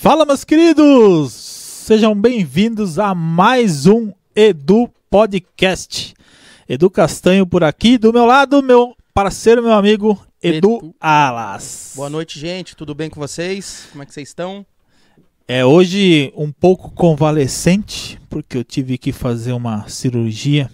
Fala, 0.00 0.24
meus 0.24 0.44
queridos! 0.44 1.30
Sejam 1.34 2.18
bem-vindos 2.18 2.98
a 2.98 3.14
mais 3.14 3.84
um 3.84 4.10
Edu 4.34 4.90
Podcast. 5.10 6.14
Edu 6.66 6.88
Castanho 6.88 7.46
por 7.46 7.62
aqui, 7.62 7.98
do 7.98 8.10
meu 8.10 8.24
lado, 8.24 8.62
meu 8.62 8.96
parceiro, 9.12 9.62
meu 9.62 9.74
amigo 9.74 10.18
Edu, 10.42 10.76
Edu. 10.78 10.94
Alas. 10.98 11.92
Boa 11.94 12.08
noite, 12.08 12.40
gente. 12.40 12.74
Tudo 12.74 12.94
bem 12.94 13.10
com 13.10 13.20
vocês? 13.20 13.88
Como 13.92 14.02
é 14.02 14.06
que 14.06 14.14
vocês 14.14 14.28
estão? 14.28 14.64
É 15.46 15.66
hoje 15.66 16.32
um 16.34 16.50
pouco 16.50 16.90
convalescente, 16.92 18.18
porque 18.30 18.56
eu 18.56 18.64
tive 18.64 18.96
que 18.96 19.12
fazer 19.12 19.52
uma 19.52 19.86
cirurgia 19.86 20.70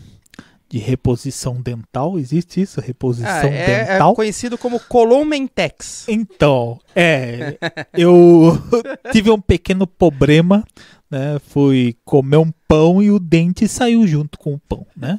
de 0.76 0.78
reposição 0.78 1.60
dental. 1.60 2.18
Existe 2.18 2.60
isso? 2.60 2.80
Reposição 2.80 3.30
Ah, 3.30 3.46
é, 3.46 3.70
é 3.70 3.84
dental? 3.84 4.14
conhecido 4.14 4.58
como 4.58 4.78
Colomentex. 4.78 6.04
Então, 6.08 6.78
é, 6.94 7.56
eu 7.96 8.58
tive 9.10 9.30
um 9.30 9.40
pequeno 9.40 9.86
problema, 9.86 10.64
né? 11.10 11.38
Fui 11.48 11.96
comer 12.04 12.36
um 12.36 12.52
pão 12.68 13.02
e 13.02 13.10
o 13.10 13.18
dente 13.18 13.66
saiu 13.66 14.06
junto 14.06 14.38
com 14.38 14.54
o 14.54 14.58
pão, 14.58 14.86
né? 14.96 15.18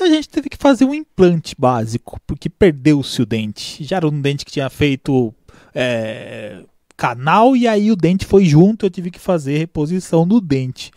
E 0.00 0.02
a 0.02 0.08
gente 0.08 0.28
teve 0.28 0.48
que 0.48 0.56
fazer 0.56 0.84
um 0.84 0.94
implante 0.94 1.54
básico, 1.56 2.18
porque 2.26 2.48
perdeu-se 2.48 3.22
o 3.22 3.26
dente. 3.26 3.84
Já 3.84 3.96
era 3.98 4.08
um 4.08 4.20
dente 4.20 4.44
que 4.44 4.50
tinha 4.50 4.68
feito 4.68 5.32
é, 5.74 6.64
canal 6.96 7.56
e 7.56 7.68
aí 7.68 7.92
o 7.92 7.96
dente 7.96 8.26
foi 8.26 8.44
junto, 8.46 8.86
eu 8.86 8.90
tive 8.90 9.10
que 9.10 9.20
fazer 9.20 9.58
reposição 9.58 10.26
do 10.26 10.40
dente. 10.40 10.90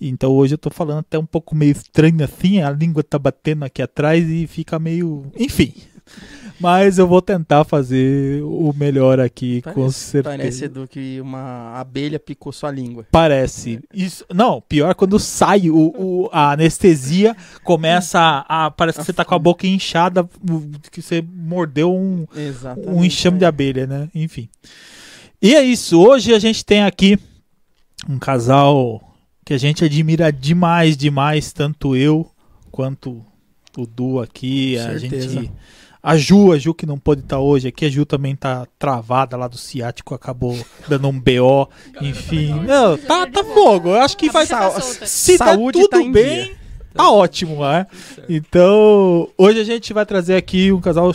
Então 0.00 0.32
hoje 0.32 0.54
eu 0.54 0.58
tô 0.58 0.70
falando 0.70 1.00
até 1.00 1.18
um 1.18 1.26
pouco 1.26 1.54
meio 1.54 1.72
estranho 1.72 2.24
assim, 2.24 2.60
a 2.60 2.70
língua 2.70 3.02
tá 3.02 3.18
batendo 3.18 3.64
aqui 3.64 3.82
atrás 3.82 4.28
e 4.28 4.46
fica 4.46 4.78
meio. 4.78 5.26
Enfim. 5.38 5.74
Mas 6.58 6.98
eu 6.98 7.06
vou 7.06 7.22
tentar 7.22 7.64
fazer 7.64 8.42
o 8.42 8.72
melhor 8.76 9.18
aqui, 9.18 9.62
com 9.62 9.90
certeza. 9.90 10.36
Parece, 10.36 10.64
Edu, 10.66 10.86
que 10.86 11.18
uma 11.20 11.72
abelha 11.78 12.18
picou 12.18 12.52
sua 12.52 12.70
língua. 12.70 13.06
Parece. 13.10 13.80
Isso, 13.94 14.26
não, 14.34 14.60
pior 14.60 14.94
quando 14.94 15.18
sai 15.18 15.70
o, 15.70 15.76
o- 15.96 16.28
a 16.32 16.52
anestesia, 16.52 17.34
começa 17.64 18.18
a, 18.20 18.66
a- 18.66 18.70
Parece 18.70 18.98
que 18.98 19.04
você 19.06 19.12
tá 19.12 19.24
com 19.24 19.34
a 19.34 19.38
boca 19.38 19.66
inchada, 19.66 20.28
que 20.90 21.00
você 21.00 21.22
mordeu 21.22 21.94
um, 21.94 22.26
Exatamente. 22.36 22.90
um 22.90 23.02
enxame 23.04 23.38
de 23.38 23.44
abelha, 23.46 23.86
né? 23.86 24.08
Enfim. 24.14 24.46
E 25.40 25.54
é 25.54 25.62
isso. 25.62 25.98
Hoje 25.98 26.34
a 26.34 26.38
gente 26.38 26.62
tem 26.62 26.82
aqui 26.82 27.18
um 28.06 28.18
casal 28.18 29.09
que 29.50 29.54
a 29.54 29.58
gente 29.58 29.84
admira 29.84 30.32
demais, 30.32 30.96
demais, 30.96 31.52
tanto 31.52 31.96
eu 31.96 32.30
quanto 32.70 33.20
o 33.76 33.84
Du 33.84 34.20
aqui. 34.20 34.78
A 34.78 34.96
Certeza. 35.00 35.28
gente. 35.28 35.50
A 36.00 36.16
Ju, 36.16 36.52
a 36.52 36.56
Ju 36.58 36.72
que 36.72 36.86
não 36.86 36.96
pôde 36.96 37.22
estar 37.22 37.40
hoje 37.40 37.66
aqui, 37.66 37.84
a 37.84 37.88
Ju 37.90 38.06
também 38.06 38.36
tá 38.36 38.64
travada 38.78 39.36
lá 39.36 39.48
do 39.48 39.58
ciático, 39.58 40.14
acabou 40.14 40.56
dando 40.88 41.08
um 41.08 41.18
BO, 41.20 41.68
enfim. 42.00 42.54
Não, 42.64 42.96
tá, 42.96 43.26
tá 43.26 43.42
fogo. 43.42 43.88
Eu 43.88 44.00
acho 44.00 44.16
que 44.16 44.30
vai. 44.30 44.46
Sa- 44.46 44.80
Se 44.80 45.36
Saúde 45.36 45.80
tá 45.80 45.88
tá 45.88 45.96
tudo 45.96 46.06
em 46.06 46.12
bem, 46.12 46.44
dia. 46.44 46.56
tá 46.94 47.10
ótimo, 47.10 47.60
né? 47.62 47.88
Então, 48.28 49.28
hoje 49.36 49.58
a 49.58 49.64
gente 49.64 49.92
vai 49.92 50.06
trazer 50.06 50.36
aqui 50.36 50.70
um 50.70 50.80
casal 50.80 51.10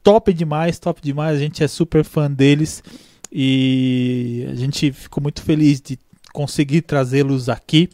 top 0.00 0.32
demais, 0.32 0.78
top 0.78 1.00
demais. 1.02 1.36
A 1.36 1.40
gente 1.40 1.60
é 1.64 1.66
super 1.66 2.04
fã 2.04 2.30
deles 2.30 2.84
e 3.32 4.46
a 4.48 4.54
gente 4.54 4.92
ficou 4.92 5.20
muito 5.20 5.42
feliz 5.42 5.80
de 5.80 5.98
conseguir 6.34 6.82
trazê-los 6.82 7.48
aqui. 7.48 7.88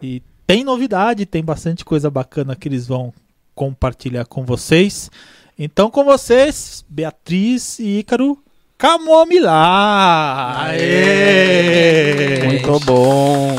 E 0.00 0.22
tem 0.46 0.64
novidade, 0.64 1.26
tem 1.26 1.44
bastante 1.44 1.84
coisa 1.84 2.08
bacana 2.08 2.56
que 2.56 2.68
eles 2.68 2.86
vão 2.86 3.12
compartilhar 3.54 4.24
com 4.24 4.44
vocês. 4.44 5.10
Então, 5.58 5.90
com 5.90 6.04
vocês, 6.04 6.84
Beatriz 6.88 7.78
e 7.78 7.98
Ícaro 7.98 8.38
Camomilá! 8.78 10.66
Aê! 10.66 12.44
Muito 12.46 12.78
bom. 12.80 13.56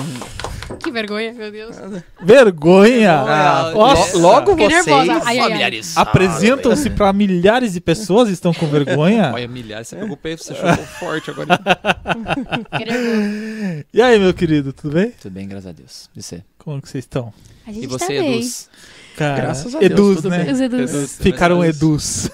Que 0.84 0.92
vergonha, 0.92 1.34
meu 1.34 1.52
Deus. 1.52 1.76
Vergonha! 2.22 3.14
Ah, 3.14 3.72
Nossa. 3.74 4.18
logo 4.18 4.52
Fiquei 4.52 4.70
vocês. 4.70 4.86
nervosa. 4.86 5.22
Ai, 5.26 5.40
ai, 5.40 5.64
ai. 5.64 5.82
Apresentam-se 5.96 6.90
para 6.92 7.12
milhares 7.14 7.74
de 7.74 7.82
pessoas 7.82 8.30
e 8.30 8.34
estão 8.34 8.54
com 8.54 8.68
vergonha. 8.68 9.32
Olha, 9.36 9.48
milhares, 9.48 9.88
você 9.90 9.96
pegou 9.96 10.14
o 10.14 10.18
peso, 10.18 10.44
você 10.44 10.56
chegou 10.56 10.78
forte 10.78 11.30
agora. 11.32 11.60
E 13.94 14.02
aí, 14.02 14.20
meu 14.20 14.34
querido, 14.34 14.72
tudo 14.74 14.94
bem? 14.94 15.12
Tudo 15.22 15.32
bem, 15.34 15.48
graças 15.48 15.68
a 15.68 15.72
Deus. 15.72 16.10
E 16.16 16.22
você? 16.22 16.44
Como 16.58 16.82
que 16.82 16.90
vocês 16.90 17.04
estão? 17.04 17.34
A 17.66 17.72
gente 17.72 17.86
E 17.86 17.88
tá 17.88 17.98
você, 17.98 18.08
bem. 18.20 18.34
Eduz? 18.36 18.70
Cara, 19.18 19.36
Graças 19.42 19.76
a 19.76 19.80
Deus, 19.80 19.92
edus, 19.92 20.16
tudo 20.18 20.30
né? 20.30 20.44
bem. 20.44 20.54
Os 20.54 20.62
Edus. 20.62 20.94
Eduz. 20.94 21.18
Ficaram 21.20 21.66
Eduz. 21.66 22.26
edus. 22.26 22.30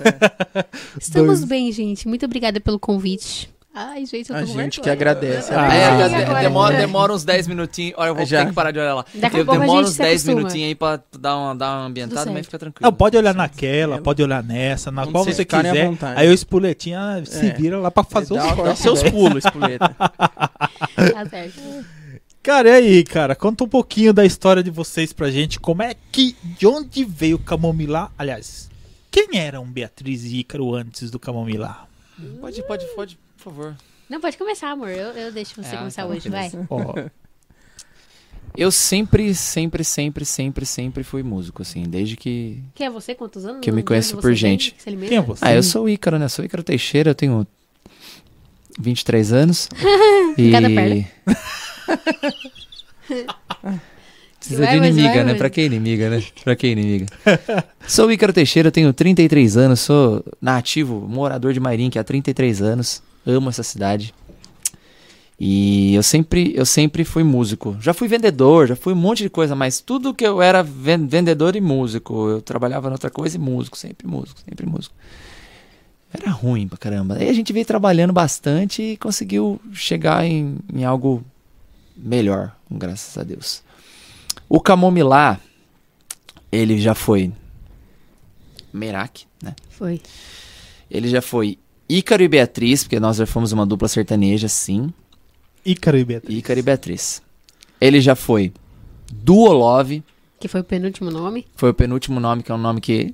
Estamos 0.99 1.39
Dois. 1.39 1.43
bem, 1.49 1.71
gente. 1.71 2.07
Muito 2.07 2.25
obrigada 2.25 2.59
pelo 2.59 2.77
convite. 2.77 3.49
Ai, 3.75 4.05
gente, 4.05 4.29
eu 4.29 4.35
tô 4.37 4.41
A 4.43 4.45
gente 4.45 4.79
que 4.79 4.87
agradece. 4.89 5.51
Ah, 5.51 5.75
É, 5.75 6.01
é, 6.37 6.41
demora, 6.41 6.77
demora 6.77 7.11
uns 7.11 7.23
10 7.25 7.47
minutinhos. 7.47 7.95
Olha, 7.97 8.09
eu 8.09 8.15
vou 8.15 8.23
Já. 8.25 8.41
ter 8.41 8.49
que 8.49 8.53
parar 8.53 8.69
de 8.71 8.77
olhar 8.79 8.93
lá. 8.93 9.05
Daqui 9.15 9.37
Eu 9.39 9.45
demoro 9.45 9.85
uns 9.87 9.93
se 9.93 9.97
10 9.97 10.11
acostuma. 10.21 10.35
minutinhos 10.37 10.67
aí 10.67 10.75
pra 10.75 10.99
dar 11.19 11.35
uma, 11.37 11.55
dar 11.55 11.77
uma 11.77 11.85
ambientada, 11.87 12.31
mas 12.31 12.45
fica 12.45 12.59
tranquilo. 12.59 12.85
Não, 12.85 12.93
pode 12.95 13.17
olhar 13.17 13.33
naquela, 13.33 13.97
pode 13.99 14.21
olhar 14.21 14.43
nessa, 14.43 14.91
na 14.91 15.01
Onde 15.03 15.11
qual 15.11 15.25
você 15.25 15.43
quiser. 15.43 15.91
Aí 16.15 16.29
o 16.29 16.33
espuletinha 16.33 17.23
se 17.25 17.47
É. 17.47 17.53
vira 17.53 17.79
lá 17.79 17.89
pra 17.89 18.03
fazer 18.03 18.33
os 18.33 18.39
Dá, 18.43 18.49
dá 18.49 18.55
cortes. 18.55 18.79
seus 18.79 19.01
pulos, 19.03 19.43
espoleta. 19.43 19.95
Tá 21.13 21.25
certo. 21.29 21.59
Cara, 22.43 22.69
e 22.69 22.71
aí, 22.73 23.03
cara? 23.03 23.35
Conta 23.35 23.63
um 23.63 23.67
pouquinho 23.67 24.13
da 24.13 24.23
história 24.25 24.61
de 24.61 24.69
vocês 24.69 25.11
pra 25.13 25.31
gente. 25.31 25.59
Como 25.59 25.81
é 25.81 25.95
que. 26.11 26.35
De 26.43 26.67
onde 26.67 27.03
veio 27.05 27.37
o 27.37 27.39
Camomilá? 27.39 28.11
Aliás, 28.17 28.69
quem 29.09 29.29
eram 29.39 29.65
Beatriz 29.65 30.23
e 30.25 30.39
Ícaro 30.39 30.75
antes 30.75 31.09
do 31.09 31.17
Camomilá? 31.17 31.85
Pode, 32.39 32.61
pode, 32.63 32.85
pode, 32.95 33.17
por 33.43 33.51
favor. 33.51 33.75
Não, 34.09 34.19
pode 34.21 34.37
começar, 34.37 34.69
amor. 34.71 34.89
Eu, 34.89 35.09
eu 35.11 35.31
deixo 35.31 35.61
você 35.61 35.75
Ah, 35.75 35.79
começar 35.79 36.03
tá, 36.03 36.07
hoje, 36.07 36.29
vai. 36.29 36.51
Ó, 36.69 36.93
Eu 38.55 38.71
sempre, 38.71 39.33
sempre, 39.33 39.83
sempre, 39.83 40.25
sempre, 40.25 40.65
sempre 40.65 41.03
fui 41.03 41.23
músico, 41.23 41.61
assim, 41.63 41.83
desde 41.83 42.15
que... 42.15 42.61
Quem 42.75 42.85
é 42.87 42.89
você? 42.89 43.15
Quantos 43.15 43.45
anos? 43.45 43.61
Que 43.61 43.69
eu 43.69 43.73
me 43.73 43.81
conheço 43.81 44.17
por 44.17 44.33
gente. 44.33 44.75
vem? 44.85 44.97
Que 44.97 45.07
quem 45.07 45.17
é 45.17 45.21
você? 45.21 45.43
Ah, 45.45 45.53
eu 45.53 45.63
sou 45.63 45.85
o 45.85 45.89
Ícaro, 45.89 46.19
né? 46.19 46.27
Sou 46.27 46.43
o 46.43 46.45
Ícaro 46.45 46.63
Teixeira, 46.63 47.11
eu 47.11 47.15
tenho 47.15 47.47
23 48.79 49.31
anos. 49.33 49.69
e... 50.37 50.51
Cada 50.51 50.69
perna. 50.69 51.05
Precisa 54.39 54.65
Vai, 54.65 54.79
de 54.79 54.87
inimiga, 54.87 55.07
vai, 55.09 55.17
né? 55.23 55.31
mas- 55.31 55.37
Pra 55.37 55.49
que 55.49 55.61
inimiga, 55.61 56.09
né? 56.09 56.23
Pra 56.43 56.55
que 56.55 56.67
inimiga? 56.67 57.05
sou 57.87 58.07
o 58.07 58.11
Ícaro 58.11 58.33
Teixeira, 58.33 58.69
tenho 58.71 58.91
33 58.91 59.55
anos, 59.55 59.79
sou 59.79 60.23
nativo, 60.41 60.99
morador 61.09 61.53
de 61.53 61.61
Mairim, 61.61 61.89
há 61.97 62.03
33 62.03 62.61
anos. 62.61 63.01
Amo 63.25 63.49
essa 63.49 63.63
cidade. 63.63 64.13
E 65.39 65.93
eu 65.95 66.03
sempre, 66.03 66.53
eu 66.55 66.65
sempre 66.65 67.03
fui 67.03 67.23
músico. 67.23 67.75
Já 67.81 67.93
fui 67.93 68.07
vendedor, 68.07 68.67
já 68.67 68.75
fui 68.75 68.93
um 68.93 68.97
monte 68.97 69.23
de 69.23 69.29
coisa, 69.29 69.55
mas 69.55 69.81
tudo 69.81 70.13
que 70.13 70.25
eu 70.25 70.41
era 70.41 70.61
ven- 70.63 71.07
vendedor 71.07 71.55
e 71.55 71.61
músico. 71.61 72.29
Eu 72.29 72.41
trabalhava 72.41 72.87
em 72.87 72.91
outra 72.91 73.09
coisa 73.09 73.35
e 73.35 73.39
músico, 73.39 73.77
sempre 73.77 74.07
músico, 74.07 74.39
sempre 74.47 74.65
músico. 74.65 74.95
Era 76.13 76.29
ruim 76.31 76.67
pra 76.67 76.77
caramba. 76.77 77.15
Aí 77.15 77.27
a 77.27 77.33
gente 77.33 77.51
veio 77.51 77.65
trabalhando 77.65 78.13
bastante 78.13 78.81
e 78.83 78.97
conseguiu 78.97 79.59
chegar 79.73 80.23
em, 80.23 80.57
em 80.71 80.85
algo 80.85 81.25
melhor, 81.97 82.55
graças 82.69 83.17
a 83.17 83.23
Deus. 83.23 83.63
O 84.47 84.61
Camomilá, 84.61 85.39
ele 86.51 86.79
já 86.79 86.93
foi 86.93 87.31
Merak, 88.71 89.25
né? 89.41 89.55
Foi. 89.69 89.99
Ele 90.89 91.07
já 91.07 91.21
foi 91.21 91.57
Ícaro 91.95 92.23
e 92.23 92.27
Beatriz, 92.27 92.83
porque 92.83 92.99
nós 92.99 93.17
já 93.17 93.25
fomos 93.27 93.51
uma 93.51 93.65
dupla 93.65 93.87
sertaneja, 93.87 94.47
sim. 94.47 94.91
Ícaro 95.65 95.97
e 95.97 96.03
Beatriz. 96.03 96.37
Ícaro 96.39 96.59
e 96.59 96.63
Beatriz. 96.63 97.21
Ele 97.79 98.01
já 98.01 98.15
foi 98.15 98.51
Duolove, 99.11 100.03
Que 100.39 100.47
foi 100.47 100.61
o 100.61 100.63
penúltimo 100.63 101.11
nome. 101.11 101.45
foi 101.55 101.69
o 101.69 101.73
penúltimo 101.73 102.19
nome, 102.19 102.41
que 102.43 102.51
é 102.51 102.55
um 102.55 102.57
nome 102.57 102.81
que 102.81 103.13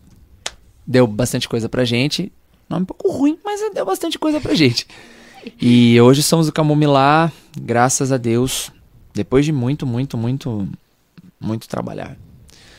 deu 0.88 1.06
bastante 1.06 1.50
coisa 1.50 1.67
pra 1.67 1.84
gente. 1.84 2.31
Nome 2.69 2.84
um 2.84 2.85
pouco 2.85 3.12
ruim, 3.12 3.38
mas 3.44 3.59
deu 3.73 3.85
bastante 3.85 4.17
coisa 4.17 4.40
pra 4.40 4.53
gente. 4.56 4.88
E 5.61 6.00
hoje 6.00 6.23
somos 6.23 6.47
o 6.47 6.51
Camomilá, 6.53 7.31
graças 7.59 8.11
a 8.11 8.17
Deus, 8.17 8.72
depois 9.14 9.43
de 9.46 9.52
muito, 9.52 9.85
muito, 9.85 10.17
muito, 10.17 10.67
muito 11.40 11.67
trabalhar. 11.67 12.17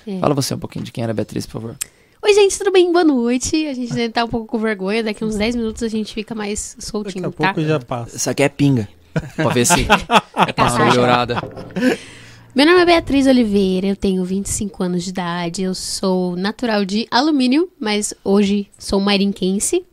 É. 0.07 0.19
Fala 0.19 0.35
você 0.35 0.55
um 0.55 0.59
pouquinho 0.59 0.85
de 0.85 0.93
quem 0.93 1.03
era 1.05 1.13
a 1.13 1.15
Beatriz, 1.15 1.45
por 1.47 1.53
favor. 1.61 1.77
Oi, 2.23 2.35
gente, 2.35 2.59
tudo 2.59 2.71
bem? 2.71 2.93
Boa 2.93 3.05
noite. 3.05 3.67
A 3.67 3.75
gente 3.75 3.93
ainda 3.99 4.13
tá 4.13 4.25
um 4.25 4.29
pouco 4.29 4.47
com 4.47 4.59
vergonha. 4.59 5.03
Daqui 5.03 5.25
uns 5.25 5.37
10 5.37 5.57
minutos 5.57 5.83
a 5.83 5.89
gente 5.89 6.13
fica 6.13 6.35
mais 6.35 6.75
Daqui 6.77 6.87
soltinho, 6.91 7.27
a 7.27 7.31
tá? 7.31 7.37
pouco 7.55 7.63
já 7.69 7.81
passa. 7.81 8.17
Isso 8.17 8.29
aqui 8.31 8.43
é 8.43 8.49
pinga. 8.49 8.89
pra 9.37 9.49
ver 9.49 9.67
se 9.67 9.85
dá 9.85 10.23
uma 10.37 10.53
cachaça. 10.53 10.85
melhorada. 10.85 11.37
Meu 12.55 12.67
nome 12.67 12.81
é 12.81 12.85
Beatriz 12.87 13.27
Oliveira, 13.27 13.87
eu 13.87 13.97
tenho 13.97 14.25
25 14.25 14.83
anos 14.83 15.05
de 15.05 15.11
idade, 15.11 15.63
eu 15.63 15.73
sou 15.75 16.35
natural 16.37 16.85
de 16.85 17.07
alumínio, 17.11 17.69
mas 17.79 18.13
hoje 18.25 18.69
sou 18.79 19.01
marinquense. 19.01 19.85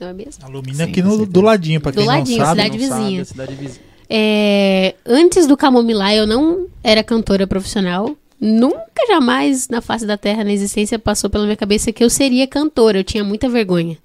Não 0.00 0.08
é 0.08 0.12
mesmo? 0.12 0.44
Alumínio 0.44 0.76
Sim, 0.76 0.82
aqui 0.82 1.02
no, 1.02 1.24
do 1.26 1.40
ladinho, 1.42 1.80
pra 1.80 1.90
Do 1.92 1.98
quem 1.98 2.06
ladinho, 2.06 2.38
não 2.38 2.46
sabe. 2.46 2.62
cidade 2.62 2.78
Não 2.78 2.88
sabe, 2.88 3.20
a 3.20 3.24
cidade 3.24 3.54
vizinha. 3.54 3.80
É, 4.08 4.94
antes 5.06 5.46
do 5.46 5.56
Camomilá, 5.56 6.14
eu 6.14 6.26
não 6.26 6.66
era 6.82 7.04
cantora 7.04 7.46
profissional. 7.46 8.16
Nunca, 8.40 9.06
jamais, 9.08 9.68
na 9.68 9.80
face 9.80 10.06
da 10.06 10.16
terra, 10.16 10.44
na 10.44 10.52
existência, 10.52 10.98
passou 10.98 11.30
pela 11.30 11.44
minha 11.44 11.56
cabeça 11.56 11.92
que 11.92 12.04
eu 12.04 12.10
seria 12.10 12.46
cantora. 12.46 12.98
Eu 12.98 13.04
tinha 13.04 13.24
muita 13.24 13.48
vergonha. 13.48 13.96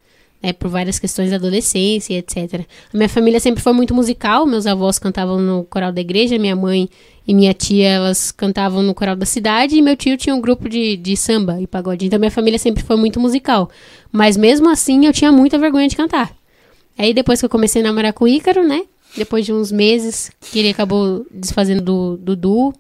né, 0.42 0.54
por 0.54 0.70
várias 0.70 0.98
questões 0.98 1.30
da 1.30 1.36
adolescência, 1.36 2.18
etc. 2.18 2.62
A 2.94 2.98
minha 2.98 3.10
família 3.10 3.40
sempre 3.40 3.62
foi 3.62 3.74
muito 3.74 3.94
musical, 3.94 4.46
meus 4.46 4.66
avós 4.66 4.98
cantavam 4.98 5.40
no 5.40 5.66
coral 5.66 5.92
da 5.92 6.00
igreja, 6.02 6.38
minha 6.40 6.56
mãe 6.56 6.90
e 7.28 7.34
minha 7.34 7.54
tia, 7.54 7.90
elas 7.90 8.32
cantavam 8.32 8.82
no 8.82 8.96
coral 8.96 9.16
da 9.16 9.26
cidade, 9.26 9.76
e 9.76 9.82
meu 9.82 9.96
tio 9.96 10.18
tinha 10.18 10.34
um 10.34 10.42
grupo 10.42 10.68
de, 10.68 10.96
de 10.98 11.16
samba 11.18 11.62
e 11.62 11.68
pagode. 11.68 12.06
Então 12.06 12.18
minha 12.18 12.32
família 12.32 12.58
sempre 12.58 12.84
foi 12.84 12.96
muito 12.96 13.20
musical. 13.20 13.70
Mas 14.12 14.36
mesmo 14.38 14.70
assim 14.70 15.06
eu 15.06 15.14
tinha 15.14 15.32
muita 15.32 15.58
vergonha 15.58 15.88
de 15.88 15.96
cantar. 15.96 16.34
Aí 16.98 17.14
depois 17.14 17.40
que 17.40 17.46
eu 17.46 17.50
comecei 17.50 17.82
a 17.82 17.86
namorar 17.86 18.14
com 18.14 18.26
o 18.26 18.28
Ícaro, 18.28 18.68
né? 18.68 18.84
Depois 19.16 19.46
de 19.46 19.54
uns 19.54 19.72
meses 19.72 20.32
que 20.40 20.60
ele 20.60 20.70
acabou 20.70 21.26
desfazendo 21.32 22.18
do, 22.18 22.36
duo, 22.36 22.74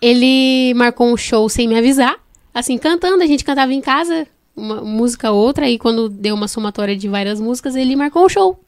ele 0.00 0.72
marcou 0.74 1.12
um 1.12 1.16
show 1.16 1.48
sem 1.48 1.66
me 1.68 1.76
avisar. 1.76 2.16
Assim, 2.54 2.76
cantando, 2.78 3.22
a 3.22 3.26
gente 3.26 3.44
cantava 3.44 3.72
em 3.72 3.80
casa, 3.80 4.26
uma 4.56 4.80
música 4.82 5.30
ou 5.30 5.38
outra, 5.44 5.68
e 5.68 5.78
quando 5.78 6.08
deu 6.08 6.34
uma 6.34 6.48
somatória 6.48 6.96
de 6.96 7.08
várias 7.08 7.40
músicas, 7.40 7.76
ele 7.76 7.94
marcou 7.94 8.24
um 8.24 8.28
show. 8.28 8.58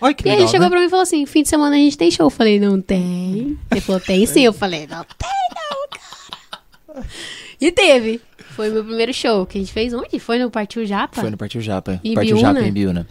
Olha 0.00 0.12
que 0.12 0.24
e 0.26 0.28
aí 0.28 0.36
legal, 0.36 0.42
ele 0.44 0.50
chegou 0.50 0.66
né? 0.66 0.70
pra 0.70 0.80
mim 0.80 0.86
e 0.86 0.90
falou 0.90 1.02
assim: 1.02 1.24
fim 1.26 1.42
de 1.42 1.48
semana 1.48 1.76
a 1.76 1.78
gente 1.78 1.96
tem 1.96 2.10
show. 2.10 2.26
Eu 2.26 2.30
falei, 2.30 2.60
não 2.60 2.80
tem. 2.80 3.58
Ele 3.70 3.80
falou, 3.80 4.00
tem 4.00 4.26
sim. 4.26 4.42
Eu 4.42 4.52
falei, 4.52 4.86
não 4.86 5.04
tem, 5.04 5.30
não, 5.54 6.94
cara. 6.94 7.06
E 7.60 7.72
teve. 7.72 8.20
Foi 8.50 8.68
meu 8.70 8.84
primeiro 8.84 9.12
show 9.14 9.46
que 9.46 9.58
a 9.58 9.60
gente 9.60 9.72
fez. 9.72 9.92
Onde? 9.94 10.18
Foi 10.18 10.38
no 10.38 10.50
Partiu 10.50 10.84
Japa? 10.84 11.20
Foi 11.20 11.30
no 11.30 11.36
Partiu 11.36 11.60
Japa. 11.60 12.00
Em 12.02 12.14
Partiu 12.14 12.36
Biúna? 12.36 12.54
Japa 12.54 12.66
em 12.68 12.72
Biúna. 12.72 13.08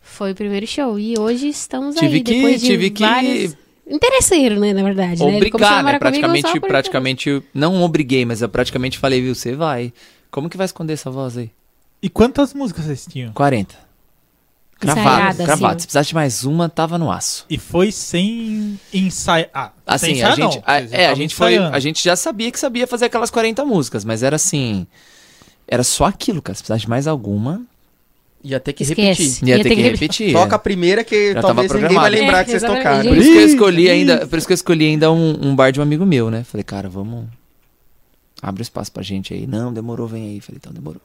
Foi 0.00 0.32
o 0.32 0.34
primeiro 0.34 0.66
show. 0.66 0.98
E 0.98 1.18
hoje 1.18 1.48
estamos 1.48 1.94
Tive 1.96 2.16
aí. 2.16 2.22
que- 2.22 2.34
depois 2.34 2.60
de 2.60 2.66
tive 2.66 2.90
que- 2.90 3.02
várias... 3.02 3.56
Interesseiro, 3.86 4.58
né, 4.58 4.72
na 4.72 4.82
verdade. 4.82 5.22
né? 5.22 5.32
A 5.32 5.36
Obrigar, 5.36 5.84
né? 5.84 5.92
só 5.92 5.98
Praticamente, 5.98 6.60
praticamente, 6.60 7.42
não 7.52 7.82
obriguei, 7.82 8.24
mas 8.24 8.40
eu 8.42 8.48
praticamente 8.48 8.98
falei, 8.98 9.20
viu, 9.20 9.34
você 9.34 9.54
vai. 9.54 9.92
Como 10.30 10.48
que 10.48 10.56
vai 10.56 10.64
esconder 10.64 10.94
essa 10.94 11.10
voz 11.10 11.36
aí? 11.36 11.50
E 12.02 12.08
quantas 12.08 12.52
músicas 12.54 12.86
vocês 12.86 13.06
tinham? 13.06 13.32
40. 13.32 13.74
Ensaiada, 14.82 15.04
Cravado, 15.04 15.28
assim, 15.30 15.44
cravado. 15.44 15.80
Se 15.80 15.86
precisasse 15.86 16.08
de 16.08 16.14
mais 16.14 16.44
uma, 16.44 16.68
tava 16.68 16.98
no 16.98 17.10
aço. 17.10 17.46
E 17.48 17.56
foi 17.56 17.90
sem 17.92 18.78
ensaiar. 18.92 19.72
Ah, 19.86 19.96
sem 19.96 20.12
Assim, 20.12 20.22
a 20.22 20.30
ensaiar, 20.30 20.36
gente, 20.36 20.56
não. 20.56 20.62
a, 20.66 20.80
é, 20.80 21.06
a 21.06 21.14
gente 21.14 21.34
foi, 21.34 21.54
ensaiando. 21.54 21.76
a 21.76 21.80
gente 21.80 22.04
já 22.04 22.16
sabia 22.16 22.50
que 22.50 22.58
sabia 22.58 22.86
fazer 22.86 23.06
aquelas 23.06 23.30
40 23.30 23.64
músicas, 23.64 24.04
mas 24.04 24.22
era 24.22 24.36
assim, 24.36 24.86
era 25.66 25.82
só 25.82 26.04
aquilo, 26.06 26.42
cara. 26.42 26.54
Se 26.56 26.62
precisasse 26.62 26.82
de 26.82 26.90
mais 26.90 27.06
alguma, 27.06 27.62
Ia 28.44 28.60
ter 28.60 28.74
que 28.74 28.82
Esquece. 28.82 29.22
repetir. 29.22 29.48
ia 29.48 29.56
Ia 29.56 29.62
ter 29.62 29.68
ter 29.70 29.74
que 29.76 29.82
que 29.82 29.88
repetir. 29.88 30.32
Toca 30.34 30.54
é. 30.54 30.56
a 30.56 30.58
primeira 30.58 31.02
que 31.02 31.32
Já 31.32 31.40
talvez 31.40 31.72
ninguém 31.72 31.94
vai 31.96 32.10
lembrar 32.10 32.40
É, 32.40 32.44
que 32.44 32.50
vocês 32.50 32.62
tocaram. 32.62 33.08
Por 33.08 33.16
isso 33.16 33.30
que 33.32 33.38
eu 33.38 33.46
escolhi 33.46 33.88
ainda, 33.90 34.26
por 34.26 34.36
isso 34.38 34.46
que 34.46 34.52
eu 34.52 34.56
escolhi 34.56 34.84
ainda 34.86 35.10
um, 35.10 35.48
um 35.48 35.56
bar 35.56 35.70
de 35.72 35.80
um 35.80 35.82
amigo 35.82 36.04
meu, 36.04 36.30
né? 36.30 36.44
Falei, 36.44 36.62
cara, 36.62 36.88
vamos 36.88 37.24
abre 38.42 38.62
espaço 38.62 38.92
pra 38.92 39.02
gente 39.02 39.32
aí. 39.32 39.46
Não, 39.46 39.72
demorou, 39.72 40.06
vem 40.06 40.28
aí. 40.28 40.40
Falei, 40.40 40.58
então 40.60 40.72
demorou. 40.72 41.00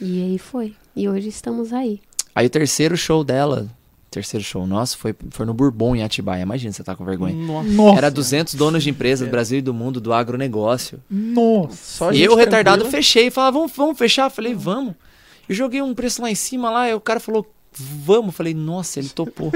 E 0.00 0.20
aí 0.22 0.38
foi. 0.38 0.74
E 0.96 1.08
hoje 1.08 1.28
estamos 1.28 1.72
aí. 1.72 2.00
Aí 2.34 2.46
o 2.46 2.50
terceiro 2.50 2.96
show 2.96 3.22
dela, 3.22 3.68
terceiro 4.10 4.44
show 4.44 4.66
nosso 4.66 4.98
foi, 4.98 5.14
foi 5.30 5.46
no 5.46 5.54
Bourbon 5.54 5.94
em 5.94 6.02
Atibaia. 6.02 6.42
Imagina, 6.42 6.72
você 6.72 6.82
tá 6.82 6.96
com 6.96 7.04
vergonha. 7.04 7.34
Nossa. 7.34 7.68
Nossa. 7.70 7.98
Era 7.98 8.10
200 8.10 8.54
donos 8.54 8.82
de 8.82 8.90
empresas 8.90 9.26
do 9.26 9.30
Brasil 9.30 9.58
e 9.58 9.62
do 9.62 9.72
mundo 9.72 10.00
do 10.00 10.12
agronegócio. 10.12 11.00
Nossa. 11.08 11.76
Só 11.76 12.12
e 12.12 12.22
eu, 12.24 12.34
retardado, 12.34 12.80
tranquila. 12.82 12.98
fechei. 13.02 13.30
Falava, 13.30 13.58
vamos, 13.58 13.72
vamos 13.74 13.96
fechar? 13.96 14.28
Falei, 14.28 14.52
vamos. 14.54 14.94
Eu 15.48 15.54
joguei 15.54 15.80
um 15.82 15.94
preço 15.94 16.20
lá 16.22 16.30
em 16.30 16.34
cima 16.34 16.70
lá, 16.70 16.88
e 16.88 16.94
o 16.94 17.00
cara 17.00 17.20
falou, 17.20 17.46
vamos. 17.72 18.34
Falei, 18.34 18.54
nossa, 18.54 18.98
ele 18.98 19.08
topou. 19.08 19.52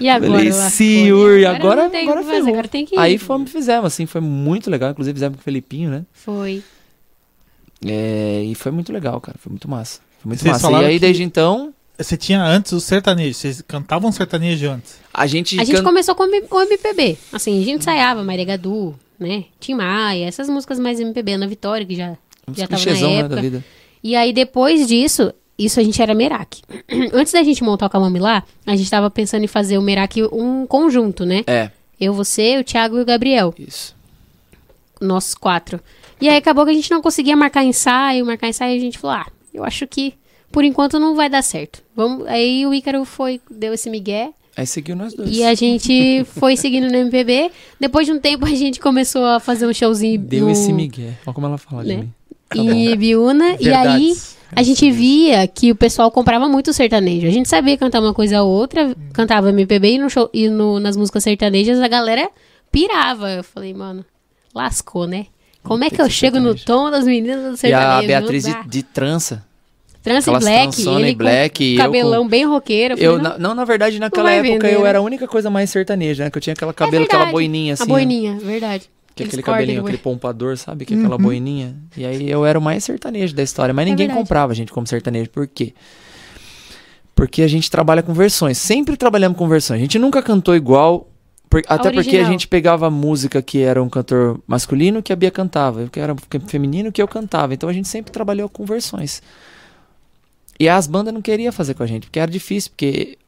E 0.00 0.08
agora? 0.08 0.32
Falei, 0.32 0.52
senhor, 0.52 1.38
e 1.38 1.46
agora, 1.46 1.84
agora 1.86 2.22
fazer, 2.22 2.32
ferrou. 2.34 2.48
agora 2.50 2.68
tem 2.68 2.84
que 2.86 2.94
ir. 2.94 2.98
Aí 2.98 3.18
fomos 3.18 3.50
e 3.50 3.52
fizemos, 3.52 3.86
assim, 3.86 4.06
foi 4.06 4.20
muito 4.20 4.70
legal. 4.70 4.90
Inclusive 4.90 5.14
fizemos 5.14 5.36
com 5.36 5.40
o 5.40 5.44
Felipinho, 5.44 5.90
né? 5.90 6.04
Foi. 6.12 6.62
É, 7.84 8.42
e 8.44 8.54
foi 8.54 8.72
muito 8.72 8.92
legal, 8.92 9.20
cara. 9.20 9.38
Foi 9.38 9.50
muito 9.50 9.68
massa. 9.68 10.00
Foi 10.20 10.28
muito 10.28 10.40
Vocês 10.40 10.62
massa. 10.62 10.82
E 10.82 10.84
aí, 10.84 10.98
desde 10.98 11.22
então, 11.22 11.74
Você 11.98 12.16
tinha 12.16 12.42
antes 12.42 12.72
o 12.72 12.80
sertanejo. 12.80 13.34
Vocês 13.34 13.62
cantavam 13.62 14.10
sertanejo 14.12 14.70
antes. 14.70 14.96
a 15.12 15.26
gente. 15.26 15.58
A 15.60 15.64
gente 15.64 15.76
can- 15.76 15.84
começou 15.84 16.14
com 16.14 16.24
o 16.24 16.60
MPB. 16.62 17.18
Assim, 17.32 17.60
a 17.60 17.64
gente 17.64 17.78
ensaiava 17.80 18.22
Maria 18.24 18.44
Gadu, 18.44 18.94
né? 19.18 19.44
Tim 19.60 19.74
Maia, 19.74 20.26
essas 20.26 20.48
músicas 20.48 20.78
mais 20.78 20.98
MPB, 21.00 21.32
Ana 21.32 21.46
Vitória, 21.48 21.84
que 21.86 21.94
já, 21.96 22.16
uns 22.46 22.56
já 22.56 22.66
tava 22.66 22.78
na 22.80 22.84
clichêzão, 22.84 23.10
né, 23.10 23.18
época. 23.18 23.34
da 23.36 23.42
vida. 23.42 23.64
E 24.02 24.16
aí, 24.16 24.32
depois 24.32 24.86
disso, 24.86 25.32
isso 25.58 25.78
a 25.78 25.82
gente 25.82 26.00
era 26.00 26.14
Merak. 26.14 26.62
Antes 27.12 27.32
da 27.32 27.42
gente 27.42 27.62
montar 27.62 27.86
o 27.86 27.90
Camami 27.90 28.18
lá, 28.18 28.42
a 28.66 28.74
gente 28.76 28.90
tava 28.90 29.10
pensando 29.10 29.44
em 29.44 29.48
fazer 29.48 29.78
o 29.78 29.82
Merak 29.82 30.22
um 30.32 30.66
conjunto, 30.66 31.24
né? 31.24 31.44
É, 31.46 31.70
Eu, 32.00 32.12
você, 32.12 32.58
o 32.58 32.64
Thiago 32.64 32.98
e 32.98 33.02
o 33.02 33.04
Gabriel. 33.04 33.54
isso. 33.58 33.94
Nós 35.00 35.34
quatro. 35.34 35.80
E 36.20 36.28
aí 36.28 36.36
acabou 36.36 36.64
que 36.64 36.70
a 36.70 36.74
gente 36.74 36.90
não 36.90 37.02
conseguia 37.02 37.36
marcar 37.36 37.64
ensaio, 37.64 38.24
marcar 38.24 38.48
ensaio, 38.48 38.74
e 38.74 38.78
a 38.78 38.80
gente 38.80 38.98
falou, 38.98 39.16
ah, 39.16 39.26
eu 39.52 39.64
acho 39.64 39.86
que 39.86 40.14
por 40.50 40.64
enquanto 40.64 41.00
não 41.00 41.14
vai 41.14 41.28
dar 41.28 41.42
certo. 41.42 41.82
Vamos... 41.96 42.26
Aí 42.28 42.64
o 42.66 42.72
Ícaro 42.72 43.04
foi, 43.04 43.40
deu 43.50 43.72
esse 43.74 43.90
migué, 43.90 44.30
Aí 44.56 44.66
seguiu 44.66 44.94
nós 44.94 45.14
dois. 45.14 45.34
e 45.34 45.42
a 45.42 45.54
gente 45.54 46.24
foi 46.38 46.56
seguindo 46.56 46.88
no 46.90 46.96
MPB. 46.96 47.50
Depois 47.80 48.06
de 48.06 48.12
um 48.12 48.20
tempo, 48.20 48.44
a 48.44 48.50
gente 48.50 48.78
começou 48.80 49.24
a 49.24 49.40
fazer 49.40 49.66
um 49.66 49.72
showzinho 49.72 50.20
Deu 50.20 50.44
no... 50.44 50.50
esse 50.50 50.72
migué. 50.72 51.14
Olha 51.26 51.34
como 51.34 51.46
ela 51.46 51.56
fala 51.56 51.82
de 51.82 52.08
Né? 52.56 52.72
mim. 52.72 52.84
em 52.86 52.90
Ibiúna. 52.92 53.56
E 53.60 53.70
aí 53.72 54.14
a 54.54 54.62
gente 54.62 54.90
via 54.90 55.46
que 55.46 55.70
o 55.70 55.74
pessoal 55.74 56.10
comprava 56.10 56.48
muito 56.48 56.72
sertanejo. 56.72 57.26
A 57.26 57.30
gente 57.30 57.48
sabia 57.48 57.76
cantar 57.78 58.00
uma 58.00 58.12
coisa 58.12 58.42
ou 58.42 58.50
outra, 58.50 58.94
cantava 59.12 59.48
MPB 59.50 59.92
e, 59.94 59.98
no 59.98 60.10
show, 60.10 60.28
e 60.32 60.48
no- 60.48 60.78
nas 60.80 60.96
músicas 60.96 61.24
sertanejas 61.24 61.80
a 61.80 61.88
galera 61.88 62.28
pirava. 62.70 63.30
Eu 63.30 63.44
falei, 63.44 63.72
mano, 63.72 64.04
lascou, 64.54 65.06
né? 65.06 65.26
Como 65.62 65.84
é 65.84 65.90
que 65.90 66.02
eu 66.02 66.10
chego 66.10 66.40
no 66.40 66.54
tom 66.54 66.90
das 66.90 67.04
meninas 67.04 67.42
do 67.42 67.54
E 67.54 67.56
sertanejo? 67.56 67.98
a 67.98 68.02
Beatriz 68.02 68.44
Não 68.44 68.50
de, 68.52 68.58
dá. 68.58 68.64
de 68.68 68.82
trança. 68.82 69.44
Trança 70.02 70.32
e 70.32 70.38
black, 70.40 70.88
ele 70.88 71.10
e 71.10 71.14
black, 71.14 71.58
com 71.58 71.62
e 71.64 71.74
eu 71.74 71.78
cabelão 71.78 72.26
bem 72.26 72.44
roqueiro. 72.44 72.94
Eu, 72.98 73.18
falei, 73.18 73.22
na- 73.32 73.38
não, 73.38 73.54
na 73.54 73.64
verdade, 73.64 74.00
naquela 74.00 74.32
época 74.32 74.52
vender, 74.54 74.74
eu 74.74 74.82
né? 74.82 74.88
era 74.88 74.98
a 74.98 75.00
única 75.00 75.28
coisa 75.28 75.48
mais 75.48 75.70
sertaneja, 75.70 76.24
né? 76.24 76.30
Que 76.30 76.38
eu 76.38 76.42
tinha 76.42 76.54
aquela 76.54 76.74
cabelo, 76.74 77.04
aquela 77.04 77.18
verdade. 77.20 77.32
boininha 77.32 77.74
assim. 77.74 77.84
a 77.84 77.86
ó. 77.86 77.88
boininha, 77.88 78.36
verdade. 78.40 78.90
Que 79.14 79.22
é 79.24 79.26
aquele 79.26 79.42
cabelinho, 79.42 79.82
aquele 79.82 79.98
pompador, 79.98 80.56
sabe? 80.56 80.84
Que 80.86 80.94
é 80.94 80.98
aquela 80.98 81.18
boininha. 81.18 81.76
E 81.96 82.04
aí 82.06 82.30
eu 82.30 82.46
era 82.46 82.58
o 82.58 82.62
mais 82.62 82.82
sertanejo 82.84 83.34
da 83.34 83.42
história. 83.42 83.74
Mas 83.74 83.86
É 83.86 83.90
ninguém 83.90 84.06
verdade. 84.06 84.22
comprava 84.22 84.52
a 84.52 84.54
gente 84.54 84.72
como 84.72 84.86
sertanejo. 84.86 85.28
Por 85.30 85.46
quê? 85.46 85.74
Porque 87.14 87.42
a 87.42 87.48
gente 87.48 87.70
trabalha 87.70 88.02
com 88.02 88.12
versões. 88.14 88.56
Sempre 88.58 88.96
trabalhamos 88.96 89.36
com 89.36 89.46
versões. 89.48 89.78
A 89.78 89.82
gente 89.82 89.98
nunca 89.98 90.22
cantou 90.22 90.56
igual. 90.56 91.08
por- 91.50 91.62
até 91.68 91.90
porque 91.92 92.16
a 92.16 92.24
gente 92.24 92.48
pegava 92.48 92.88
música 92.88 93.42
que 93.42 93.58
era 93.60 93.82
um 93.82 93.88
cantor 93.90 94.40
masculino 94.46 95.02
que 95.02 95.12
a 95.12 95.16
Bia 95.16 95.30
cantava. 95.30 95.86
Que 95.92 96.00
era 96.00 96.16
feminino 96.46 96.90
que 96.90 97.02
eu 97.02 97.06
cantava. 97.06 97.52
Então 97.52 97.68
a 97.68 97.72
gente 97.74 97.86
sempre 97.88 98.10
trabalhou 98.10 98.48
com 98.48 98.64
versões. 98.64 99.20
E 100.58 100.66
as 100.68 100.86
bandas 100.86 101.12
não 101.12 101.20
queriam 101.20 101.52
fazer 101.52 101.74
com 101.74 101.82
a 101.82 101.86
gente, 101.86 102.06
porque 102.06 102.18
era 102.20 102.30
difícil, 102.30 102.70
porque 102.70 103.18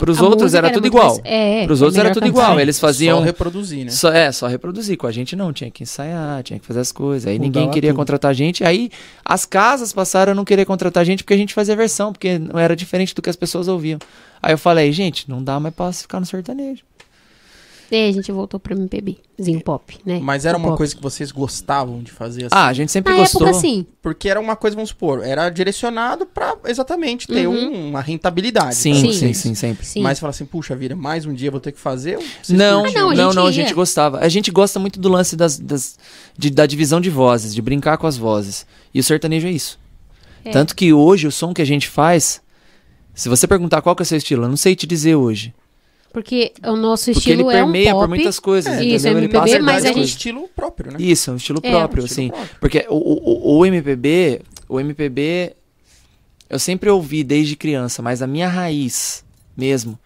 pros 0.00 0.18
A 0.18 0.22
outros 0.22 0.42
música 0.42 0.58
era 0.58 0.70
tudo 0.72 0.86
igual. 0.86 1.06
mais- 1.08 1.20
É, 1.24 1.64
Pros 1.66 1.80
é 1.80 1.84
outros 1.84 1.98
era 2.00 2.10
tudo 2.12 2.22
cantar. 2.26 2.42
igual. 2.42 2.58
Eles 2.60 2.80
faziam. 2.80 3.18
Só 3.18 3.24
reproduzir, 3.24 3.84
né? 3.84 3.90
Só, 3.90 4.10
é, 4.10 4.32
só 4.32 4.46
reproduzir. 4.48 4.96
Com 4.96 5.06
a 5.06 5.12
gente 5.12 5.36
não, 5.36 5.52
tinha 5.52 5.70
que 5.70 5.82
ensaiar, 5.84 6.42
tinha 6.42 6.58
que 6.58 6.66
fazer 6.66 6.80
as 6.80 6.90
coisas. 6.90 7.26
Aí 7.28 7.38
ninguém 7.38 7.62
Mudava 7.62 7.72
queria 7.74 7.90
tudo. 7.90 7.96
contratar 7.98 8.30
a 8.30 8.34
gente. 8.34 8.64
Aí 8.64 8.90
as 9.24 9.46
casas 9.46 9.92
passaram 9.92 10.32
a 10.32 10.34
não 10.34 10.44
querer 10.44 10.64
contratar 10.64 11.02
a 11.02 11.04
gente 11.04 11.22
porque 11.22 11.34
a 11.34 11.36
gente 11.36 11.54
fazia 11.54 11.76
versão, 11.76 12.12
porque 12.12 12.38
não 12.38 12.58
era 12.58 12.74
diferente 12.74 13.14
do 13.14 13.22
que 13.22 13.30
as 13.30 13.36
pessoas 13.36 13.68
ouviam. 13.68 13.98
Aí 14.42 14.52
eu 14.52 14.58
falei, 14.58 14.90
gente, 14.90 15.28
não 15.28 15.44
dá 15.44 15.60
mais 15.60 15.74
pra 15.74 15.92
ficar 15.92 16.18
no 16.18 16.26
sertanejo. 16.26 16.82
E 17.90 17.96
aí 17.96 18.08
a 18.08 18.12
gente 18.12 18.30
voltou 18.30 18.60
pro 18.60 18.72
MPBzinho 18.74 19.60
pop, 19.62 19.98
né? 20.06 20.20
Mas 20.22 20.44
era 20.46 20.56
O 20.56 20.60
uma 20.60 20.68
pop. 20.68 20.78
coisa 20.78 20.94
que 20.94 21.02
vocês 21.02 21.32
gostavam 21.32 22.02
de 22.02 22.12
fazer 22.12 22.42
assim? 22.44 22.54
Ah, 22.54 22.66
a 22.68 22.72
gente 22.72 22.92
sempre 22.92 23.12
Na 23.12 23.18
gostou. 23.18 23.42
época, 23.46 23.60
sim. 23.60 23.84
Porque 24.00 24.28
era 24.28 24.38
uma 24.38 24.54
coisa, 24.54 24.76
vamos 24.76 24.90
supor, 24.90 25.24
era 25.24 25.50
direcionado 25.50 26.24
pra 26.24 26.56
exatamente 26.66 27.26
ter 27.26 27.48
Uhum. 27.48 27.54
um- 27.54 27.88
uma 27.88 28.00
rentabilidade. 28.00 28.76
Sim, 28.76 28.94
sim, 28.94 29.12
vocês. 29.12 29.36
sim, 29.38 29.54
sempre. 29.54 29.84
Sim. 29.84 30.02
Mas 30.02 30.20
fala 30.20 30.30
assim, 30.30 30.44
puxa 30.44 30.76
vida, 30.76 30.94
mais 30.94 31.26
um 31.26 31.34
dia 31.34 31.48
eu 31.48 31.52
vou 31.52 31.60
ter 31.60 31.72
que 31.72 31.80
fazer. 31.80 32.18
Não? 32.48 32.84
Ah, 32.84 32.90
não, 32.92 33.10
a 33.10 33.14
não, 33.14 33.26
gente 33.26 33.34
não, 33.36 33.46
a 33.46 33.52
gente 33.52 33.74
gostava. 33.74 34.18
A 34.20 34.28
gente 34.28 34.50
gosta 34.52 34.78
muito 34.78 35.00
do 35.00 35.08
lance 35.08 35.34
das, 35.34 35.58
das- 35.58 35.98
de- 36.38 36.50
da 36.50 36.66
divisão 36.66 37.00
de 37.00 37.10
vozes, 37.10 37.52
de 37.54 37.60
brincar 37.60 37.98
com 37.98 38.06
as 38.06 38.16
vozes. 38.16 38.64
E 38.94 39.00
o 39.00 39.02
sertanejo 39.04 39.48
é 39.48 39.50
isso. 39.50 39.78
É. 40.44 40.50
Tanto 40.50 40.76
que 40.76 40.92
hoje 40.92 41.26
o 41.26 41.32
som 41.32 41.52
que 41.52 41.60
a 41.60 41.66
gente 41.66 41.88
faz, 41.88 42.40
se 43.14 43.28
você 43.28 43.46
perguntar 43.46 43.82
qual 43.82 43.94
que 43.96 44.02
é 44.02 44.04
o 44.04 44.06
seu 44.06 44.16
estilo, 44.18 44.44
eu 44.44 44.48
não 44.48 44.56
sei 44.56 44.74
te 44.76 44.86
dizer 44.86 45.16
hoje. 45.16 45.52
Porque 46.12 46.52
o 46.64 46.74
nosso 46.76 47.12
Porque 47.12 47.30
ele 47.30 47.42
estilo 47.42 47.50
é 47.52 47.62
um 47.62 47.66
permeia 47.66 47.92
pop. 47.92 48.00
por 48.02 48.08
muitas 48.08 48.40
coisas. 48.40 48.72
É, 48.72 48.76
entendeu? 48.76 48.96
isso, 48.96 49.06
ele 49.08 49.18
MPB, 49.18 49.38
passa 49.38 49.56
por 49.56 49.62
mas 49.64 49.84
a 49.84 49.88
é 49.88 49.90
um 49.90 49.94
gente- 49.94 50.08
estilo 50.08 50.48
próprio, 50.56 50.92
né? 50.92 50.96
Isso, 51.00 51.30
é 51.30 51.32
um 51.32 51.36
estilo 51.36 51.60
É, 51.62 51.70
próprio, 51.70 52.02
um 52.02 52.06
estilo 52.06 52.26
assim. 52.26 52.36
próprio. 52.36 52.56
Porque 52.60 52.86
o, 52.88 53.54
o, 53.54 53.58
o 53.58 53.66
MPB, 53.66 54.42
o 54.68 54.80
MPB, 54.80 55.54
eu 56.48 56.58
sempre 56.58 56.90
ouvi 56.90 57.22
desde 57.22 57.54
criança, 57.54 58.02
mas 58.02 58.22
a 58.22 58.26
minha 58.26 58.48
raiz 58.48 59.24
mesmo 59.56 59.96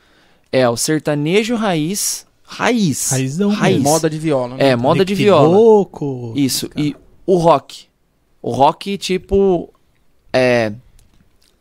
é 0.52 0.68
o 0.68 0.76
sertanejo 0.76 1.54
raiz, 1.56 2.26
raiz. 2.42 3.10
Raizão 3.10 3.50
raiz. 3.50 3.76
mesmo. 3.76 3.90
Moda 3.90 4.10
de 4.10 4.18
viola, 4.18 4.56
né? 4.56 4.68
É, 4.68 4.76
moda 4.76 5.04
de 5.04 5.14
viola. 5.14 5.48
Louco. 5.48 6.32
Isso, 6.36 6.68
e 6.76 6.94
o 7.26 7.36
rock. 7.38 7.86
O 8.42 8.50
rock 8.50 8.98
tipo, 8.98 9.72
é, 10.32 10.70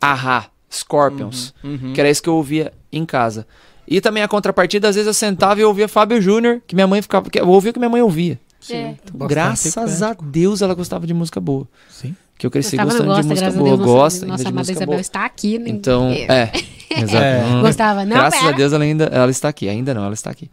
Ahá, 0.00 0.50
Scorpions, 0.70 1.54
Uhum. 1.64 1.92
que 1.94 2.00
era 2.00 2.10
isso 2.10 2.22
que 2.22 2.28
eu 2.28 2.36
ouvia 2.36 2.72
em 2.92 3.06
casa. 3.06 3.46
E 3.86 4.00
também 4.00 4.22
a 4.22 4.28
contrapartida, 4.28 4.88
às 4.88 4.94
vezes 4.94 5.06
eu 5.06 5.14
sentava 5.14 5.60
e 5.60 5.64
ouvia 5.64 5.86
Fábio 5.88 6.20
Júnior, 6.20 6.60
que 6.66 6.74
minha 6.74 6.86
mãe 6.86 7.02
ficava, 7.02 7.28
que 7.28 7.38
eu 7.40 7.48
ouvia 7.48 7.70
o 7.70 7.72
que 7.74 7.78
minha 7.78 7.88
mãe 7.90 8.00
ouvia. 8.02 8.38
É. 8.70 8.94
Bastante 9.12 9.28
Graças 9.28 10.02
a. 10.02 10.14
Deus 10.22 10.62
ela 10.62 10.72
gostava 10.74 11.06
de 11.06 11.12
música 11.12 11.38
boa. 11.38 11.68
Sim. 11.90 12.16
que 12.38 12.46
eu 12.46 12.50
cresci 12.50 12.76
Gostava, 12.76 12.88
gostando 12.90 13.08
gosta, 13.10 13.22
de 13.22 13.28
música 13.28 13.50
boa. 13.52 13.76
Deus. 13.76 13.80
Gosta 13.88 14.26
nossa, 14.26 14.42
amada 14.42 14.58
música 14.58 14.72
Isabel 14.72 14.86
boa. 14.86 15.00
está 15.00 15.24
aqui. 15.26 15.58
né? 15.58 15.68
Então, 15.68 16.08
É. 16.10 16.22
é, 16.34 16.52
exato. 17.00 17.16
É. 17.24 17.44
Hum. 17.44 17.60
Gostava, 17.60 18.04
não, 18.06 18.16
Graças 18.16 18.40
pera. 18.40 18.52
a 18.52 18.56
Deus 18.56 18.72
ela 18.72 18.84
ainda 18.84 19.04
ela 19.04 19.30
está 19.30 19.48
aqui, 19.50 19.68
ainda 19.68 19.92
não, 19.92 20.02
ela 20.04 20.14
está 20.14 20.30
aqui. 20.30 20.50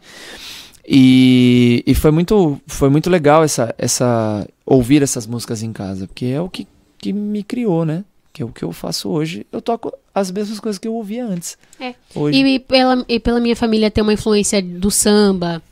E, 0.86 1.82
e 1.86 1.94
foi 1.94 2.10
muito 2.10 2.60
foi 2.66 2.88
muito 2.90 3.08
legal 3.08 3.42
essa 3.44 3.74
essa 3.78 4.46
ouvir 4.66 5.02
essas 5.02 5.26
músicas 5.26 5.62
em 5.62 5.72
casa, 5.72 6.06
porque 6.06 6.26
é 6.26 6.40
o 6.40 6.48
que, 6.50 6.66
que 6.98 7.12
me 7.12 7.42
criou, 7.42 7.84
né? 7.84 8.04
Que 8.32 8.42
é 8.42 8.44
o 8.46 8.48
que 8.48 8.64
eu 8.64 8.72
faço 8.72 9.10
hoje. 9.10 9.46
Eu 9.52 9.60
toco 9.60 9.92
as 10.14 10.30
mesmas 10.30 10.58
coisas 10.58 10.78
que 10.78 10.88
eu 10.88 10.94
ouvia 10.94 11.24
antes. 11.26 11.58
É. 11.78 11.94
Hoje. 12.14 12.38
E, 12.42 12.54
e 12.54 12.58
pela, 12.58 13.04
e 13.08 13.20
pela 13.20 13.40
minha 13.40 13.54
família 13.56 13.90
ter 13.90 14.00
uma 14.02 14.12
influência 14.14 14.62
do 14.62 14.90
samba, 14.90 15.62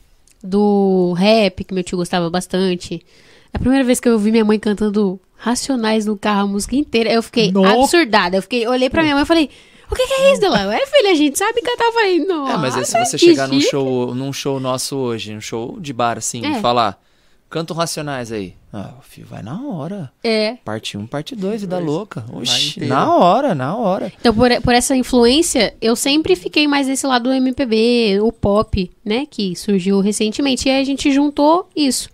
do 0.42 1.12
rap, 1.16 1.64
que 1.64 1.72
meu 1.74 1.82
tio 1.82 1.96
gostava 1.98 2.28
bastante. 2.30 3.04
A 3.52 3.58
primeira 3.58 3.84
vez 3.84 3.98
que 4.00 4.08
eu 4.08 4.12
ouvi 4.14 4.30
minha 4.30 4.44
mãe 4.44 4.58
cantando 4.58 5.18
Racionais 5.36 6.04
no 6.04 6.18
carro 6.18 6.42
a 6.42 6.46
música 6.46 6.76
inteira, 6.76 7.10
eu 7.10 7.22
fiquei 7.22 7.50
No. 7.50 7.64
absurdada. 7.64 8.36
Eu 8.36 8.42
fiquei, 8.42 8.66
olhei 8.68 8.90
pra 8.90 9.02
minha 9.02 9.14
mãe 9.14 9.22
e 9.24 9.26
falei, 9.26 9.48
o 9.90 9.94
que, 9.94 10.06
que 10.06 10.12
é 10.12 10.32
isso, 10.32 10.40
Delão? 10.42 10.70
É, 10.70 10.84
filha, 10.86 11.12
a 11.12 11.14
gente 11.14 11.38
sabe 11.38 11.62
cantar. 11.62 11.84
Eu 11.86 11.92
falei, 11.92 12.24
nossa. 12.26 12.52
É, 12.52 12.56
mas 12.58 12.76
aí 12.76 12.84
se 12.84 12.98
você 13.06 13.16
chegar 13.16 13.48
num 13.48 13.54
chique." 13.58 13.70
show, 13.70 14.14
num 14.14 14.32
show 14.34 14.60
nosso 14.60 14.96
hoje, 14.98 15.34
um 15.34 15.40
show 15.40 15.78
de 15.80 15.94
bar 15.94 16.18
assim, 16.18 16.44
É. 16.44 16.58
e 16.58 16.60
falar, 16.60 17.02
canta 17.50 17.74
um 17.74 17.76
Racionais 17.76 18.30
aí. 18.30 18.54
Ah, 18.72 18.94
filho, 19.02 19.26
vai 19.28 19.42
na 19.42 19.60
hora. 19.60 20.10
É. 20.22 20.56
Parte 20.64 20.96
1, 20.96 21.06
parte 21.08 21.34
2, 21.34 21.62
vida 21.62 21.76
Dois. 21.76 21.86
louca. 21.86 22.24
Oxi, 22.32 22.84
na 22.86 23.16
hora, 23.16 23.54
na 23.54 23.76
hora. 23.76 24.12
Então, 24.20 24.32
por, 24.32 24.48
por 24.62 24.72
essa 24.72 24.94
influência, 24.96 25.74
eu 25.82 25.96
sempre 25.96 26.36
fiquei 26.36 26.68
mais 26.68 26.86
desse 26.86 27.04
lado 27.06 27.24
do 27.24 27.32
MPB, 27.32 28.20
o 28.22 28.30
pop, 28.30 28.88
né? 29.04 29.26
Que 29.28 29.56
surgiu 29.56 30.00
recentemente. 30.00 30.68
E 30.68 30.70
aí 30.72 30.80
a 30.80 30.84
gente 30.84 31.10
juntou 31.10 31.68
isso. 31.74 32.08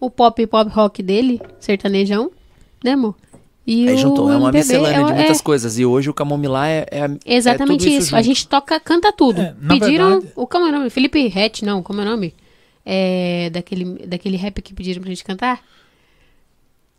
O 0.00 0.10
pop 0.10 0.42
e 0.42 0.46
pop 0.46 0.68
rock 0.70 1.02
dele, 1.02 1.40
sertanejão, 1.60 2.30
né, 2.82 2.92
amor? 2.92 3.14
E 3.66 3.88
Aí 3.88 3.94
o 3.94 3.98
juntou, 3.98 4.32
é 4.32 4.36
uma 4.36 4.48
MPB, 4.48 4.58
miscelânea 4.58 4.96
é 5.00 5.04
de 5.04 5.12
muitas 5.14 5.38
é 5.38 5.42
coisas. 5.42 5.78
E 5.78 5.84
hoje 5.84 6.10
o 6.10 6.14
Camomilá 6.14 6.66
é, 6.66 6.86
é, 6.90 7.04
é 7.04 7.34
Exatamente 7.36 7.84
tudo 7.84 7.92
isso. 7.92 8.16
A 8.16 8.22
gente 8.22 8.48
toca, 8.48 8.80
canta 8.80 9.12
tudo. 9.12 9.40
É, 9.40 9.54
pediram. 9.68 10.10
verdade- 10.12 10.32
O, 10.34 10.46
como 10.46 10.66
é 10.66 10.70
o 10.70 10.72
nome? 10.72 10.90
Felipe 10.90 11.28
Rett, 11.28 11.64
não, 11.64 11.82
como 11.82 12.00
é 12.00 12.02
o 12.02 12.06
nome? 12.06 12.34
É, 12.92 13.50
daquele, 13.50 13.84
daquele 14.06 14.36
rap 14.36 14.60
que 14.60 14.74
pediram 14.74 15.00
pra 15.00 15.08
gente 15.10 15.22
cantar? 15.22 15.60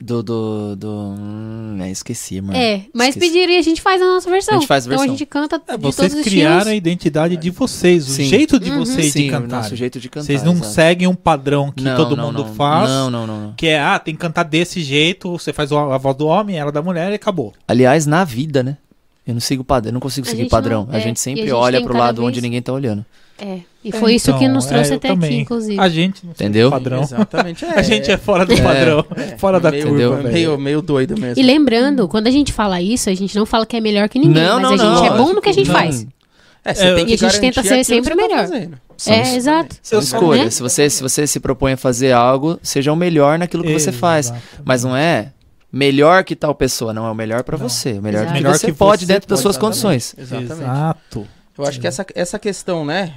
Do, 0.04 0.24
do, 0.24 0.76
do... 0.76 0.90
Hum, 0.90 1.78
é, 1.80 1.92
esqueci, 1.92 2.42
mano. 2.42 2.58
É, 2.58 2.86
mas 2.92 3.10
Esqueci. 3.10 3.20
pediram 3.34 3.54
e 3.54 3.58
a 3.58 3.62
gente 3.62 3.80
faz 3.82 4.02
a 4.02 4.06
nossa 4.06 4.32
versão. 4.32 4.56
A 4.56 4.58
gente 4.58 4.68
faz 4.68 4.86
a 4.86 4.88
Então 4.88 4.96
a 4.96 5.02
versão. 5.02 5.16
gente 5.16 5.26
canta 5.28 5.62
É, 5.68 5.78
de 5.78 5.84
vocês 5.84 6.12
todos 6.12 6.26
os 6.26 6.32
criaram 6.32 6.72
a 6.72 6.74
identidade 6.74 7.38
de 7.38 7.50
vocês, 7.52 8.08
o 8.08 8.12
Sim. 8.14 8.24
jeito 8.24 8.60
de 8.60 8.72
Uhum. 8.72 8.80
vocês 8.80 9.12
Sim, 9.14 9.24
de 9.24 9.30
o 9.30 9.32
cantar. 9.34 9.58
nosso 9.58 9.76
jeito 9.76 10.00
de 10.00 10.10
cantar. 10.10 10.26
Vocês 10.26 10.42
não 10.42 10.54
exato. 10.54 10.70
seguem 10.72 11.08
um 11.08 11.14
padrão 11.14 11.72
que 11.72 11.84
Não, 11.84 11.96
todo 11.96 12.16
não, 12.18 12.28
mundo 12.32 12.46
não. 12.46 12.56
faz. 12.56 12.90
Não, 12.90 13.12
não, 13.12 13.28
não, 13.28 13.42
não. 13.48 13.54
Que 13.54 13.68
é, 13.68 13.80
ah, 13.80 14.00
tem 14.00 14.16
que 14.16 14.22
cantar 14.22 14.42
desse 14.42 14.82
jeito, 14.82 15.30
você 15.38 15.54
faz 15.54 15.72
o- 15.72 15.78
a 15.78 15.98
voz 16.00 16.16
do 16.18 16.26
homem, 16.26 16.58
ela 16.58 16.72
da 16.72 16.82
mulher 16.82 17.12
e 17.12 17.16
acabou. 17.16 17.54
Aliás, 17.68 18.08
na 18.08 18.24
vida, 18.24 18.64
né? 18.64 18.78
Eu 19.28 19.36
não 19.36 19.42
sigo 19.42 19.64
padrão, 19.64 19.92
não 19.94 20.00
consigo 20.00 20.26
A 20.26 20.32
seguir 20.32 20.50
padrão. 20.50 20.88
não- 20.88 20.96
a 20.96 20.98
é, 20.98 21.02
gente 21.02 21.20
sempre 21.20 21.42
a 21.42 21.46
gente 21.46 21.54
olha 21.54 21.80
pro 21.84 21.96
lado 21.96 22.16
vez- 22.22 22.28
onde 22.28 22.42
ninguém 22.42 22.60
tá 22.62 22.74
olhando. 22.74 23.06
É, 23.38 23.60
e 23.84 23.92
foi 23.92 24.14
isso 24.16 24.32
que 24.38 24.44
Então, 24.44 24.56
nos 24.56 24.66
trouxe 24.66 24.94
é, 24.94 24.96
até 24.96 25.08
também. 25.10 25.30
aqui, 25.30 25.40
inclusive. 25.42 25.80
A 25.80 25.90
gente 25.90 26.24
não 26.26 26.32
Entendeu? 26.32 26.68
o 26.68 26.72
padrão. 26.72 27.02
Exatamente. 27.02 27.66
A 27.66 27.82
gente 27.82 28.12
é 28.12 28.18
fora 28.18 28.46
do 28.46 28.54
É. 28.54 28.62
padrão, 28.62 29.06
fora 29.38 29.60
da 29.60 29.72
meio, 29.72 29.88
curva, 29.88 30.04
Entendeu? 30.04 30.32
meio, 30.32 30.58
meio 30.58 30.82
doido 30.82 31.18
mesmo. 31.20 31.42
E 31.42 31.46
lembrando, 31.46 32.08
quando 32.08 32.28
a 32.28 32.32
gente 32.32 32.54
fala 32.54 32.82
isso, 32.82 33.10
a 33.10 33.14
gente 33.16 33.36
não 33.36 33.46
fala 33.46 33.66
que 33.66 33.76
é 33.76 33.82
melhor 33.82 34.08
que 34.10 34.20
ninguém, 34.20 34.44
Não, 34.44 34.60
mas 34.62 34.64
não, 34.64 34.74
a 34.74 34.78
gente 35.00 35.08
não. 35.10 35.16
é 35.16 35.18
bom 35.18 35.34
no 35.34 35.42
que 35.42 35.50
a 35.50 35.54
gente 35.54 35.68
Não. 35.68 35.76
faz. 35.76 36.06
É, 36.64 36.74
você 36.76 36.84
É, 36.86 36.94
tem 36.96 37.06
que 37.08 37.12
e 37.12 37.16
a 37.16 37.18
gente 37.18 37.40
tenta 37.40 37.64
ser 37.64 37.70
aquilo 37.70 37.84
sempre 37.86 38.16
tá 38.16 38.16
melhor. 38.16 38.48
São 38.96 39.14
é, 39.16 39.36
exato. 39.36 39.76
São 39.82 40.00
escolhas. 40.00 40.44
né? 40.46 40.50
Se, 40.52 40.62
você, 40.62 40.88
se 40.92 41.02
você 41.02 41.26
se 41.26 41.40
propõe 41.40 41.74
a 41.74 41.78
fazer 41.78 42.12
algo, 42.12 42.60
seja 42.62 42.94
o 42.94 42.96
melhor 42.96 43.40
naquilo 43.40 43.64
que 43.64 43.74
você 43.74 43.92
faz. 43.92 44.32
Mas 44.64 44.84
não 44.84 44.96
é 44.96 45.32
melhor 45.74 46.24
que 46.24 46.36
tal 46.36 46.54
pessoa, 46.54 46.94
não 46.94 47.08
é 47.08 47.12
o 47.12 47.16
melhor 47.16 47.42
pra 47.44 47.58
Não. 47.58 47.68
você. 47.68 47.94
O 47.94 48.02
melhor 48.04 48.20
Exato. 48.20 48.28
que 48.34 48.40
Melhor 48.44 48.54
você 48.56 48.68
que 48.68 48.74
pode 48.74 49.06
você 49.08 49.14
dentro 49.14 49.28
das 49.28 49.42
pode, 49.42 49.42
suas 49.42 49.56
exatamente. 49.56 49.82
condições. 49.82 50.16
Exatamente. 50.20 50.52
Exato. 50.54 51.28
Eu 51.58 51.66
acho 51.66 51.80
que 51.80 51.88
essa, 51.88 52.06
essa 52.14 52.38
questão, 52.40 52.86
né? 52.86 53.12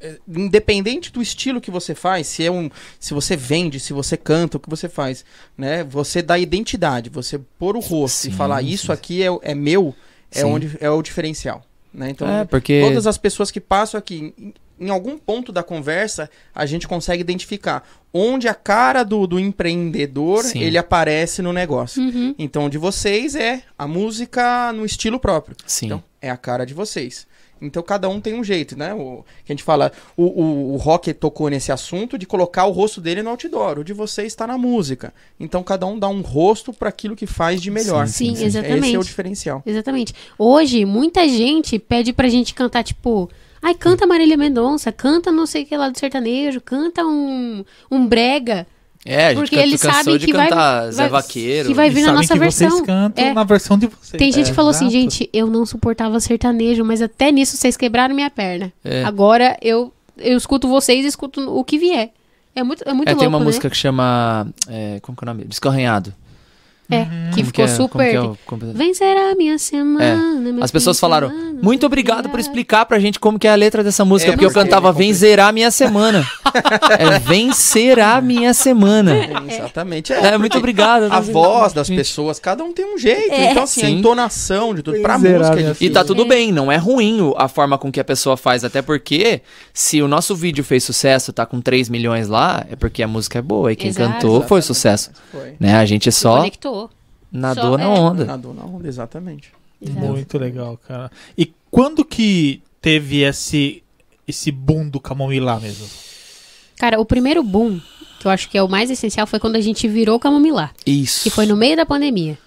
É- 0.00 0.18
independente 0.28 1.12
do 1.12 1.22
estilo 1.22 1.60
que 1.60 1.70
você 1.70 1.94
faz, 1.94 2.26
se 2.26 2.44
é 2.44 2.50
um, 2.50 2.70
se 2.98 3.14
você 3.14 3.36
vende, 3.36 3.80
se 3.80 3.92
você 3.92 4.16
canta, 4.16 4.56
o 4.56 4.60
que 4.60 4.68
você 4.68 4.88
faz, 4.88 5.24
né? 5.56 5.84
Você 5.84 6.22
dá 6.22 6.38
identidade, 6.38 7.10
você 7.10 7.38
pôr 7.58 7.76
o 7.76 7.80
rosto 7.80 8.22
Sim, 8.22 8.28
e 8.30 8.32
falar 8.32 8.60
sim. 8.60 8.68
isso 8.68 8.92
aqui 8.92 9.22
é, 9.22 9.28
é 9.42 9.54
meu, 9.54 9.94
é 10.30 10.40
Sim. 10.40 10.44
onde 10.44 10.76
é 10.80 10.90
o 10.90 11.02
diferencial, 11.02 11.64
né? 11.92 12.10
Então 12.10 12.28
é, 12.28 12.44
porque. 12.44 12.82
todas 12.82 13.06
as 13.06 13.18
pessoas 13.18 13.50
que 13.50 13.60
passam 13.60 13.98
aqui, 13.98 14.34
em, 14.38 14.54
em 14.78 14.90
algum 14.90 15.16
ponto 15.16 15.52
da 15.52 15.62
conversa, 15.62 16.30
a 16.54 16.66
gente 16.66 16.86
consegue 16.86 17.20
identificar 17.20 17.86
onde 18.12 18.48
a 18.48 18.54
cara 18.54 19.02
do, 19.02 19.26
do 19.26 19.38
empreendedor 19.38 20.42
Sim. 20.44 20.60
ele 20.60 20.78
aparece 20.78 21.42
no 21.42 21.52
negócio. 21.52 22.02
Uhum. 22.02 22.34
Então, 22.38 22.68
de 22.68 22.78
vocês 22.78 23.34
é 23.34 23.62
a 23.78 23.86
música 23.86 24.72
no 24.72 24.84
estilo 24.84 25.18
próprio. 25.18 25.56
Sim. 25.66 25.86
Então, 25.86 26.04
é 26.20 26.30
a 26.30 26.36
cara 26.36 26.64
de 26.64 26.74
vocês. 26.74 27.26
Então, 27.60 27.82
cada 27.82 28.08
um 28.08 28.20
tem 28.20 28.34
um 28.34 28.44
jeito, 28.44 28.76
né? 28.76 28.92
O, 28.92 29.24
que 29.44 29.52
a 29.52 29.54
gente 29.54 29.62
fala, 29.62 29.90
o, 30.16 30.24
o, 30.24 30.74
o 30.74 30.76
rock 30.76 31.12
tocou 31.14 31.48
nesse 31.48 31.72
assunto 31.72 32.18
de 32.18 32.26
colocar 32.26 32.66
o 32.66 32.70
rosto 32.70 33.00
dele 33.00 33.22
no 33.22 33.30
outdoor. 33.30 33.78
O 33.78 33.84
de 33.84 33.92
vocês 33.92 34.28
está 34.28 34.46
na 34.46 34.58
música. 34.58 35.12
Então, 35.40 35.62
cada 35.62 35.86
um 35.86 35.98
dá 35.98 36.08
um 36.08 36.20
rosto 36.20 36.72
para 36.72 36.88
aquilo 36.88 37.16
que 37.16 37.26
faz 37.26 37.60
de 37.60 37.70
melhor. 37.70 38.06
Sim, 38.08 38.32
Esse 38.32 38.44
exatamente. 38.44 38.94
é 38.94 38.98
o 38.98 39.04
diferencial. 39.04 39.62
Exatamente. 39.64 40.14
Hoje, 40.38 40.84
muita 40.84 41.26
gente 41.28 41.78
pede 41.78 42.12
pra 42.12 42.28
gente 42.28 42.52
cantar, 42.54 42.84
tipo, 42.84 43.30
ai, 43.62 43.74
canta 43.74 44.06
Marília 44.06 44.36
Mendonça, 44.36 44.92
canta 44.92 45.32
não 45.32 45.46
sei 45.46 45.62
o 45.62 45.66
que 45.66 45.76
lá 45.76 45.88
do 45.88 45.98
sertanejo, 45.98 46.60
canta 46.60 47.04
um, 47.04 47.64
um 47.90 48.06
brega. 48.06 48.66
É, 49.06 49.26
a 49.28 49.34
gente 49.34 49.38
Porque 49.50 49.78
sabem 49.78 50.18
de 50.18 50.26
que 50.26 50.32
vai- 50.32 50.50
vai- 50.50 51.08
Vaqueiro. 51.08 51.68
que 51.68 51.74
vai 51.74 51.88
vir 51.90 52.02
na 52.02 52.12
nossa 52.12 52.32
que 52.34 52.38
vocês 52.40 52.58
versão. 52.70 52.84
cantam 52.84 53.24
É. 53.24 53.32
na 53.32 53.44
versão 53.44 53.78
de 53.78 53.86
vocês. 53.86 54.18
Tem 54.18 54.32
gente 54.32 54.46
É, 54.46 54.50
que 54.50 54.54
falou 54.54 54.70
assim, 54.70 54.86
exato. 54.86 55.00
gente, 55.00 55.30
eu 55.32 55.46
não 55.46 55.64
suportava 55.64 56.18
sertanejo, 56.18 56.84
mas 56.84 57.00
até 57.00 57.30
nisso 57.30 57.56
vocês 57.56 57.76
quebraram 57.76 58.14
minha 58.14 58.28
perna. 58.30 58.72
É. 58.84 59.04
Agora 59.04 59.56
eu, 59.62 59.92
eu 60.18 60.36
escuto 60.36 60.66
vocês 60.68 61.04
e 61.04 61.08
escuto 61.08 61.40
o 61.56 61.62
que 61.64 61.78
vier. 61.78 62.10
É 62.54 62.62
muito, 62.62 62.82
é 62.88 62.92
muito 62.92 63.08
É, 63.08 63.12
louco, 63.12 63.20
tem 63.20 63.28
uma 63.28 63.38
né? 63.38 63.44
música 63.44 63.70
que 63.70 63.76
chama. 63.76 64.48
é, 64.68 64.98
como 65.02 65.16
que 65.16 65.24
é 65.24 65.30
o 65.30 65.32
nome? 65.32 65.44
Disco 65.44 65.68
Arranhado. 65.68 66.12
É, 66.88 66.98
Uhum. 67.00 67.06
que 67.34 67.36
Como 67.42 67.46
ficou 67.46 67.64
é? 67.64 67.68
Como 67.68 67.76
super... 67.76 68.10
que 68.10 68.16
é 68.16 68.20
o- 68.20 68.38
como- 68.46 68.72
Vencerá 68.72 69.34
minha 69.36 69.58
semana. 69.58 70.16
meu 70.52 70.62
As 70.62 70.70
pessoas 70.70 71.00
falaram, 71.00 71.28
semana, 71.30 71.58
muito 71.60 71.84
obrigado 71.84 72.16
por 72.24 72.30
feriado." 72.30 72.40
explicar 72.48 72.86
pra 72.86 72.98
gente 73.00 73.18
como 73.18 73.38
que 73.40 73.46
é 73.48 73.50
a 73.50 73.56
letra 73.56 73.82
dessa 73.82 74.04
música, 74.04 74.30
É, 74.30 74.32
porque 74.34 74.44
eu 74.44 74.50
porque 74.50 74.62
cantava 74.64 74.90
é 74.90 74.92
vencerá 74.92 75.50
minha 75.52 75.70
semana. 75.72 76.24
é 76.98 77.18
vencerá 77.18 78.20
minha 78.20 78.54
semana. 78.54 79.16
Exatamente. 79.48 80.12
É, 80.12 80.38
muito 80.38 80.52
porque 80.52 80.58
obrigado. 80.58 81.12
A 81.12 81.20
voz 81.20 81.72
das 81.72 81.88
pessoas, 81.88 82.38
cada 82.38 82.62
um 82.64 82.72
tem 82.72 82.84
um 82.94 82.98
jeito. 82.98 83.32
É. 83.32 83.50
Então, 83.50 83.62
assim, 83.64 83.82
a 83.82 83.86
Sim. 83.86 83.98
entonação 83.98 84.74
de 84.74 84.82
tudo. 84.82 85.00
Pra 85.02 85.18
música 85.18 85.56
é 85.56 85.60
E 85.60 85.64
difícil. 85.64 85.92
tá 85.92 86.04
tudo 86.04 86.22
É. 86.22 86.28
bem, 86.28 86.52
não 86.52 86.70
é 86.70 86.76
ruim 86.76 87.20
o- 87.20 87.34
a 87.36 87.48
forma 87.48 87.76
com 87.78 87.90
que 87.90 87.98
a 88.00 88.04
pessoa 88.04 88.36
faz, 88.36 88.64
até 88.64 88.80
porque 88.82 89.40
se 89.74 90.00
o 90.02 90.08
nosso 90.08 90.34
vídeo 90.34 90.62
fez 90.64 90.84
sucesso, 90.84 91.32
tá 91.32 91.44
com 91.44 91.60
3 91.60 91.88
milhões 91.88 92.28
lá, 92.28 92.64
é 92.70 92.76
porque 92.76 93.02
a 93.02 93.08
música 93.08 93.38
é 93.38 93.42
boa 93.42 93.72
e 93.72 93.76
quem 93.76 93.88
Exato. 93.90 94.12
cantou 94.12 94.30
foi 94.42 94.58
Exatamente. 94.60 94.66
sucesso. 94.66 95.10
Foi. 95.32 95.54
Né? 95.58 95.74
A 95.76 95.84
gente 95.84 96.10
só 96.12 96.38
Conectou. 96.38 96.75
Nadou 97.30 97.72
Só- 97.72 97.78
na 97.78 97.84
é. 97.84 97.88
onda. 97.88 98.24
Nadou 98.24 98.54
na 98.54 98.64
onda, 98.64 98.86
exatamente. 98.88 99.52
Exato. 99.80 99.98
Muito 100.06 100.38
legal, 100.38 100.78
cara. 100.86 101.10
E 101.36 101.52
quando 101.70 102.04
que 102.04 102.62
teve 102.80 103.22
esse, 103.22 103.82
esse 104.26 104.50
boom 104.50 104.88
do 104.88 104.98
Camomilá 105.00 105.60
mesmo? 105.60 105.86
Cara, 106.78 107.00
o 107.00 107.04
primeiro 107.04 107.42
boom, 107.42 107.80
que 108.20 108.26
eu 108.26 108.30
acho 108.30 108.48
que 108.48 108.56
é 108.56 108.62
o 108.62 108.68
mais 108.68 108.90
essencial, 108.90 109.26
foi 109.26 109.38
quando 109.38 109.56
a 109.56 109.60
gente 109.60 109.86
virou 109.88 110.18
Camomilá. 110.18 110.70
Isso. 110.86 111.22
Que 111.24 111.30
foi 111.30 111.46
no 111.46 111.56
meio 111.56 111.76
da 111.76 111.84
pandemia. 111.86 112.38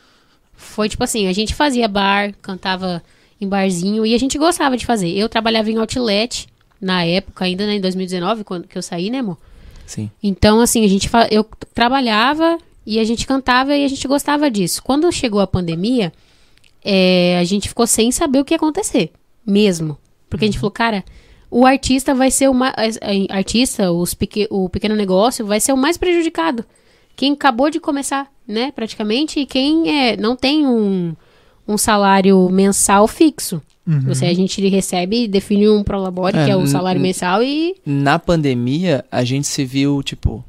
Foi 0.56 0.90
tipo 0.90 1.04
assim, 1.04 1.28
a 1.28 1.34
gente 1.34 1.54
fazia 1.56 1.88
bar, 1.88 2.34
cantava 2.42 3.02
em 3.40 3.48
barzinho 3.48 4.06
e 4.06 4.14
a 4.14 4.18
gente 4.20 4.38
gostava 4.38 4.76
de 4.76 4.86
fazer. 4.86 5.10
Eu 5.10 5.30
trabalhava 5.30 5.70
em 5.72 5.78
outlet 5.78 6.48
na 6.82 7.04
época, 7.04 7.46
ainda 7.46 7.66
né, 7.66 7.76
em 7.76 7.82
2019, 7.82 8.44
quando 8.44 8.68
que 8.68 8.78
eu 8.78 8.82
saí, 8.82 9.10
né, 9.10 9.20
amor? 9.20 9.38
Sim. 9.86 10.10
Então, 10.22 10.60
assim, 10.62 10.84
a 10.84 10.88
gente 10.88 11.08
fa- 11.10 11.28
eu 11.32 11.44
trabalhava 11.74 12.58
e 12.86 13.00
a 13.00 13.04
gente 13.04 13.28
cantava 13.28 13.76
e 13.76 13.84
a 13.84 13.88
gente 13.88 14.08
gostava 14.08 14.50
disso. 14.50 14.82
Quando 14.84 15.12
chegou 15.12 15.40
a 15.40 15.48
pandemia, 15.48 16.12
é, 16.84 17.38
a 17.40 17.44
gente 17.44 17.70
ficou 17.70 17.86
sem 17.86 18.12
saber 18.12 18.40
o 18.40 18.46
que 18.46 18.54
ia 18.54 18.58
acontecer, 18.58 19.12
mesmo. 19.46 19.98
Porque 20.30 20.46
a 20.46 20.48
gente 20.48 20.60
falou, 20.60 20.72
cara, 20.72 21.04
o 21.52 21.66
artista 21.66 22.14
vai 22.14 22.32
ser 22.32 22.50
o 22.50 22.54
mais. 22.54 23.00
Artista, 23.30 23.92
os 23.92 24.14
peque, 24.14 24.48
o 24.50 24.70
pequeno 24.70 24.96
negócio 24.96 25.46
vai 25.46 25.60
ser 25.60 25.74
o 25.74 25.78
mais 25.78 25.98
prejudicado. 25.98 26.64
Quem 27.16 27.34
acabou 27.34 27.70
de 27.70 27.80
começar, 27.80 28.32
né, 28.48 28.72
praticamente, 28.72 29.42
e 29.42 29.46
quem 29.46 29.90
é, 29.90 30.16
não 30.16 30.36
tem 30.36 30.66
um, 30.66 31.14
um 31.68 31.78
salário 31.78 32.50
mensal 32.50 33.08
fixo. 33.08 33.62
Uhum. 33.86 34.02
Você, 34.02 34.26
a 34.26 34.34
gente 34.34 34.66
recebe, 34.70 35.28
define 35.28 35.68
um 35.68 35.84
prolabore, 35.84 36.38
É, 36.38 36.46
que 36.46 36.52
é 36.52 36.56
o 36.56 36.68
salário 36.68 37.02
mensal, 37.02 37.42
e 37.44 37.76
Na 37.86 38.20
pandemia, 38.20 39.04
a 39.12 39.24
gente 39.24 39.48
se 39.48 39.66
viu, 39.66 40.02
tipo, 40.04 40.46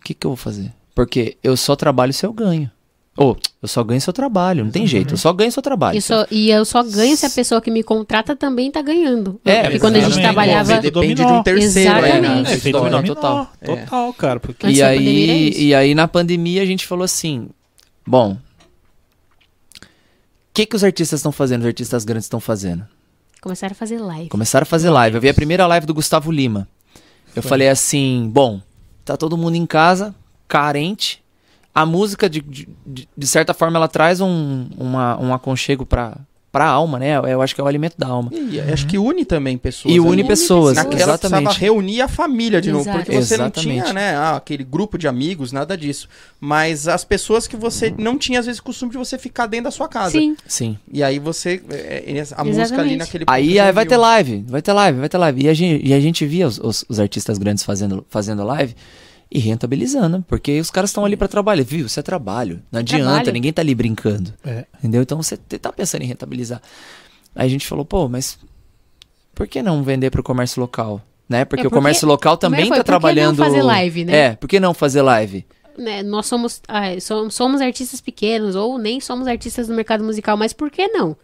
o 0.00 0.04
que 0.04 0.14
que 0.14 0.26
eu 0.26 0.30
vou 0.30 0.36
fazer? 0.36 0.72
Porque 1.00 1.38
eu 1.42 1.56
só 1.56 1.74
trabalho 1.74 2.12
se 2.12 2.26
eu 2.26 2.30
ganho. 2.32 2.70
Ou, 3.16 3.34
eu 3.62 3.66
só 3.66 3.82
ganho 3.82 3.98
se 4.02 4.06
eu 4.10 4.12
trabalho, 4.12 4.64
não 4.64 4.70
tem 4.70 4.86
jeito, 4.86 5.14
eu 5.14 5.16
só 5.16 5.32
ganho 5.32 5.50
se 5.50 5.58
eu 5.58 5.62
trabalho. 5.62 6.00
Só- 6.02 6.26
e 6.30 6.50
eu 6.50 6.62
só 6.66 6.82
ganho 6.82 7.16
se 7.16 7.24
a 7.24 7.30
pessoa 7.30 7.58
que 7.62 7.70
me 7.70 7.82
contrata 7.82 8.36
também 8.36 8.70
tá 8.70 8.82
ganhando. 8.82 9.40
É, 9.42 9.62
Porque 9.62 9.78
quando 9.78 9.96
a 9.96 10.00
gente 10.00 10.10
exatamente. 10.10 10.34
trabalhava. 10.34 10.74
Você 10.74 10.90
depende 10.90 11.14
de 11.14 11.22
um 11.22 11.42
terceiro 11.42 11.90
aí, 11.94 12.02
né? 12.20 12.40
Exatamente. 12.42 12.68
É, 12.68 12.72
dominó, 12.72 13.02
total. 13.02 13.50
total. 13.64 13.76
Total, 13.78 14.12
cara. 14.12 14.40
Porque 14.40 14.66
E 14.66 14.82
aí, 14.82 15.52
e 15.56 15.74
aí, 15.74 15.94
na 15.94 16.06
pandemia, 16.06 16.60
a 16.60 16.66
gente 16.66 16.86
falou 16.86 17.04
assim: 17.04 17.48
bom, 18.06 18.32
o 18.32 19.86
que, 20.52 20.66
que 20.66 20.76
os 20.76 20.84
artistas 20.84 21.20
estão 21.20 21.32
fazendo, 21.32 21.62
os 21.62 21.66
artistas 21.66 22.04
grandes 22.04 22.26
estão 22.26 22.40
fazendo? 22.40 22.86
Começaram 23.40 23.72
a 23.72 23.74
fazer 23.74 23.98
live. 23.98 24.28
Começaram 24.28 24.64
a 24.64 24.66
fazer 24.66 24.90
live. 24.90 25.16
Eu 25.16 25.20
vi 25.22 25.30
a 25.30 25.34
primeira 25.34 25.66
live 25.66 25.86
do 25.86 25.94
Gustavo 25.94 26.30
Lima. 26.30 26.68
Eu 27.34 27.40
Foi. 27.42 27.48
falei 27.48 27.68
assim, 27.70 28.28
bom, 28.30 28.60
tá 29.02 29.16
todo 29.16 29.36
mundo 29.38 29.54
em 29.54 29.64
casa, 29.64 30.14
carente. 30.50 31.22
A 31.72 31.86
música, 31.86 32.28
de, 32.28 32.40
de, 32.42 32.68
de- 33.16 33.26
certa 33.26 33.54
forma, 33.54 33.76
ela 33.78 33.86
traz 33.88 34.20
um, 34.20 34.66
uma, 34.76 35.16
um 35.22 35.32
aconchego 35.32 35.86
pra, 35.86 36.16
pra 36.50 36.66
alma, 36.66 36.98
né? 36.98 37.12
Eu 37.32 37.40
acho 37.40 37.54
que 37.54 37.60
é 37.60 37.64
o 37.64 37.66
alimento 37.68 37.94
da 37.96 38.08
alma. 38.08 38.28
E 38.32 38.60
acho 38.60 38.88
que 38.88 38.98
une 38.98 39.24
também 39.24 39.56
pessoas. 39.56 39.94
E 39.94 40.00
né? 40.00 40.04
une 40.04 40.24
pessoas, 40.24 40.74
Naquela 40.74 41.16
precisava 41.16 41.42
exatamente. 41.42 41.60
reunir 41.60 42.00
a 42.02 42.08
família 42.08 42.60
de 42.60 42.72
novo, 42.72 42.82
Exato. 42.82 42.98
porque 43.04 43.12
você 43.22 43.36
não 43.36 43.44
Exatamente. 43.46 43.82
tinha, 43.84 43.92
né, 43.92 44.16
ah, 44.16 44.34
aquele 44.36 44.64
grupo 44.64 44.98
de 44.98 45.06
amigos, 45.06 45.52
nada 45.52 45.78
disso. 45.78 46.08
Mas 46.40 46.88
as 46.88 47.04
pessoas 47.04 47.46
que 47.46 47.56
você 47.56 47.94
não 47.96 48.18
tinha, 48.18 48.40
às 48.40 48.46
vezes, 48.46 48.60
costume 48.60 48.90
de 48.90 48.98
você 48.98 49.16
ficar 49.16 49.46
dentro 49.46 49.66
da 49.66 49.70
sua 49.70 49.86
casa. 49.86 50.10
Sim. 50.10 50.36
Sim. 50.44 50.76
E 50.92 51.04
aí 51.04 51.20
você, 51.20 51.62
é, 51.70 52.02
é, 52.04 52.20
a 52.34 52.42
música 52.42 52.42
ali 52.42 52.50
Exatamente. 52.62 52.96
naquele 52.98 53.24
Aí, 53.28 53.60
aí 53.60 53.70
vai 53.72 53.86
ter 53.86 53.96
live, 53.96 54.44
vai 54.48 54.60
ter 54.60 54.72
live, 54.72 54.98
vai 54.98 55.08
ter 55.08 55.18
live. 55.18 55.40
E 55.44 55.48
a 55.48 55.54
gente, 55.54 55.86
e 55.86 55.94
a 55.94 56.00
gente 56.00 56.26
via 56.26 56.48
os, 56.48 56.58
os- 56.58 56.84
os 56.88 56.98
artistas 56.98 57.38
grandes 57.38 57.62
fazendo, 57.62 58.04
fazendo 58.10 58.42
live 58.42 58.74
e 59.30 59.38
rentabilizando, 59.38 60.24
porque 60.26 60.58
os 60.60 60.70
caras 60.70 60.90
estão 60.90 61.04
ali 61.04 61.16
pra 61.16 61.28
trabalhar. 61.28 61.62
Viu? 61.64 61.86
Isso 61.86 62.00
é 62.00 62.02
trabalho. 62.02 62.62
Não 62.70 62.80
adianta, 62.80 63.04
trabalho. 63.04 63.32
ninguém 63.32 63.52
tá 63.52 63.62
ali 63.62 63.74
brincando. 63.74 64.34
É. 64.44 64.64
Entendeu? 64.78 65.02
Então 65.02 65.22
você 65.22 65.36
tá 65.36 65.72
pensando 65.72 66.02
em 66.02 66.06
rentabilizar. 66.06 66.60
Aí 67.34 67.46
a 67.46 67.50
gente 67.50 67.66
falou, 67.66 67.84
pô, 67.84 68.08
mas 68.08 68.38
por 69.34 69.46
que 69.46 69.62
não 69.62 69.82
vender 69.82 70.10
pro 70.10 70.22
comércio 70.22 70.60
local? 70.60 71.00
Né? 71.28 71.44
Porque, 71.44 71.60
É, 71.62 71.66
o 71.66 71.70
porque- 71.70 71.78
comércio 71.80 72.08
local 72.08 72.36
também 72.36 72.66
foi, 72.66 72.76
tá 72.78 72.82
por 72.82 72.84
que 72.84 72.90
não 72.90 72.98
trabalhando. 73.00 73.36
fazer 73.36 73.62
live, 73.62 74.04
né? 74.04 74.16
É, 74.16 74.34
por 74.34 74.48
que 74.48 74.58
não 74.58 74.74
fazer 74.74 75.02
live? 75.02 75.46
né, 75.78 76.02
nós 76.02 76.26
somos, 76.26 76.60
ah, 76.68 76.98
somos, 77.00 77.34
somos 77.34 77.60
artistas 77.62 78.02
pequenos 78.02 78.54
ou 78.54 78.76
nem 78.76 79.00
somos 79.00 79.26
artistas 79.26 79.66
do 79.68 79.72
mercado 79.74 80.04
musical, 80.04 80.36
mas 80.36 80.52
por 80.52 80.70
que 80.70 80.88
não? 80.88 81.16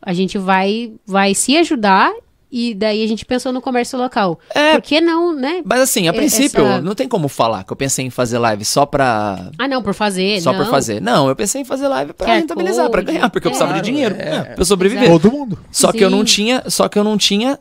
A 0.00 0.12
gente 0.12 0.38
vai, 0.38 0.92
vai 1.04 1.34
se 1.34 1.56
ajudar 1.56 2.12
e 2.52 2.74
daí 2.74 3.02
a 3.02 3.08
gente 3.08 3.24
pensou 3.24 3.50
no 3.52 3.62
comércio 3.62 3.98
local. 3.98 4.38
É. 4.54 4.72
Por 4.74 4.82
que 4.82 5.00
não, 5.00 5.34
né? 5.34 5.62
Mas 5.64 5.80
assim, 5.80 6.06
a 6.06 6.10
É, 6.10 6.12
princípio, 6.12 6.64
essa- 6.66 6.82
não 6.82 6.94
tem 6.94 7.08
como 7.08 7.26
falar 7.26 7.64
que 7.64 7.72
eu 7.72 7.76
pensei 7.76 8.04
em 8.04 8.10
fazer 8.10 8.38
live 8.38 8.64
só 8.64 8.84
pra. 8.84 9.50
Ah, 9.58 9.66
não, 9.66 9.82
por 9.82 9.94
fazer. 9.94 10.40
Só 10.42 10.52
não. 10.52 10.58
por 10.60 10.70
fazer. 10.70 11.00
Não, 11.00 11.28
eu 11.28 11.34
pensei 11.34 11.62
em 11.62 11.64
fazer 11.64 11.88
live 11.88 12.12
pra 12.12 12.26
QR 12.26 12.34
rentabilizar, 12.40 12.90
pra 12.90 13.00
Code. 13.00 13.12
ganhar, 13.14 13.30
porque 13.30 13.46
eu 13.48 13.50
É. 13.50 13.52
precisava 13.52 13.80
de 13.80 13.90
dinheiro 13.90 14.14
É. 14.18 14.40
pra 14.42 14.54
eu 14.58 14.64
sobreviver. 14.64 15.04
Exato. 15.04 15.20
Todo 15.20 15.32
mundo. 15.32 15.58
Só 15.70 15.90
que 15.90 16.04
eu 16.04 16.10
não 16.10 16.18
Sim. 16.18 16.24
tinha, 16.24 16.62
só 16.68 16.88
que 16.88 16.98
eu 16.98 17.04
não 17.04 17.16
tinha 17.16 17.58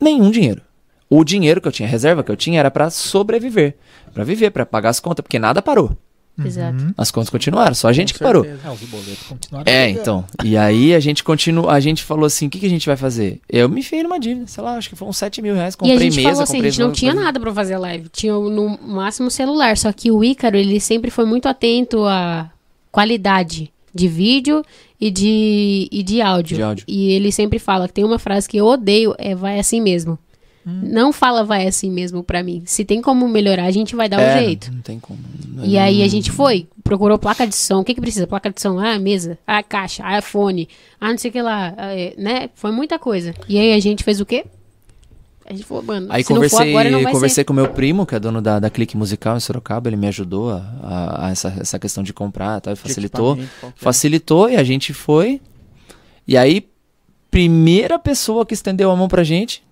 nenhum 0.00 0.30
dinheiro. 0.30 0.62
O 1.08 1.22
dinheiro 1.22 1.60
que 1.60 1.68
eu 1.68 1.72
tinha, 1.72 1.86
a 1.88 1.90
reserva 1.90 2.24
que 2.24 2.30
eu 2.32 2.36
tinha 2.36 2.58
era 2.58 2.70
pra 2.70 2.90
sobreviver, 2.90 3.76
Pra 4.12 4.24
viver, 4.24 4.50
pra 4.50 4.64
pagar 4.64 4.88
as 4.88 4.98
contas, 4.98 5.22
porque 5.22 5.38
nada 5.38 5.60
parou. 5.60 5.90
Exato. 6.44 6.82
Uhum. 6.84 6.94
As 6.98 7.10
contas 7.10 7.30
continuaram, 7.30 7.74
só 7.74 7.88
a 7.88 7.92
gente 7.92 8.12
que 8.12 8.18
Com 8.18 8.24
parou. 8.26 8.44
certeza. 8.44 8.68
É, 8.68 8.70
os 8.70 8.80
boletos 8.80 9.22
continuaram. 9.28 9.72
É, 9.72 9.88
então. 9.88 10.24
E 10.44 10.56
aí 10.56 10.94
a 10.94 11.00
gente 11.00 11.24
continua, 11.24 11.72
a 11.72 11.80
gente 11.80 12.02
falou 12.02 12.26
assim, 12.26 12.46
o 12.46 12.50
que, 12.50 12.58
que 12.58 12.66
a 12.66 12.70
gente 12.70 12.86
vai 12.86 12.96
fazer? 12.96 13.40
Eu 13.48 13.68
me 13.68 13.80
enfiei 13.80 14.02
numa 14.02 14.20
dívida, 14.20 14.46
sei 14.46 14.62
lá, 14.62 14.76
acho 14.76 14.88
que 14.90 14.96
foram 14.96 15.12
7 15.12 15.40
mil 15.40 15.54
reais, 15.54 15.74
E 15.74 15.76
comprei 15.78 15.96
a 15.96 16.00
gente 16.00 16.16
mesa, 16.16 16.28
falou 16.30 16.42
assim, 16.42 16.60
a 16.60 16.62
gente 16.62 16.80
não 16.80 16.92
tinha 16.92 17.12
coisa. 17.12 17.24
nada 17.24 17.40
pra 17.40 17.52
fazer 17.54 17.78
live. 17.78 18.08
Tinha 18.10 18.34
no 18.34 18.78
máximo 18.82 19.30
celular. 19.30 19.76
Só 19.78 19.90
que 19.92 20.10
o 20.10 20.22
Ícaro, 20.22 20.56
ele 20.56 20.78
sempre 20.80 21.10
foi 21.10 21.24
muito 21.24 21.48
atento 21.48 22.04
à 22.04 22.50
qualidade 22.92 23.70
de 23.94 24.08
vídeo 24.08 24.62
e 25.00 25.10
de, 25.10 25.88
e 25.90 26.02
de 26.02 26.20
áudio. 26.20 26.56
De 26.56 26.62
áudio. 26.62 26.84
E 26.86 27.10
ele 27.12 27.32
sempre 27.32 27.58
fala 27.58 27.86
que 27.88 27.94
tem 27.94 28.04
uma 28.04 28.18
frase 28.18 28.48
que 28.48 28.56
eu 28.58 28.66
odeio, 28.66 29.14
é 29.18 29.34
vai 29.34 29.58
assim 29.58 29.80
mesmo. 29.80 30.18
Hum. 30.66 30.80
Não 30.82 31.12
fala 31.12 31.44
vai 31.44 31.66
assim 31.66 31.90
mesmo 31.92 32.24
pra 32.24 32.42
mim. 32.42 32.62
Se 32.66 32.84
tem 32.84 33.00
como 33.00 33.28
melhorar, 33.28 33.64
a 33.66 33.70
gente 33.70 33.94
vai 33.94 34.08
dar 34.08 34.20
É, 34.20 34.34
um 34.34 34.38
jeito. 34.44 34.72
Não 34.72 34.80
tem 34.80 34.98
como. 34.98 35.18
E 35.62 35.78
aí 35.78 36.02
a 36.02 36.08
gente 36.08 36.30
foi, 36.32 36.66
procurou 36.82 37.18
placa 37.18 37.46
de 37.46 37.54
som. 37.54 37.80
O 37.80 37.84
que 37.84 37.94
que 37.94 38.00
precisa? 38.00 38.26
Placa 38.26 38.50
de 38.50 38.60
som, 38.60 38.78
ah, 38.80 38.98
mesa, 38.98 39.38
ah, 39.46 39.62
caixa, 39.62 40.02
ah, 40.04 40.20
fone, 40.20 40.68
ah, 41.00 41.10
não 41.10 41.18
sei 41.18 41.30
o 41.30 41.32
que 41.32 41.40
lá, 41.40 41.72
ah, 41.76 41.94
é, 41.96 42.14
né? 42.18 42.50
Foi 42.56 42.72
muita 42.72 42.98
coisa. 42.98 43.32
E 43.48 43.58
aí 43.58 43.72
a 43.72 43.78
gente 43.78 44.02
fez 44.02 44.20
o 44.20 44.26
quê? 44.26 44.44
A 45.48 45.52
gente 45.52 45.64
falou, 45.64 45.84
mano, 45.84 46.08
Aí 46.10 46.24
se 46.24 46.30
não 46.32 46.40
for 46.42 46.50
conversei, 46.50 46.70
agora 46.70 46.90
não 46.90 47.02
vai 47.04 47.12
conversei 47.12 47.34
ser. 47.42 47.44
com 47.44 47.52
o 47.52 47.56
meu 47.56 47.68
primo, 47.68 48.04
que 48.04 48.16
é 48.16 48.18
dono 48.18 48.42
da, 48.42 48.58
da 48.58 48.68
Clique 48.68 48.96
Musical 48.96 49.36
em 49.36 49.40
Sorocaba, 49.40 49.88
ele 49.88 49.96
me 49.96 50.08
ajudou 50.08 50.50
a, 50.50 50.56
a- 50.82 51.26
a 51.26 51.30
essa, 51.30 51.54
essa 51.60 51.78
questão 51.78 52.02
de 52.02 52.12
comprar, 52.12 52.60
tá? 52.60 52.74
Facilitou. 52.74 53.36
qualquer. 53.60 53.72
Facilitou 53.76 54.50
e 54.50 54.56
a 54.56 54.64
gente 54.64 54.92
foi. 54.92 55.40
E 56.26 56.36
aí, 56.36 56.66
primeira 57.30 57.96
pessoa 57.98 58.44
que 58.44 58.54
estendeu 58.54 58.90
a 58.90 58.96
mão 58.96 59.06
pra 59.06 59.22
gente 59.22 59.62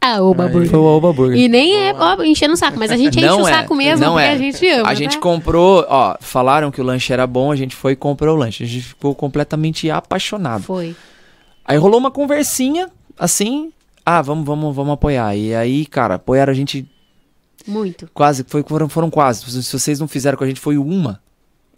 Ah, 0.00 0.22
Oba. 0.22 0.46
Burger. 0.48 0.70
foi 0.70 0.78
o 0.78 0.86
Alba 0.86 1.12
Burger. 1.12 1.36
E 1.38 1.48
nem 1.48 1.74
é 1.74 1.94
ó, 1.94 2.22
enchendo 2.22 2.54
o 2.54 2.56
saco, 2.56 2.78
mas 2.78 2.90
a 2.92 2.96
gente 2.96 3.16
enche 3.18 3.26
Não 3.26 3.42
o 3.42 3.48
é, 3.48 3.52
saco 3.52 3.74
mesmo 3.74 4.04
não 4.04 4.12
porque 4.12 4.26
é. 4.26 4.30
a 4.30 4.38
gente 4.38 4.68
ama. 4.68 4.88
A 4.88 4.94
gente 4.94 5.14
tá? 5.16 5.20
comprou, 5.20 5.84
ó, 5.88 6.16
falaram 6.20 6.70
que 6.70 6.80
o 6.80 6.84
lanche 6.84 7.12
era 7.12 7.26
bom, 7.26 7.50
a 7.50 7.56
gente 7.56 7.74
foi 7.74 7.92
e 7.92 7.96
comprou 7.96 8.36
o 8.36 8.38
lanche. 8.38 8.62
A 8.62 8.66
gente 8.66 8.84
ficou 8.84 9.14
completamente 9.14 9.90
apaixonado. 9.90 10.62
Foi. 10.62 10.94
Aí 11.64 11.76
rolou 11.76 11.98
uma 11.98 12.10
conversinha, 12.10 12.88
assim, 13.18 13.72
ah, 14.04 14.22
vamos, 14.22 14.44
vamos, 14.46 14.74
vamos 14.76 14.92
apoiar. 14.94 15.34
E 15.36 15.52
aí, 15.54 15.84
cara, 15.86 16.14
apoiaram 16.14 16.52
a 16.52 16.54
gente 16.54 16.86
Muito. 17.66 18.08
quase, 18.14 18.44
foi, 18.46 18.62
foram, 18.62 18.88
foram 18.88 19.10
quase. 19.10 19.40
Se 19.62 19.72
vocês 19.76 19.98
não 19.98 20.06
fizeram 20.06 20.38
com 20.38 20.44
a 20.44 20.46
gente, 20.46 20.60
foi 20.60 20.78
uma. 20.78 21.20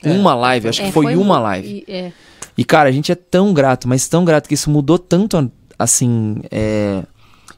É. 0.04 0.10
Uma 0.10 0.34
live, 0.34 0.68
acho 0.68 0.82
É, 0.82 0.86
que 0.86 0.92
foi, 0.92 1.16
uma 1.16 1.36
mu- 1.38 1.42
live. 1.44 1.84
e- 1.88 1.90
é. 1.90 2.12
E, 2.58 2.64
cara, 2.64 2.88
a 2.88 2.92
gente 2.92 3.10
é 3.10 3.14
tão 3.14 3.54
grato, 3.54 3.88
mas 3.88 4.06
tão 4.08 4.24
grato 4.24 4.46
que 4.48 4.54
isso 4.54 4.68
mudou 4.68 4.98
tanto, 4.98 5.50
assim, 5.78 6.36
é, 6.50 7.02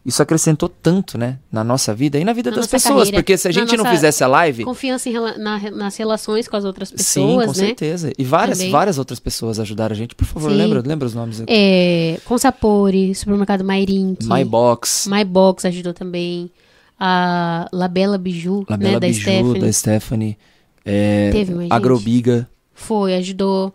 Isso 0.04 0.22
acrescentou 0.22 0.66
tanto, 0.68 1.18
né, 1.18 1.38
na 1.52 1.62
nossa 1.62 1.94
vida 1.94 2.18
e 2.18 2.24
na 2.24 2.32
vida 2.32 2.50
Na 2.50 2.56
das 2.56 2.66
pessoas. 2.66 3.00
carreira, 3.00 3.18
porque 3.18 3.36
se 3.36 3.46
a 3.46 3.52
gente 3.52 3.76
não 3.76 3.84
fizesse 3.84 4.24
a 4.24 4.26
live. 4.26 4.64
Confiança 4.64 5.10
rela- 5.10 5.36
na- 5.36 5.70
nas 5.70 5.94
relações 5.96 6.48
com 6.48 6.56
as 6.56 6.64
outras 6.64 6.88
Sim, 6.88 6.96
pessoas, 6.96 7.46
com 7.46 7.52
né? 7.52 7.66
certeza. 7.66 8.12
E 8.18 8.24
várias, 8.24 8.56
Também. 8.58 8.72
várias 8.72 8.96
outras 8.98 9.20
pessoas 9.20 9.60
ajudaram 9.60 9.92
a 9.92 9.96
gente. 9.96 10.14
Por 10.14 10.24
favor, 10.24 10.50
Sim. 10.50 10.56
lembra, 10.56 10.82
lembra 10.86 11.06
os 11.06 11.14
nomes? 11.14 11.42
É, 11.46 12.18
Consapore, 12.24 13.14
Supermercado 13.14 13.62
Mairink. 13.62 14.24
My 14.26 14.42
Box, 14.42 15.06
My 15.06 15.22
Box 15.22 15.66
ajudou 15.66 15.92
também. 15.92 16.50
A 16.98 17.66
Labela 17.72 18.16
Biju, 18.18 18.64
Labela 18.68 18.92
né, 18.94 19.00
da 19.00 19.06
Biju, 19.06 19.20
Stephanie. 19.22 19.60
da 19.60 19.72
Stephanie. 19.72 20.38
é, 20.84 21.30
Teve 21.30 21.50
mais 21.52 21.62
gente? 21.64 21.72
Agrobiga. 21.72 22.48
Foi, 22.74 23.14
ajudou. 23.16 23.72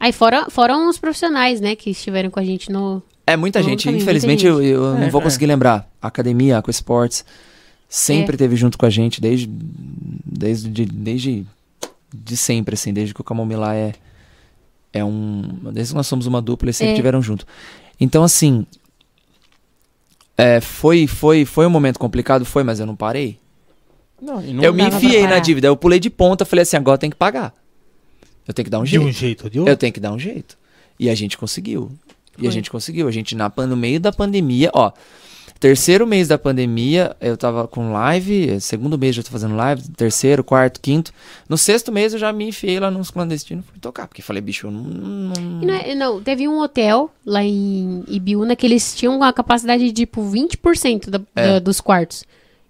Aí 0.00 0.12
fora, 0.12 0.46
foram 0.50 0.88
os 0.88 0.98
profissionais, 0.98 1.60
né, 1.60 1.76
que 1.76 1.90
estiveram 1.90 2.30
com 2.30 2.40
a 2.40 2.44
gente 2.44 2.70
no... 2.72 3.02
É 3.26 3.36
muita 3.36 3.60
Todo 3.60 3.68
gente. 3.68 3.84
caminho, 3.84 4.02
Infelizmente, 4.02 4.48
muita 4.48 4.64
eu, 4.66 4.82
eu 4.90 4.94
não 4.94 5.02
É, 5.04 5.10
vou 5.10 5.20
é. 5.20 5.24
conseguir 5.24 5.46
lembrar. 5.46 5.88
A 6.00 6.08
Academia, 6.08 6.58
Aqua 6.58 6.70
Sports, 6.70 7.24
sempre 7.88 8.34
É. 8.34 8.38
teve 8.38 8.56
junto 8.56 8.76
com 8.76 8.84
a 8.86 8.90
gente, 8.90 9.20
desde, 9.20 9.46
desde, 9.48 10.68
de, 10.68 10.84
desde 10.86 11.46
de 12.14 12.36
sempre, 12.36 12.74
assim, 12.74 12.92
desde 12.92 13.14
que 13.14 13.20
o 13.20 13.24
Camomila 13.24 13.74
é, 13.74 13.92
é 14.92 15.04
um... 15.04 15.42
Desde 15.72 15.92
que 15.92 15.96
nós 15.96 16.06
somos 16.06 16.26
uma 16.26 16.42
dupla, 16.42 16.66
eles 16.66 16.76
sempre 16.76 16.90
É. 16.90 16.94
estiveram 16.94 17.22
junto. 17.22 17.46
Então, 18.00 18.22
assim... 18.24 18.66
é, 20.36 20.60
foi, 20.60 21.06
foi, 21.06 21.44
foi 21.44 21.66
um 21.66 21.70
momento 21.70 21.98
complicado, 21.98 22.44
foi, 22.44 22.62
mas 22.64 22.80
eu 22.80 22.86
não 22.86 22.96
parei. 22.96 23.38
Não, 24.20 24.40
não 24.40 24.62
eu 24.62 24.72
me 24.74 24.82
enfiei 24.84 25.26
na 25.26 25.38
dívida, 25.38 25.66
eu 25.68 25.76
pulei 25.76 25.98
de 25.98 26.08
ponta, 26.10 26.44
falei 26.44 26.62
assim, 26.62 26.76
agora 26.76 26.98
tem 26.98 27.10
que 27.10 27.16
pagar. 27.16 27.52
Eu 28.46 28.52
tenho 28.54 28.64
que 28.64 28.70
dar 28.70 28.80
um 28.80 28.84
De 28.84 28.90
jeito. 28.90 29.04
um 29.06 29.12
jeito 29.12 29.50
de 29.50 29.58
outro. 29.60 29.72
Eu 29.72 29.76
tenho 29.76 29.92
que 29.92 30.00
dar 30.00 30.12
um 30.12 30.18
jeito. 30.18 30.58
E 30.98 31.08
a 31.08 31.14
gente 31.14 31.38
conseguiu. 31.38 31.90
E 32.38 32.40
a 32.40 32.44
Foi. 32.44 32.50
gente 32.50 32.70
conseguiu. 32.70 33.06
A 33.08 33.10
gente, 33.10 33.34
na, 33.34 33.52
no 33.68 33.76
meio 33.76 34.00
da 34.00 34.12
pandemia, 34.12 34.70
ó. 34.74 34.90
Terceiro 35.60 36.04
mês 36.08 36.26
da 36.26 36.36
pandemia, 36.36 37.14
eu 37.20 37.36
tava 37.36 37.68
com 37.68 37.92
live. 37.92 38.60
Segundo 38.60 38.98
mês 38.98 39.14
já 39.14 39.22
tô 39.22 39.30
fazendo 39.30 39.54
live. 39.54 39.88
Terceiro, 39.90 40.42
quarto, 40.42 40.80
quinto. 40.80 41.12
No 41.48 41.56
sexto 41.56 41.92
mês 41.92 42.12
eu 42.12 42.18
já 42.18 42.32
me 42.32 42.48
enfiei 42.48 42.80
lá 42.80 42.90
nos 42.90 43.12
clandestinos 43.12 43.64
e 43.64 43.68
fui 43.68 43.78
tocar. 43.78 44.08
Porque 44.08 44.22
falei, 44.22 44.42
bicho, 44.42 44.66
eu 44.66 44.70
não. 44.72 44.82
não- 44.82 45.32
não, 45.62 45.74
é- 45.74 45.94
não, 45.94 46.20
teve 46.20 46.48
um 46.48 46.58
hotel 46.58 47.08
lá 47.24 47.44
em 47.44 48.02
Ibiúna 48.08 48.56
que 48.56 48.66
eles 48.66 48.92
tinham 48.92 49.22
a 49.22 49.32
capacidade 49.32 49.84
de, 49.84 49.92
tipo, 49.92 50.22
20% 50.22 51.08
da, 51.10 51.20
É. 51.36 51.46
da- 51.46 51.58
dos 51.60 51.80
quartos. 51.80 52.24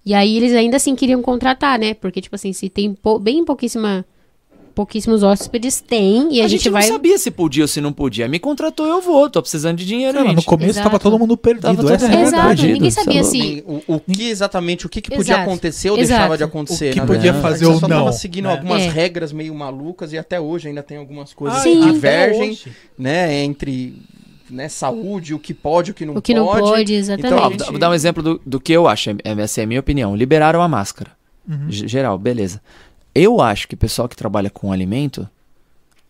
E 0.05 0.13
aí 0.13 0.37
eles 0.37 0.53
ainda 0.53 0.77
assim 0.77 0.95
queriam 0.95 1.23
contratar, 1.23 1.79
né? 1.79 1.95
Porque, 1.95 2.21
tipo 2.21 2.35
assim, 2.35 2.53
se 2.53 2.69
tem 2.69 2.93
pou- 2.93 3.19
bem 3.19 3.43
pouquíssima, 3.43 4.05
pouquíssimos 4.75 5.23
hóspedes, 5.23 5.81
tem. 5.81 6.35
E 6.35 6.41
a, 6.41 6.45
a, 6.45 6.49
gente, 6.49 6.69
vai... 6.69 6.83
não 6.83 6.95
sabia 6.95 7.17
se 7.19 7.31
podia 7.31 7.65
ou 7.65 7.69
se 7.69 7.81
não 7.81 7.93
podia. 7.93 8.27
Me 8.29 8.39
contratou, 8.39 8.87
eu 8.87 9.01
vou. 9.01 9.29
Tô 9.31 9.41
precisando 9.41 9.77
de 9.79 9.87
dinheiro, 9.87 10.13
Sei 10.15 10.23
lá, 10.23 10.33
no 10.33 10.39
gente. 10.41 10.47
começo 10.47 10.71
Exato. 10.71 10.89
tava 10.89 10.99
todo 10.99 11.19
mundo 11.19 11.37
perdido. 11.37 11.63
Tava 11.63 11.77
todo 11.77 11.93
essa 11.93 12.07
é 12.07 12.09
Exato, 12.09 12.23
verdade. 12.31 12.57
perdido, 12.63 12.73
ninguém 12.75 12.89
é 12.89 12.91
sabia 12.91 13.23
louco. 13.23 13.37
se... 13.37 13.65
O, 13.67 13.95
o 13.97 14.01
que 14.01 14.29
exatamente, 14.29 14.87
o 14.87 14.89
que, 14.89 15.01
que 15.01 15.11
podia 15.11 15.35
Exato. 15.35 15.43
acontecer 15.51 15.91
ou 15.91 15.97
Exato. 15.99 16.09
deixava 16.19 16.37
de 16.37 16.45
acontecer. 16.45 16.91
O 16.91 16.93
que 16.95 17.01
na 17.01 17.07
podia 17.07 17.33
verdade. 17.33 17.43
fazer 17.43 17.65
gente 17.65 17.75
ou 17.75 17.81
só 17.81 17.89
não, 17.89 17.97
tava 17.99 18.13
seguindo 18.13 18.45
né? 18.47 18.53
algumas 18.53 18.83
É. 18.83 18.89
regras 18.89 19.33
meio 19.33 19.55
malucas 19.55 20.13
e 20.13 20.19
até 20.19 20.41
hoje 20.41 20.69
ainda 20.69 20.83
tem 20.83 20.97
algumas 20.97 21.33
coisas 21.35 21.61
Ah, 21.61 21.63
que 21.63 21.81
divergem, 21.81 22.59
né, 22.99 23.43
entre 23.43 24.03
né, 24.51 24.69
saúde, 24.69 25.33
o 25.33 25.39
que 25.39 25.55
pode, 25.55 25.93
o 25.93 25.95
que 25.95 26.05
não 26.05 26.15
O 26.17 26.21
que 26.23 26.35
não 26.35 26.45
pode. 26.47 26.61
pode, 26.61 26.93
Ó, 26.95 26.97
exatamente. 26.97 27.27
Então, 27.35 27.49
vou 27.49 27.57
dar- 27.57 27.65
vou 27.71 27.79
dar 27.79 27.91
um 27.91 27.95
exemplo 27.95 28.23
do, 28.23 28.41
do 28.45 28.61
que 28.61 28.73
eu 28.73 28.87
acho. 28.87 29.11
é- 29.11 29.17
Essa 29.25 29.63
é 29.63 29.65
a 29.65 29.67
minha 29.67 29.81
opinião. 29.81 30.15
Liberaram 30.15 30.61
a 30.61 30.69
máscara. 30.69 31.11
Uhum. 31.49 31.67
Geral, 31.71 32.19
beleza. 32.19 32.61
Eu 33.15 33.41
acho 33.41 33.69
que 33.69 33.75
o 33.75 33.79
pessoal 33.79 34.09
que 34.09 34.17
trabalha 34.17 34.49
com 34.49 34.73
alimento 34.73 35.29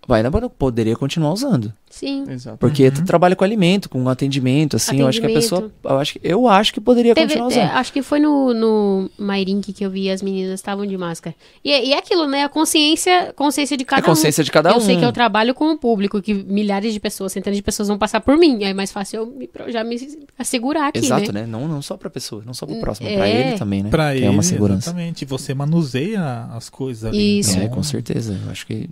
vai 0.06 0.22
na 0.22 0.30
banda, 0.30 0.48
poderia 0.48 0.96
continuar 0.96 1.32
usando. 1.32 1.72
Sim. 1.90 2.24
Exato. 2.28 2.56
Porque 2.58 2.84
Uhum. 2.86 2.90
tu 2.90 3.04
trabalha 3.04 3.36
com 3.36 3.44
alimento, 3.44 3.88
com 3.88 4.08
atendimento, 4.08 4.76
assim, 4.76 5.00
eu 5.00 5.06
acho 5.06 5.20
que 5.20 5.26
a 5.26 5.30
pessoa. 5.30 5.58
Atendimento. 5.60 5.84
Eu 5.92 5.98
acho 5.98 6.12
que, 6.14 6.20
eu 6.24 6.48
acho 6.48 6.72
que 6.74 6.80
poderia 6.80 7.14
Teve- 7.14 7.26
continuar 7.34 7.52
é, 7.52 7.64
usando. 7.66 7.76
acho 7.76 7.92
que 7.92 8.02
foi 8.02 8.18
no, 8.18 8.54
no 8.54 9.10
Mairink 9.18 9.72
que 9.74 9.84
eu 9.84 9.90
vi 9.90 10.08
as 10.10 10.22
meninas 10.22 10.54
estavam 10.54 10.86
de 10.86 10.96
máscara. 10.96 11.36
E, 11.62 11.70
é- 11.70 11.84
e 11.84 11.92
é 11.92 11.98
aquilo, 11.98 12.26
né? 12.26 12.44
A 12.44 12.48
consciência, 12.48 13.32
consciência 13.36 13.76
de 13.76 13.82
É 13.82 13.86
cada 13.86 14.00
a 14.02 14.04
consciência 14.04 14.42
de 14.42 14.50
cada 14.50 14.70
um. 14.70 14.72
um. 14.72 14.76
Eu 14.76 14.80
sei 14.80 14.96
que 14.96 15.04
eu 15.04 15.12
trabalho 15.12 15.54
com 15.54 15.70
o 15.70 15.76
público, 15.78 16.20
que 16.22 16.32
milhares 16.32 16.94
de 16.94 16.98
pessoas, 17.00 17.30
centenas 17.32 17.56
de 17.58 17.62
pessoas 17.62 17.88
vão 17.88 17.98
passar 17.98 18.20
por 18.20 18.38
mim. 18.38 18.64
É 18.64 18.72
mais 18.72 18.90
fácil 18.90 19.18
eu 19.20 19.26
me 19.26 19.48
já 19.68 19.84
me 19.84 19.96
assegurar 20.38 20.88
aqui, 20.88 20.98
Exato, 20.98 21.30
né? 21.32 21.42
né? 21.42 21.46
Não, 21.46 21.68
não 21.68 21.82
só 21.82 21.96
pra 21.96 22.08
pessoa, 22.08 22.42
não 22.44 22.54
só 22.54 22.64
pro 22.66 22.80
próximo, 22.80 23.08
é. 23.08 23.16
pra 23.16 23.28
ele 23.28 23.58
também, 23.58 23.82
né? 23.82 23.90
Pra 23.90 24.12
que 24.12 24.18
ele, 24.18 24.26
é 24.26 24.30
uma 24.30 24.42
segurança. 24.42 24.88
exatamente. 24.90 25.24
Você 25.26 25.52
manuseia 25.54 26.48
as 26.54 26.70
coisas 26.70 27.04
ali. 27.04 27.38
Isso. 27.40 27.50
É, 27.58 27.64
então- 27.64 27.68
com 27.76 27.82
certeza. 27.82 28.38
Eu 28.44 28.50
acho 28.50 28.66
que 28.66 28.88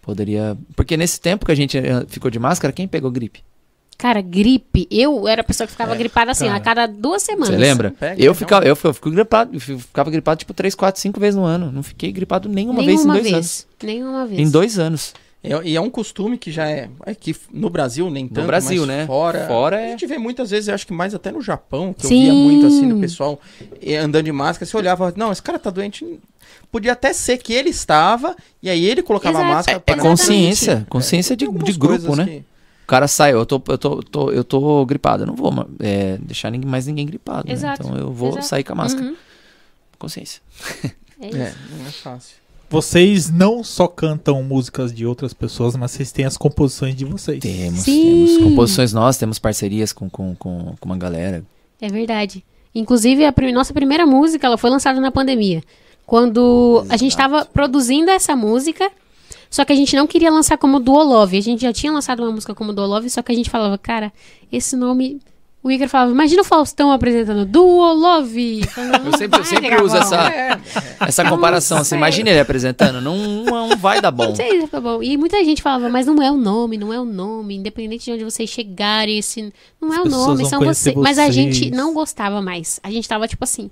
poderia. 0.00 0.56
Porque 0.74 0.96
nesse 0.96 1.20
tempo 1.20 1.46
que 1.46 1.52
a 1.52 1.54
gente 1.54 1.76
eh, 1.78 2.04
ficou 2.08 2.30
de 2.30 2.38
máscara, 2.38 2.72
quem 2.72 2.86
pegou 2.88 3.10
gripe? 3.10 3.42
Cara, 3.98 4.22
gripe. 4.22 4.88
Eu 4.90 5.28
era 5.28 5.42
a 5.42 5.44
pessoa 5.44 5.66
que 5.66 5.72
ficava 5.72 5.94
gripada 5.94 6.30
assim, 6.30 6.46
cara. 6.46 6.56
a 6.56 6.60
cada 6.60 6.86
duas 6.86 7.22
semanas. 7.22 7.48
Você 7.50 7.56
lembra? 7.58 7.90
Pega, 7.90 8.14
eu, 8.14 8.24
então. 8.24 8.34
ficava, 8.34 8.64
eu, 8.64 8.78
eu 8.82 8.94
fico 8.94 9.10
gripado, 9.10 9.54
eu 9.54 9.60
ficava 9.60 10.10
gripado 10.10 10.38
tipo 10.38 10.54
3, 10.54 10.74
4, 10.74 10.98
5 11.00 11.20
vezes 11.20 11.36
no 11.36 11.44
ano. 11.44 11.70
Não 11.70 11.82
fiquei 11.82 12.10
gripado 12.10 12.48
nenhuma, 12.48 12.82
vez 12.82 12.88
em 12.88 12.94
Nenhuma 12.96 13.12
dois 13.14 13.24
vez. 13.24 13.34
anos. 13.34 13.66
Nenhuma 13.82 14.26
vez. 14.26 14.40
Em 14.40 14.50
dois 14.50 14.78
anos. 14.78 15.12
É- 15.42 15.60
e 15.64 15.76
é 15.76 15.80
um 15.80 15.90
costume 15.90 16.38
que 16.38 16.50
já 16.50 16.68
é. 16.68 16.88
É 17.04 17.14
que 17.14 17.34
no 17.52 17.68
Brasil 17.68 18.08
nem 18.10 18.26
tanto. 18.28 18.46
Brasil, 18.46 18.86
mas 18.86 18.88
né? 18.96 19.06
Fora. 19.06 19.46
Fora 19.46 19.76
A 19.76 19.80
é- 19.80 19.88
gente 19.90 20.06
vê 20.06 20.16
muitas 20.18 20.50
vezes, 20.50 20.68
eu 20.68 20.74
acho 20.74 20.86
que 20.86 20.92
mais 20.92 21.14
até 21.14 21.30
no 21.30 21.40
Japão, 21.42 21.92
que 21.92 22.04
eu 22.06 22.08
Sim. 22.08 22.22
via 22.22 22.32
muito 22.32 22.66
assim 22.66 22.88
do 22.88 22.98
pessoal 23.00 23.38
eh, 23.82 23.96
andando 23.96 24.24
de 24.24 24.32
máscara. 24.32 24.64
Você 24.64 24.76
olhava, 24.76 25.12
não, 25.16 25.30
esse 25.32 25.42
cara 25.42 25.58
tá 25.58 25.68
doente. 25.70 26.06
Podia 26.70 26.92
até 26.92 27.12
ser 27.12 27.38
que 27.38 27.52
ele 27.52 27.70
estava, 27.70 28.36
e 28.62 28.70
aí 28.70 28.84
ele 28.86 29.02
colocava 29.02 29.38
a 29.38 29.40
Exato. 29.40 29.54
máscara 29.56 29.78
É 29.78 29.80
pra 29.80 29.96
consciência. 30.02 30.86
Consciência 30.88 31.36
de, 31.36 31.46
de 31.48 31.72
grupo, 31.72 32.14
né? 32.14 32.24
que- 32.24 32.44
O 32.84 32.86
cara 32.86 33.08
sai, 33.08 33.32
eu 33.32 33.44
tô, 33.46 33.60
eu 33.68 33.78
tô, 33.78 34.02
tô- 34.02 34.30
eu 34.30 34.44
tô 34.44 34.84
gripado. 34.86 35.22
Eu 35.24 35.26
não 35.28 35.34
vou 35.34 35.52
é, 35.80 36.16
deixar 36.20 36.50
ninguém, 36.50 36.68
mais 36.70 36.86
ninguém 36.86 37.06
gripado. 37.06 37.46
né? 37.48 37.54
Exato. 37.54 37.82
Então 37.82 37.96
eu 37.96 38.12
vou 38.12 38.30
Exato. 38.30 38.46
sair 38.46 38.62
com 38.64 38.72
a 38.72 38.76
máscara. 38.76 39.06
Uhum. 39.06 39.16
Consciência. 39.98 40.40
É 41.20 41.26
isso. 41.28 41.36
É, 41.36 41.54
não 41.78 41.86
é 41.86 41.90
fácil. 41.90 42.36
Vocês 42.68 43.28
não 43.30 43.64
só 43.64 43.88
cantam 43.88 44.40
músicas 44.44 44.92
de 44.92 45.04
outras 45.04 45.32
pessoas, 45.34 45.74
mas 45.76 45.90
vocês 45.90 46.12
têm 46.12 46.24
as 46.24 46.36
composições 46.36 46.94
de 46.94 47.04
vocês. 47.04 47.40
Temos, 47.40 47.80
Sim. 47.80 48.26
temos 48.26 48.44
composições 48.44 48.92
nossas, 48.92 49.18
temos 49.18 49.38
parcerias 49.40 49.92
com, 49.92 50.08
com, 50.08 50.36
com, 50.36 50.74
com 50.78 50.86
uma 50.88 50.96
galera. 50.96 51.42
É 51.80 51.88
verdade. 51.88 52.44
Inclusive, 52.72 53.24
a 53.24 53.34
nossa 53.52 53.74
primeira 53.74 54.06
música, 54.06 54.46
ela 54.46 54.56
foi 54.56 54.70
lançada 54.70 55.00
na 55.00 55.10
pandemia. 55.10 55.62
Quando 56.10 56.84
a 56.88 56.96
gente 56.96 57.12
Exato. 57.12 57.36
estava 57.36 57.44
produzindo 57.44 58.10
essa 58.10 58.34
música, 58.34 58.90
só 59.48 59.64
que 59.64 59.72
a 59.72 59.76
gente 59.76 59.94
não 59.94 60.08
queria 60.08 60.28
lançar 60.28 60.58
como 60.58 60.80
Duolove. 60.80 61.38
A 61.38 61.40
gente 61.40 61.62
já 61.62 61.72
tinha 61.72 61.92
lançado 61.92 62.20
uma 62.24 62.32
música 62.32 62.52
como 62.52 62.72
Duolove, 62.72 63.08
só 63.08 63.22
que 63.22 63.30
a 63.30 63.34
gente 63.34 63.48
falava, 63.48 63.78
cara, 63.78 64.12
esse 64.50 64.74
nome... 64.74 65.20
O 65.62 65.70
Igor 65.70 65.86
falava, 65.86 66.10
imagina 66.10 66.42
o 66.42 66.44
Faustão 66.44 66.90
apresentando 66.90 67.44
Duolove. 67.44 68.62
Eu 69.04 69.18
sempre, 69.18 69.38
eu 69.38 69.44
sempre 69.44 69.82
uso 69.82 69.96
essa, 69.96 70.58
essa 71.06 71.24
comparação. 71.28 71.78
Assim, 71.78 71.94
imagina 71.94 72.30
ele 72.30 72.40
apresentando, 72.40 73.00
não, 73.00 73.44
não 73.44 73.76
vai 73.76 74.00
dar 74.00 74.10
bom. 74.10 74.30
Não 74.30 74.34
sei, 74.34 74.66
tá 74.66 74.80
bom. 74.80 75.00
E 75.00 75.16
muita 75.16 75.44
gente 75.44 75.62
falava, 75.62 75.88
mas 75.88 76.06
não 76.06 76.20
é 76.20 76.28
o 76.28 76.36
nome, 76.36 76.76
não 76.76 76.92
é 76.92 76.98
o 76.98 77.04
nome, 77.04 77.54
independente 77.54 78.06
de 78.06 78.12
onde 78.12 78.24
vocês 78.24 78.50
chegarem, 78.50 79.18
esse 79.18 79.52
não 79.80 79.94
é 79.94 79.98
As 79.98 80.06
o 80.06 80.08
nome, 80.08 80.44
são 80.44 80.58
conhecer 80.58 80.92
vocês. 80.92 80.96
Mas 80.96 81.18
a 81.20 81.26
vocês. 81.26 81.34
gente 81.36 81.70
não 81.70 81.94
gostava 81.94 82.42
mais. 82.42 82.80
A 82.82 82.90
gente 82.90 83.06
tava 83.06 83.28
tipo 83.28 83.44
assim, 83.44 83.70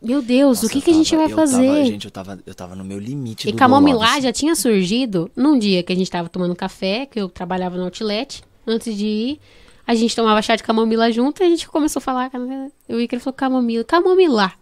meu 0.00 0.22
Deus, 0.22 0.60
o 0.60 0.62
Nossa, 0.62 0.72
que, 0.72 0.78
eu 0.78 0.82
que 0.82 0.90
a 0.90 0.94
gente 0.94 1.10
tava- 1.10 1.22
vai 1.24 1.32
eu 1.32 1.36
fazer? 1.36 1.66
Tava, 1.66 1.84
gente, 1.84 2.04
eu 2.04 2.10
tava, 2.10 2.38
eu 2.46 2.54
tava 2.54 2.74
no 2.76 2.84
meu 2.84 2.98
limite 2.98 3.48
e 3.48 3.52
do 3.52 3.58
Camomilá 3.58 4.20
já 4.20 4.32
tinha 4.32 4.54
surgido 4.54 5.30
num 5.34 5.58
dia 5.58 5.82
que 5.82 5.92
a 5.92 5.96
gente 5.96 6.10
tava 6.10 6.28
tomando 6.28 6.54
café, 6.54 7.06
que 7.06 7.20
eu 7.20 7.28
trabalhava 7.28 7.76
no 7.76 7.84
outlet, 7.84 8.42
antes 8.66 8.96
de 8.96 9.06
ir. 9.06 9.40
A 9.86 9.94
gente 9.94 10.14
tomava 10.14 10.40
chá 10.42 10.54
de 10.54 10.62
camomila 10.62 11.10
junto 11.10 11.42
e 11.42 11.46
a 11.46 11.48
gente 11.48 11.66
começou 11.66 11.98
a 11.98 12.02
falar. 12.02 12.30
O 12.88 13.00
Iker 13.00 13.18
falou 13.20 13.34
camomila, 13.34 13.82
camomilá. 13.84 14.52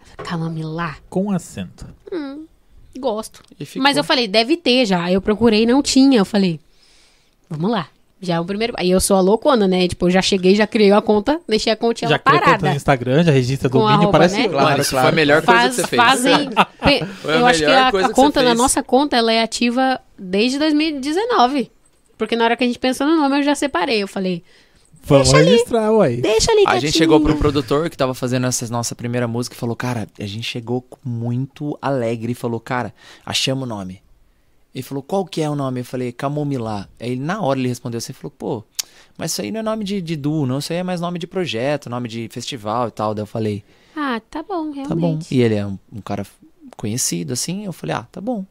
Eu 0.00 0.06
falei, 0.06 0.30
Camomilá? 0.30 0.96
Com 1.10 1.30
acento. 1.30 1.86
Gosto. 2.98 3.42
E 3.60 3.66
ficou. 3.66 3.82
Mas 3.82 3.96
eu 3.98 4.02
falei, 4.04 4.26
deve 4.26 4.56
ter 4.56 4.86
já. 4.86 5.04
Aí 5.04 5.14
eu 5.14 5.20
procurei 5.20 5.66
não 5.66 5.82
tinha. 5.82 6.18
Eu 6.18 6.24
falei, 6.24 6.58
vamos 7.50 7.70
lá. 7.70 7.88
Já 8.20 8.36
é 8.36 8.40
o 8.40 8.44
primeiro. 8.44 8.72
Aí 8.78 8.90
eu 8.90 8.98
sou 9.00 9.16
a 9.16 9.20
loucona, 9.20 9.68
né? 9.68 9.86
Tipo, 9.86 10.06
eu 10.06 10.10
já 10.10 10.22
cheguei, 10.22 10.54
já 10.54 10.66
criei 10.66 10.90
a 10.90 11.02
conta, 11.02 11.38
deixei 11.46 11.70
a 11.72 11.76
continha 11.76 12.08
já 12.08 12.14
lá 12.14 12.18
cria 12.18 12.32
conta 12.38 12.44
parada. 12.46 12.70
no 12.70 12.76
Instagram, 12.76 13.22
já 13.24 13.30
registra 13.32 13.68
domínio, 13.68 13.94
arroba, 13.94 14.12
parece 14.12 14.36
né? 14.38 14.48
Claro, 14.48 14.64
Mano, 14.70 14.80
isso 14.80 14.90
claro. 14.90 15.04
foi 15.06 15.12
a 15.12 15.14
melhor 15.16 15.42
coisa 15.42 15.60
Faz, 15.60 15.74
que 15.76 15.82
você 15.82 15.86
fez. 15.86 16.02
fazem. 16.02 16.50
pe- 16.82 17.04
Foi 17.20 17.34
a 17.34 17.36
eu 17.36 17.46
acho 17.46 17.58
que 17.58 17.64
a, 17.66 17.88
a 17.88 18.08
conta, 18.10 18.42
na 18.42 18.54
nossa 18.54 18.82
conta, 18.82 19.16
ela 19.16 19.32
é 19.32 19.42
ativa 19.42 20.00
desde 20.18 20.58
2019. 20.58 21.70
Porque 22.16 22.34
na 22.34 22.44
hora 22.44 22.56
que 22.56 22.64
a 22.64 22.66
gente 22.66 22.78
pensou 22.78 23.06
no 23.06 23.16
nome, 23.16 23.38
eu 23.38 23.42
já 23.42 23.54
separei. 23.54 24.02
Eu 24.02 24.08
falei, 24.08 24.42
Vamos 25.04 25.30
registrar, 25.30 25.92
uai. 25.92 26.16
deixa 26.16 26.50
ali 26.50 26.64
A 26.66 26.80
gente 26.80 26.96
chegou 26.96 27.20
pro 27.20 27.36
produtor 27.36 27.88
que 27.90 27.96
tava 27.96 28.14
fazendo 28.14 28.46
essa 28.46 28.66
nossa 28.68 28.94
primeira 28.94 29.28
música 29.28 29.54
e 29.54 29.58
falou, 29.58 29.76
cara, 29.76 30.08
a 30.18 30.26
gente 30.26 30.42
chegou 30.44 30.84
muito 31.04 31.78
alegre 31.82 32.32
e 32.32 32.34
falou, 32.34 32.58
cara, 32.58 32.92
achamos 33.24 33.64
o 33.64 33.66
nome. 33.66 34.00
Ele 34.76 34.82
falou, 34.82 35.02
qual 35.02 35.24
que 35.24 35.40
é 35.40 35.48
o 35.48 35.54
nome? 35.54 35.80
Eu 35.80 35.84
falei, 35.86 36.12
Camomilá. 36.12 36.86
Aí 37.00 37.12
ele, 37.12 37.20
na 37.22 37.40
hora 37.40 37.58
ele 37.58 37.68
respondeu 37.68 37.96
assim, 37.96 38.12
falou, 38.12 38.30
pô, 38.36 38.62
mas 39.16 39.32
isso 39.32 39.40
aí 39.40 39.50
não 39.50 39.60
é 39.60 39.62
nome 39.62 39.84
de, 39.84 40.02
de 40.02 40.16
duo, 40.16 40.44
não, 40.44 40.58
isso 40.58 40.70
aí 40.70 40.80
é 40.80 40.82
mais 40.82 41.00
nome 41.00 41.18
de 41.18 41.26
projeto, 41.26 41.88
nome 41.88 42.06
de 42.10 42.28
festival 42.30 42.88
e 42.88 42.90
tal. 42.90 43.14
Daí 43.14 43.22
eu 43.22 43.26
falei, 43.26 43.64
Ah, 43.96 44.20
tá 44.30 44.42
bom, 44.42 44.64
realmente. 44.72 44.88
tá 44.88 44.94
bom. 44.94 45.18
E 45.30 45.40
ele 45.40 45.54
é 45.54 45.66
um, 45.66 45.78
um 45.90 46.02
cara 46.02 46.26
conhecido, 46.76 47.32
assim, 47.32 47.64
eu 47.64 47.72
falei, 47.72 47.96
ah, 47.96 48.06
tá 48.12 48.20
bom. 48.20 48.44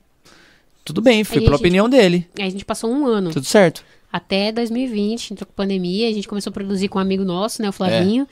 Tudo 0.84 1.00
bem, 1.00 1.24
fui 1.24 1.38
Aí 1.38 1.44
pela 1.44 1.58
gente- 1.58 1.62
opinião 1.64 1.88
dele, 1.88 2.28
Aí 2.40 2.46
a 2.48 2.50
gente 2.50 2.66
passou 2.66 2.90
um 2.90 3.06
ano. 3.06 3.30
tudo 3.32 3.46
certo. 3.46 3.84
Até 4.12 4.52
2020, 4.52 5.32
entrou 5.32 5.46
com 5.46 5.54
pandemia, 5.54 6.10
a 6.10 6.12
gente 6.14 6.28
começou 6.28 6.50
a 6.50 6.54
produzir 6.54 6.88
com 6.88 6.98
um 6.98 7.02
amigo 7.02 7.24
nosso, 7.24 7.62
né, 7.62 7.70
o 7.70 7.72
Flavinho. 7.72 8.28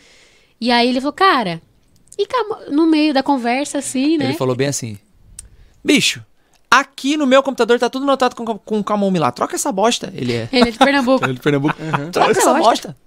E 0.60 0.72
aí 0.72 0.90
ele 0.90 1.00
falou, 1.00 1.14
cara, 1.14 1.62
e 2.18 2.26
no 2.72 2.88
meio 2.88 3.14
da 3.14 3.22
conversa, 3.22 3.78
assim, 3.78 4.18
né? 4.18 4.26
Ele 4.26 4.34
falou 4.34 4.56
bem 4.56 4.68
assim: 4.68 4.98
Bicho, 5.84 6.24
aqui 6.80 7.16
no 7.18 7.26
meu 7.26 7.42
computador 7.44 7.78
tá 7.80 7.90
tudo 7.90 8.04
anotado 8.04 8.36
com, 8.36 8.46
com 8.58 8.84
camomilá. 8.84 9.32
Troca 9.32 9.56
essa 9.56 9.72
bosta. 9.72 10.12
Ele 10.16 10.34
é. 10.34 10.50
Ele 10.52 10.70
é 10.70 10.72
de 10.72 10.78
Pernambuco. 10.78 11.24
Ele 11.26 11.34
de 11.36 11.40
Pernambuco. 11.40 11.76
Troca 11.76 12.12
Troca 12.12 12.32
essa 12.32 12.54
bosta. 12.54 12.64
bosta. 12.64 12.98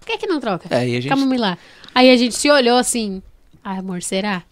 Por 0.00 0.06
que 0.06 0.18
que 0.18 0.26
não 0.26 0.38
troca? 0.40 0.68
É, 0.74 0.86
e 0.88 0.96
a 0.96 1.00
gente. 1.00 1.08
Camomilá. 1.08 1.56
Aí 1.94 2.10
a 2.10 2.16
gente 2.16 2.34
se 2.34 2.50
olhou 2.50 2.76
assim, 2.76 3.22
ah, 3.62 3.78
amor, 3.78 4.02
será? 4.02 4.42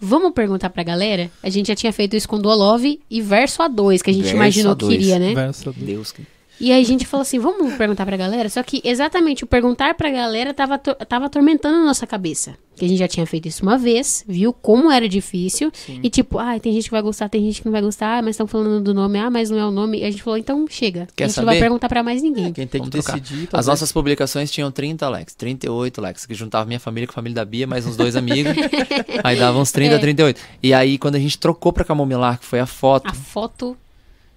Vamos 0.00 0.32
perguntar 0.32 0.68
pra 0.70 0.82
galera? 0.82 1.30
A 1.42 1.48
gente 1.48 1.68
já 1.68 1.74
tinha 1.74 1.92
feito 1.92 2.14
isso 2.14 2.28
com 2.28 2.38
Duolove 2.38 3.00
e 3.10 3.22
Verso 3.22 3.62
A2, 3.62 4.02
que 4.02 4.10
a 4.10 4.12
gente 4.12 4.22
Verso 4.24 4.36
imaginou 4.36 4.76
que 4.76 4.84
A2. 4.84 4.88
queria, 4.90 5.18
né? 5.18 5.34
Verso 5.34 5.72
do- 5.72 5.84
Deus. 5.84 6.12
que- 6.12 6.26
E 6.60 6.70
aí 6.72 6.80
a 6.80 6.84
gente 6.86 7.06
falou 7.06 7.22
assim, 7.22 7.38
vamos 7.38 7.74
perguntar 7.74 8.06
pra 8.06 8.16
galera? 8.16 8.48
Só 8.48 8.62
que 8.62 8.80
exatamente 8.84 9.44
o 9.44 9.46
perguntar 9.46 9.94
pra 9.94 10.10
galera 10.10 10.54
tava, 10.54 10.78
tava 10.78 11.26
atormentando 11.26 11.76
a 11.78 11.84
nossa 11.84 12.06
cabeça. 12.06 12.56
Que 12.76 12.84
a 12.84 12.88
gente 12.88 12.98
já 12.98 13.06
tinha 13.06 13.24
feito 13.24 13.46
isso 13.46 13.62
uma 13.62 13.78
vez, 13.78 14.24
viu 14.26 14.52
como 14.52 14.90
era 14.90 15.08
difícil. 15.08 15.70
E 16.02 16.10
tipo, 16.10 16.40
ah, 16.40 16.58
tem 16.58 16.72
gente 16.72 16.84
que 16.86 16.90
vai 16.90 17.02
gostar, 17.02 17.28
tem 17.28 17.40
gente 17.44 17.60
que 17.60 17.66
não 17.66 17.72
vai 17.72 17.80
gostar, 17.80 18.18
ah, 18.18 18.22
mas 18.22 18.30
estão 18.30 18.48
falando 18.48 18.82
do 18.82 18.92
nome, 18.92 19.16
ah, 19.18 19.30
mas 19.30 19.48
não 19.48 19.58
é 19.58 19.64
o 19.64 19.70
nome. 19.70 20.00
E 20.00 20.04
a 20.04 20.10
gente 20.10 20.22
falou, 20.22 20.36
então 20.36 20.66
chega. 20.68 21.06
Quer 21.14 21.24
a 21.24 21.28
gente 21.28 21.36
não 21.36 21.44
vai 21.44 21.54
saber? 21.54 21.64
perguntar 21.66 21.88
pra 21.88 22.02
mais 22.02 22.20
ninguém. 22.20 22.52
Quem 22.52 22.66
tem 22.66 22.82
que 22.82 22.90
trocar. 22.90 23.20
decidir. 23.20 23.48
As 23.52 23.66
nossas 23.68 23.92
publicações 23.92 24.50
tinham 24.50 24.72
30 24.72 25.08
likes, 25.08 25.34
38 25.36 26.00
likes, 26.00 26.26
que 26.26 26.34
juntava 26.34 26.66
minha 26.66 26.80
família 26.80 27.06
com 27.06 27.12
a 27.12 27.14
família 27.14 27.36
da 27.36 27.44
Bia, 27.44 27.66
mais 27.66 27.86
uns 27.86 27.96
dois 27.96 28.16
amigos. 28.16 28.52
aí 29.22 29.38
dava 29.38 29.56
uns 29.58 29.70
30, 29.70 29.94
É. 29.94 29.98
38. 29.98 30.40
E 30.62 30.74
aí, 30.74 30.98
quando 30.98 31.14
a 31.14 31.20
gente 31.20 31.38
trocou 31.38 31.72
pra 31.72 31.84
Camomilá, 31.84 32.36
que 32.36 32.44
foi 32.44 32.58
a 32.58 32.66
foto, 32.66 33.08
A 33.08 33.14
foto. 33.14 33.76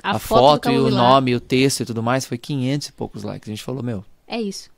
A, 0.07 0.15
a, 0.15 0.19
foto, 0.19 0.65
foto, 0.65 0.71
e 0.71 0.77
o 0.77 0.89
nome, 0.89 1.35
o 1.35 1.39
texto 1.39 1.81
e 1.81 1.85
tudo 1.85 2.01
mais, 2.03 2.25
foi 2.25 2.37
500 2.37 2.87
e 2.87 2.91
poucos 2.93 3.23
likes. 3.23 3.47
A 3.47 3.51
gente 3.51 3.63
falou, 3.63 3.83
meu, 3.83 4.03
É 4.27 4.39
isso. 4.41 4.69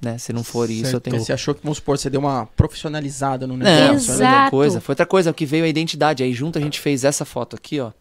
né, 0.00 0.16
se 0.18 0.32
não 0.32 0.42
for 0.42 0.70
isso, 0.70 0.96
eu 0.96 1.00
tenho 1.00 1.18
Você 1.20 1.32
achou 1.32 1.54
que, 1.54 1.62
vamos 1.62 1.78
supor, 1.78 1.98
você 1.98 2.08
deu 2.08 2.20
uma 2.20 2.46
profissionalizada 2.56 3.46
no 3.46 3.56
Não, 3.56 3.64
negócio. 3.64 4.06
foi 4.14 4.16
né? 4.16 4.28
Exato. 4.28 4.34
outra 4.36 4.50
coisa. 4.50 4.80
Foi 4.80 4.92
outra 4.92 5.06
coisa, 5.06 5.30
o 5.30 5.34
que 5.34 5.44
veio 5.46 5.64
a 5.64 5.68
identidade. 5.68 6.22
Aí 6.22 6.32
junto 6.32 6.58
a 6.58 6.62
gente 6.62 6.80
fez 6.80 7.04
essa 7.04 7.24
foto 7.24 7.56
aqui, 7.56 7.78
ó. 7.80 7.92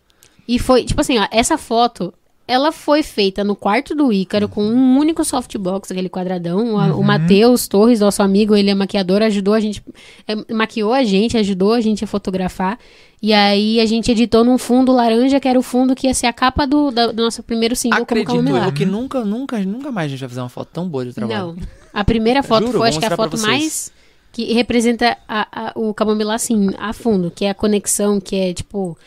E 0.47 0.57
foi, 0.57 0.83
tipo 0.85 0.99
assim, 1.01 1.19
ó, 1.19 1.27
essa 1.31 1.57
foto, 1.57 2.13
ela 2.51 2.71
foi 2.71 3.03
feita 3.03 3.43
no 3.43 3.55
quarto 3.55 3.93
do 3.93 4.11
Ícaro 4.11 4.49
com 4.49 4.63
um 4.63 4.97
único 4.97 5.23
softbox, 5.23 5.91
aquele 5.91 6.09
quadradão. 6.09 6.75
O- 6.75 6.99
O 6.99 7.03
Matheus 7.03 7.67
Torres, 7.67 7.99
nosso 7.99 8.21
amigo, 8.23 8.55
ele 8.55 8.69
é 8.69 8.75
maquiador, 8.75 9.21
ajudou 9.21 9.53
a 9.53 9.59
gente, 9.59 9.83
é, 10.27 10.53
maquiou 10.53 10.91
a 10.93 11.03
gente, 11.03 11.37
ajudou 11.37 11.73
a 11.73 11.81
gente 11.81 12.03
a 12.03 12.07
fotografar. 12.07 12.77
E 13.21 13.33
aí 13.33 13.79
a 13.81 13.85
gente 13.85 14.09
editou 14.11 14.43
num 14.43 14.57
fundo 14.57 14.91
laranja, 14.93 15.39
que 15.39 15.47
era 15.47 15.59
o 15.59 15.61
fundo 15.61 15.93
que 15.95 16.07
ia 16.07 16.13
ser 16.13 16.27
a 16.27 16.33
capa 16.33 16.65
do, 16.65 16.89
da- 16.89 17.11
do 17.11 17.21
nosso 17.21 17.43
primeiro 17.43 17.75
single 17.75 18.01
Acredito 18.03 18.27
como 18.27 18.71
que 18.71 18.85
nunca, 18.85 19.23
nunca, 19.25 19.59
nunca 19.59 19.91
mais 19.91 20.05
a 20.07 20.09
gente 20.09 20.19
vai 20.21 20.29
fazer 20.29 20.41
uma 20.41 20.49
foto 20.49 20.69
tão 20.73 20.87
boa 20.87 21.05
de 21.05 21.13
trabalho. 21.13 21.47
Não. 21.47 21.55
A 21.93 22.03
primeira 22.03 22.41
foto 22.41 22.65
Juro, 22.67 22.77
foi, 22.79 22.89
acho 22.89 22.99
que 22.99 23.05
a 23.05 23.09
foto 23.15 23.37
mais 23.47 23.91
que 24.31 24.53
representa 24.53 25.17
a- 25.27 25.47
a- 25.51 25.71
o 25.75 25.93
Camomilá, 25.93 26.35
assim, 26.35 26.69
a 26.77 26.93
fundo, 26.93 27.29
que 27.29 27.45
é 27.45 27.49
a 27.49 27.53
conexão, 27.53 28.19
que 28.21 28.35
é, 28.35 28.53
tipo, 28.53 28.97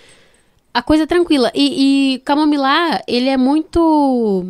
a 0.74 0.82
coisa 0.82 1.06
tranquila. 1.06 1.50
E, 1.54 2.14
e 2.14 2.18
Camomilá, 2.20 3.00
ele 3.06 3.28
é 3.28 3.36
muito... 3.36 4.46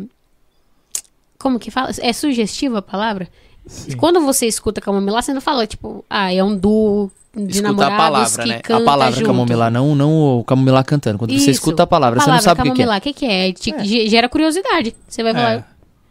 Como 1.37 1.59
que 1.59 1.69
fala? 1.69 1.91
É 1.99 2.13
sugestiva 2.13 2.79
a 2.79 2.81
palavra? 2.81 3.27
Sim. 3.65 3.97
Quando 3.97 4.21
você 4.21 4.45
escuta 4.47 4.79
Camomilá, 4.81 5.21
você 5.21 5.33
não 5.33 5.41
fala, 5.41 5.67
tipo, 5.67 6.03
ah, 6.09 6.33
é 6.33 6.43
um 6.43 6.55
duo, 6.55 7.11
de 7.35 7.51
Escutar 7.51 7.69
namorados 7.73 7.93
a 7.93 7.97
palavra, 7.97 8.43
que 8.61 8.69
né? 8.73 8.77
A 8.77 8.81
palavra 8.81 9.15
junto. 9.15 9.25
camomilá, 9.27 9.69
não, 9.71 9.95
não 9.95 10.39
o 10.39 10.43
camomilá 10.43 10.83
cantando. 10.83 11.17
Quando 11.17 11.31
você 11.31 11.37
Isso. 11.37 11.49
escuta 11.49 11.83
a 11.83 11.87
palavra, 11.87 12.19
você 12.19 12.29
não 12.29 12.37
Palavra 12.37 12.43
sabe 12.43 12.69
o 12.69 12.73
que, 12.73 12.81
é. 12.83 12.97
o 12.97 13.01
que, 13.01 13.13
que 13.13 13.25
é? 13.25 13.51
Te- 13.53 13.83
ge- 13.83 14.07
Gera 14.07 14.29
curiosidade. 14.29 14.95
Você 15.07 15.23
vai 15.23 15.33
falar, 15.33 15.53
É. 15.53 15.63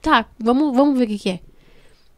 tá, 0.03 0.27
vamos, 0.39 0.75
vamos 0.77 0.99
ver 0.99 1.05
o 1.05 1.09
que, 1.09 1.19
que 1.19 1.29
é. 1.31 1.41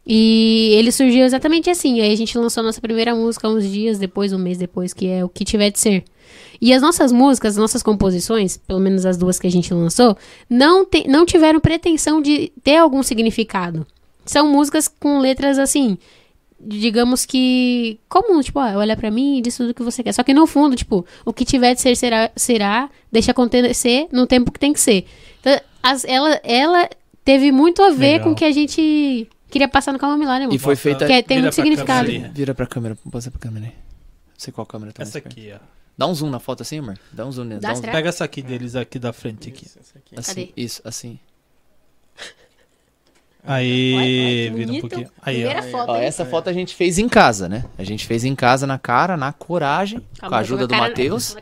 E 0.07 0.71
ele 0.75 0.91
surgiu 0.91 1.25
exatamente 1.25 1.69
assim. 1.69 2.01
Aí 2.01 2.11
a 2.11 2.17
gente 2.17 2.37
lançou 2.37 2.61
a 2.61 2.65
nossa 2.65 2.81
primeira 2.81 3.15
música 3.15 3.47
uns 3.47 3.63
dias 3.69 3.97
depois, 3.99 4.33
um 4.33 4.37
mês 4.39 4.57
depois, 4.57 4.93
que 4.93 5.07
é 5.07 5.23
O 5.23 5.29
Que 5.29 5.43
Tiver 5.45 5.69
de 5.71 5.79
Ser. 5.79 6.03
E 6.61 6.73
as 6.73 6.81
nossas 6.81 7.11
músicas, 7.11 7.53
as 7.53 7.57
nossas 7.57 7.83
composições, 7.83 8.57
pelo 8.57 8.79
menos 8.79 9.05
as 9.05 9.17
duas 9.17 9.39
que 9.39 9.47
a 9.47 9.51
gente 9.51 9.73
lançou, 9.73 10.17
não, 10.49 10.85
te- 10.85 11.07
não 11.07 11.25
tiveram 11.25 11.59
pretensão 11.59 12.21
de 12.21 12.51
ter 12.63 12.77
algum 12.77 13.01
significado. 13.03 13.85
São 14.25 14.47
músicas 14.51 14.87
com 14.87 15.19
letras 15.19 15.59
assim, 15.59 15.97
digamos 16.59 17.25
que 17.25 17.99
comum, 18.09 18.41
tipo, 18.41 18.59
ó, 18.59 18.77
olha 18.77 18.95
pra 18.95 19.11
mim 19.11 19.37
e 19.37 19.41
diz 19.41 19.55
tudo 19.57 19.69
o 19.69 19.73
que 19.73 19.83
você 19.83 20.01
quer. 20.01 20.13
Só 20.13 20.23
que 20.23 20.33
no 20.33 20.47
fundo, 20.47 20.75
tipo, 20.75 21.05
o 21.25 21.33
que 21.33 21.45
tiver 21.45 21.75
de 21.75 21.81
ser 21.81 21.95
será, 21.95 22.31
será 22.35 22.89
deixa 23.11 23.31
acontecer 23.31 24.07
no 24.11 24.25
tempo 24.25 24.51
que 24.51 24.59
tem 24.59 24.73
que 24.73 24.79
ser. 24.79 25.05
Então, 25.41 25.59
as- 25.83 26.05
ela, 26.05 26.39
ela 26.43 26.89
teve 27.23 27.51
muito 27.51 27.81
a 27.83 27.89
ver 27.91 28.13
Legal. 28.13 28.23
com 28.27 28.31
o 28.31 28.35
que 28.35 28.45
a 28.45 28.51
gente 28.51 29.27
queria 29.49 29.67
passar 29.67 29.91
no 29.91 29.99
Calma 29.99 30.17
né, 30.39 30.47
E 30.51 30.57
foi 30.57 30.75
feita. 30.75 31.05
Que 31.05 31.13
é- 31.13 31.21
tem 31.21 31.37
Vira 31.37 31.41
muito 31.47 31.55
pra 31.55 31.63
significado. 31.63 32.05
câmera 32.07 32.25
ali. 32.25 32.33
Vira 32.33 32.55
pra 32.55 32.65
câmera, 32.65 32.97
passa 33.11 33.29
pra 33.29 33.39
câmera 33.39 33.65
aí. 33.65 33.71
Não 33.71 34.39
sei 34.39 34.51
qual 34.53 34.65
câmera 34.65 34.91
tá 34.91 35.03
Essa 35.03 35.19
aqui, 35.19 35.51
ó. 35.53 35.74
Dá 35.97 36.07
um 36.07 36.13
zoom 36.13 36.29
na 36.29 36.39
foto 36.39 36.61
assim, 36.61 36.79
amor. 36.79 36.97
Dá 37.11 37.25
um 37.25 37.31
zoom. 37.31 37.47
Dá 37.47 37.57
Dá 37.57 37.71
um 37.71 37.75
zoom. 37.75 37.81
Pega 37.83 38.09
essa 38.09 38.25
aqui 38.25 38.41
deles 38.41 38.75
aqui 38.75 38.99
da 38.99 39.13
frente 39.13 39.49
aqui. 39.49 39.65
Isso, 39.65 39.79
essa 39.79 39.97
aqui. 39.97 40.19
Assim, 40.19 40.45
Cadê? 40.47 40.53
isso, 40.61 40.81
assim. 40.83 41.19
Aí, 43.47 44.51
vira 44.55 44.71
um 44.71 44.79
pouquinho. 44.81 45.09
Aí, 45.21 45.35
Primeira 45.35 45.59
ó. 45.59 45.71
foto. 45.71 45.89
Ó, 45.91 45.95
essa 45.97 46.25
foto 46.25 46.49
a 46.49 46.53
gente 46.53 46.73
fez 46.73 46.97
em 46.97 47.07
casa, 47.07 47.47
né? 47.47 47.63
A 47.77 47.83
gente 47.83 48.05
fez 48.07 48.23
em 48.23 48.35
casa, 48.35 48.65
na 48.65 48.79
cara, 48.79 49.15
na 49.15 49.31
coragem, 49.31 49.99
com 49.99 50.21
Calma, 50.21 50.37
a 50.37 50.39
ajuda 50.39 50.65
do 50.67 50.75
Matheus. 50.75 51.35
com. 51.35 51.41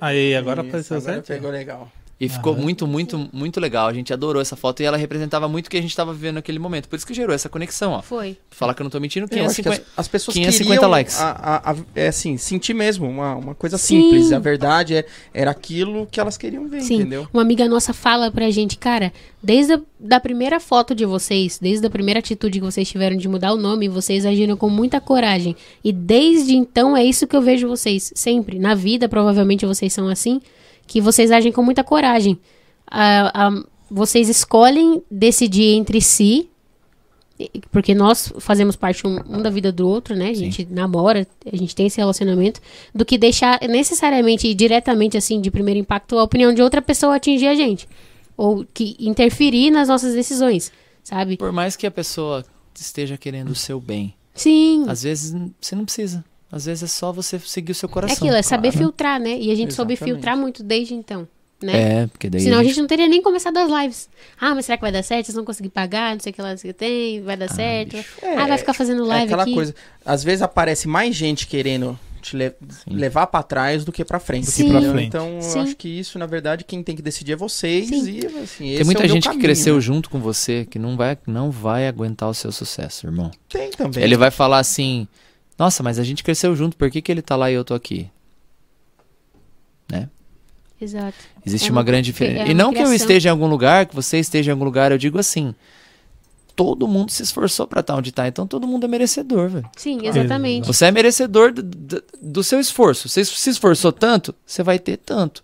Aí, 0.00 0.34
agora 0.34 0.62
apareceu 0.62 1.00
certo. 1.00 1.28
Pegou 1.28 1.50
legal. 1.50 1.90
E 2.24 2.28
ficou 2.28 2.56
muito, 2.56 2.86
muito, 2.86 3.28
muito 3.32 3.60
legal. 3.60 3.86
A 3.88 3.92
gente 3.92 4.12
adorou 4.12 4.40
essa 4.40 4.56
foto 4.56 4.80
e 4.82 4.84
ela 4.86 4.96
representava 4.96 5.48
muito 5.48 5.66
o 5.66 5.70
que 5.70 5.76
a 5.76 5.82
gente 5.82 5.94
tava 5.94 6.12
vivendo 6.12 6.34
naquele 6.36 6.58
momento. 6.58 6.88
Por 6.88 6.96
isso 6.96 7.06
que 7.06 7.14
gerou 7.14 7.34
essa 7.34 7.48
conexão, 7.48 7.92
ó. 7.92 8.02
Foi. 8.02 8.36
Falar 8.50 8.74
que 8.74 8.82
eu 8.82 8.84
não 8.84 8.90
tô 8.90 9.00
mentindo, 9.00 9.26
Eu 9.30 9.46
acho 9.46 9.62
que 9.62 9.68
as, 9.68 9.78
550. 9.78 9.90
as 9.96 10.08
pessoas 10.08 10.34
550 10.34 10.74
queriam 10.74 10.90
likes. 10.90 11.20
A, 11.20 11.30
a- 11.30 11.70
a- 11.72 11.76
é 11.94 12.08
assim, 12.08 12.36
sentir 12.36 12.74
mesmo 12.74 13.08
uma, 13.08 13.34
uma 13.34 13.54
coisa 13.54 13.76
Sim. 13.78 14.00
simples. 14.02 14.32
A 14.32 14.38
verdade 14.38 14.94
é, 14.96 15.06
era 15.32 15.50
aquilo 15.50 16.06
que 16.10 16.18
elas 16.20 16.36
queriam 16.36 16.66
ver, 16.68 16.80
Sim, 16.82 16.96
entendeu? 16.96 17.28
uma 17.32 17.42
amiga 17.42 17.68
nossa 17.68 17.92
fala 17.92 18.30
pra 18.30 18.50
gente, 18.50 18.76
cara, 18.78 19.12
desde 19.42 19.74
a 19.74 19.80
da 20.00 20.20
primeira 20.20 20.60
foto 20.60 20.94
de 20.94 21.06
vocês, 21.06 21.58
desde 21.58 21.86
a 21.86 21.90
primeira 21.90 22.20
atitude 22.20 22.58
que 22.58 22.64
vocês 22.64 22.86
tiveram 22.86 23.16
de 23.16 23.26
mudar 23.26 23.52
o 23.54 23.56
nome, 23.56 23.88
vocês 23.88 24.26
agiram 24.26 24.54
com 24.54 24.68
muita 24.68 25.00
coragem. 25.00 25.56
E 25.82 25.90
desde 25.92 26.54
então 26.54 26.94
é 26.94 27.02
isso 27.02 27.26
que 27.26 27.34
eu 27.34 27.40
vejo 27.40 27.66
vocês, 27.66 28.12
sempre. 28.14 28.58
Na 28.58 28.74
vida, 28.74 29.08
provavelmente 29.08 29.64
vocês 29.64 29.92
são 29.92 30.08
assim, 30.08 30.42
que 30.86 31.00
vocês 31.00 31.30
agem 31.30 31.52
com 31.52 31.62
muita 31.62 31.82
coragem. 31.84 32.38
Vocês 33.90 34.28
escolhem 34.28 35.02
decidir 35.10 35.74
entre 35.74 36.00
si, 36.00 36.48
porque 37.70 37.94
nós 37.94 38.32
fazemos 38.38 38.76
parte 38.76 39.06
um, 39.06 39.18
um 39.28 39.42
da 39.42 39.50
vida 39.50 39.72
do 39.72 39.88
outro, 39.88 40.14
né? 40.14 40.30
A 40.30 40.34
gente 40.34 40.64
namora, 40.70 41.26
a 41.52 41.56
gente 41.56 41.74
tem 41.74 41.86
esse 41.86 41.98
relacionamento, 41.98 42.60
do 42.94 43.04
que 43.04 43.18
deixar 43.18 43.60
necessariamente 43.68 44.46
e 44.46 44.54
diretamente, 44.54 45.16
assim, 45.16 45.40
de 45.40 45.50
primeiro 45.50 45.80
impacto, 45.80 46.18
a 46.18 46.22
opinião 46.22 46.54
de 46.54 46.62
outra 46.62 46.80
pessoa 46.80 47.16
atingir 47.16 47.48
a 47.48 47.54
gente. 47.54 47.88
Ou 48.36 48.64
que 48.72 48.96
interferir 48.98 49.70
nas 49.70 49.88
nossas 49.88 50.14
decisões, 50.14 50.72
sabe? 51.02 51.36
Por 51.36 51.52
mais 51.52 51.76
que 51.76 51.86
a 51.86 51.90
pessoa 51.90 52.44
esteja 52.74 53.16
querendo 53.16 53.50
o 53.50 53.54
seu 53.54 53.80
bem, 53.80 54.14
Sim. 54.34 54.84
às 54.88 55.02
vezes 55.02 55.34
você 55.60 55.76
não 55.76 55.84
precisa. 55.84 56.24
Às 56.54 56.66
vezes 56.66 56.84
é 56.84 56.86
só 56.86 57.10
você 57.12 57.38
seguir 57.40 57.72
o 57.72 57.74
seu 57.74 57.88
É 57.88 57.92
coração. 57.92 58.16
aquilo, 58.16 58.34
é 58.36 58.42
saber 58.42 58.68
Claro. 58.70 58.86
filtrar, 58.86 59.18
né? 59.20 59.36
E 59.38 59.50
a 59.50 59.54
gente 59.56 59.74
soube 59.74 59.94
Exatamente. 59.94 60.14
filtrar 60.14 60.36
muito 60.36 60.62
desde 60.62 60.94
então, 60.94 61.26
né? 61.60 62.02
É, 62.02 62.06
porque 62.06 62.30
daí. 62.30 62.40
Senão 62.42 62.58
a 62.58 62.60
a 62.60 62.62
gente- 62.62 62.74
gente 62.74 62.80
não 62.82 62.86
teria 62.88 63.08
nem 63.08 63.20
começado 63.20 63.56
as 63.56 63.68
lives. 63.82 64.08
Ah, 64.40 64.54
mas 64.54 64.64
será 64.66 64.76
que 64.78 64.82
vai 64.82 64.92
dar 64.92 65.02
certo? 65.02 65.26
Vocês 65.26 65.34
vão 65.34 65.44
conseguir 65.44 65.70
pagar? 65.70 66.12
Não 66.14 66.20
sei 66.20 66.30
o 66.30 66.34
que 66.34 66.40
lá, 66.42 66.50
não 66.50 66.56
sei 66.56 66.70
o 66.70 66.74
que 66.74 66.78
tem. 66.78 67.22
Vai 67.22 67.36
dar 67.36 67.48
certo? 67.50 67.96
bicho. 67.96 68.08
ah, 68.38 68.46
vai 68.46 68.58
ficar 68.58 68.72
fazendo 68.72 69.02
É 69.04 69.06
live 69.08 69.24
aquela 69.24 69.42
aqui. 69.42 69.54
coisa. 69.54 69.74
Às 70.06 70.22
vezes 70.22 70.42
aparece 70.42 70.86
mais 70.86 71.16
gente 71.16 71.46
querendo 71.48 71.98
te 72.22 72.36
le- 72.36 72.54
levar 72.86 73.26
pra 73.26 73.42
trás 73.42 73.84
do 73.84 73.92
que 73.92 74.02
pra 74.04 74.18
frente. 74.18 74.50
Que 74.50 74.70
pra 74.70 74.80
frente. 74.80 75.08
Então, 75.08 75.38
Sim. 75.42 75.58
eu 75.58 75.64
acho 75.64 75.76
que 75.76 75.88
isso, 75.88 76.18
na 76.18 76.24
verdade, 76.24 76.64
quem 76.64 76.82
tem 76.82 76.96
que 76.96 77.02
decidir 77.02 77.32
é 77.32 77.36
vocês. 77.36 77.88
Sim. 77.88 77.96
E, 78.10 78.26
assim, 78.26 78.68
esse 78.68 78.76
Tem 78.76 78.84
muita 78.84 79.04
é 79.04 79.08
gente 79.08 79.28
que 79.28 79.38
cresceu 79.38 79.74
né? 79.74 79.80
junto 79.82 80.08
com 80.08 80.18
você 80.20 80.64
que 80.70 80.78
não 80.78 80.96
vai, 80.96 81.18
não 81.26 81.50
vai 81.50 81.86
aguentar 81.86 82.28
o 82.30 82.32
seu 82.34 82.50
sucesso, 82.50 83.06
irmão. 83.06 83.30
Tem 83.48 83.70
também. 83.72 84.02
Ele 84.02 84.16
vai 84.16 84.30
falar 84.30 84.58
assim: 84.60 85.06
Nossa, 85.58 85.82
mas 85.82 85.98
a 85.98 86.02
gente 86.04 86.22
cresceu 86.24 86.54
junto, 86.56 86.76
por 86.76 86.90
que, 86.90 87.00
que 87.00 87.12
ele 87.12 87.22
tá 87.22 87.36
lá 87.36 87.50
e 87.50 87.54
eu 87.54 87.64
tô 87.64 87.74
aqui? 87.74 88.10
Né? 89.90 90.08
Exato. 90.80 91.16
Existe 91.46 91.68
É 91.68 91.70
uma, 91.70 91.78
uma- 91.80 91.84
grande 91.84 92.10
é 92.10 92.12
diferença. 92.12 92.42
uma 92.44 92.50
e 92.50 92.54
não 92.54 92.70
que 92.72 92.78
eu 92.78 92.84
criação. 92.84 92.94
esteja 92.96 93.28
em 93.28 93.32
algum 93.32 93.46
lugar, 93.46 93.86
que 93.86 93.94
você 93.94 94.18
esteja 94.18 94.50
em 94.50 94.52
algum 94.52 94.64
lugar, 94.64 94.90
eu 94.92 94.98
digo 94.98 95.18
assim. 95.18 95.54
Todo 96.56 96.86
mundo 96.86 97.10
se 97.10 97.22
esforçou 97.22 97.66
pra 97.66 97.80
estar 97.80 97.96
onde 97.96 98.12
tá, 98.12 98.28
então 98.28 98.46
todo 98.46 98.64
mundo 98.66 98.84
é 98.84 98.88
merecedor, 98.88 99.48
velho. 99.48 99.68
Sim, 99.76 100.06
exatamente. 100.06 100.66
Você 100.66 100.84
é 100.86 100.90
merecedor 100.92 101.52
do, 101.52 101.62
do- 101.62 102.04
do 102.22 102.44
seu 102.44 102.60
esforço. 102.60 103.08
Você 103.08 103.24
se 103.24 103.50
esforçou 103.50 103.90
tanto, 103.90 104.32
você 104.46 104.62
vai 104.62 104.78
ter 104.78 104.96
tanto. 104.98 105.42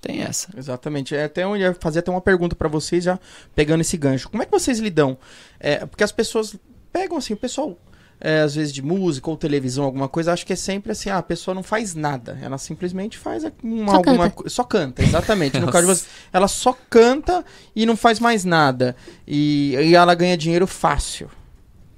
Tem 0.00 0.22
essa. 0.22 0.48
Exatamente. 0.56 1.12
É 1.16 1.24
até 1.24 1.42
eu 1.42 1.56
ia 1.56 1.74
fazer 1.80 1.98
até 2.00 2.10
uma 2.12 2.20
pergunta 2.20 2.54
pra 2.54 2.68
vocês, 2.68 3.02
já 3.02 3.18
pegando 3.52 3.80
esse 3.80 3.96
gancho. 3.96 4.28
Como 4.28 4.40
é 4.40 4.46
que 4.46 4.52
vocês 4.52 4.78
lidam? 4.78 5.18
É, 5.58 5.84
porque 5.84 6.04
as 6.04 6.12
pessoas 6.12 6.54
pegam 6.92 7.16
assim, 7.18 7.32
o 7.34 7.36
pessoal, 7.36 7.76
é, 8.20 8.40
às 8.40 8.54
vezes 8.54 8.72
de 8.72 8.82
música 8.82 9.30
ou 9.30 9.36
televisão, 9.36 9.84
alguma 9.84 10.08
coisa, 10.08 10.32
acho 10.32 10.44
que 10.46 10.52
é 10.52 10.56
sempre 10.56 10.92
assim, 10.92 11.08
ah, 11.10 11.18
a 11.18 11.22
pessoa 11.22 11.54
não 11.54 11.62
faz 11.62 11.94
nada. 11.94 12.38
Ela 12.42 12.58
simplesmente 12.58 13.16
faz 13.16 13.44
uma, 13.62 13.90
Só 13.92 13.96
alguma 13.96 14.24
canta. 14.24 14.30
co- 14.30 14.48
Só 14.50 14.64
canta, 14.64 15.02
exatamente. 15.02 15.58
No 15.60 15.66
caso 15.70 15.86
de 15.86 15.92
vocês, 15.94 16.08
ela 16.32 16.48
só 16.48 16.76
canta 16.90 17.44
e 17.76 17.86
não 17.86 17.96
faz 17.96 18.18
mais 18.20 18.44
nada. 18.44 18.96
E, 19.26 19.74
e 19.76 19.94
ela 19.94 20.14
ganha 20.14 20.36
dinheiro 20.36 20.66
fácil. 20.66 21.30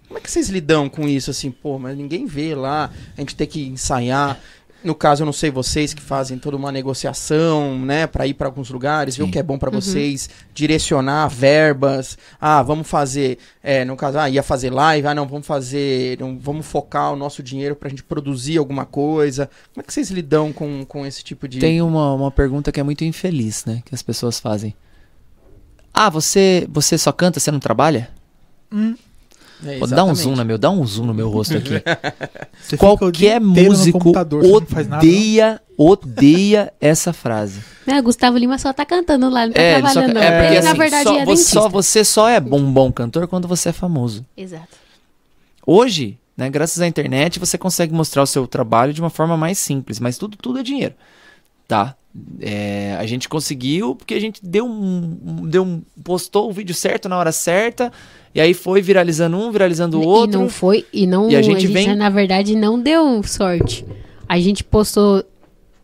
Como 0.08 0.18
é 0.18 0.20
que 0.22 0.30
vocês 0.30 0.48
lidam 0.48 0.88
com 0.88 1.08
isso, 1.08 1.30
assim, 1.30 1.50
pô, 1.52 1.78
mas 1.78 1.96
ninguém 1.96 2.26
vê 2.26 2.52
lá, 2.54 2.90
a 3.16 3.20
gente 3.20 3.36
tem 3.36 3.46
que 3.46 3.64
ensaiar. 3.68 4.40
No 4.82 4.94
caso, 4.94 5.22
eu 5.22 5.26
não 5.26 5.32
sei 5.32 5.50
vocês 5.50 5.92
que 5.92 6.00
fazem 6.00 6.38
toda 6.38 6.56
uma 6.56 6.72
negociação, 6.72 7.78
né, 7.78 8.06
para 8.06 8.26
ir 8.26 8.34
para 8.34 8.48
alguns 8.48 8.70
lugares, 8.70 9.16
ver 9.16 9.24
o 9.24 9.26
Sim. 9.26 9.32
que 9.32 9.38
é 9.38 9.42
bom 9.42 9.58
para 9.58 9.70
vocês, 9.70 10.30
direcionar 10.54 11.28
verbas. 11.28 12.16
Ah, 12.40 12.62
vamos 12.62 12.88
fazer, 12.88 13.38
é, 13.62 13.84
no 13.84 13.94
caso, 13.94 14.18
ah, 14.18 14.30
ia 14.30 14.42
fazer 14.42 14.70
live, 14.70 15.06
ah, 15.06 15.14
não, 15.14 15.26
vamos 15.26 15.46
fazer, 15.46 16.18
não, 16.18 16.38
vamos 16.38 16.66
focar 16.66 17.12
o 17.12 17.16
nosso 17.16 17.42
dinheiro 17.42 17.76
pra 17.76 17.90
gente 17.90 18.02
produzir 18.02 18.56
alguma 18.56 18.86
coisa. 18.86 19.50
Como 19.74 19.82
é 19.82 19.86
que 19.86 19.92
vocês 19.92 20.10
lidam 20.10 20.52
com, 20.52 20.84
com 20.86 21.04
esse 21.04 21.22
tipo 21.22 21.46
de 21.46 21.58
Tem 21.58 21.82
uma, 21.82 22.14
uma 22.14 22.30
pergunta 22.30 22.72
que 22.72 22.80
é 22.80 22.82
muito 22.82 23.04
infeliz, 23.04 23.66
né? 23.66 23.82
Que 23.84 23.94
as 23.94 24.02
pessoas 24.02 24.40
fazem. 24.40 24.74
Ah, 25.92 26.08
você, 26.08 26.66
você 26.70 26.96
só 26.96 27.12
canta, 27.12 27.38
você 27.38 27.50
não 27.50 27.60
trabalha? 27.60 28.08
É, 29.64 29.78
Pô, 29.78 29.86
dá 29.86 30.04
um 30.04 30.14
zoom 30.14 30.36
no 30.36 30.44
meu, 30.44 30.56
dá 30.56 30.70
um 30.70 30.86
zoom 30.86 31.06
no 31.06 31.12
meu 31.14 31.28
rosto 31.28 31.56
aqui. 31.56 31.82
Qualquer 32.78 33.40
músico 33.40 34.10
odeia, 34.56 35.60
odeia 35.76 36.72
essa 36.80 37.12
frase. 37.12 37.60
É, 37.86 38.00
Gustavo 38.00 38.38
Lima 38.38 38.56
só 38.58 38.72
tá 38.72 38.84
cantando 38.86 39.28
lá, 39.28 39.46
não 39.46 39.52
tá 39.52 39.60
É, 39.60 39.78
ele 39.78 39.86
só- 39.88 39.92
trabalhando. 39.92 40.14
não. 40.14 40.22
é 40.22 40.30
porque 40.40 40.54
Ele, 40.54 40.62
na 40.64 40.70
assim, 40.70 40.78
verdade, 40.78 41.04
só, 41.04 41.18
é 41.18 41.24
você, 41.24 41.44
só, 41.44 41.68
você 41.68 42.04
só 42.04 42.28
é 42.28 42.40
bom, 42.40 42.58
um 42.58 42.72
bom 42.72 42.90
cantor 42.92 43.26
quando 43.28 43.46
você 43.48 43.68
é 43.70 43.72
famoso. 43.72 44.24
Exato. 44.36 44.68
Hoje, 45.66 46.18
né, 46.36 46.48
graças 46.48 46.80
à 46.80 46.86
internet, 46.86 47.38
você 47.38 47.58
consegue 47.58 47.92
mostrar 47.92 48.22
o 48.22 48.26
seu 48.26 48.46
trabalho 48.46 48.92
de 48.92 49.00
uma 49.00 49.10
forma 49.10 49.36
mais 49.36 49.58
simples, 49.58 50.00
mas 50.00 50.16
tudo, 50.16 50.36
tudo 50.36 50.58
é 50.58 50.62
dinheiro, 50.62 50.94
tá? 51.68 51.94
É, 52.40 52.96
a 52.98 53.06
gente 53.06 53.28
conseguiu 53.28 53.94
porque 53.94 54.14
a 54.14 54.20
gente 54.20 54.40
deu 54.44 54.66
um- 54.66 55.46
deu 55.46 55.62
um, 55.62 55.80
postou 56.02 56.48
o 56.48 56.52
vídeo 56.52 56.74
certo 56.74 57.08
na 57.08 57.16
hora 57.16 57.30
certa 57.30 57.92
e 58.34 58.40
aí 58.40 58.54
foi 58.54 58.80
viralizando 58.82 59.36
um, 59.36 59.50
viralizando 59.50 59.98
o 59.98 60.02
E 60.02 60.06
outro. 60.06 60.40
não 60.40 60.48
foi, 60.48 60.84
e 60.92 61.06
não, 61.06 61.30
E 61.30 61.36
a 61.36 61.42
gente 61.42 61.66
vem- 61.66 61.94
na 61.96 62.08
verdade, 62.08 62.54
não 62.56 62.80
deu 62.80 63.22
sorte. 63.24 63.84
A 64.28 64.38
gente 64.38 64.62
postou 64.62 65.24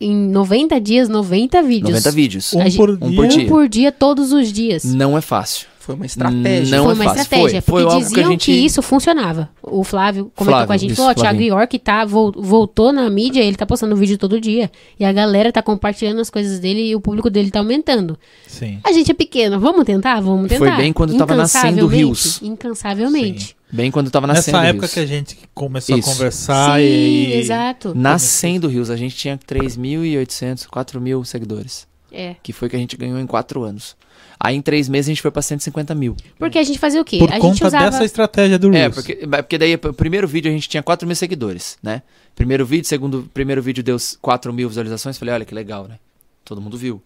em 0.01 0.15
90 0.15 0.81
dias, 0.81 1.09
90 1.09 1.63
vídeos. 1.63 1.91
90 1.91 2.11
vídeos. 2.13 2.53
Um 2.53 2.61
A 2.61 2.65
gente- 2.65 2.77
por 2.77 2.91
um 2.91 2.97
dia. 2.97 3.17
por 3.17 3.25
Um 3.25 3.29
dia. 3.29 3.47
por 3.49 3.69
dia, 3.69 3.93
todos 3.93 4.33
os 4.33 4.53
dias. 4.53 4.85
Não 4.85 5.17
é 5.17 5.21
fácil. 5.21 5.67
Foi 5.87 5.95
uma 5.95 6.05
estratégia. 6.05 6.77
Não 6.79 6.85
foi 6.85 6.93
é 6.93 6.95
uma 6.97 7.05
fácil. 7.05 7.23
estratégia, 7.23 7.63
Foi- 7.63 7.83
foi 7.83 7.83
porque 7.85 7.97
que 7.97 8.03
a 8.03 8.09
diziam 8.09 8.31
gente- 8.33 8.45
que 8.47 8.53
isso 8.67 8.83
funcionava. 8.83 9.49
O 9.63 9.85
Flávio 9.85 10.33
comentou 10.35 10.47
Flávio, 10.53 10.67
com 10.67 10.73
a 10.73 10.77
gente, 10.77 10.91
isso, 10.91 10.97
falou, 10.97 11.13
ó, 11.13 11.15
Thiago. 11.15 11.41
York 11.41 11.79
tá, 11.79 12.05
vol- 12.05 12.35
voltou 12.37 12.93
na 12.93 13.09
mídia, 13.09 13.41
ele 13.41 13.57
tá 13.57 13.65
postando 13.65 13.95
vídeo 13.95 14.19
todo 14.19 14.41
dia. 14.41 14.69
E 14.99 15.05
a 15.05 15.13
galera 15.13 15.53
tá 15.53 15.63
compartilhando 15.63 16.21
as 16.21 16.29
coisas 16.29 16.59
dele 16.59 16.89
e 16.89 16.97
o 16.97 17.01
público 17.01 17.31
dele 17.31 17.53
tá 17.53 17.61
aumentando. 17.61 18.19
Sim. 18.49 18.81
A 18.83 18.91
gente 18.91 19.13
é 19.13 19.15
pequeno, 19.15 19.61
vamos 19.61 19.85
tentar? 19.85 20.21
Vamos 20.21 20.49
Foi 20.49 20.59
tentar. 20.67 20.77
bem 20.77 20.93
quando 20.93 21.17
tava 21.17 21.37
nascendo 21.37 21.67
Incansavelmente, 21.87 21.97
Rios. 22.05 22.43
Incansavelmente. 22.43 23.57
Bem 23.73 23.91
quando 23.93 24.11
tava 24.11 24.27
nascendo 24.27 24.57
Nessa 24.59 24.69
época 24.71 24.87
Rios. 24.87 24.95
que 24.95 25.01
a 25.01 25.07
gente 25.07 25.39
começou 25.55 25.97
Isso. 25.99 26.09
a 26.11 26.13
conversar 26.13 26.81
Sim, 26.81 26.85
e. 26.87 27.33
exato. 27.35 27.93
Nascendo 27.95 28.67
o 28.67 28.71
Rios, 28.71 28.91
a 28.91 28.97
gente 28.97 29.15
tinha 29.15 29.39
3.800, 29.39 30.67
4.000 30.67 31.25
seguidores. 31.25 31.87
É. 32.13 32.37
Que 32.43 32.53
foi 32.53 32.69
que 32.69 32.77
a 32.77 32.79
gente 32.79 32.97
ganhou 32.97 33.19
em 33.19 33.27
quatro 33.27 33.63
anos. 33.63 33.97
Aí 34.39 34.55
em 34.57 34.63
três 34.63 34.89
meses 34.89 35.09
a 35.09 35.13
gente 35.13 35.23
foi 35.23 35.31
pra 35.31 35.41
150 35.43 35.95
mil. 35.95 36.15
Porque 36.39 36.59
a 36.59 36.63
gente 36.63 36.79
fazia 36.79 37.01
o 37.01 37.05
quê? 37.05 37.19
Por 37.19 37.31
a 37.31 37.35
gente 37.35 37.43
conta 37.43 37.67
usava. 37.69 37.85
dessa 37.91 38.05
estratégia 38.05 38.59
do 38.59 38.69
É, 38.75 38.81
Reels. 38.81 38.95
porque, 38.95 39.15
porque 39.27 39.59
daí 39.59 39.75
o 39.75 39.93
primeiro 39.95 40.29
vídeo 40.29 40.51
a 40.51 40.55
gente 40.55 40.69
tinha 40.69 40.83
4 40.83 41.07
mil 41.07 41.17
seguidores, 41.17 41.79
né? 41.83 42.03
Primeiro 42.35 42.65
vídeo, 42.67 42.87
segundo 42.87 43.29
primeiro 43.33 43.63
vídeo 43.63 43.83
deu 43.83 43.97
4 44.21 44.53
mil 44.53 44.69
visualizações. 44.69 45.17
Falei, 45.19 45.35
olha 45.35 45.45
que 45.45 45.55
legal, 45.55 45.89
né? 45.89 45.99
Todo 46.45 46.61
mundo 46.61 46.77
viu. 46.77 47.03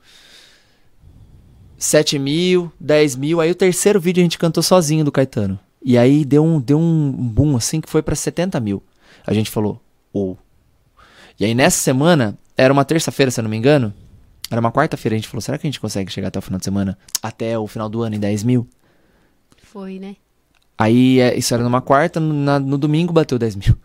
7 1.79 2.19
mil, 2.19 2.71
10 2.79 3.17
mil. 3.17 3.41
Aí 3.41 3.51
o 3.51 3.55
terceiro 3.55 4.01
vídeo 4.01 4.21
a 4.21 4.25
gente 4.25 4.39
cantou 4.39 4.63
sozinho 4.63 5.05
do 5.05 5.13
Caetano. 5.13 5.59
E 5.83 5.97
aí 5.97 6.25
deu 6.25 6.45
um, 6.45 6.61
deu 6.61 6.79
um 6.79 7.11
boom 7.11 7.57
assim 7.57 7.81
que 7.81 7.89
foi 7.89 8.03
pra 8.03 8.15
70 8.15 8.61
mil. 8.61 8.83
A 9.27 9.33
gente 9.33 9.51
falou, 9.51 9.81
ou. 10.13 10.37
E 11.39 11.45
aí 11.45 11.55
nessa 11.55 11.79
semana, 11.79 12.37
era 12.57 12.73
uma 12.73 12.85
terça-feira, 12.85 13.31
se 13.31 13.41
eu 13.41 13.45
não 13.45 13.51
me 13.51 13.57
engano. 13.57 13.95
Era 14.51 14.61
uma 14.61 14.73
quarta-feira, 14.73 15.15
a 15.15 15.19
gente 15.19 15.29
falou, 15.29 15.41
será 15.41 15.57
que 15.57 15.67
a 15.67 15.71
gente 15.71 15.79
consegue 15.81 16.11
chegar 16.11 16.29
até 16.29 16.39
o 16.39 16.43
final 16.43 16.59
de 16.59 16.65
semana? 16.65 16.99
Até 17.23 17.57
o 17.59 17.67
final 17.69 17.89
do 17.89 18.03
ano 18.03 18.17
em 18.17 18.21
10 18.21 18.43
mil? 18.43 18.67
Foi, 19.63 19.99
né? 19.99 20.17
Aí 20.77 21.21
é, 21.21 21.37
isso 21.39 21.53
era 21.55 21.63
numa 21.63 21.81
quarta, 21.81 22.19
no, 22.19 22.33
na- 22.35 22.59
no 22.59 22.77
domingo 22.79 23.13
bateu 23.13 23.39
10 23.39 23.57
mil. 23.57 23.77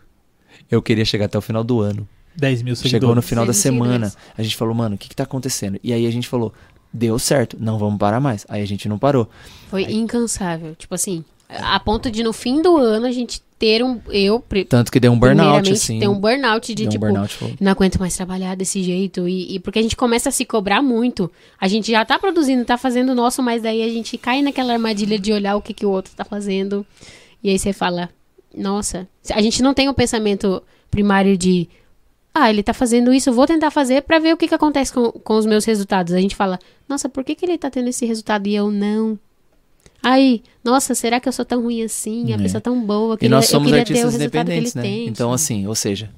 Eu 0.70 0.82
queria 0.82 1.04
chegar 1.04 1.26
até 1.26 1.38
o 1.38 1.42
final 1.42 1.62
do 1.62 1.80
ano. 1.80 2.08
10 2.36 2.62
mil 2.62 2.74
seguidores. 2.74 2.90
Chegou 3.02 3.14
no 3.14 3.22
final 3.22 3.46
da 3.46 3.52
semana. 3.52 4.08
seguidores. 4.08 4.16
A 4.36 4.42
gente 4.42 4.56
falou, 4.56 4.74
mano, 4.74 4.96
o 4.96 4.98
que 4.98 5.08
que 5.08 5.14
tá 5.16 5.22
acontecendo? 5.22 5.78
E 5.82 5.92
aí 5.92 6.06
a 6.06 6.10
gente 6.10 6.26
falou, 6.26 6.52
deu 6.92 7.18
certo, 7.18 7.56
não 7.60 7.78
vamos 7.78 7.98
parar 7.98 8.20
mais. 8.20 8.44
Aí 8.48 8.62
a 8.62 8.66
gente 8.66 8.88
não 8.88 8.98
parou. 8.98 9.28
Foi 9.68 9.84
incansável. 9.84 10.74
Tipo 10.74 10.94
assim, 10.94 11.24
a 11.48 11.78
ponto 11.78 12.10
de 12.10 12.22
no 12.24 12.32
fim 12.32 12.60
do 12.60 12.76
ano 12.76 13.06
a 13.06 13.12
gente 13.12 13.40
ter 13.58 13.82
um. 13.82 14.00
Eu, 14.08 14.44
Tanto 14.68 14.92
que 14.92 15.00
deu 15.00 15.12
um 15.12 15.18
burnout, 15.18 15.72
assim. 15.72 15.98
ter 15.98 16.08
um 16.08 16.18
burnout 16.18 16.74
de 16.74 16.74
deu 16.74 16.86
um 16.86 16.90
tipo. 16.90 17.06
burnout. 17.06 17.56
Não 17.60 17.72
aguento 17.72 17.98
mais 17.98 18.16
trabalhar 18.16 18.54
desse 18.54 18.82
jeito. 18.82 19.26
E, 19.28 19.54
e 19.54 19.58
porque 19.58 19.78
a 19.78 19.82
gente 19.82 19.96
começa 19.96 20.28
a 20.28 20.32
se 20.32 20.44
cobrar 20.44 20.82
muito. 20.82 21.30
A 21.60 21.66
gente 21.68 21.90
já 21.90 22.04
tá 22.04 22.18
produzindo, 22.18 22.64
tá 22.64 22.76
fazendo 22.76 23.12
o 23.12 23.14
nosso, 23.14 23.42
mas 23.42 23.62
daí 23.62 23.82
a 23.82 23.88
gente 23.88 24.18
cai 24.18 24.42
naquela 24.42 24.72
armadilha 24.72 25.18
de 25.18 25.32
olhar 25.32 25.56
o 25.56 25.62
que, 25.62 25.72
que 25.72 25.86
o 25.86 25.90
outro 25.90 26.12
tá 26.14 26.24
fazendo. 26.24 26.84
E 27.42 27.50
aí 27.50 27.58
você 27.58 27.72
fala, 27.72 28.10
nossa, 28.54 29.08
a 29.32 29.40
gente 29.40 29.62
não 29.62 29.72
tem 29.72 29.88
o 29.88 29.94
pensamento 29.94 30.62
primário 30.90 31.36
de. 31.36 31.68
Ah, 32.34 32.50
ele 32.50 32.62
tá 32.62 32.74
fazendo 32.74 33.14
isso, 33.14 33.32
vou 33.32 33.46
tentar 33.46 33.70
fazer 33.70 34.02
pra 34.02 34.18
ver 34.18 34.34
o 34.34 34.36
que, 34.36 34.46
que 34.46 34.54
acontece 34.54 34.92
com, 34.92 35.10
com 35.10 35.38
os 35.38 35.46
meus 35.46 35.64
resultados. 35.64 36.12
A 36.12 36.20
gente 36.20 36.36
fala, 36.36 36.58
nossa, 36.86 37.08
por 37.08 37.24
que, 37.24 37.34
que 37.34 37.46
ele 37.46 37.56
tá 37.56 37.70
tendo 37.70 37.88
esse 37.88 38.04
resultado 38.04 38.46
e 38.46 38.54
eu 38.54 38.70
não? 38.70 39.18
Aí, 40.02 40.42
nossa, 40.62 40.94
será 40.94 41.18
que 41.18 41.28
eu 41.28 41.32
sou 41.32 41.44
tão 41.44 41.62
ruim 41.62 41.82
assim? 41.82 42.32
A 42.32 42.36
É. 42.36 42.38
pessoa 42.38 42.60
tão 42.60 42.80
boa. 42.84 43.14
eu 43.14 43.18
E 43.20 43.28
nós 43.28 43.46
queria- 43.46 43.50
somos 43.50 43.68
queria 43.68 43.80
artistas 43.80 44.14
independentes, 44.14 44.74
né? 44.74 44.82
tem, 44.82 45.08
então, 45.08 45.32
assim, 45.32 45.66
ou 45.66 45.74
seja, 45.74 46.10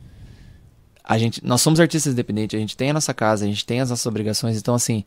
a 1.05 1.17
gente, 1.17 1.45
nós 1.45 1.61
somos 1.63 1.81
artistas 1.81 2.13
independentes, 2.13 2.57
a 2.57 2.61
gente 2.61 2.77
tem 2.77 2.91
a 2.91 2.93
nossa 2.93 3.15
casa, 3.15 3.45
a 3.45 3.49
gente 3.49 3.65
tem 3.65 3.81
as 3.81 3.91
nossas 3.91 4.05
obrigações, 4.07 4.59
então, 4.59 4.75
assim, 4.75 5.05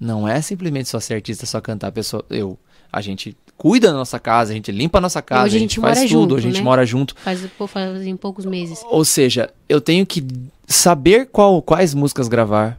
não 0.00 0.26
é 0.26 0.40
simplesmente 0.42 0.88
só 0.88 0.98
ser 0.98 1.14
artista, 1.14 1.46
só 1.46 1.60
cantar. 1.60 1.88
A 1.88 1.92
pessoa, 1.92 2.24
eu, 2.28 2.58
a 2.92 3.00
gente 3.00 3.36
cuida 3.56 3.88
da 3.88 3.94
nossa 3.94 4.18
casa, 4.18 4.52
a 4.52 4.54
gente 4.54 4.70
limpa 4.72 4.98
a 4.98 5.00
nossa 5.00 5.22
casa, 5.22 5.42
a 5.42 5.44
a 5.44 5.48
gente, 5.48 5.60
gente 5.60 5.80
faz 5.80 6.00
tudo, 6.00 6.08
junto, 6.08 6.36
a 6.36 6.40
gente 6.40 6.58
né? 6.58 6.62
mora 6.62 6.84
junto. 6.84 7.14
Faz, 7.22 7.40
faz 7.68 8.06
em 8.06 8.16
poucos 8.16 8.44
meses. 8.44 8.82
Ou 8.86 9.04
seja, 9.04 9.50
eu 9.68 9.80
tenho 9.80 10.04
que 10.04 10.26
saber 10.66 11.26
qual, 11.26 11.62
quais 11.62 11.94
músicas 11.94 12.28
gravar. 12.28 12.78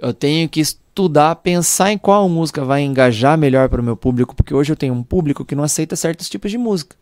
Eu 0.00 0.12
tenho 0.12 0.48
que 0.48 0.60
estudar, 0.60 1.36
pensar 1.36 1.92
em 1.92 1.98
qual 1.98 2.28
música 2.28 2.64
vai 2.64 2.82
engajar 2.82 3.36
melhor 3.36 3.68
para 3.68 3.80
o 3.80 3.84
meu 3.84 3.96
público, 3.96 4.34
porque 4.34 4.54
hoje 4.54 4.72
eu 4.72 4.76
tenho 4.76 4.94
um 4.94 5.02
público 5.02 5.44
que 5.44 5.54
não 5.54 5.64
aceita 5.64 5.96
certos 5.96 6.28
tipos 6.28 6.50
de 6.50 6.58
música. 6.58 6.96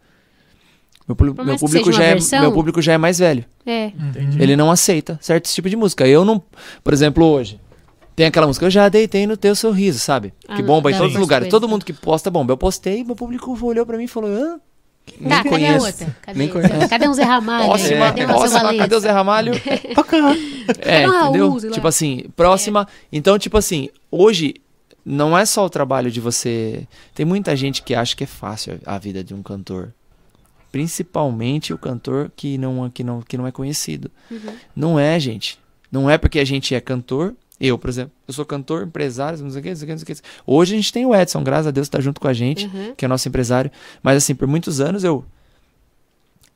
Meu, 1.07 1.17
meu 1.45 1.57
público 1.57 1.93
já 1.93 2.03
é, 2.03 2.17
meu 2.41 2.53
público 2.53 2.83
já 2.83 2.95
é 2.95 2.99
mais 2.99 3.19
velho. 3.19 3.45
É. 3.65 3.87
Uhum. 3.87 4.41
Ele 4.41 4.57
não 4.57 4.71
aceita 4.71 5.19
certos 5.23 5.55
tipos 5.55 5.71
de 5.71 5.77
música. 5.77 6.07
Eu 6.07 6.25
não, 6.25 6.43
por 6.83 6.93
exemplo, 6.93 7.25
hoje 7.25 7.61
tem 8.17 8.27
aquela 8.27 8.47
música, 8.47 8.67
eu 8.67 8.71
já 8.71 8.89
deitei 8.89 9.27
no 9.27 9.37
teu 9.37 9.55
sorriso, 9.55 9.99
sabe? 9.99 10.33
Ah, 10.49 10.57
que 10.57 10.63
bomba 10.63 10.91
em 10.91 10.95
da 10.95 10.99
todos 10.99 11.15
os 11.15 11.21
lugares. 11.21 11.49
Todo 11.49 11.69
mundo 11.69 11.85
que 11.85 11.93
posta 11.93 12.31
bomba. 12.31 12.53
Eu 12.53 12.57
postei, 12.57 13.05
meu 13.05 13.15
público 13.15 13.57
olhou 13.65 13.87
para 13.87 13.97
mim 13.99 14.05
e 14.05 14.09
falou: 14.09 14.31
"Hã? 15.09 15.13
Nem 15.21 15.29
Tá, 15.29 15.37
cadê 15.37 15.49
a 15.49 15.51
conheço. 15.51 15.87
outra? 15.87 16.17
Cadê? 16.23 16.39
Nem 16.39 16.49
conheço. 16.49 16.89
Cadê 16.89 17.09
um 17.09 17.15
Zé 17.15 17.23
Ramalho? 17.23 17.67
Próxima, 17.67 18.07
Cadê 18.07 18.25
uma 18.25 18.35
próxima, 18.35 18.75
cadê 18.77 18.95
o 18.97 19.01
Zé 19.01 19.11
Ramalho? 19.11 19.53
Toca. 19.95 20.17
É, 20.81 21.05
Cadê 21.05 21.07
o 21.07 21.11
Raul, 21.13 21.57
entendeu? 21.57 21.71
Tipo 21.71 21.87
assim, 21.89 22.25
próxima. 22.35 22.89
Então, 23.13 23.39
tipo 23.39 23.57
assim, 23.57 23.89
hoje 24.11 24.57
não 25.05 25.39
é 25.39 25.47
só 25.47 25.65
o 25.65 25.71
trabalho 25.71 26.11
de 26.11 26.21
você. 26.21 26.89
Tem 27.15 27.25
muita 27.25 27.55
gente 27.55 27.83
que 27.83 27.95
acha 27.95 28.17
que 28.17 28.25
é 28.25 28.27
fácil 28.27 28.81
a 28.85 28.99
vida 28.99 29.23
de 29.23 29.33
um 29.33 29.43
cantor. 29.43 29.93
Principalmente 30.73 31.73
o 31.73 31.79
cantor 31.79 32.31
que 32.37 32.59
não, 32.59 32.91
que 32.91 33.05
não, 33.05 33.23
que 33.23 33.39
não 33.39 33.47
é 33.47 33.53
conhecido. 33.53 34.11
Uhum. 34.31 34.53
Não 34.75 34.99
é, 34.99 35.19
gente. 35.21 35.59
Não 35.91 36.11
é 36.11 36.19
porque 36.19 36.41
a 36.41 36.45
gente 36.45 36.75
é 36.75 36.81
cantor. 36.81 37.35
Eu, 37.59 37.79
por 37.79 37.89
exemplo, 37.89 38.13
eu 38.29 38.35
sou 38.35 38.45
cantor, 38.45 38.87
empresário, 38.87 39.39
não 39.43 39.51
sei 39.51 39.61
o 39.61 39.63
que, 39.63 39.69
não 39.71 39.77
sei 39.77 39.85
o 39.85 39.87
que, 39.87 39.93
não 39.93 39.99
sei 39.99 40.13
o 40.15 40.17
que. 40.17 40.23
Hoje 40.47 40.75
a 40.75 40.77
gente 40.77 40.93
tem 40.93 41.07
o 41.07 41.15
Edson, 41.15 41.43
graças 41.43 41.67
a 41.67 41.71
Deus, 41.71 41.89
tá 41.89 42.01
junto 42.01 42.21
com 42.21 42.29
a 42.29 42.33
gente, 42.35 42.67
Uhum. 42.67 42.95
que 42.95 43.05
é 43.05 43.09
nosso 43.09 43.27
empresário. 43.29 43.71
Mas 44.03 44.19
assim, 44.19 44.35
por 44.35 44.47
muitos 44.47 44.81
anos 44.81 45.05
eu. 45.05 45.25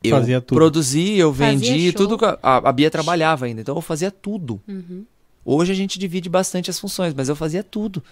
Eu 0.02 0.16
Fazia 0.16 0.40
tudo. 0.40 0.56
produzi, 0.56 1.16
eu 1.18 1.30
vendi, 1.30 1.92
tudo. 1.92 2.16
a 2.42 2.56
a 2.68 2.72
Bia 2.72 2.90
trabalhava 2.90 3.44
ainda, 3.46 3.60
então 3.60 3.74
eu 3.76 3.82
fazia 3.82 4.10
tudo. 4.10 4.60
Uhum. 4.66 5.04
Hoje 5.44 5.72
a 5.72 5.74
gente 5.74 5.98
divide 5.98 6.28
bastante 6.28 6.70
as 6.70 6.78
funções, 6.78 7.12
mas 7.14 7.28
eu 7.28 7.36
fazia 7.36 7.62
tudo. 7.62 8.02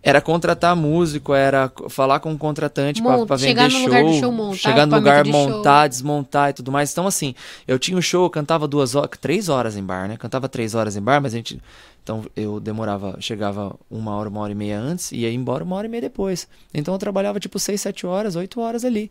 Era 0.00 0.20
contratar 0.20 0.76
músico, 0.76 1.34
era 1.34 1.70
falar 1.88 2.20
com 2.20 2.32
o 2.32 2.38
contratante 2.38 3.02
pra 3.02 3.12
Monta- 3.12 3.26
pra 3.26 3.36
vender 3.36 3.68
show, 3.68 3.80
lugar 3.82 4.04
show, 4.20 4.32
montar 4.32 4.56
chegar 4.56 4.86
no 4.86 4.96
lugar, 4.96 5.24
de 5.24 5.32
show. 5.32 5.48
montar, 5.50 5.88
desmontar 5.88 6.50
e 6.50 6.52
tudo 6.52 6.70
mais. 6.70 6.92
Então 6.92 7.04
assim, 7.06 7.34
eu 7.66 7.78
tinha 7.80 7.98
um 7.98 8.00
show, 8.00 8.24
eu 8.24 8.30
cantava 8.30 8.68
duas 8.68 8.94
horas, 8.94 9.10
três 9.20 9.48
horas 9.48 9.76
em 9.76 9.82
bar, 9.82 10.06
né? 10.08 10.16
Cantava 10.16 10.48
três 10.48 10.74
horas 10.76 10.96
em 10.96 11.02
bar, 11.02 11.20
mas 11.20 11.34
a 11.34 11.36
gente, 11.36 11.60
então 12.02 12.24
eu 12.36 12.60
demorava, 12.60 13.16
chegava 13.20 13.74
uma 13.90 14.14
hora, 14.16 14.28
uma 14.28 14.40
hora 14.40 14.52
e 14.52 14.54
meia 14.54 14.78
antes 14.78 15.10
e 15.10 15.16
ia 15.18 15.32
embora 15.32 15.64
uma 15.64 15.74
hora 15.74 15.88
e 15.88 15.90
meia 15.90 16.02
depois. 16.02 16.46
Então 16.72 16.94
eu 16.94 16.98
trabalhava 16.98 17.40
tipo 17.40 17.58
seis, 17.58 17.80
sete 17.80 18.06
horas, 18.06 18.36
oito 18.36 18.60
horas 18.60 18.84
ali. 18.84 19.10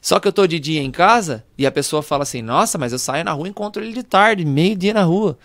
Só 0.00 0.18
que 0.18 0.26
eu 0.26 0.32
tô 0.32 0.46
de 0.46 0.58
dia 0.58 0.80
em 0.82 0.90
casa 0.90 1.44
e 1.58 1.66
a 1.66 1.70
pessoa 1.70 2.02
fala 2.02 2.22
assim: 2.22 2.40
Nossa, 2.40 2.78
mas 2.78 2.90
eu 2.92 2.98
saio 2.98 3.22
na 3.24 3.32
rua 3.32 3.46
e 3.48 3.50
encontro 3.50 3.82
ele 3.84 3.92
de 3.92 4.02
tarde, 4.02 4.46
meio 4.46 4.74
dia 4.76 4.94
na 4.94 5.02
rua. 5.02 5.36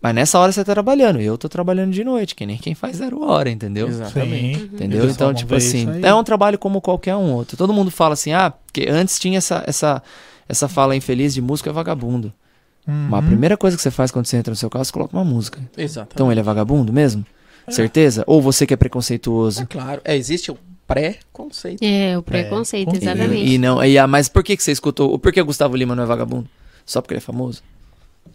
Mas 0.00 0.14
nessa 0.14 0.38
hora 0.38 0.52
você 0.52 0.62
tá 0.64 0.72
trabalhando, 0.72 1.20
eu 1.20 1.36
tô 1.38 1.48
trabalhando 1.48 1.90
de 1.92 2.04
noite, 2.04 2.34
que 2.34 2.44
nem 2.46 2.56
quem 2.58 2.74
faz 2.74 2.96
zero 2.96 3.22
hora, 3.22 3.50
entendeu? 3.50 3.88
Exatamente. 3.88 4.58
Sim. 4.58 4.64
Entendeu? 4.72 5.02
Eles 5.02 5.14
Então, 5.14 5.32
tipo 5.34 5.54
assim, 5.54 5.86
é 6.02 6.14
um 6.14 6.22
trabalho 6.22 6.58
como 6.58 6.80
qualquer 6.80 7.16
um 7.16 7.32
outro. 7.32 7.56
Todo 7.56 7.72
mundo 7.72 7.90
fala 7.90 8.12
assim, 8.14 8.32
ah, 8.32 8.50
porque 8.50 8.86
antes 8.88 9.18
tinha 9.18 9.38
essa, 9.38 9.64
essa, 9.66 10.02
essa 10.48 10.68
fala 10.68 10.94
infeliz 10.94 11.32
de 11.34 11.40
música 11.40 11.70
é 11.70 11.72
vagabundo. 11.72 12.32
Uhum. 12.86 13.08
Mas 13.10 13.24
a 13.24 13.26
primeira 13.26 13.56
coisa 13.56 13.76
que 13.76 13.82
você 13.82 13.90
faz 13.90 14.10
quando 14.12 14.26
você 14.26 14.36
entra 14.36 14.52
no 14.52 14.56
seu 14.56 14.70
carro, 14.70 14.84
você 14.84 14.92
coloca 14.92 15.16
uma 15.16 15.24
música. 15.24 15.58
Exatamente. 15.76 16.14
Então 16.14 16.30
ele 16.30 16.40
é 16.40 16.42
vagabundo 16.42 16.92
mesmo? 16.92 17.24
Certeza? 17.68 18.22
Ou 18.28 18.40
você 18.40 18.64
que 18.64 18.74
é 18.74 18.76
preconceituoso? 18.76 19.62
É 19.62 19.66
claro. 19.66 20.00
É, 20.04 20.14
existe 20.16 20.52
o 20.52 20.58
pré-conceito. 20.86 21.82
É, 21.84 22.16
o 22.16 22.22
preconceito, 22.22 22.90
com- 22.90 22.96
exatamente. 22.96 23.44
E, 23.44 23.54
e 23.54 23.58
não, 23.58 23.82
e, 23.84 23.98
ah, 23.98 24.06
mas 24.06 24.28
por 24.28 24.44
que, 24.44 24.56
que 24.56 24.62
você 24.62 24.70
escutou? 24.72 25.18
Por 25.18 25.32
que 25.32 25.40
o 25.40 25.44
Gustavo 25.44 25.76
Lima 25.76 25.96
não 25.96 26.04
é 26.04 26.06
vagabundo? 26.06 26.48
Só 26.84 27.00
porque 27.00 27.14
ele 27.14 27.18
é 27.18 27.20
famoso? 27.20 27.62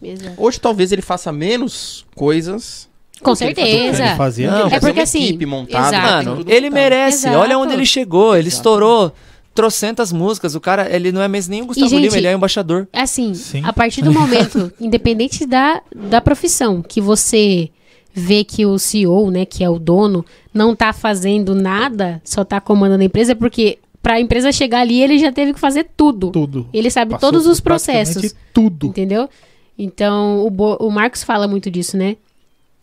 Exato. 0.02 0.34
Hoje 0.36 0.60
talvez 0.60 0.92
ele 0.92 1.02
faça 1.02 1.30
menos 1.32 2.04
coisas. 2.14 2.90
Com 3.22 3.32
do 3.32 3.38
que 3.38 3.44
ele 3.44 3.54
fazia. 3.54 3.72
certeza. 3.76 4.04
Ele 4.04 4.16
fazia. 4.16 4.50
Não, 4.50 4.66
É 4.66 4.80
porque 4.80 4.98
uma 4.98 5.02
assim, 5.04 5.24
equipe 5.24 5.46
montada, 5.46 5.96
Mano, 5.96 6.44
ele 6.48 6.68
montado. 6.68 6.72
merece. 6.74 7.28
Exato. 7.28 7.38
Olha 7.38 7.56
onde 7.58 7.72
ele 7.72 7.86
chegou. 7.86 8.34
Ele 8.36 8.48
Exato. 8.48 8.56
estourou 8.56 9.12
trocentas 9.54 10.12
músicas. 10.12 10.54
O 10.54 10.60
cara, 10.60 10.92
ele 10.94 11.12
não 11.12 11.22
é 11.22 11.28
mesmo 11.28 11.52
nem 11.52 11.62
o 11.62 11.66
Gustavo 11.66 11.88
gente, 11.88 12.02
Lima, 12.02 12.16
ele 12.16 12.26
é 12.26 12.32
embaixador. 12.32 12.88
Assim, 12.92 13.34
Sim. 13.34 13.62
a 13.64 13.72
partir 13.72 14.02
do 14.02 14.12
momento, 14.12 14.72
independente 14.80 15.46
da, 15.46 15.80
da 15.94 16.20
profissão, 16.20 16.82
que 16.82 17.00
você 17.00 17.70
vê 18.14 18.44
que 18.44 18.66
o 18.66 18.78
CEO, 18.78 19.30
né, 19.30 19.44
que 19.46 19.62
é 19.62 19.70
o 19.70 19.78
dono, 19.78 20.24
não 20.52 20.74
tá 20.74 20.92
fazendo 20.92 21.54
nada, 21.54 22.20
só 22.24 22.44
tá 22.44 22.60
comandando 22.60 23.02
a 23.02 23.06
empresa, 23.06 23.34
porque 23.36 23.78
pra 24.02 24.20
empresa 24.20 24.50
chegar 24.50 24.80
ali, 24.80 25.00
ele 25.00 25.18
já 25.18 25.30
teve 25.30 25.54
que 25.54 25.60
fazer 25.60 25.86
tudo. 25.96 26.30
Tudo. 26.30 26.66
Ele 26.72 26.90
sabe 26.90 27.12
Passou 27.12 27.30
todos 27.30 27.46
os 27.46 27.60
processos. 27.60 28.34
Tudo. 28.52 28.88
Entendeu? 28.88 29.28
Então, 29.82 30.46
o, 30.46 30.50
Bo- 30.50 30.76
o 30.80 30.90
Marcos 30.90 31.24
fala 31.24 31.48
muito 31.48 31.70
disso, 31.70 31.96
né? 31.96 32.16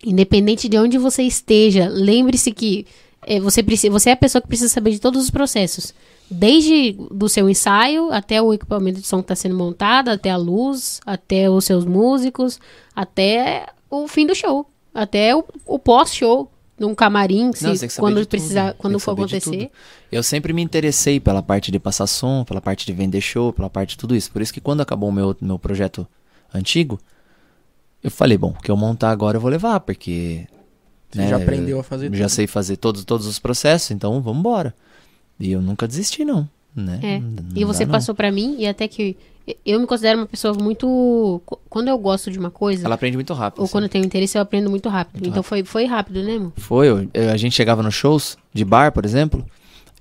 Independente 0.03 0.67
de 0.67 0.77
onde 0.77 0.97
você 0.97 1.23
esteja, 1.23 1.87
lembre-se 1.89 2.51
que 2.51 2.85
é, 3.25 3.39
você, 3.39 3.63
precisa, 3.63 3.91
você 3.91 4.09
é 4.09 4.13
a 4.13 4.17
pessoa 4.17 4.41
que 4.41 4.47
precisa 4.47 4.69
saber 4.69 4.91
de 4.91 4.99
todos 4.99 5.23
os 5.23 5.29
processos. 5.29 5.93
Desde 6.29 6.93
do 7.11 7.27
seu 7.29 7.49
ensaio, 7.49 8.11
até 8.11 8.41
o 8.41 8.53
equipamento 8.53 8.99
de 9.01 9.07
som 9.07 9.17
que 9.17 9.23
está 9.23 9.35
sendo 9.35 9.55
montado, 9.55 10.09
até 10.09 10.29
a 10.29 10.37
luz, 10.37 10.99
até 11.05 11.49
os 11.49 11.65
seus 11.65 11.85
músicos, 11.85 12.59
até 12.95 13.67
o 13.89 14.07
fim 14.07 14.25
do 14.27 14.35
show. 14.35 14.65
Até 14.93 15.35
o, 15.35 15.43
o 15.65 15.79
pós-show, 15.79 16.51
num 16.79 16.93
camarim, 16.93 17.51
se, 17.53 17.63
Não, 17.63 17.73
quando 17.97 18.25
precisar, 18.27 18.73
quando 18.77 18.99
for 18.99 19.11
acontecer. 19.11 19.69
Eu 20.11 20.21
sempre 20.23 20.53
me 20.53 20.61
interessei 20.61 21.19
pela 21.19 21.41
parte 21.41 21.71
de 21.71 21.79
passar 21.79 22.07
som, 22.07 22.43
pela 22.43 22.61
parte 22.61 22.85
de 22.85 22.93
vender 22.93 23.21
show, 23.21 23.51
pela 23.53 23.69
parte 23.69 23.91
de 23.91 23.97
tudo 23.97 24.15
isso. 24.15 24.31
Por 24.31 24.41
isso 24.41 24.53
que 24.53 24.61
quando 24.61 24.81
acabou 24.81 25.09
o 25.09 25.13
meu, 25.13 25.35
meu 25.41 25.59
projeto 25.59 26.07
antigo, 26.53 26.99
eu 28.03 28.09
falei, 28.11 28.37
bom, 28.37 28.49
o 28.57 28.61
que 28.61 28.71
eu 28.71 28.77
montar 28.77 29.11
agora 29.11 29.37
eu 29.37 29.41
vou 29.41 29.49
levar, 29.51 29.79
porque. 29.81 30.47
Você 31.11 31.19
né, 31.21 31.27
já 31.29 31.37
aprendeu 31.37 31.79
a 31.79 31.83
fazer 31.83 32.05
eu 32.05 32.09
tudo. 32.11 32.19
Já 32.19 32.29
sei 32.29 32.45
fazer 32.47 32.77
todos, 32.77 33.03
todos 33.03 33.25
os 33.25 33.39
processos, 33.39 33.91
então 33.91 34.21
vamos 34.21 34.39
embora. 34.39 34.73
E 35.39 35.51
eu 35.51 35.61
nunca 35.61 35.87
desisti, 35.87 36.23
não. 36.23 36.47
né? 36.75 36.99
É. 37.01 37.19
Não 37.19 37.33
E 37.55 37.65
você 37.65 37.85
dá, 37.85 37.93
passou 37.93 38.13
pra 38.13 38.31
mim, 38.31 38.57
e 38.59 38.67
até 38.67 38.87
que 38.87 39.17
eu 39.65 39.79
me 39.79 39.87
considero 39.87 40.19
uma 40.19 40.27
pessoa 40.27 40.53
muito. 40.53 41.41
Quando 41.67 41.87
eu 41.87 41.97
gosto 41.97 42.29
de 42.29 42.37
uma 42.37 42.51
coisa, 42.51 42.85
Ela 42.85 42.93
aprende 42.93 43.17
muito 43.17 43.33
rápido. 43.33 43.59
ou 43.59 43.65
assim. 43.65 43.71
quando 43.71 43.85
eu 43.85 43.89
tenho 43.89 44.05
interesse, 44.05 44.37
eu 44.37 44.41
aprendo 44.43 44.69
muito 44.69 44.87
rápido. 44.87 45.27
então 45.27 45.41
Foi, 45.41 45.63
foi 45.63 45.85
rápido, 45.85 46.21
né, 46.21 46.35
amor? 46.35 46.53
Foi, 46.57 46.87
eu- 46.87 47.09
eu- 47.11 47.31
a 47.31 47.37
gente 47.37 47.53
chegava 47.55 47.81
nos 47.81 47.95
shows 47.95 48.37
de 48.53 48.63
bar, 48.63 48.91
por 48.91 49.03
exemplo, 49.03 49.43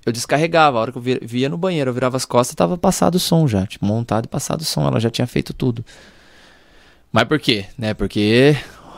eu 0.05 0.11
descarregava. 0.13 0.77
A 0.77 0.81
hora 0.81 0.91
que 0.91 0.97
eu 0.99 1.01
vi- 1.01 1.19
via 1.23 1.49
no 1.49 1.57
banheiro, 1.57 1.89
eu 1.89 1.93
virava 1.95 2.17
as 2.17 2.25
costas, 2.25 2.53
tava 2.53 2.77
passado 2.77 3.15
o 3.15 3.19
som 3.19 3.47
já, 3.47 3.65
tipo, 3.65 3.83
montado 3.83 4.25
e 4.25 4.27
passado 4.27 4.61
o 4.61 4.65
som. 4.65 4.85
Ela 4.85 4.99
já 4.99 5.09
tinha 5.09 5.25
feito 5.25 5.51
tudo. 5.55 5.83
Mas 7.11 7.23
por 7.25 7.39
quê? 7.39 7.65
Né? 7.77 7.93
Porque 7.93 8.55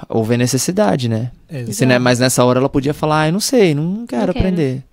houve 0.10 0.36
necessidade, 0.38 1.08
né? 1.08 1.32
Exato. 1.50 1.74
Se, 1.74 1.86
né? 1.86 1.98
Mas 2.00 2.20
nessa 2.20 2.44
hora 2.44 2.60
ela 2.60 2.70
podia 2.70 2.94
falar, 2.94 3.22
ai, 3.22 3.32
não 3.32 3.40
sei, 3.40 3.74
não 3.74 4.06
quero 4.06 4.34
quero. 4.34 4.38
aprender. 4.40 4.84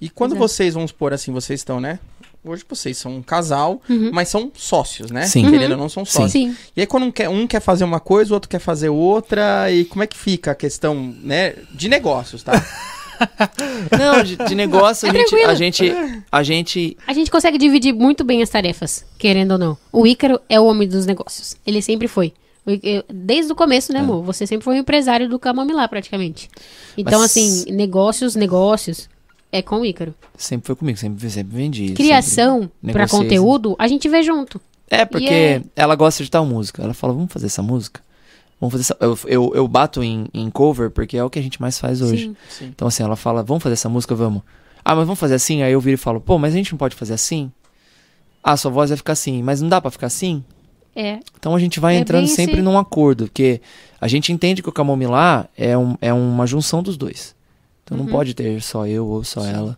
E 0.00 0.08
quando 0.08 0.32
Exato. 0.32 0.48
vocês, 0.48 0.74
vamos 0.74 0.90
supor 0.90 1.12
assim, 1.12 1.32
vocês 1.32 1.60
estão, 1.60 1.80
né? 1.80 1.98
Hoje 2.44 2.64
vocês 2.68 2.96
são 2.96 3.16
um 3.16 3.22
casal, 3.22 3.82
Uhum. 3.88 4.10
mas 4.12 4.28
são 4.28 4.52
sócios, 4.54 5.10
né? 5.10 5.26
Sim. 5.26 5.50
Querendo 5.50 5.72
ou 5.72 5.78
não, 5.78 5.88
são 5.88 6.04
sócios. 6.04 6.30
Sim. 6.32 6.54
E 6.76 6.80
aí 6.80 6.86
quando 6.86 7.04
um 7.04 7.10
quer, 7.10 7.28
um 7.28 7.46
quer 7.46 7.60
fazer 7.60 7.82
uma 7.84 7.98
coisa, 7.98 8.30
o 8.30 8.34
outro 8.34 8.48
quer 8.48 8.60
fazer 8.60 8.88
outra, 8.88 9.70
e 9.70 9.84
como 9.84 10.02
é 10.04 10.06
que 10.06 10.16
fica 10.16 10.52
a 10.52 10.54
questão, 10.54 11.14
né? 11.22 11.54
De 11.74 11.88
negócios, 11.88 12.42
tá? 12.42 12.52
Não, 13.98 14.22
de, 14.22 14.36
de 14.36 14.54
negócio, 14.54 15.08
a, 15.08 15.10
É 15.10 15.14
gente, 15.14 15.34
a 15.44 15.54
gente. 15.54 15.94
A 16.30 16.42
gente. 16.42 16.96
A 17.06 17.12
gente 17.14 17.30
consegue 17.30 17.56
dividir 17.58 17.94
muito 17.94 18.22
bem 18.22 18.42
as 18.42 18.50
tarefas, 18.50 19.04
querendo 19.18 19.52
ou 19.52 19.58
não. 19.58 19.78
O 19.90 20.06
Ícaro 20.06 20.38
é 20.50 20.60
o 20.60 20.66
homem 20.66 20.86
dos 20.86 21.06
negócios. 21.06 21.56
Ele 21.66 21.80
sempre 21.80 22.08
foi. 22.08 22.32
Desde 23.12 23.52
o 23.52 23.54
começo, 23.54 23.92
É. 23.92 23.94
né, 23.94 24.00
amor? 24.00 24.22
Você 24.24 24.46
sempre 24.46 24.64
foi 24.64 24.74
um 24.76 24.78
empresário 24.78 25.28
do 25.28 25.38
Camomilá, 25.38 25.86
praticamente. 25.88 26.48
Então, 26.98 27.20
Mas- 27.20 27.30
assim, 27.30 27.64
negócios, 27.72 28.34
negócios, 28.34 29.08
é 29.52 29.62
com 29.62 29.80
o 29.80 29.84
Ícaro. 29.84 30.14
Sempre 30.36 30.66
foi 30.66 30.76
comigo, 30.76 30.98
sempre, 30.98 31.30
sempre 31.30 31.56
vendi. 31.56 31.92
Criação 31.92 32.62
sempre 32.62 32.92
pra 32.92 33.02
negociei, 33.04 33.22
conteúdo, 33.22 33.76
a 33.78 33.86
gente 33.86 34.08
vê 34.08 34.22
junto. 34.22 34.60
É, 34.90 35.04
porque 35.04 35.28
é- 35.32 35.62
ela 35.76 35.94
gosta 35.94 36.22
de 36.24 36.30
tal 36.30 36.44
música. 36.46 36.82
Ela 36.82 36.94
fala, 36.94 37.12
vamos 37.12 37.32
fazer 37.32 37.46
essa 37.46 37.62
música? 37.62 38.00
Vamos 38.60 38.72
fazer 38.72 38.82
essa... 38.82 38.96
Eu, 39.00 39.18
eu, 39.26 39.52
eu 39.54 39.68
bato 39.68 40.02
em, 40.02 40.26
em 40.32 40.48
cover 40.50 40.90
porque 40.90 41.16
é 41.16 41.22
o 41.24 41.28
que 41.30 41.38
a 41.38 41.42
gente 41.42 41.60
mais 41.60 41.78
faz 41.78 42.00
hoje. 42.00 42.28
Sim. 42.28 42.36
Sim. 42.48 42.64
Então, 42.66 42.88
assim, 42.88 43.02
ela 43.02 43.16
fala, 43.16 43.42
vamos 43.42 43.62
fazer 43.62 43.74
essa 43.74 43.88
música, 43.88 44.14
vamos. 44.14 44.42
Ah, 44.84 44.94
mas 44.94 45.04
vamos 45.06 45.18
fazer 45.20 45.34
assim? 45.34 45.62
Aí 45.62 45.72
eu 45.72 45.80
viro 45.80 45.94
e 45.94 45.98
falo, 45.98 46.20
pô, 46.20 46.38
mas 46.38 46.54
a 46.54 46.56
gente 46.56 46.72
não 46.72 46.78
pode 46.78 46.94
fazer 46.96 47.14
assim? 47.14 47.50
Ah, 48.42 48.56
sua 48.56 48.70
voz 48.70 48.90
vai 48.90 48.96
ficar 48.96 49.12
assim, 49.14 49.42
mas 49.42 49.60
não 49.60 49.68
dá 49.68 49.80
pra 49.80 49.90
ficar 49.90 50.06
assim? 50.06 50.44
É. 50.96 51.18
Então 51.38 51.54
a 51.54 51.58
gente 51.58 51.78
vai 51.78 51.94
É 51.96 51.98
entrando 51.98 52.26
sempre 52.26 52.54
esse- 52.54 52.62
num 52.62 52.78
acordo, 52.78 53.24
porque 53.26 53.60
a 54.00 54.08
gente 54.08 54.32
entende 54.32 54.62
que 54.62 54.68
o 54.68 54.72
Camomilá 54.72 55.46
é, 55.56 55.76
um, 55.76 55.94
é 56.00 56.12
uma 56.12 56.46
junção 56.46 56.82
dos 56.82 56.96
dois. 56.96 57.34
Então 57.84 57.98
não 57.98 58.06
Uhum. 58.06 58.10
pode 58.10 58.32
ter 58.32 58.62
só 58.62 58.86
eu 58.86 59.06
ou 59.06 59.22
só 59.22 59.44
ela. 59.44 59.76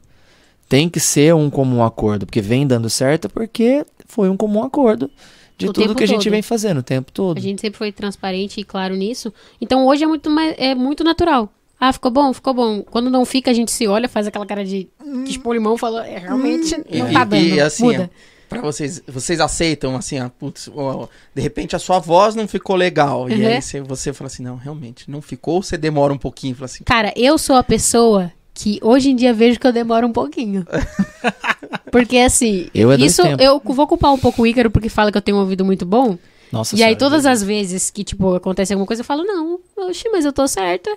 Tem 0.68 0.88
que 0.88 1.00
ser 1.00 1.34
um 1.34 1.50
comum 1.50 1.82
acordo, 1.82 2.24
porque 2.24 2.40
vem 2.40 2.66
dando 2.66 2.88
certo 2.88 3.28
porque 3.28 3.84
foi 4.06 4.28
um 4.28 4.36
comum 4.36 4.62
acordo 4.62 5.10
de 5.56 5.66
O 5.68 5.72
tudo 5.72 5.94
que 5.94 6.04
a 6.04 6.06
gente 6.06 6.22
todo. 6.24 6.30
vem 6.30 6.40
fazendo 6.42 6.78
o 6.78 6.82
tempo 6.84 7.10
todo. 7.10 7.36
A 7.36 7.40
gente 7.40 7.60
sempre 7.60 7.76
foi 7.78 7.90
transparente 7.90 8.60
e 8.60 8.64
claro 8.64 8.94
nisso. 8.94 9.32
Então 9.60 9.84
hoje 9.86 10.04
é 10.04 10.06
muito, 10.06 10.30
mais, 10.30 10.54
é 10.56 10.72
muito 10.74 11.02
natural. 11.02 11.52
Ah, 11.80 11.92
ficou 11.92 12.10
bom, 12.10 12.32
ficou 12.32 12.54
bom. 12.54 12.82
Quando 12.82 13.08
não 13.10 13.24
fica, 13.24 13.50
a 13.50 13.54
gente 13.54 13.70
se 13.72 13.86
olha, 13.88 14.08
faz 14.08 14.26
aquela 14.26 14.46
cara 14.46 14.64
de 14.64 14.88
que 15.26 15.40
limão 15.52 15.74
e 15.74 15.78
fala, 15.78 16.06
é, 16.06 16.18
realmente 16.18 16.76
não 16.92 17.08
E- 17.08 17.12
tá 17.12 17.24
dando. 17.24 17.42
e, 17.42 17.60
assim, 17.60 17.84
muda. 17.84 18.10
Pra 18.48 18.60
vocês, 18.62 19.02
vocês 19.06 19.40
aceitam 19.40 19.94
assim, 19.96 20.18
ah, 20.18 20.30
putz, 20.30 20.70
ó, 20.74 21.06
de 21.34 21.42
repente 21.42 21.76
a 21.76 21.78
sua 21.78 21.98
voz 21.98 22.34
não 22.34 22.48
ficou 22.48 22.76
legal. 22.76 23.28
E 23.28 23.34
Uhum. 23.34 23.46
aí 23.46 23.60
você, 23.62 23.80
você 23.80 24.12
fala 24.12 24.26
assim, 24.28 24.42
não, 24.42 24.56
realmente, 24.56 25.10
não 25.10 25.20
ficou, 25.20 25.54
ou 25.56 25.62
você 25.62 25.76
demora 25.76 26.12
um 26.12 26.18
pouquinho, 26.18 26.54
fala 26.54 26.64
assim, 26.66 26.84
Cara, 26.84 27.12
eu 27.16 27.36
sou 27.38 27.56
a 27.56 27.62
pessoa 27.62 28.32
que 28.54 28.78
hoje 28.82 29.10
em 29.10 29.16
dia 29.16 29.32
vejo 29.32 29.60
que 29.60 29.66
eu 29.66 29.72
demoro 29.72 30.06
um 30.06 30.12
pouquinho. 30.12 30.66
Porque 31.92 32.18
assim, 32.18 32.68
Eu 32.74 32.90
é 32.92 32.96
isso 32.96 33.22
eu 33.38 33.60
vou 33.64 33.86
culpar 33.86 34.12
um 34.12 34.18
pouco 34.18 34.42
o 34.42 34.46
Ícaro 34.46 34.70
porque 34.70 34.88
fala 34.88 35.10
que 35.12 35.16
eu 35.18 35.22
tenho 35.22 35.36
um 35.36 35.40
ouvido 35.40 35.64
muito 35.64 35.86
bom. 35.86 36.18
Nossa 36.50 36.74
e 36.74 36.78
aí 36.82 36.88
Senhora, 36.88 36.98
todas 36.98 37.22
Jesus. 37.22 37.42
as 37.42 37.46
vezes 37.46 37.90
que 37.90 38.02
tipo 38.04 38.34
acontece 38.34 38.72
alguma 38.72 38.86
coisa 38.86 39.00
eu 39.00 39.04
falo: 39.04 39.22
"Não, 39.24 39.60
oxi, 39.76 40.08
mas 40.10 40.24
eu 40.24 40.32
tô 40.32 40.46
certa. 40.48 40.94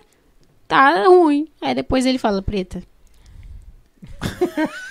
Tá 0.67 1.05
ruim". 1.05 1.47
Aí 1.61 1.75
depois 1.75 2.05
ele 2.05 2.17
fala: 2.17 2.41
"Preta". 2.41 2.81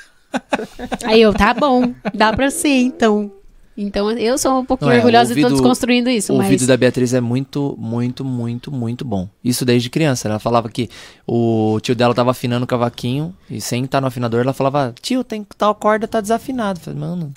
aí 1.04 1.20
eu: 1.22 1.32
"Tá 1.34 1.52
bom, 1.54 1.92
dá 2.14 2.32
pra 2.32 2.50
ser 2.50 2.68
então". 2.68 3.32
Então 3.76 4.10
eu 4.10 4.36
sou 4.36 4.58
um 4.60 4.64
pouquinho 4.64 4.90
Não 4.90 4.96
é, 4.96 4.98
orgulhosa 4.98 5.32
e 5.32 5.36
tô 5.36 5.42
ouvido- 5.42 5.56
desconstruindo 5.58 6.10
isso, 6.10 6.34
O 6.34 6.36
mas 6.36 6.46
ouvido 6.48 6.66
da 6.66 6.76
Beatriz 6.76 7.14
é 7.14 7.20
muito, 7.20 7.74
muito, 7.78 8.22
muito, 8.24 8.70
muito 8.70 9.04
bom. 9.06 9.26
Isso 9.42 9.64
desde 9.64 9.88
criança. 9.88 10.28
Ela 10.28 10.38
falava 10.38 10.68
que 10.68 10.90
o 11.26 11.78
tio 11.80 11.94
dela 11.94 12.12
tava 12.14 12.32
afinando 12.32 12.64
o 12.64 12.66
cavaquinho 12.66 13.34
e 13.48 13.58
sem 13.58 13.84
estar 13.84 14.00
no 14.02 14.06
afinador, 14.08 14.40
ela 14.40 14.52
falava: 14.52 14.94
Tio, 15.00 15.24
tem 15.24 15.46
tal 15.56 15.74
corda 15.74 16.06
tá 16.06 16.20
desafinado. 16.20 16.78
Eu 16.78 16.84
falei, 16.84 16.98
mano, 17.00 17.32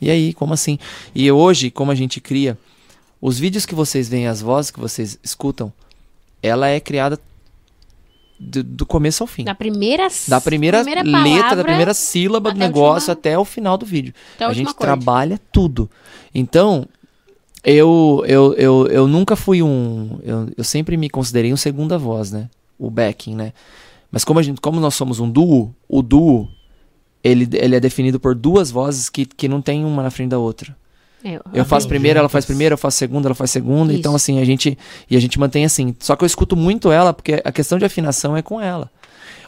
e 0.00 0.10
aí, 0.10 0.32
como 0.32 0.54
assim? 0.54 0.76
E 1.14 1.30
hoje, 1.30 1.70
como 1.70 1.92
a 1.92 1.94
gente 1.94 2.20
cria, 2.20 2.58
os 3.20 3.38
vídeos 3.38 3.64
que 3.64 3.74
vocês 3.74 4.08
veem, 4.08 4.26
as 4.26 4.40
vozes 4.40 4.72
que 4.72 4.80
vocês 4.80 5.18
escutam, 5.22 5.72
ela 6.42 6.66
é 6.68 6.80
criada 6.80 7.16
do, 8.40 8.62
do 8.64 8.86
começo 8.86 9.22
ao 9.22 9.26
fim. 9.26 9.44
da 9.44 9.54
primeira 9.54 10.08
Da 10.26 10.40
primeira, 10.40 10.78
letra, 10.82 10.94
da 11.02 11.04
palavra 11.12 11.64
primeira 11.64 11.92
sílaba 11.94 12.50
do 12.52 12.58
negócio 12.58 13.10
última- 13.10 13.12
até 13.12 13.38
o 13.38 13.44
final 13.44 13.76
do 13.76 13.84
vídeo. 13.84 14.14
a 14.38 14.46
A 14.46 14.52
gente 14.54 14.70
acorde. 14.70 14.80
trabalha 14.80 15.38
tudo. 15.52 15.90
Então, 16.34 16.86
eu, 17.62 18.24
eu, 18.26 18.54
eu, 18.54 18.86
eu 18.88 19.06
nunca 19.06 19.36
fui 19.36 19.62
um. 19.62 20.18
Eu, 20.22 20.48
eu 20.56 20.64
sempre 20.64 20.96
me 20.96 21.10
considerei 21.10 21.52
um 21.52 21.56
segunda 21.56 21.98
voz, 21.98 22.32
né? 22.32 22.48
O 22.78 22.90
backing, 22.90 23.34
né? 23.34 23.52
Mas 24.10 24.24
como, 24.24 24.40
a 24.40 24.42
gente, 24.42 24.60
como 24.60 24.80
nós 24.80 24.94
somos 24.94 25.20
um 25.20 25.30
duo, 25.30 25.74
o 25.88 26.00
duo 26.02 26.48
ele, 27.22 27.46
ele 27.52 27.76
é 27.76 27.80
definido 27.80 28.18
por 28.18 28.34
duas 28.34 28.70
vozes 28.70 29.10
que, 29.10 29.26
que 29.26 29.46
não 29.46 29.60
tem 29.60 29.84
uma 29.84 30.02
na 30.02 30.10
frente 30.10 30.30
da 30.30 30.38
outra. 30.38 30.74
É, 31.24 31.38
Eu 31.52 31.64
faço 31.64 31.86
ok. 31.86 31.96
primeira, 31.96 32.18
ela 32.20 32.28
faz 32.28 32.44
primeira, 32.44 32.72
eu 32.74 32.78
faço 32.78 32.96
segunda, 32.96 33.28
ela 33.28 33.34
faz 33.34 33.50
segunda. 33.50 33.92
Isso. 33.92 34.00
Então, 34.00 34.14
assim, 34.14 34.40
a 34.40 34.44
gente. 34.44 34.78
E 35.08 35.16
a 35.16 35.20
gente 35.20 35.38
mantém 35.38 35.64
assim. 35.64 35.94
Só 35.98 36.16
que 36.16 36.24
eu 36.24 36.26
escuto 36.26 36.56
muito 36.56 36.90
ela, 36.90 37.12
porque 37.12 37.40
a 37.44 37.52
questão 37.52 37.78
de 37.78 37.84
afinação 37.84 38.36
é 38.36 38.42
com 38.42 38.60
ela. 38.60 38.90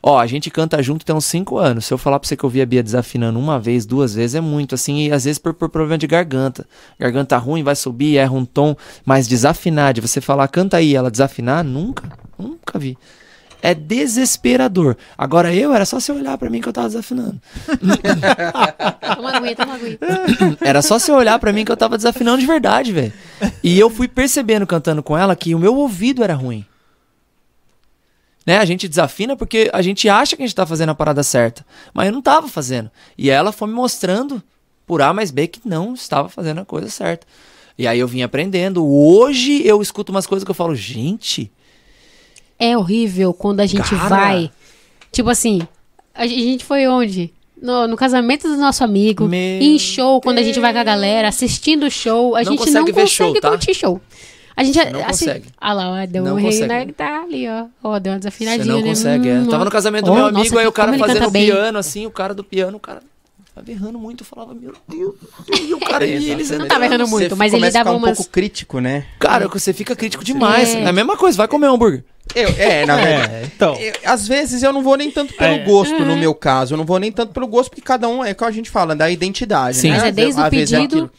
Ó, 0.02 0.18
a 0.18 0.26
gente 0.26 0.50
canta 0.50 0.82
junto 0.82 1.06
tem 1.06 1.14
uns 1.14 1.26
5 1.26 1.56
anos. 1.58 1.84
Se 1.86 1.94
eu 1.94 1.98
falar 1.98 2.18
pra 2.18 2.28
você 2.28 2.36
que 2.36 2.42
eu 2.42 2.50
vi 2.50 2.60
a 2.60 2.66
Bia 2.66 2.82
desafinando 2.82 3.38
uma 3.38 3.58
vez, 3.60 3.86
duas 3.86 4.14
vezes, 4.14 4.34
é 4.34 4.40
muito. 4.40 4.74
Assim, 4.74 5.06
e 5.06 5.12
às 5.12 5.24
vezes 5.24 5.38
por, 5.38 5.54
por 5.54 5.68
problema 5.68 5.96
de 5.96 6.08
garganta. 6.08 6.66
Garganta 6.98 7.38
ruim, 7.38 7.62
vai 7.62 7.76
subir, 7.76 8.16
erra 8.16 8.32
um 8.32 8.44
tom. 8.44 8.74
Mas 9.04 9.28
desafinar, 9.28 9.94
de 9.94 10.00
você 10.00 10.20
falar, 10.20 10.48
canta 10.48 10.76
aí, 10.76 10.94
ela 10.96 11.10
desafinar, 11.10 11.62
nunca. 11.64 12.10
Nunca 12.36 12.78
vi. 12.78 12.98
É 13.64 13.74
desesperador. 13.74 14.96
Agora 15.16 15.54
eu, 15.54 15.72
era 15.72 15.84
só 15.84 16.00
você 16.00 16.10
olhar 16.10 16.36
pra 16.36 16.50
mim 16.50 16.60
que 16.60 16.68
eu 16.68 16.72
tava 16.72 16.88
desafinando. 16.88 17.40
Toma 19.16 19.36
aguinha, 19.36 19.54
toma 19.54 19.74
aguinha. 19.74 19.98
Era 20.60 20.82
só 20.82 20.98
você 20.98 21.12
olhar 21.12 21.38
pra 21.38 21.52
mim 21.52 21.64
que 21.64 21.70
eu 21.70 21.76
tava 21.76 21.96
desafinando 21.96 22.40
de 22.40 22.46
verdade, 22.46 22.92
velho. 22.92 23.12
E 23.62 23.78
eu 23.78 23.88
fui 23.88 24.08
percebendo 24.08 24.66
cantando 24.66 25.02
com 25.02 25.16
ela 25.16 25.36
que 25.36 25.54
o 25.54 25.58
meu 25.58 25.76
ouvido 25.76 26.24
era 26.24 26.34
ruim. 26.34 26.64
Né? 28.44 28.58
A 28.58 28.64
gente 28.64 28.88
desafina 28.88 29.36
porque 29.36 29.70
a 29.72 29.82
gente 29.82 30.08
acha 30.08 30.34
que 30.34 30.42
a 30.42 30.46
gente 30.46 30.56
tá 30.56 30.66
fazendo 30.66 30.90
a 30.90 30.94
parada 30.94 31.22
certa. 31.22 31.64
Mas 31.94 32.06
eu 32.06 32.12
não 32.12 32.22
tava 32.22 32.48
fazendo. 32.48 32.90
E 33.16 33.30
ela 33.30 33.52
foi 33.52 33.68
me 33.68 33.74
mostrando 33.74 34.42
por 34.86 35.02
A 35.02 35.12
mais 35.12 35.30
B 35.30 35.46
que 35.46 35.60
não 35.64 35.94
estava 35.94 36.28
fazendo 36.28 36.62
a 36.62 36.64
coisa 36.64 36.88
certa. 36.88 37.26
E 37.78 37.86
aí 37.86 37.98
eu 37.98 38.08
vim 38.08 38.22
aprendendo. 38.22 38.84
Hoje 38.84 39.64
eu 39.64 39.80
escuto 39.80 40.10
umas 40.10 40.26
coisas 40.26 40.44
que 40.44 40.50
eu 40.50 40.54
falo, 40.54 40.74
gente. 40.74 41.52
É 42.62 42.76
horrível 42.76 43.32
quando 43.34 43.60
a 43.60 43.66
gente 43.66 43.90
Cara. 43.90 44.08
vai. 44.08 44.50
Tipo 45.10 45.28
assim, 45.30 45.60
a 46.14 46.26
gen- 46.26 46.36
a 46.38 46.40
gente 46.52 46.64
foi 46.64 46.86
onde? 46.86 47.32
No, 47.60 47.86
no 47.86 47.96
casamento 47.96 48.48
do 48.48 48.56
nosso 48.56 48.82
amigo, 48.82 49.26
Meu 49.28 49.38
em 49.62 49.78
show, 49.78 50.20
quando 50.20 50.38
a 50.38 50.42
gente 50.42 50.58
vai 50.58 50.72
com 50.72 50.78
a 50.80 50.84
galera, 50.84 51.28
assistindo 51.28 51.86
o 51.86 51.90
show, 51.90 52.34
a 52.34 52.42
Não 52.42 52.50
gente 52.52 52.58
consegue 52.58 52.78
não 52.78 52.84
ver 52.86 52.92
consegue 53.02 53.08
show, 53.32 53.40
tá? 53.40 53.48
curtir 53.50 53.74
show. 53.74 54.00
A 54.56 54.64
gente, 54.64 54.76
Não 54.76 55.00
assim, 55.06 55.26
consegue. 55.26 55.46
Ah 55.60 55.72
lá, 55.72 55.90
ó, 55.90 56.06
deu 56.06 56.24
Não 56.24 56.32
um 56.34 56.36
rei 56.36 56.66
na 56.66 56.84
guitarra 56.84 57.22
ali, 57.24 57.48
ó. 57.48 57.66
Ó, 57.82 57.98
deu 57.98 58.12
uma 58.12 58.18
Você 58.18 58.24
desafinadinha, 58.28 58.74
não 58.74 58.82
né? 58.82 58.88
consegue. 58.88 59.28
é. 59.28 59.34
Hum, 59.34 59.46
Tava 59.46 59.62
ó. 59.62 59.64
no 59.64 59.70
casamento 59.70 60.04
do 60.06 60.10
Oh, 60.12 60.14
meu 60.14 60.26
amigo, 60.26 60.38
nossa, 60.38 60.60
aí 60.60 60.66
o 60.66 60.72
cara 60.72 60.98
fazendo 60.98 61.26
o 61.28 61.32
piano, 61.32 61.78
assim, 61.78 62.04
o 62.06 62.10
cara 62.10 62.34
do 62.34 62.44
piano, 62.44 62.76
o 62.76 62.80
cara 62.80 63.00
tava 63.54 63.70
errando 63.70 63.98
muito. 63.98 64.22
Eu 64.22 64.26
falava, 64.26 64.52
meu 64.54 64.72
Deus. 64.88 65.14
E 65.60 65.72
o 65.72 65.78
cara, 65.80 66.04
e 66.04 66.30
eles 66.30 66.50
Não 66.50 66.66
tava 66.68 66.84
errando 66.84 67.06
Você 67.06 67.10
muito, 67.12 67.36
mas 67.36 67.52
ele 67.54 67.70
dava 67.70 67.78
ficar 67.78 67.92
um 67.92 67.96
umas... 67.96 68.16
pouco 68.18 68.30
crítico, 68.30 68.78
né? 68.80 69.06
Cara, 69.18 69.46
você 69.48 69.72
fica 69.72 69.94
crítico 69.96 70.22
demais. 70.24 70.74
É. 70.74 70.82
É 70.82 70.86
a 70.88 70.92
mesma 70.92 71.16
coisa, 71.16 71.36
vai 71.38 71.48
comer 71.48 71.68
hambúrguer. 71.68 72.04
Eu, 72.34 72.48
é, 72.58 72.86
na 72.86 72.96
verdade. 72.96 73.32
É, 73.34 73.42
então. 73.44 73.74
Eu- 73.76 73.92
às 74.04 74.26
vezes 74.26 74.62
eu 74.62 74.72
não 74.72 74.82
vou 74.82 74.96
nem 74.96 75.10
tanto 75.10 75.34
pelo 75.34 75.54
É. 75.54 75.58
gosto, 75.58 76.04
no 76.04 76.16
meu 76.16 76.34
caso. 76.34 76.74
Eu 76.74 76.78
não 76.78 76.84
vou 76.84 76.98
nem 76.98 77.12
tanto 77.12 77.32
pelo 77.32 77.46
gosto, 77.46 77.70
porque 77.70 77.82
cada 77.82 78.08
um 78.08 78.24
é 78.24 78.30
o 78.32 78.34
que 78.34 78.44
a 78.44 78.50
gente 78.50 78.70
fala, 78.70 78.94
da 78.96 79.10
identidade. 79.10 79.76
Sim. 79.76 79.90
né? 79.90 79.94
Mas 79.96 80.04
é 80.04 80.08
Às 80.08 80.14
desde 80.14 80.40
o 80.40 80.44
às 80.44 80.50
vezes 80.50 80.72
é 80.72 80.76
pedido- 80.78 80.94
aquilo. 81.04 81.10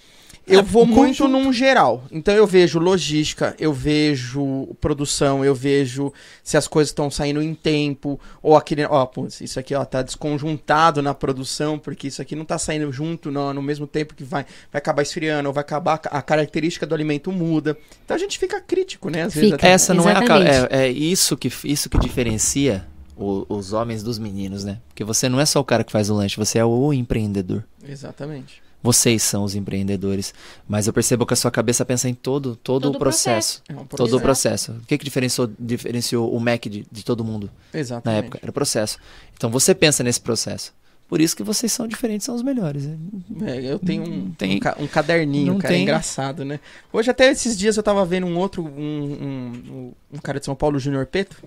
Eu 0.45 0.59
É, 0.59 0.61
vou 0.61 0.85
muito 0.85 1.19
conjunto. 1.19 1.27
num 1.29 1.53
geral. 1.53 2.03
Então 2.11 2.33
eu 2.33 2.45
vejo 2.45 2.77
logística, 2.77 3.55
eu 3.57 3.71
vejo 3.71 4.67
produção, 4.81 5.43
eu 5.45 5.55
vejo 5.55 6.11
se 6.43 6.57
as 6.57 6.67
coisas 6.67 6.89
estão 6.89 7.09
saindo 7.09 7.41
em 7.41 7.53
tempo, 7.53 8.19
ou 8.41 8.57
aquele, 8.57 8.83
ó, 8.85 9.05
putz, 9.05 9.39
isso 9.39 9.57
aqui 9.57 9.73
ó, 9.73 9.85
tá 9.85 10.01
desconjuntado 10.01 11.01
na 11.01 11.13
produção, 11.13 11.79
porque 11.79 12.07
isso 12.07 12.21
aqui 12.21 12.35
não 12.35 12.43
tá 12.43 12.57
saindo 12.57 12.91
junto 12.91 13.31
no, 13.31 13.53
no 13.53 13.61
mesmo 13.61 13.87
tempo 13.87 14.13
que 14.13 14.23
vai, 14.23 14.43
vai 14.71 14.79
acabar 14.79 15.01
esfriando, 15.01 15.47
ou 15.47 15.53
vai 15.53 15.61
acabar 15.61 16.01
a 16.11 16.21
característica 16.21 16.85
do 16.85 16.93
alimento 16.93 17.31
muda. 17.31 17.77
Então 18.03 18.15
a 18.15 18.19
gente 18.19 18.37
fica 18.37 18.59
crítico, 18.59 19.09
né? 19.09 19.23
Às 19.23 19.33
vezes 19.33 19.51
Fica. 19.51 19.55
até. 19.65 19.69
Essa 19.73 19.93
não 19.93 20.09
é 20.09 20.13
a 20.13 20.17
Exatamente. 20.23 20.73
é, 20.73 20.77
é 20.87 20.89
isso 20.89 21.37
que 21.37 21.49
isso 21.63 21.89
que 21.89 21.97
diferencia 21.97 22.85
o- 23.15 23.45
os 23.47 23.71
homens 23.71 24.03
dos 24.03 24.19
meninos, 24.19 24.65
né? 24.65 24.79
Porque 24.89 25.05
você 25.05 25.29
não 25.29 25.39
é 25.39 25.45
só 25.45 25.59
o 25.61 25.63
cara 25.63 25.83
que 25.85 25.91
faz 25.91 26.09
o 26.09 26.15
lanche, 26.15 26.35
você 26.35 26.59
é 26.59 26.65
o 26.65 26.91
empreendedor. 26.91 27.63
Exatamente. 27.87 28.61
Vocês 28.83 29.23
são 29.23 29.43
os 29.45 29.55
empreendedores. 29.55 30.33
Mas 30.67 30.85
eu 30.87 30.93
percebo 30.93 31.25
que 31.25 31.33
a 31.33 31.37
sua 31.37 31.49
cabeça 31.49 31.85
pensa 31.85 32.09
em 32.09 32.13
todo, 32.13 32.55
todo, 32.57 32.83
Todo 32.83 32.93
o 32.93 32.97
o 32.97 32.99
processo. 32.99 33.63
É 33.69 33.73
um 33.73 33.85
Todo 33.85 34.17
o 34.17 34.19
processo. 34.19 34.21
processo. 34.67 34.71
O 34.73 34.85
que, 34.85 34.97
que 34.97 35.05
diferenciou, 35.05 35.49
diferenciou 35.57 36.35
o 36.35 36.39
Mac 36.39 36.63
de, 36.65 36.85
de 36.91 37.03
todo 37.05 37.23
mundo 37.23 37.49
na 37.73 37.79
Exatamente. 37.79 38.19
época? 38.25 38.39
Era 38.41 38.49
o 38.49 38.53
processo. 38.53 38.97
Então 39.35 39.49
você 39.49 39.73
pensa 39.73 40.03
nesse 40.03 40.19
processo. 40.19 40.73
Por 41.07 41.21
isso 41.21 41.35
que 41.35 41.43
vocês 41.43 41.71
são 41.71 41.87
diferentes, 41.87 42.25
são 42.25 42.33
os 42.35 42.41
melhores. 42.41 42.85
né? 42.85 42.97
É, 43.45 43.71
eu 43.73 43.77
tenho 43.79 44.03
um, 44.03 44.31
Tem- 44.31 44.55
um, 44.55 44.59
ca- 44.59 44.75
um 44.79 44.87
caderninho, 44.87 45.57
cara, 45.59 45.73
é 45.73 45.75
tem. 45.77 45.83
engraçado, 45.83 46.43
né? 46.43 46.59
Hoje, 46.91 47.09
até 47.11 47.29
esses 47.31 47.57
dias, 47.57 47.77
eu 47.77 47.83
tava 47.83 48.03
vendo 48.05 48.25
um 48.25 48.37
outro, 48.37 48.63
um, 48.65 48.71
um, 48.81 49.93
um 50.13 50.17
cara 50.17 50.39
de 50.39 50.45
São 50.45 50.55
Paulo, 50.55 50.79
Júnior 50.79 51.05
Peto, 51.05 51.37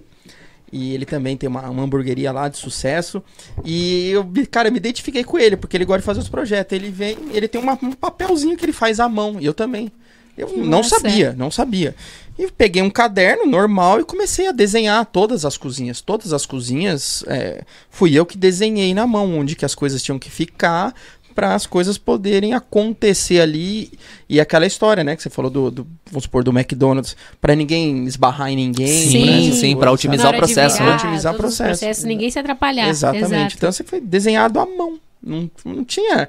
e 0.73 0.93
ele 0.95 1.05
também 1.07 1.37
tem 1.37 1.49
uma, 1.49 1.69
uma 1.71 1.83
hamburgueria 1.85 2.33
lá 2.33 2.49
de 2.49 2.57
sucesso, 2.57 3.23
e 3.65 4.11
eu, 4.11 4.27
cara, 4.51 4.71
me 4.71 4.77
identifiquei 4.79 5.23
com 5.25 5.39
ele, 5.39 5.57
porque 5.57 5.77
ele 5.77 5.85
gosta 5.85 6.01
de 6.01 6.07
fazer 6.07 6.21
os 6.21 6.29
projetos, 6.29 6.73
ele 6.77 6.91
vem, 6.91 7.17
ele 7.33 7.49
tem 7.49 7.61
uma- 7.61 7.79
um 7.83 7.93
papelzinho 7.93 8.57
que 8.57 8.65
ele 8.65 8.73
faz 8.73 8.99
à 9.01 9.09
mão, 9.09 9.37
e 9.41 9.47
eu 9.47 9.55
também. 9.55 9.91
Eu 10.37 10.49
Que 10.49 10.59
não 10.61 10.79
massa. 10.79 11.01
sabia, 11.01 11.35
não 11.39 11.51
sabia. 11.51 11.95
E 12.39 12.51
peguei 12.53 12.83
um 12.83 12.91
caderno 12.91 13.47
normal 13.47 14.01
e 14.01 14.05
comecei 14.05 14.47
a 14.47 14.53
desenhar 14.53 15.07
todas 15.07 15.47
as 15.47 15.57
cozinhas. 15.57 16.03
Todas 16.03 16.31
as 16.35 16.45
cozinhas 16.45 17.25
é, 17.27 17.65
fui 17.89 18.13
eu 18.15 18.27
que 18.27 18.37
desenhei 18.37 18.93
na 18.93 19.07
mão, 19.07 19.39
onde 19.39 19.57
que 19.57 19.65
as 19.65 19.75
coisas 19.75 20.03
tinham 20.03 20.19
que 20.19 20.29
ficar 20.29 20.95
para 21.37 21.55
as 21.55 21.67
coisas 21.67 21.99
poderem 21.99 22.55
acontecer 22.55 23.41
ali. 23.41 23.93
E 24.27 24.41
aquela 24.41 24.67
história, 24.67 25.05
né, 25.05 25.15
que 25.15 25.23
você 25.23 25.29
falou 25.29 25.51
do, 25.51 25.71
do 25.71 25.87
vamos 26.11 26.25
supor, 26.25 26.43
do 26.43 26.51
McDonald's, 26.51 27.15
para 27.41 27.55
ninguém 27.55 28.07
esbarrar 28.07 28.51
em 28.51 28.57
ninguém. 28.57 28.89
Sim, 28.89 29.27
pra 29.27 29.35
essas 29.35 29.55
sim, 29.61 29.77
pra 29.77 29.85
sabe? 29.85 29.95
otimizar 29.95 30.35
o 30.35 30.37
processo, 30.37 30.83
né? 30.83 30.95
Otimizar 30.95 31.35
o 31.35 31.37
processo. 31.37 31.81
processos, 31.81 32.05
ninguém 32.05 32.31
se 32.31 32.39
atrapalhar. 32.39 32.89
Exatamente. 32.89 33.35
Exato. 33.35 33.55
Então 33.57 33.71
você 33.71 33.85
foi 33.85 34.01
desenhado 34.01 34.59
à 34.59 34.65
mão. 34.65 34.99
Não, 35.23 35.51
não 35.65 35.85
tinha. 35.85 36.29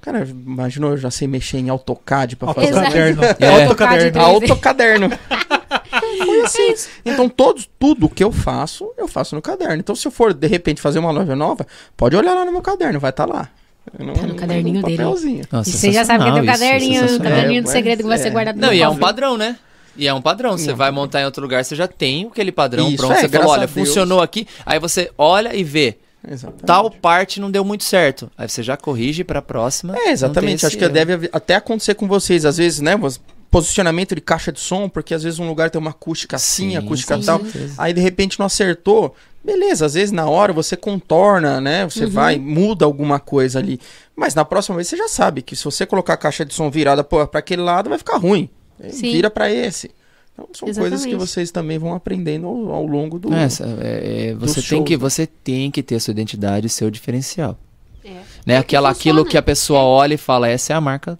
Cara, 0.00 0.24
imaginou, 0.24 0.92
eu 0.92 0.96
já 0.96 1.10
sei 1.10 1.28
mexer 1.28 1.58
em 1.58 1.68
AutoCAD 1.68 2.36
para 2.36 2.54
fazer. 2.54 2.68
Autocaderno. 2.68 3.22
É. 3.38 3.64
Autocaderno. 3.64 4.20
Autocaderno. 4.20 5.10
Foi 6.24 6.40
assim. 6.42 6.74
Então, 7.04 7.28
todos, 7.28 7.68
tudo 7.78 8.08
que 8.08 8.22
eu 8.22 8.30
faço, 8.30 8.92
eu 8.96 9.08
faço 9.08 9.34
no 9.34 9.42
caderno. 9.42 9.76
Então, 9.76 9.94
se 9.94 10.06
eu 10.06 10.12
for, 10.12 10.32
de 10.32 10.46
repente, 10.46 10.80
fazer 10.80 10.98
uma 10.98 11.10
loja 11.10 11.34
nova, 11.34 11.66
pode 11.96 12.16
olhar 12.16 12.34
lá 12.34 12.44
no 12.44 12.52
meu 12.52 12.62
caderno, 12.62 13.00
vai 13.00 13.10
estar 13.10 13.26
lá. 13.26 13.48
Não- 13.98 14.14
Tá 14.14 14.26
no 14.26 14.34
caderninho 14.34 14.82
dele. 14.82 15.02
Nossa, 15.02 15.68
E 15.68 15.72
você 15.72 15.92
já 15.92 16.04
sabe 16.04 16.24
que 16.24 16.32
tem 16.32 16.42
um 16.42 16.44
sensacional 16.46 16.76
isso, 16.76 16.90
caderninho, 16.92 17.04
um 17.04 17.18
caderninho 17.18 17.62
do 17.62 17.68
É, 17.68 17.72
segredo 17.72 18.02
que 18.02 18.08
vai 18.08 18.18
é. 18.18 18.22
ser 18.22 18.30
guardado 18.30 18.56
Não, 18.60 18.68
no 18.68 18.74
e 18.74 18.82
é 18.82 18.88
um 18.88 18.96
padrão, 18.96 19.36
né? 19.36 19.56
E 19.96 20.06
é 20.06 20.12
um 20.12 20.20
padrão. 20.20 20.58
Você 20.58 20.74
vai 20.74 20.90
montar 20.90 21.22
em 21.22 21.24
outro 21.24 21.42
lugar, 21.42 21.64
você 21.64 21.74
já 21.74 21.88
tem 21.88 22.26
aquele 22.30 22.52
padrão 22.52 22.88
Isso, 22.88 22.96
pronto. 22.98 23.12
é, 23.12 23.20
você 23.20 23.28
falou, 23.28 23.46
graças 23.46 23.52
olha, 23.52 23.64
a 23.64 23.68
funcionou 23.68 24.20
aqui. 24.20 24.46
Aí 24.66 24.78
você 24.78 25.10
olha 25.16 25.54
e 25.56 25.64
vê. 25.64 25.96
Exatamente. 26.28 26.64
Tal 26.66 26.90
parte 26.90 27.40
não 27.40 27.50
deu 27.50 27.64
muito 27.64 27.84
certo. 27.84 28.30
Aí 28.36 28.48
você 28.48 28.62
já 28.62 28.76
corrige 28.76 29.22
pra 29.24 29.40
próxima. 29.40 29.96
É, 29.96 30.10
exatamente. 30.10 30.66
Acho 30.66 30.76
que 30.76 30.84
erro. 30.84 30.92
deve 30.92 31.30
até 31.32 31.54
acontecer 31.54 31.94
com 31.94 32.06
vocês, 32.08 32.44
às 32.44 32.56
vezes, 32.58 32.80
né? 32.80 32.94
Posicionamento 33.50 34.14
de 34.14 34.20
caixa 34.20 34.50
de 34.52 34.58
som, 34.60 34.88
porque 34.88 35.14
às 35.14 35.22
vezes 35.22 35.38
um 35.38 35.46
lugar 35.48 35.70
tem 35.70 35.80
uma 35.80 35.90
acústica 35.92 36.34
assim, 36.36 36.70
Sim, 36.70 36.76
acústica 36.76 37.16
com 37.16 37.22
tal. 37.22 37.40
certeza. 37.40 37.74
Aí 37.78 37.92
de 37.94 38.00
repente 38.00 38.38
não 38.38 38.46
acertou. 38.46 39.14
Beleza, 39.46 39.86
às 39.86 39.94
vezes 39.94 40.10
na 40.10 40.28
hora 40.28 40.52
você 40.52 40.76
contorna, 40.76 41.60
né? 41.60 41.84
Você 41.84 42.04
Uhum. 42.04 42.10
vai, 42.10 42.36
muda 42.36 42.84
alguma 42.84 43.20
coisa 43.20 43.60
ali. 43.60 43.78
Mas 44.16 44.34
na 44.34 44.44
próxima 44.44 44.74
vez 44.74 44.88
você 44.88 44.96
já 44.96 45.06
sabe 45.08 45.40
que 45.40 45.54
se 45.54 45.64
você 45.64 45.86
colocar 45.86 46.14
a 46.14 46.16
caixa 46.16 46.44
de 46.44 46.52
som 46.52 46.68
virada 46.68 47.04
para 47.04 47.28
aquele 47.34 47.62
lado, 47.62 47.88
vai 47.88 47.96
ficar 47.98 48.16
ruim. 48.16 48.48
Aí 48.82 48.92
Sim. 48.92 49.12
Vira 49.12 49.30
para 49.30 49.48
esse. 49.50 49.90
Então 50.34 50.48
são 50.52 50.66
coisas 50.66 50.82
que 51.02 51.08
Exatamente. 51.10 51.16
vocês 51.16 51.50
também 51.52 51.78
vão 51.78 51.94
aprendendo 51.94 52.46
ao, 52.48 52.72
ao 52.72 52.86
longo 52.86 53.18
do. 53.20 53.32
É, 53.32 53.44
essa- 53.44 53.64
é, 53.80 54.30
é, 54.30 54.34
você, 54.34 54.60
tem 54.60 54.82
que, 54.82 54.94
né? 54.94 54.98
você 54.98 55.26
tem 55.26 55.70
que 55.70 55.82
ter 55.82 55.94
a 55.94 56.00
sua 56.00 56.10
identidade 56.10 56.66
e 56.66 56.70
seu 56.70 56.90
diferencial. 56.90 57.56
É. 58.04 58.08
Né? 58.10 58.20
É 58.46 58.50
que 58.56 58.58
Aquela, 58.76 58.90
aquilo 58.90 59.24
que 59.24 59.38
a 59.38 59.42
pessoa 59.42 59.80
olha 59.80 60.14
e 60.14 60.18
fala, 60.18 60.48
essa 60.48 60.72
é 60.72 60.76
a 60.76 60.80
marca. 60.80 61.18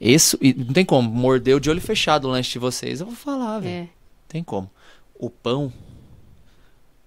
Isso, 0.00 0.38
e 0.40 0.54
não 0.54 0.72
tem 0.72 0.84
como, 0.84 1.08
mordeu 1.10 1.60
de 1.60 1.68
olho 1.70 1.80
fechado 1.80 2.26
o 2.26 2.30
lanche 2.30 2.52
de 2.52 2.58
vocês. 2.58 3.00
Eu 3.00 3.06
vou 3.06 3.14
falar, 3.16 3.58
velho. 3.60 3.84
É. 3.84 3.88
Tem 4.28 4.42
como. 4.42 4.70
O 5.14 5.28
pão, 5.28 5.72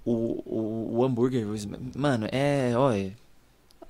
o, 0.06 0.12
o, 0.45 0.97
o 0.97 1.03
hambúrguer, 1.03 1.45
mano, 1.95 2.28
é, 2.32 2.74
olha. 2.76 3.12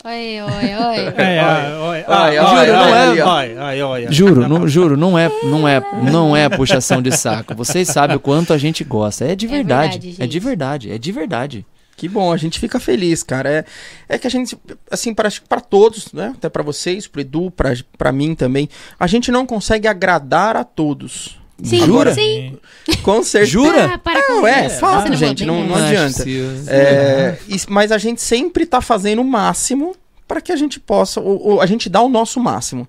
Oi, 0.03 0.41
oi, 0.41 0.75
oi. 0.75 1.13
É, 1.17 1.41
olha, 1.79 2.05
olha, 2.43 3.25
olha, 3.25 3.87
olha. 3.87 4.11
Juro, 4.11 4.47
não, 4.47 4.67
juro, 4.67 4.95
não 4.95 5.17
é, 5.17 5.29
não 5.43 5.67
é, 5.67 5.81
não 6.11 6.37
é 6.37 6.47
puxação 6.47 7.01
de 7.01 7.11
saco. 7.11 7.55
Vocês 7.55 7.87
sabem 7.87 8.15
o 8.15 8.19
quanto 8.19 8.53
a 8.53 8.57
gente 8.57 8.83
gosta. 8.83 9.25
É 9.25 9.35
de 9.35 9.45
É 9.47 9.49
verdade. 9.49 9.97
verdade, 9.99 10.23
É 10.23 10.27
de 10.27 10.39
verdade, 10.39 10.91
é 10.91 10.97
de 10.97 11.11
verdade. 11.11 11.65
Que 11.97 12.09
bom, 12.09 12.31
a 12.31 12.37
gente 12.37 12.59
fica 12.59 12.79
feliz, 12.79 13.23
cara. 13.23 13.49
É, 13.49 13.65
é 14.09 14.17
que 14.19 14.27
a 14.27 14.29
gente, 14.29 14.57
assim, 14.91 15.13
para 15.13 15.29
para 15.47 15.61
todos, 15.61 16.11
né? 16.11 16.33
Até 16.35 16.49
para 16.49 16.61
vocês, 16.61 17.07
pro 17.07 17.21
Edu, 17.21 17.49
pra, 17.49 17.73
pra 17.97 18.11
mim 18.11 18.35
também, 18.35 18.69
a 18.99 19.07
gente 19.07 19.31
não 19.31 19.45
consegue 19.45 19.87
agradar 19.87 20.57
a 20.57 20.63
todos. 20.63 21.39
Sim, 21.63 21.85
Jura? 21.85 22.13
sim. 22.13 22.57
Com 23.01 23.23
certeza. 23.23 23.51
Jura? 23.51 23.93
Ah, 23.93 23.97
para 23.97 24.21
com 24.23 24.33
Não, 24.41 24.47
é, 24.47 24.67
isso. 24.67 24.79
fato, 24.79 25.09
não 25.09 25.15
gente, 25.15 25.45
não- 25.45 25.65
não 25.65 25.75
adianta. 25.75 26.17
possível. 26.17 26.49
É, 26.67 27.37
e- 27.47 27.57
mas 27.69 27.91
a 27.91 27.97
gente 27.97 28.21
sempre 28.21 28.65
tá 28.65 28.81
fazendo 28.81 29.21
o 29.21 29.25
máximo 29.25 29.95
para 30.27 30.41
que 30.41 30.51
a 30.51 30.55
gente 30.55 30.79
possa, 30.79 31.21
ou, 31.21 31.41
ou 31.41 31.61
a 31.61 31.65
gente 31.65 31.87
dá 31.89 32.01
o 32.01 32.09
nosso 32.09 32.39
máximo. 32.39 32.87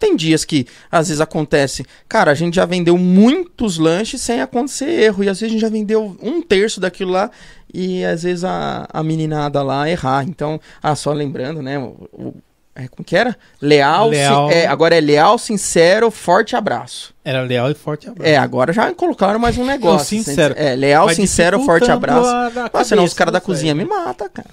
Tem 0.00 0.14
dias 0.14 0.44
que 0.44 0.64
às 0.92 1.08
vezes 1.08 1.20
acontece, 1.20 1.84
cara, 2.08 2.30
a 2.30 2.34
gente 2.34 2.54
já 2.54 2.64
vendeu 2.64 2.96
muitos 2.96 3.78
lanches 3.78 4.20
sem 4.20 4.40
acontecer 4.40 4.88
erro, 4.88 5.24
e 5.24 5.28
às 5.28 5.40
vezes 5.40 5.50
a 5.50 5.52
gente 5.52 5.60
já 5.60 5.68
vendeu 5.68 6.16
um 6.22 6.40
terço 6.40 6.80
daquilo 6.80 7.10
lá, 7.12 7.30
e 7.72 8.04
às 8.04 8.22
vezes 8.22 8.44
a, 8.44 8.86
a 8.92 9.02
meninada 9.02 9.60
lá 9.62 9.88
errar. 9.90 10.24
Então, 10.28 10.60
ah, 10.82 10.94
só 10.94 11.12
lembrando, 11.12 11.60
né? 11.62 11.78
O, 11.78 12.08
o- 12.12 12.34
é, 12.74 12.86
como 12.88 13.04
que 13.04 13.16
era? 13.16 13.36
Leal, 13.60 14.08
Leal. 14.10 14.50
é, 14.50 14.66
agora 14.66 14.96
é 14.96 15.00
leal, 15.00 15.36
sincero, 15.36 16.10
forte 16.10 16.54
abraço. 16.54 17.12
Era 17.24 17.42
leal 17.42 17.70
e 17.70 17.74
forte 17.74 18.08
abraço. 18.08 18.28
É, 18.30 18.36
agora 18.36 18.72
já 18.72 18.92
colocaram 18.94 19.38
mais 19.38 19.58
um 19.58 19.64
negócio. 19.64 20.16
sincero. 20.22 20.54
É, 20.56 20.76
leal, 20.76 21.06
Vai 21.06 21.14
sincero, 21.14 21.60
forte 21.64 21.90
abraço. 21.90 22.30
Nossa, 22.72 22.84
senão 22.84 23.04
os 23.04 23.12
caras 23.14 23.32
da 23.32 23.40
cozinha 23.40 23.74
me 23.74 23.84
velhos. 23.84 23.96
matam, 24.04 24.28
cara. 24.32 24.48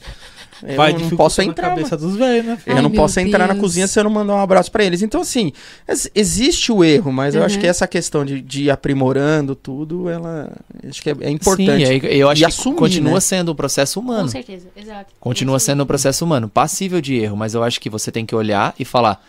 Eu 0.64 0.76
Vai 0.76 0.94
não 0.94 1.10
posso 1.12 1.42
entrar. 1.42 1.70
mano. 1.70 1.78
cabeça 1.78 1.98
dos 1.98 2.16
velhos, 2.16 2.46
né? 2.46 2.58
Eu 2.66 2.76
Ai, 2.78 2.82
não 2.82 2.92
posso 2.92 3.20
entrar 3.20 3.48
na 3.48 3.54
Deus. 3.54 3.60
cozinha 3.60 3.88
se 3.88 4.00
eu 4.00 4.04
não 4.06 4.12
mandar 4.12 4.36
um 4.36 4.40
abraço 4.40 4.72
pra 4.72 4.84
eles. 4.84 5.02
Então, 5.02 5.22
assim, 5.22 5.52
ex- 5.88 6.10
existe 6.16 6.72
o 6.72 6.84
erro, 6.84 7.12
mas 7.12 7.36
eu 7.36 7.44
acho 7.44 7.56
Uhum. 7.56 7.62
que 7.62 7.68
essa 7.68 7.86
questão 7.88 8.24
de, 8.24 8.42
de 8.42 8.64
ir 8.66 8.70
aprimorando 8.72 9.56
tudo, 9.56 10.10
ela 10.10 10.52
acho 10.88 11.02
que 11.02 11.10
é, 11.10 11.16
é 11.22 11.30
importante. 11.30 11.86
Sim, 11.86 12.02
é- 12.08 12.16
eu 12.16 12.30
acho 12.30 12.40
E 12.42 12.46
que 12.46 12.46
assumir, 12.46 12.78
continua 12.78 13.14
né? 13.16 13.20
sendo 13.20 13.52
um 13.52 13.56
processo 13.56 14.00
Com 14.00 14.06
humano. 14.06 14.30
certeza, 14.30 14.68
exato. 14.76 15.14
Continua 15.20 15.60
sendo 15.60 15.84
um 15.84 15.86
processo 15.86 16.24
humano, 16.24 16.48
passível 16.48 17.02
de 17.02 17.16
erro, 17.16 17.36
mas 17.36 17.54
eu 17.54 17.64
acho 17.64 17.80
que 17.82 17.90
você 17.90 18.12
tem 18.12 18.26
que 18.26 18.36
olhar 18.36 18.74
e 18.80 18.86
falar: 18.86 19.22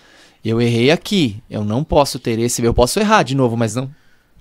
eu 0.44 0.60
errei 0.60 0.90
aqui, 0.90 1.36
eu 1.50 1.64
não 1.64 1.82
posso 1.82 2.18
ter 2.18 2.38
esse, 2.38 2.62
eu 2.62 2.72
posso 2.74 3.00
errar 3.00 3.22
de 3.24 3.34
novo, 3.34 3.56
mas 3.56 3.74
não 3.74 3.90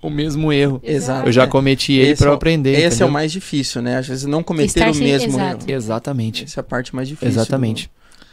o 0.08 0.10
mesmo 0.10 0.52
erro. 0.54 0.80
Exato. 0.84 1.28
Eu 1.28 1.32
já 1.32 1.44
É. 1.44 1.48
cometi 1.48 1.94
ele 1.94 2.16
pra 2.16 2.32
é 2.32 2.34
aprender. 2.34 2.72
Esse 2.74 2.82
é 2.84 2.88
entendeu? 2.88 3.08
o 3.08 3.12
mais 3.12 3.32
difícil, 3.32 3.82
né? 3.82 3.98
Às 3.98 4.08
vezes 4.08 4.26
não 4.26 4.42
cometer 4.44 4.68
Estar 4.80 4.92
o 4.92 4.96
mesmo 4.96 5.30
exato. 5.34 5.66
erro. 5.70 5.78
Exatamente. 5.78 6.44
Essa 6.46 6.60
é 6.60 6.62
a 6.62 6.64
parte 6.64 6.96
mais 6.96 7.08
difícil. 7.08 7.30
Exatamente. 7.30 7.90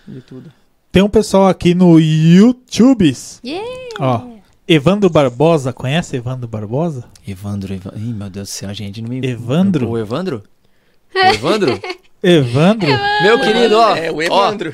do- 0.06 0.14
de 0.14 0.20
tudo. 0.20 0.52
Tem 0.90 1.02
um 1.02 1.08
pessoal 1.08 1.46
aqui 1.48 1.74
no 1.74 1.98
YouTube. 1.98 3.14
Yeah. 3.44 3.66
Ó, 3.98 4.20
Evandro 4.68 5.08
Barbosa, 5.08 5.72
conhece 5.72 6.16
Evandro 6.16 6.46
Barbosa? 6.48 7.04
Evandro, 7.26 7.72
Evandro. 7.74 7.98
Ih, 7.98 8.12
meu 8.12 8.28
Deus 8.30 8.48
do 8.48 8.52
céu, 8.52 8.74
gente, 8.74 9.00
não 9.00 9.08
me. 9.08 9.26
Evandro? 9.26 9.88
O 9.88 9.98
Evandro? 9.98 10.42
O 11.14 11.18
Evandro? 11.18 11.78
Evandro? 12.22 12.88
Meu 13.22 13.38
querido, 13.40 13.76
ó. 13.76 13.94
é, 13.96 14.10
o 14.10 14.16
ó, 14.16 14.22
Evandro. 14.22 14.72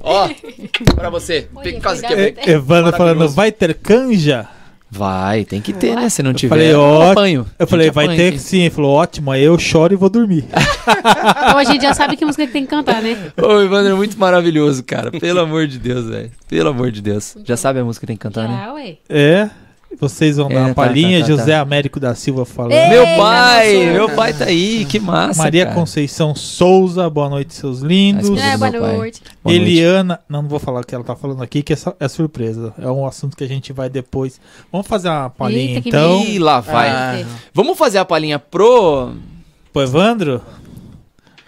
Ó, 0.00 0.28
pra 0.96 1.08
você. 1.08 1.48
E- 1.64 2.50
Evandro 2.50 2.90
falando, 2.96 3.28
vai 3.28 3.52
ter 3.52 3.74
canja? 3.74 4.48
Vai, 4.94 5.46
tem 5.46 5.58
que 5.58 5.72
ter, 5.72 5.96
né? 5.96 6.10
Se 6.10 6.22
não 6.22 6.34
tiver, 6.34 6.50
falei, 6.50 6.70
eu 6.70 7.02
apanho. 7.10 7.46
Eu 7.58 7.66
falei, 7.66 7.86
Gente, 7.86 7.94
vai 7.94 8.04
apanha 8.04 8.18
ter 8.18 8.32
que 8.32 8.38
sim. 8.38 8.60
Ele 8.60 8.70
falou, 8.70 8.92
ótimo, 8.92 9.30
aí 9.30 9.42
eu 9.42 9.58
choro 9.58 9.94
e 9.94 9.96
vou 9.96 10.10
dormir. 10.10 10.44
Então 10.82 11.58
a 11.58 11.64
gente 11.64 11.82
já 11.82 11.94
sabe 11.94 12.16
que 12.16 12.24
música 12.24 12.46
que 12.46 12.52
tem 12.52 12.64
que 12.64 12.70
cantar, 12.70 13.00
né? 13.00 13.32
Ô, 13.36 13.60
Evandro 13.60 13.92
é 13.92 13.94
muito 13.94 14.18
maravilhoso, 14.18 14.82
cara. 14.82 15.10
Pelo 15.12 15.40
amor 15.40 15.66
de 15.66 15.78
Deus, 15.78 16.06
velho. 16.06 16.30
Pelo 16.48 16.70
amor 16.70 16.90
de 16.90 17.00
Deus. 17.00 17.36
Já 17.44 17.56
sabe 17.56 17.78
a 17.78 17.84
música 17.84 18.00
que 18.04 18.08
tem 18.08 18.16
que 18.16 18.22
cantar, 18.22 18.48
né? 18.48 18.62
Já, 18.64 18.72
ué. 18.72 18.96
É, 19.08 19.50
vocês 19.96 20.36
vão 20.36 20.50
É, 20.50 20.54
dar 20.54 20.60
uma 20.60 20.68
tá, 20.68 20.74
palhinha. 20.74 21.20
tá, 21.20 21.26
tá, 21.26 21.30
José 21.32 21.52
tá. 21.52 21.60
Américo 21.60 22.00
da 22.00 22.14
Silva 22.14 22.44
falando. 22.44 22.72
Ei, 22.72 22.88
Meu 22.88 23.04
pai, 23.16 23.72
nossa. 23.74 23.92
meu 23.92 24.08
pai 24.16 24.32
tá 24.32 24.44
aí, 24.46 24.84
que 24.84 24.98
massa. 24.98 25.42
Maria 25.42 25.64
cara. 25.66 25.74
Conceição 25.76 26.34
Souza, 26.34 27.08
boa 27.10 27.28
noite, 27.28 27.54
seus 27.54 27.80
lindos. 27.80 28.28
É, 28.40 28.56
boa 28.56 28.70
noite. 28.70 28.80
Boa 28.80 28.92
noite. 28.94 29.22
Eliana, 29.46 30.20
não, 30.28 30.42
não 30.42 30.48
vou 30.48 30.58
falar 30.58 30.80
o 30.80 30.84
que 30.86 30.94
ela 30.94 31.04
tá 31.04 31.14
falando 31.16 31.42
aqui, 31.42 31.62
que 31.62 31.72
é, 31.72 31.76
só- 31.76 31.94
é 32.00 32.08
surpresa. 32.08 32.74
É 32.78 32.88
um 32.88 33.06
assunto 33.06 33.36
que 33.36 33.44
a 33.44 33.48
gente 33.48 33.72
vai 33.72 33.88
depois. 33.88 34.40
Vamos 34.70 34.86
fazer 34.86 35.08
uma 35.08 35.30
palhinha 35.30 35.70
Eita, 35.76 35.80
que 35.82 35.88
então. 35.88 36.22
Ih, 36.24 36.38
lá 36.38 36.60
vai. 36.60 36.88
Ah, 36.88 37.24
Vamos 37.54 37.76
fazer 37.78 37.98
a 37.98 38.04
palhinha 38.04 38.38
pro. 38.38 39.12
Pro 39.72 39.82
Evandro? 39.82 40.40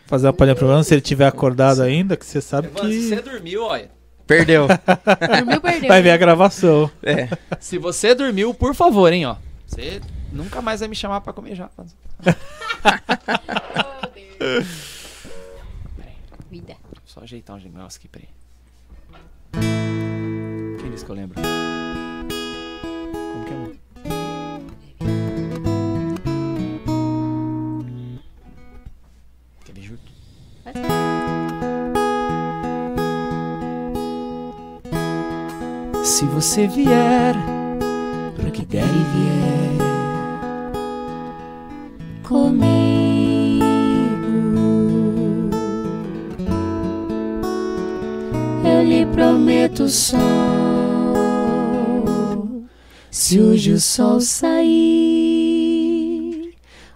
Fazer 0.06 0.28
a 0.28 0.32
palhinha 0.32 0.54
pro 0.54 0.66
Evandro, 0.66 0.84
se 0.84 0.94
ele 0.94 1.00
tiver 1.00 1.26
acordado 1.26 1.82
ainda, 1.82 2.16
que 2.16 2.26
você 2.26 2.40
sabe 2.40 2.68
Evandro, 2.68 2.90
se 2.92 3.08
você 3.08 3.16
que 3.16 3.22
dormiu, 3.30 3.64
olha. 3.64 3.90
Perdeu. 4.26 4.66
Dormiu, 5.36 5.60
perdeu. 5.60 5.88
vai 5.88 6.02
ver 6.02 6.10
a 6.10 6.16
gravação. 6.16 6.90
é. 7.02 7.28
Se 7.60 7.78
você 7.78 8.14
dormiu, 8.14 8.54
por 8.54 8.74
favor, 8.74 9.12
hein, 9.12 9.26
ó. 9.26 9.36
Você 9.66 10.00
Nunca 10.32 10.60
mais 10.60 10.80
vai 10.80 10.88
me 10.88 10.96
chamar 10.96 11.20
pra 11.20 11.32
comer 11.32 11.54
japa. 11.54 11.86
Vida. 16.50 16.76
Só 17.04 17.20
ajeitar 17.20 17.56
um 17.56 17.60
negócio 17.60 17.98
aqui, 17.98 18.08
peraí. 18.08 18.28
Quem 20.80 20.90
disse 20.90 21.04
que 21.04 21.10
eu 21.10 21.14
lembro? 21.14 21.40
Como 23.32 23.44
que 23.44 23.52
é, 23.52 23.54
amor? 23.54 24.74
Quer 29.64 29.72
ver 29.74 29.82
junto? 29.82 30.93
Se 36.04 36.26
você 36.26 36.66
vier, 36.66 37.34
pro 38.36 38.50
que 38.50 38.62
der 38.66 38.84
e 38.84 39.04
vier, 39.14 39.78
Comigo. 42.22 42.74
Eu 48.62 48.84
lhe 48.84 49.06
prometo 49.06 49.88
sol. 49.88 50.20
Se 53.10 53.40
hoje 53.40 53.72
o 53.72 53.80
sol 53.80 54.20
sair, 54.20 54.74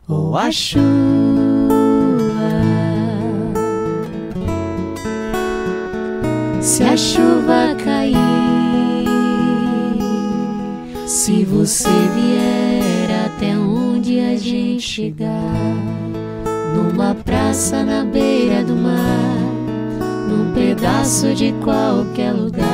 ou 0.07 0.37
a 0.37 0.53
chuva. 0.53 0.79
Se 6.61 6.83
a 6.85 6.95
chuva 6.95 7.75
cair, 7.83 8.48
se 11.09 11.43
você 11.43 11.89
vier 11.89 13.25
até 13.25 13.57
onde 13.57 14.21
a 14.21 14.37
gente 14.37 14.83
chegar, 14.83 15.55
numa 16.77 17.15
praça 17.15 17.83
na 17.83 18.05
beira 18.05 18.63
do 18.63 18.77
mar, 18.77 18.99
num 20.29 20.53
pedaço 20.53 21.35
de 21.35 21.55
qualquer 21.65 22.33
lugar, 22.33 22.67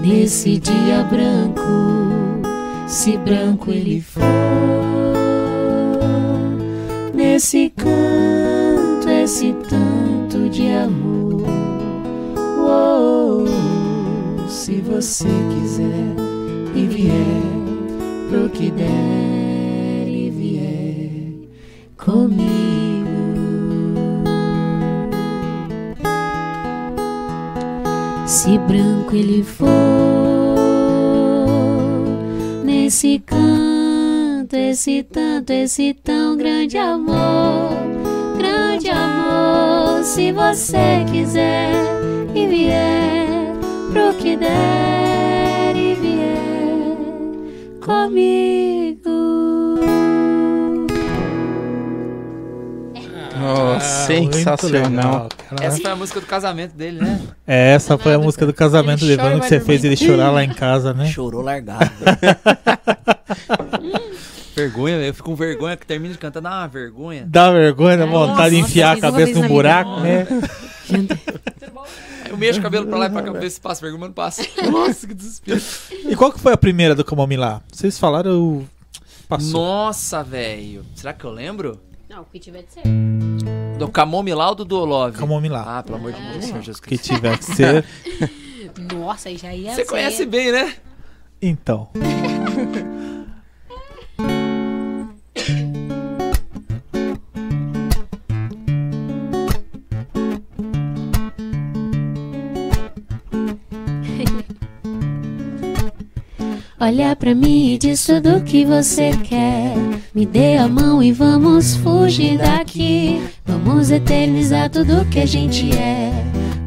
nesse 0.00 0.58
dia 0.58 1.02
branco, 1.10 1.60
se 2.86 3.16
branco 3.16 3.72
ele 3.72 4.00
for, 4.00 4.22
nesse 7.12 7.72
canto, 7.76 9.10
esse 9.10 9.52
tanto 9.68 10.48
de 10.50 10.70
amor. 10.70 11.07
Se 14.48 14.80
você 14.80 15.28
quiser 15.54 16.14
e 16.74 16.86
vier 16.86 17.42
pro 18.30 18.48
que 18.48 18.70
der 18.70 20.08
e 20.08 20.30
vier 20.30 21.48
comigo. 21.96 23.08
Se 28.26 28.58
branco 28.58 29.14
ele 29.14 29.42
for, 29.42 29.66
nesse 32.64 33.18
canto, 33.20 34.54
esse 34.54 35.02
tanto, 35.02 35.50
esse 35.50 35.94
tão 35.94 36.36
grande 36.36 36.78
amor, 36.78 37.70
grande 38.38 38.88
amor. 38.88 40.02
Se 40.04 40.32
você 40.32 41.04
quiser 41.10 41.72
e 42.34 42.46
vier 42.46 43.37
der 44.38 45.76
e 45.76 45.94
vier 45.94 46.36
comigo. 47.80 49.08
Oh, 53.40 53.80
sensacional. 53.80 55.28
Essa 55.60 55.78
foi 55.80 55.90
a 55.90 55.96
música 55.96 56.20
do 56.20 56.26
casamento 56.26 56.74
dele, 56.74 57.00
né? 57.00 57.20
Essa 57.46 57.96
foi 57.96 58.14
a 58.14 58.18
música 58.18 58.44
do 58.44 58.52
casamento 58.52 59.04
Ele 59.04 59.16
dele, 59.16 59.36
e 59.36 59.40
que 59.40 59.48
você 59.48 59.60
fez 59.60 59.84
ele 59.84 59.96
chorar 59.96 60.30
lá 60.30 60.42
em 60.44 60.52
casa, 60.52 60.92
né? 60.92 61.06
Chorou 61.06 61.40
largado. 61.42 61.88
vergonha, 64.54 64.96
eu 64.96 65.14
fico 65.14 65.30
com 65.30 65.36
vergonha 65.36 65.76
que 65.76 65.86
termina 65.86 66.12
de 66.12 66.18
cantar, 66.18 66.40
dá 66.40 66.50
uma 66.50 66.66
vergonha. 66.68 67.24
Dá 67.28 67.50
vergonha, 67.52 67.96
dá 67.96 68.06
Nossa, 68.06 68.32
vontade 68.32 68.56
de 68.56 68.60
enfiar 68.60 68.96
a 68.96 69.00
cabeça 69.00 69.34
no 69.34 69.42
na 69.42 69.48
buraco, 69.48 70.00
vida. 70.00 70.02
né? 70.02 70.26
Eu 72.28 72.36
mexo 72.36 72.60
o 72.60 72.62
cabelo 72.62 72.86
pra 72.86 72.98
lá 72.98 73.06
e 73.06 73.10
pra 73.10 73.22
cá, 73.22 73.32
ver 73.32 73.50
se 73.50 73.60
passa 73.60 73.80
vergonha, 73.80 74.00
mas 74.00 74.08
não 74.08 74.14
passa. 74.14 74.42
Nossa, 74.70 75.06
que 75.06 75.14
desespero. 75.14 75.60
E 76.08 76.14
qual 76.16 76.32
que 76.32 76.38
foi 76.40 76.52
a 76.52 76.56
primeira 76.56 76.94
do 76.94 77.04
Camomilá? 77.04 77.62
Vocês 77.72 77.98
falaram, 77.98 78.30
eu... 78.30 78.66
Passou. 79.28 79.60
Nossa, 79.60 80.22
velho. 80.24 80.84
Será 80.94 81.12
que 81.12 81.24
eu 81.24 81.30
lembro? 81.30 81.78
Não, 82.08 82.22
o 82.22 82.24
que 82.24 82.38
tiver 82.38 82.62
de 82.62 82.72
ser. 82.72 82.82
Do 83.78 83.88
Camomilá 83.88 84.48
ou 84.48 84.54
do 84.54 84.64
Dolove? 84.64 85.18
Camomilá. 85.18 85.78
Ah, 85.78 85.82
pelo 85.82 85.98
amor 85.98 86.12
de 86.12 86.20
Deus, 86.32 86.44
Senhor 86.46 86.60
Jesus 86.62 86.80
Que 86.80 86.96
Cristo. 86.96 87.14
tiver 87.14 87.36
que 87.36 87.44
ser. 87.44 87.84
Nossa, 88.94 89.28
aí 89.28 89.36
já 89.36 89.54
ia 89.54 89.70
Você 89.74 89.82
ser- 89.84 89.88
conhece 89.90 90.24
bem, 90.24 90.50
né? 90.50 90.74
Então. 91.42 91.90
Olha 106.80 107.16
pra 107.16 107.34
mim 107.34 107.72
e 107.72 107.78
diz 107.78 108.06
tudo 108.06 108.40
que 108.44 108.64
você 108.64 109.10
quer. 109.24 109.74
Me 110.14 110.24
dê 110.24 110.56
a 110.56 110.68
mão 110.68 111.02
e 111.02 111.10
vamos 111.10 111.74
fugir 111.74 112.38
daqui. 112.38 113.20
Vamos 113.44 113.90
eternizar 113.90 114.70
tudo 114.70 115.04
que 115.06 115.18
a 115.18 115.26
gente 115.26 115.76
é. 115.76 116.12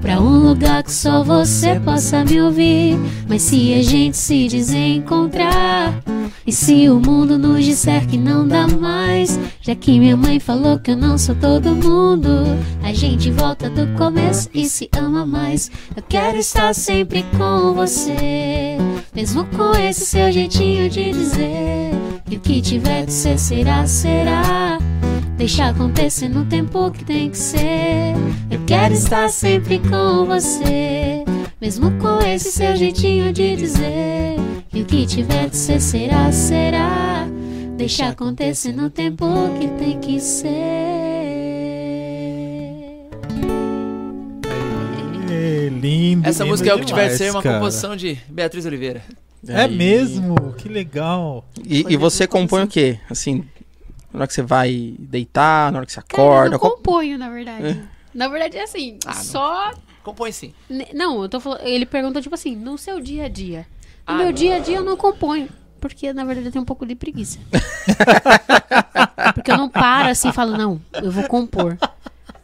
Pra 0.02 0.20
um 0.20 0.50
lugar 0.50 0.84
que 0.84 0.92
só 0.92 1.24
você 1.24 1.80
possa 1.80 2.26
me 2.26 2.42
ouvir. 2.42 3.00
Mas 3.26 3.44
se 3.44 3.74
a 3.74 3.82
gente 3.82 4.18
se 4.18 4.50
desencontrar. 4.50 6.04
E 6.46 6.52
se 6.52 6.90
o 6.90 7.00
mundo 7.00 7.38
nos 7.38 7.64
disser 7.64 8.06
que 8.06 8.18
não 8.18 8.46
dá 8.46 8.68
mais, 8.68 9.40
já 9.62 9.76
que 9.76 10.00
minha 10.00 10.18
mãe 10.18 10.40
falou 10.40 10.80
que 10.80 10.92
eu 10.92 10.98
não 10.98 11.18
sou 11.18 11.36
todo 11.36 11.76
mundo, 11.76 12.44
a 12.84 12.92
gente 12.92 13.32
volta 13.32 13.70
do 13.70 13.88
começo 13.98 14.50
e 14.54 14.66
se 14.66 14.90
ama 14.98 15.26
mais. 15.26 15.72
Eu 15.96 16.04
quero 16.10 16.38
estar 16.38 16.74
sempre 16.74 17.24
com 17.38 17.74
você, 17.74 18.78
mesmo 19.14 19.46
com 19.46 19.76
esse 19.76 20.06
seu 20.06 20.32
jeitinho 20.32 20.90
de 20.90 21.12
dizer 21.12 21.92
que 22.26 22.38
o 22.38 22.40
que 22.40 22.62
tiver 22.62 23.06
de 23.06 23.14
ser 23.14 23.38
será, 23.38 23.86
será. 23.86 24.78
Deixa 25.38 25.70
acontecer 25.70 26.30
no 26.30 26.46
tempo 26.46 26.92
que 26.92 27.04
tem 27.04 27.30
que 27.30 27.38
ser. 27.38 28.14
Eu 28.50 28.64
quero 28.66 28.94
estar 28.94 29.28
sempre 29.30 29.80
com 29.80 30.26
você, 30.26 31.26
mesmo 31.60 31.92
com 31.98 32.20
esse 32.20 32.52
seu 32.52 32.76
jeitinho 32.76 33.34
de 33.34 33.56
dizer 33.56 34.36
que 34.70 34.82
o 34.82 34.86
que 34.86 35.06
tiver 35.06 35.50
de 35.50 35.58
ser 35.58 35.82
será, 35.82 36.32
será. 36.32 37.28
Deixa 37.76 38.10
acontecer 38.10 38.72
no 38.72 38.90
tempo 38.90 39.26
que 39.60 39.68
tem 39.70 40.00
que 40.00 40.20
ser. 40.20 40.91
Lindo. 45.80 46.28
Essa 46.28 46.44
lindo 46.44 46.52
música 46.54 46.70
é 46.70 46.74
o 46.76 46.80
que 46.80 46.86
tiver 46.86 47.10
de 47.10 47.18
ser 47.18 47.32
uma 47.32 47.42
cara. 47.42 47.56
composição 47.60 47.96
de 47.96 48.16
Beatriz 48.30 48.66
Oliveira. 48.66 49.02
É 49.48 49.62
Aí. 49.64 49.76
mesmo? 49.76 50.54
Que 50.54 50.70
legal. 50.70 51.46
E, 51.66 51.86
e 51.90 51.98
você 51.98 52.28
compõe 52.28 52.64
o 52.64 52.68
quê? 52.68 53.00
Assim, 53.10 53.44
na 54.14 54.20
hora 54.20 54.28
que 54.28 54.34
você 54.34 54.42
vai 54.44 54.94
deitar, 55.00 55.72
na 55.72 55.80
hora 55.80 55.86
que 55.86 55.92
você 55.94 56.02
Cara, 56.02 56.22
eu 56.22 56.28
acorda? 56.32 56.50
não 56.52 56.60
qual- 56.60 56.76
componho, 56.76 57.18
na 57.18 57.30
verdade. 57.30 57.82
Na 58.14 58.28
verdade 58.28 58.58
é 58.58 58.64
assim, 58.64 58.98
Ah, 59.06 59.16
não. 59.16 59.24
só. 59.24 59.72
Compõe 60.04 60.32
sim. 60.32 60.54
Não, 60.94 61.22
eu 61.24 61.30
tô 61.30 61.40
falando. 61.40 61.62
Ele 61.64 61.86
perguntou, 61.86 62.22
tipo 62.22 62.36
assim, 62.36 62.56
no 62.56 62.78
seu 62.78 63.00
dia 63.00 63.26
a 63.26 63.30
dia. 63.30 63.60
No 64.08 64.14
Ah, 64.14 64.18
meu 64.18 64.26
não. 64.28 64.34
dia 64.34 64.56
a 64.58 64.60
dia 64.60 64.78
eu 64.78 64.84
não 64.84 64.98
componho. 64.98 65.48
Porque, 65.80 66.14
na 66.14 66.24
verdade, 66.24 66.48
eu 66.48 66.52
tenho 66.52 66.62
um 66.62 66.66
pouco 66.66 66.86
de 66.86 66.94
preguiça. 66.94 67.40
porque 69.34 69.52
eu 69.52 69.58
não 69.58 69.70
paro 69.70 70.10
assim 70.10 70.30
e 70.30 70.34
falo, 70.34 70.58
não, 70.58 70.80
eu 70.94 71.12
vou 71.12 71.24
compor. 71.24 71.78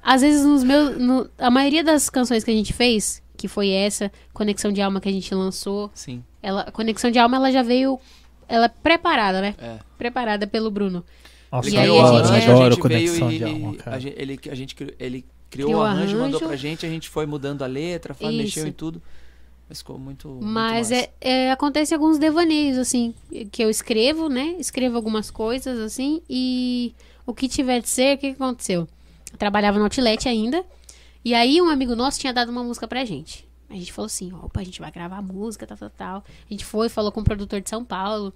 Às 0.09 0.21
vezes, 0.21 0.45
nos 0.45 0.63
meus. 0.63 0.97
no- 0.97 1.29
a 1.37 1.49
maioria 1.51 1.83
das 1.83 2.09
canções 2.09 2.41
que 2.43 2.49
a 2.49 2.53
gente 2.53 2.71
fez, 2.71 3.21
que 3.35 3.47
foi 3.49 3.69
essa, 3.71 4.09
Conexão 4.33 4.71
de 4.71 4.81
Alma 4.81 5.01
que 5.01 5.09
a 5.09 5.11
gente 5.11 5.33
lançou, 5.35 5.91
Sim. 5.93 6.23
ela, 6.41 6.61
a 6.61 6.71
Conexão 6.71 7.11
de 7.11 7.19
Alma 7.19 7.35
ela 7.35 7.51
já 7.51 7.61
veio. 7.61 7.99
Ela 8.47 8.67
é 8.67 8.69
preparada, 8.69 9.41
né? 9.41 9.53
É. 9.57 9.79
Preparada 9.97 10.47
pelo 10.47 10.71
Bruno. 10.71 11.03
Nossa, 11.51 11.69
E 11.69 11.75
eu 11.75 11.81
aí 11.81 11.87
a 11.87 11.91
adoro, 11.91 12.25
gente- 12.33 12.43
adoro 12.49 12.65
a 12.65 12.69
gente 12.69 12.79
conexão 12.79 13.27
veio 13.27 13.39
de 13.39 13.45
e- 13.45 13.49
alma, 13.53 13.71
a 13.71 13.75
cara. 13.83 13.99
gente- 13.99 14.15
ele, 14.17 14.39
a 14.49 14.55
gente, 14.55 14.75
ele 14.97 15.25
criou, 15.49 15.67
Criou 15.69 15.81
o 15.81 15.83
o 15.83 15.85
arranjo, 15.85 16.11
mandou 16.17 16.25
arranjo. 16.39 16.45
pra 16.47 16.55
gente, 16.55 16.85
a 16.85 16.89
gente 16.89 17.09
foi 17.09 17.25
mudando 17.25 17.63
a 17.63 17.67
letra, 17.67 18.15
Isso. 18.17 18.31
mexeu 18.31 18.65
em 18.67 18.71
tudo. 18.71 19.01
Mas 19.67 19.79
ficou 19.79 19.99
muito. 19.99 20.29
muito 20.29 20.45
Mas 20.45 20.89
massa. 20.89 20.95
é, 20.95 21.09
é, 21.19 21.51
acontece 21.51 21.93
alguns 21.93 22.17
devaneios, 22.17 22.77
assim, 22.77 23.13
que 23.51 23.61
eu 23.61 23.69
escrevo, 23.69 24.29
né? 24.29 24.55
Escrevo 24.57 24.95
algumas 24.95 25.29
coisas, 25.29 25.77
assim, 25.79 26.21
e 26.29 26.93
o 27.25 27.33
que 27.33 27.49
tiver 27.49 27.81
de 27.81 27.89
ser, 27.89 28.15
o 28.15 28.17
que 28.17 28.27
aconteceu? 28.27 28.87
Trabalhava 29.37 29.77
no 29.77 29.85
Outlet 29.85 30.27
ainda, 30.27 30.65
e 31.23 31.33
aí 31.33 31.61
um 31.61 31.69
amigo 31.69 31.95
nosso 31.95 32.19
tinha 32.19 32.33
dado 32.33 32.49
uma 32.49 32.63
música 32.63 32.87
pra 32.87 33.03
gente. 33.05 33.47
A 33.69 33.73
gente 33.73 33.91
falou 33.91 34.05
assim, 34.05 34.31
opa, 34.33 34.61
a 34.61 34.63
gente 34.63 34.79
vai 34.79 34.91
gravar 34.91 35.21
música, 35.21 35.67
tal, 35.67 35.77
tal, 35.77 35.89
tal. 35.89 36.17
A 36.17 36.53
gente 36.53 36.63
foi, 36.63 36.87
falou 36.87 37.11
com 37.11 37.19
o 37.19 37.23
produtor 37.23 37.59
de 37.59 37.69
São 37.69 37.83
Paulo. 37.83 38.33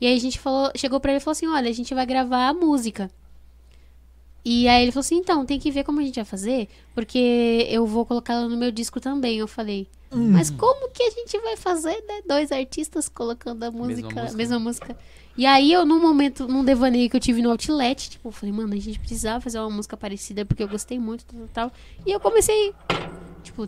E 0.00 0.06
aí 0.06 0.14
a 0.14 0.20
gente 0.20 0.38
falou, 0.38 0.70
chegou 0.76 1.00
pra 1.00 1.10
ele 1.10 1.18
e 1.18 1.20
falou 1.20 1.32
assim, 1.32 1.48
olha, 1.48 1.68
a 1.68 1.72
gente 1.72 1.92
vai 1.94 2.06
gravar 2.06 2.48
a 2.48 2.54
música. 2.54 3.10
E 4.44 4.68
aí 4.68 4.82
ele 4.82 4.92
falou 4.92 5.00
assim, 5.00 5.16
então, 5.16 5.44
tem 5.44 5.58
que 5.58 5.70
ver 5.70 5.82
como 5.82 6.00
a 6.00 6.02
gente 6.02 6.14
vai 6.14 6.24
fazer, 6.24 6.68
porque 6.94 7.66
eu 7.68 7.84
vou 7.84 8.06
colocar 8.06 8.34
ela 8.34 8.48
no 8.48 8.56
meu 8.56 8.70
disco 8.70 9.00
também. 9.00 9.38
Eu 9.38 9.48
falei, 9.48 9.88
mas 10.10 10.48
como 10.48 10.88
que 10.90 11.02
a 11.02 11.10
gente 11.10 11.38
vai 11.40 11.56
fazer, 11.56 12.02
né? 12.06 12.22
Dois 12.26 12.50
artistas 12.50 13.08
colocando 13.08 13.62
a 13.64 13.70
música, 13.70 14.08
música. 14.08 14.36
mesma 14.36 14.58
música. 14.58 14.96
E 15.38 15.46
aí 15.46 15.72
eu, 15.72 15.86
num 15.86 16.00
momento, 16.00 16.48
num 16.48 16.64
devaneio 16.64 17.08
que 17.08 17.14
eu 17.16 17.20
tive 17.20 17.40
no 17.40 17.52
Outlet, 17.52 18.10
tipo, 18.10 18.26
eu 18.26 18.32
falei, 18.32 18.52
mano, 18.52 18.74
a 18.74 18.76
gente 18.76 18.98
precisava 18.98 19.40
fazer 19.40 19.60
uma 19.60 19.70
música 19.70 19.96
parecida, 19.96 20.44
porque 20.44 20.64
eu 20.64 20.68
gostei 20.68 20.98
muito, 20.98 21.24
tal, 21.24 21.48
tal. 21.54 21.72
E 22.04 22.10
eu 22.10 22.18
comecei, 22.18 22.74
tipo... 23.44 23.64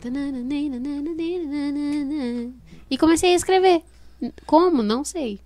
E 2.90 2.98
comecei 2.98 3.32
a 3.32 3.36
escrever. 3.36 3.84
Como? 4.44 4.82
Não 4.82 5.04
sei. 5.04 5.38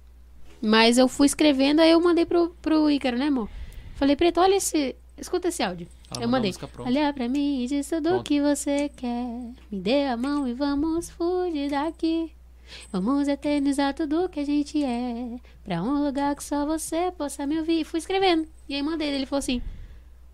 Mas 0.62 0.96
eu 0.96 1.08
fui 1.08 1.26
escrevendo, 1.26 1.80
aí 1.80 1.90
eu 1.90 2.00
mandei 2.00 2.24
pro, 2.24 2.56
pro 2.62 2.90
Ícaro, 2.90 3.18
né, 3.18 3.26
amor? 3.26 3.50
Falei, 3.96 4.16
Preto, 4.16 4.40
olha 4.40 4.56
esse... 4.56 4.96
Escuta 5.18 5.48
esse 5.48 5.62
áudio. 5.62 5.86
Ela 6.10 6.24
eu 6.24 6.28
mandei. 6.28 6.54
Olha 6.78 7.12
pra 7.12 7.28
mim 7.28 7.62
e 7.62 7.66
diz 7.66 7.86
tudo 7.86 8.16
o 8.16 8.22
que 8.22 8.40
você 8.40 8.88
quer. 8.96 9.52
Me 9.70 9.78
dê 9.78 10.06
a 10.06 10.16
mão 10.16 10.48
e 10.48 10.54
vamos 10.54 11.10
fugir 11.10 11.68
daqui. 11.68 12.32
Vamos 12.90 13.28
eternizar 13.28 13.94
tudo 13.94 14.28
que 14.28 14.40
a 14.40 14.44
gente 14.44 14.82
é. 14.82 15.36
Pra 15.64 15.82
um 15.82 16.04
lugar 16.04 16.34
que 16.34 16.42
só 16.44 16.64
você 16.66 17.12
possa 17.16 17.46
me 17.46 17.58
ouvir. 17.58 17.80
E 17.80 17.84
fui 17.84 17.98
escrevendo. 17.98 18.46
E 18.68 18.74
aí 18.74 18.82
mandei. 18.82 19.08
Ele 19.08 19.26
falou 19.26 19.38
assim: 19.40 19.60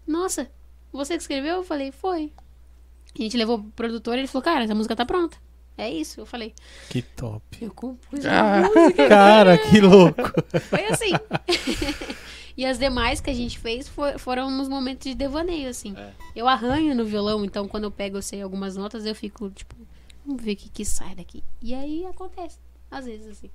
Nossa, 0.06 0.50
você 0.92 1.14
que 1.16 1.22
escreveu? 1.22 1.56
Eu 1.56 1.64
falei: 1.64 1.90
Foi. 1.92 2.32
A 3.18 3.22
gente 3.22 3.36
levou 3.36 3.58
pro 3.58 3.70
produtor 3.72 4.16
e 4.16 4.20
ele 4.20 4.28
falou: 4.28 4.42
Cara, 4.44 4.64
essa 4.64 4.74
música 4.74 4.94
tá 4.96 5.04
pronta. 5.04 5.36
É 5.76 5.90
isso. 5.90 6.20
Eu 6.20 6.26
falei: 6.26 6.54
Que 6.88 7.02
top. 7.02 7.42
Eu 7.60 7.70
compus 7.72 8.24
Ah. 8.26 8.58
a 8.58 8.60
música. 8.68 9.08
Cara, 9.08 9.58
que 9.58 9.80
louco. 9.80 10.22
Foi 10.68 10.84
assim. 10.86 11.10
e 12.56 12.64
as 12.66 12.78
demais 12.78 13.20
que 13.20 13.30
a 13.30 13.34
gente 13.34 13.58
fez 13.58 13.88
for- 13.88 14.18
foram 14.18 14.50
nos 14.50 14.68
momentos 14.68 15.08
de 15.08 15.14
devaneio, 15.14 15.68
assim. 15.70 15.94
É. 15.96 16.12
Eu 16.36 16.46
arranho 16.48 16.94
no 16.94 17.04
violão, 17.04 17.44
então 17.44 17.66
quando 17.66 17.84
eu 17.84 17.90
pego, 17.90 18.18
eu 18.18 18.22
sei 18.22 18.42
algumas 18.42 18.76
notas, 18.76 19.06
eu 19.06 19.14
fico, 19.14 19.50
tipo, 19.50 19.74
vamos 20.24 20.42
ver 20.42 20.52
o 20.52 20.56
que, 20.56 20.68
que 20.68 20.84
sai 20.84 21.14
daqui. 21.14 21.42
E 21.60 21.74
aí 21.74 22.06
acontece, 22.06 22.58
às 22.90 23.06
vezes, 23.06 23.28
assim. 23.28 23.50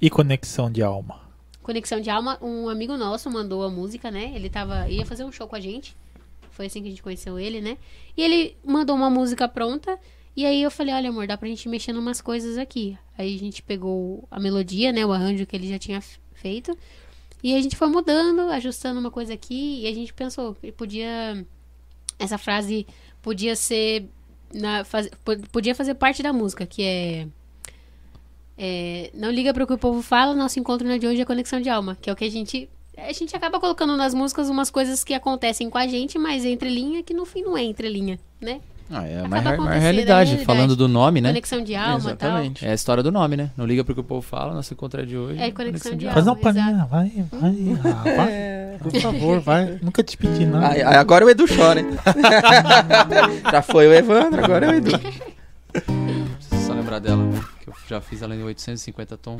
E 0.00 0.10
conexão 0.10 0.70
de 0.70 0.82
alma. 0.82 1.24
Conexão 1.64 1.98
de 1.98 2.10
Alma, 2.10 2.38
um 2.42 2.68
amigo 2.68 2.94
nosso 2.94 3.30
mandou 3.30 3.64
a 3.64 3.70
música, 3.70 4.10
né? 4.10 4.32
Ele 4.34 4.50
tava, 4.50 4.86
ia 4.90 5.06
fazer 5.06 5.24
um 5.24 5.32
show 5.32 5.48
com 5.48 5.56
a 5.56 5.60
gente. 5.60 5.96
Foi 6.50 6.66
assim 6.66 6.82
que 6.82 6.88
a 6.88 6.90
gente 6.90 7.02
conheceu 7.02 7.38
ele, 7.38 7.62
né? 7.62 7.78
E 8.14 8.22
ele 8.22 8.54
mandou 8.62 8.94
uma 8.94 9.08
música 9.08 9.48
pronta. 9.48 9.98
E 10.36 10.44
aí 10.44 10.62
eu 10.62 10.70
falei, 10.70 10.92
olha, 10.92 11.08
amor, 11.08 11.26
dá 11.26 11.38
pra 11.38 11.48
gente 11.48 11.66
mexer 11.66 11.92
em 11.92 11.96
umas 11.96 12.20
coisas 12.20 12.58
aqui. 12.58 12.98
Aí 13.16 13.34
a 13.34 13.38
gente 13.38 13.62
pegou 13.62 14.28
a 14.30 14.38
melodia, 14.38 14.92
né? 14.92 15.06
O 15.06 15.12
arranjo 15.12 15.46
que 15.46 15.56
ele 15.56 15.66
já 15.66 15.78
tinha 15.78 16.02
feito. 16.34 16.76
E 17.42 17.56
a 17.56 17.62
gente 17.62 17.76
foi 17.76 17.88
mudando, 17.88 18.40
ajustando 18.50 19.00
uma 19.00 19.10
coisa 19.10 19.32
aqui. 19.32 19.80
E 19.84 19.86
a 19.86 19.94
gente 19.94 20.12
pensou, 20.12 20.54
que 20.54 20.70
podia. 20.70 21.46
Essa 22.18 22.36
frase 22.36 22.86
podia 23.22 23.56
ser. 23.56 24.06
Na, 24.54 24.84
faz- 24.84 25.10
po- 25.24 25.36
podia 25.52 25.74
fazer 25.74 25.94
parte 25.94 26.22
da 26.22 26.32
música, 26.32 26.64
que 26.64 26.82
é. 26.82 27.26
É, 28.56 29.10
não 29.12 29.30
liga 29.30 29.52
para 29.52 29.64
o 29.64 29.66
que 29.66 29.72
o 29.72 29.78
povo 29.78 30.00
fala, 30.00 30.32
nosso 30.34 30.60
encontro 30.60 30.86
na 30.86 30.96
de 30.96 31.06
hoje 31.06 31.20
é 31.20 31.24
conexão 31.24 31.60
de 31.60 31.68
alma, 31.68 31.96
que 32.00 32.08
é 32.08 32.12
o 32.12 32.16
que 32.16 32.24
a 32.24 32.30
gente 32.30 32.68
a 32.96 33.12
gente 33.12 33.34
acaba 33.34 33.58
colocando 33.58 33.96
nas 33.96 34.14
músicas 34.14 34.48
umas 34.48 34.70
coisas 34.70 35.02
que 35.02 35.12
acontecem 35.12 35.68
com 35.68 35.76
a 35.76 35.88
gente, 35.88 36.16
mas 36.16 36.44
entre 36.44 36.68
linha 36.70 37.02
que 37.02 37.12
no 37.12 37.24
fim 37.24 37.42
não 37.42 37.56
é 37.58 37.64
entre 37.64 37.88
linha, 37.88 38.20
né? 38.40 38.60
Ah, 38.90 39.06
é 39.06 39.20
Acaba 39.20 39.26
uma, 39.26 39.40
uma 39.40 39.50
acontecendo, 39.50 39.72
é 39.76 39.78
realidade. 39.78 40.44
Falando 40.44 40.76
do 40.76 40.86
nome, 40.86 41.20
né? 41.20 41.30
Conexão 41.30 41.62
de 41.64 41.74
alma, 41.74 41.96
Exatamente. 41.96 42.66
É 42.66 42.70
a 42.70 42.74
história 42.74 43.02
do 43.02 43.10
nome, 43.10 43.36
né? 43.36 43.50
Não 43.56 43.64
liga 43.64 43.82
pro 43.82 43.94
que 43.94 44.00
o 44.00 44.04
povo 44.04 44.20
fala, 44.20 44.52
nosso 44.52 44.72
encontro 44.74 45.00
é 45.00 45.06
de 45.06 45.16
hoje. 45.16 45.40
É 45.40 45.50
conexão 45.50 45.96
de 45.96 46.04
Faz 46.06 46.18
alma. 46.28 46.32
uma 46.32 46.36
palhinha, 46.36 46.70
exatal. 46.70 46.88
vai, 46.88 47.10
vai, 47.32 47.52
ah, 47.84 48.16
vai. 48.16 48.78
Por 48.90 49.00
favor, 49.00 49.40
vai. 49.40 49.78
Nunca 49.82 50.02
te 50.02 50.16
pedi 50.16 50.44
nada. 50.44 50.68
Aí- 50.68 50.82
agora 50.82 51.24
o 51.24 51.30
Edu 51.30 51.46
chora, 51.48 51.80
hein? 51.80 51.86
Já 53.50 53.62
foi 53.62 53.88
o 53.88 53.94
Evandro, 53.94 54.44
agora 54.44 54.66
é 54.66 54.70
o 54.70 54.74
Edu. 54.74 54.90
Preciso 55.72 56.66
só 56.66 56.72
lembrar 56.74 56.98
dela, 56.98 57.24
que 57.62 57.70
eu 57.70 57.74
já 57.88 58.00
fiz 58.00 58.20
ela 58.22 58.34
em 58.36 58.42
850 58.42 59.16
tom. 59.16 59.36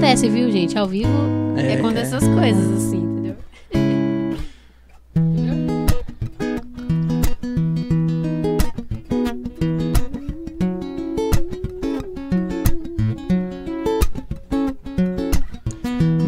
Acontece, 0.00 0.30
viu, 0.30 0.50
gente? 0.50 0.78
Ao 0.78 0.88
vivo 0.88 1.10
é, 1.58 1.72
É. 1.72 1.74
acontece 1.74 2.14
essas 2.14 2.26
coisas, 2.26 2.70
assim, 2.72 2.96
entendeu? 2.96 3.36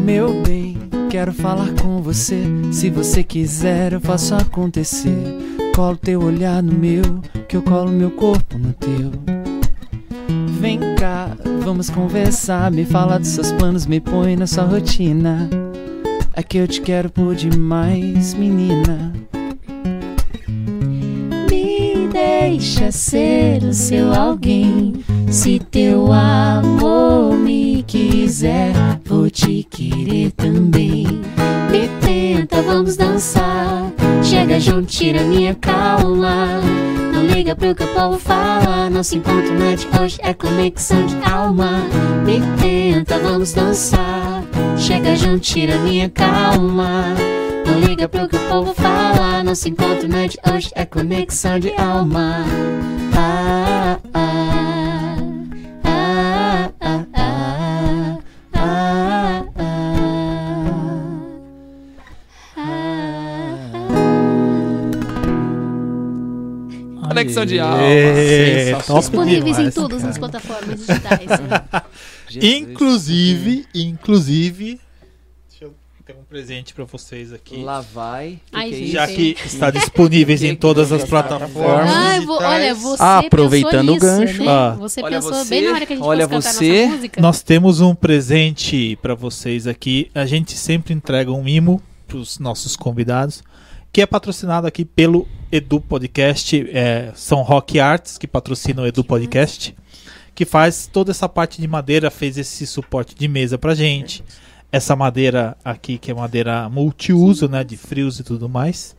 Meu 0.03 0.41
bem, 0.43 0.77
quero 1.09 1.33
falar 1.33 1.73
com 1.81 2.01
você. 2.01 2.43
Se 2.71 2.89
você 2.89 3.23
quiser, 3.23 3.93
eu 3.93 4.01
faço 4.01 4.35
acontecer. 4.35 5.17
Colo 5.75 5.97
teu 5.97 6.21
olhar 6.21 6.61
no 6.61 6.73
meu, 6.73 7.01
que 7.47 7.57
eu 7.57 7.61
colo 7.63 7.89
meu 7.91 8.11
corpo 8.11 8.57
no 8.57 8.73
teu. 8.73 9.11
Vem 10.59 10.79
cá, 10.95 11.35
vamos 11.63 11.89
conversar. 11.89 12.71
Me 12.71 12.85
fala 12.85 13.17
dos 13.17 13.29
seus 13.29 13.51
planos, 13.53 13.85
me 13.85 13.99
põe 13.99 14.35
na 14.35 14.45
sua 14.45 14.63
rotina. 14.63 15.49
É 16.33 16.43
que 16.43 16.57
eu 16.57 16.67
te 16.67 16.81
quero 16.81 17.09
por 17.09 17.35
demais, 17.35 18.33
menina. 18.33 19.13
Me 21.49 22.09
deixa 22.11 22.91
ser 22.91 23.63
o 23.63 23.73
seu 23.73 24.13
alguém. 24.13 25.03
Se 25.29 25.59
teu 25.59 26.11
amor 26.11 27.35
me 27.35 27.83
quiser, 27.83 28.73
vou 29.05 29.29
te 29.29 29.63
querer 29.63 30.31
também. 30.31 31.05
Me 31.71 31.87
tenta, 32.01 32.61
vamos 32.61 32.97
dançar. 32.97 33.92
Tira 34.85 35.21
minha 35.23 35.55
calma. 35.55 36.61
Não 37.13 37.25
liga 37.25 37.55
pro 37.55 37.73
que 37.73 37.83
o 37.83 37.87
povo 37.93 38.19
fala. 38.19 38.89
Nosso 38.89 39.17
encontro 39.17 39.53
não 39.53 39.65
é 39.67 39.75
de 39.75 39.87
hoje, 39.99 40.17
é 40.21 40.33
conexão 40.33 41.05
de 41.05 41.15
alma. 41.23 41.83
Me 42.25 42.41
tenta, 42.59 43.19
vamos 43.19 43.53
dançar. 43.53 44.43
Chega 44.77 45.15
junto, 45.15 45.39
tira 45.39 45.77
minha 45.79 46.09
calma. 46.09 47.15
Não 47.65 47.79
liga 47.79 48.07
pro 48.07 48.27
que 48.27 48.35
o 48.35 48.49
povo 48.49 48.73
fala. 48.73 49.43
Nosso 49.43 49.69
encontro 49.69 50.07
não 50.07 50.17
é 50.17 50.27
de 50.27 50.37
hoje, 50.51 50.71
é 50.75 50.85
conexão 50.85 51.59
de 51.59 51.73
alma. 51.77 52.43
Ah, 53.15 53.99
ah, 54.13 54.32
Conexão 67.23 67.45
de 67.45 67.59
alma. 67.59 67.83
É, 67.83 68.73
Disponíveis 68.99 69.59
em 69.59 69.71
todas 69.71 69.99
cara. 69.99 70.11
as 70.11 70.17
plataformas 70.17 70.79
digitais. 70.85 71.21
Jesus. 72.29 72.61
Inclusive, 72.61 73.65
inclusive, 73.75 74.79
deixa 75.49 75.65
eu 75.65 75.73
ter 76.05 76.13
um 76.13 76.23
presente 76.27 76.73
pra 76.73 76.83
vocês 76.85 77.31
aqui. 77.31 77.61
Lá 77.63 77.81
vai. 77.81 78.39
Ai, 78.51 78.69
que 78.69 78.83
é? 78.83 78.87
Já 78.87 79.07
que 79.07 79.37
está 79.45 79.69
disponíveis 79.69 80.41
em 80.41 80.55
todas 80.55 80.91
as 80.91 81.03
plataformas 81.03 81.93
Ai, 81.93 82.21
vou- 82.25 82.41
olha, 82.41 82.73
você 82.73 83.03
Aproveitando 83.03 83.93
pensou 83.93 83.95
o 83.95 83.99
gancho. 84.19 84.43
né? 84.43 84.51
Ah. 84.51 84.75
Você 84.79 85.01
Olha 85.03 85.17
pensou 85.17 85.33
você, 85.33 85.49
bem 85.49 85.65
na 85.67 85.73
hora 85.75 85.85
que 85.85 85.93
a 85.93 85.95
gente 85.95 86.05
olha 86.05 86.27
fosse 86.27 86.47
cantar 86.47 86.59
você. 86.59 86.81
nossa 86.85 86.95
música. 86.95 87.21
nós 87.21 87.41
temos 87.43 87.81
um 87.81 87.93
presente 87.95 88.97
pra 89.01 89.13
vocês 89.13 89.67
aqui. 89.67 90.09
A 90.15 90.25
gente 90.25 90.53
sempre 90.57 90.93
entrega 90.93 91.31
um 91.31 91.43
mimo 91.43 91.81
pros 92.07 92.39
nossos 92.39 92.75
convidados, 92.75 93.43
que 93.93 94.01
é 94.01 94.07
patrocinado 94.07 94.65
aqui 94.65 94.83
pelo 94.83 95.27
Edu 95.51 95.79
Podcast, 95.79 96.67
é, 96.73 97.11
são 97.13 97.43
Rock 97.43 97.79
Arts 97.79 98.17
que 98.17 98.25
patrocinam 98.25 98.83
o 98.83 98.87
Edu 98.87 99.03
Podcast, 99.03 99.75
que 100.33 100.45
faz 100.45 100.89
toda 100.91 101.11
essa 101.11 101.29
parte 101.29 101.61
de 101.61 101.67
madeira, 101.67 102.09
fez 102.09 102.39
esse 102.39 102.65
suporte 102.65 103.13
de 103.13 103.27
mesa 103.27 103.55
pra 103.55 103.75
gente. 103.75 104.23
Essa 104.71 104.95
madeira 104.95 105.55
aqui, 105.63 105.99
que 105.99 106.09
é 106.09 106.13
madeira 106.15 106.67
multiuso, 106.69 107.47
né, 107.47 107.63
de 107.63 107.77
frios 107.77 108.19
e 108.19 108.23
tudo 108.23 108.49
mais. 108.49 108.95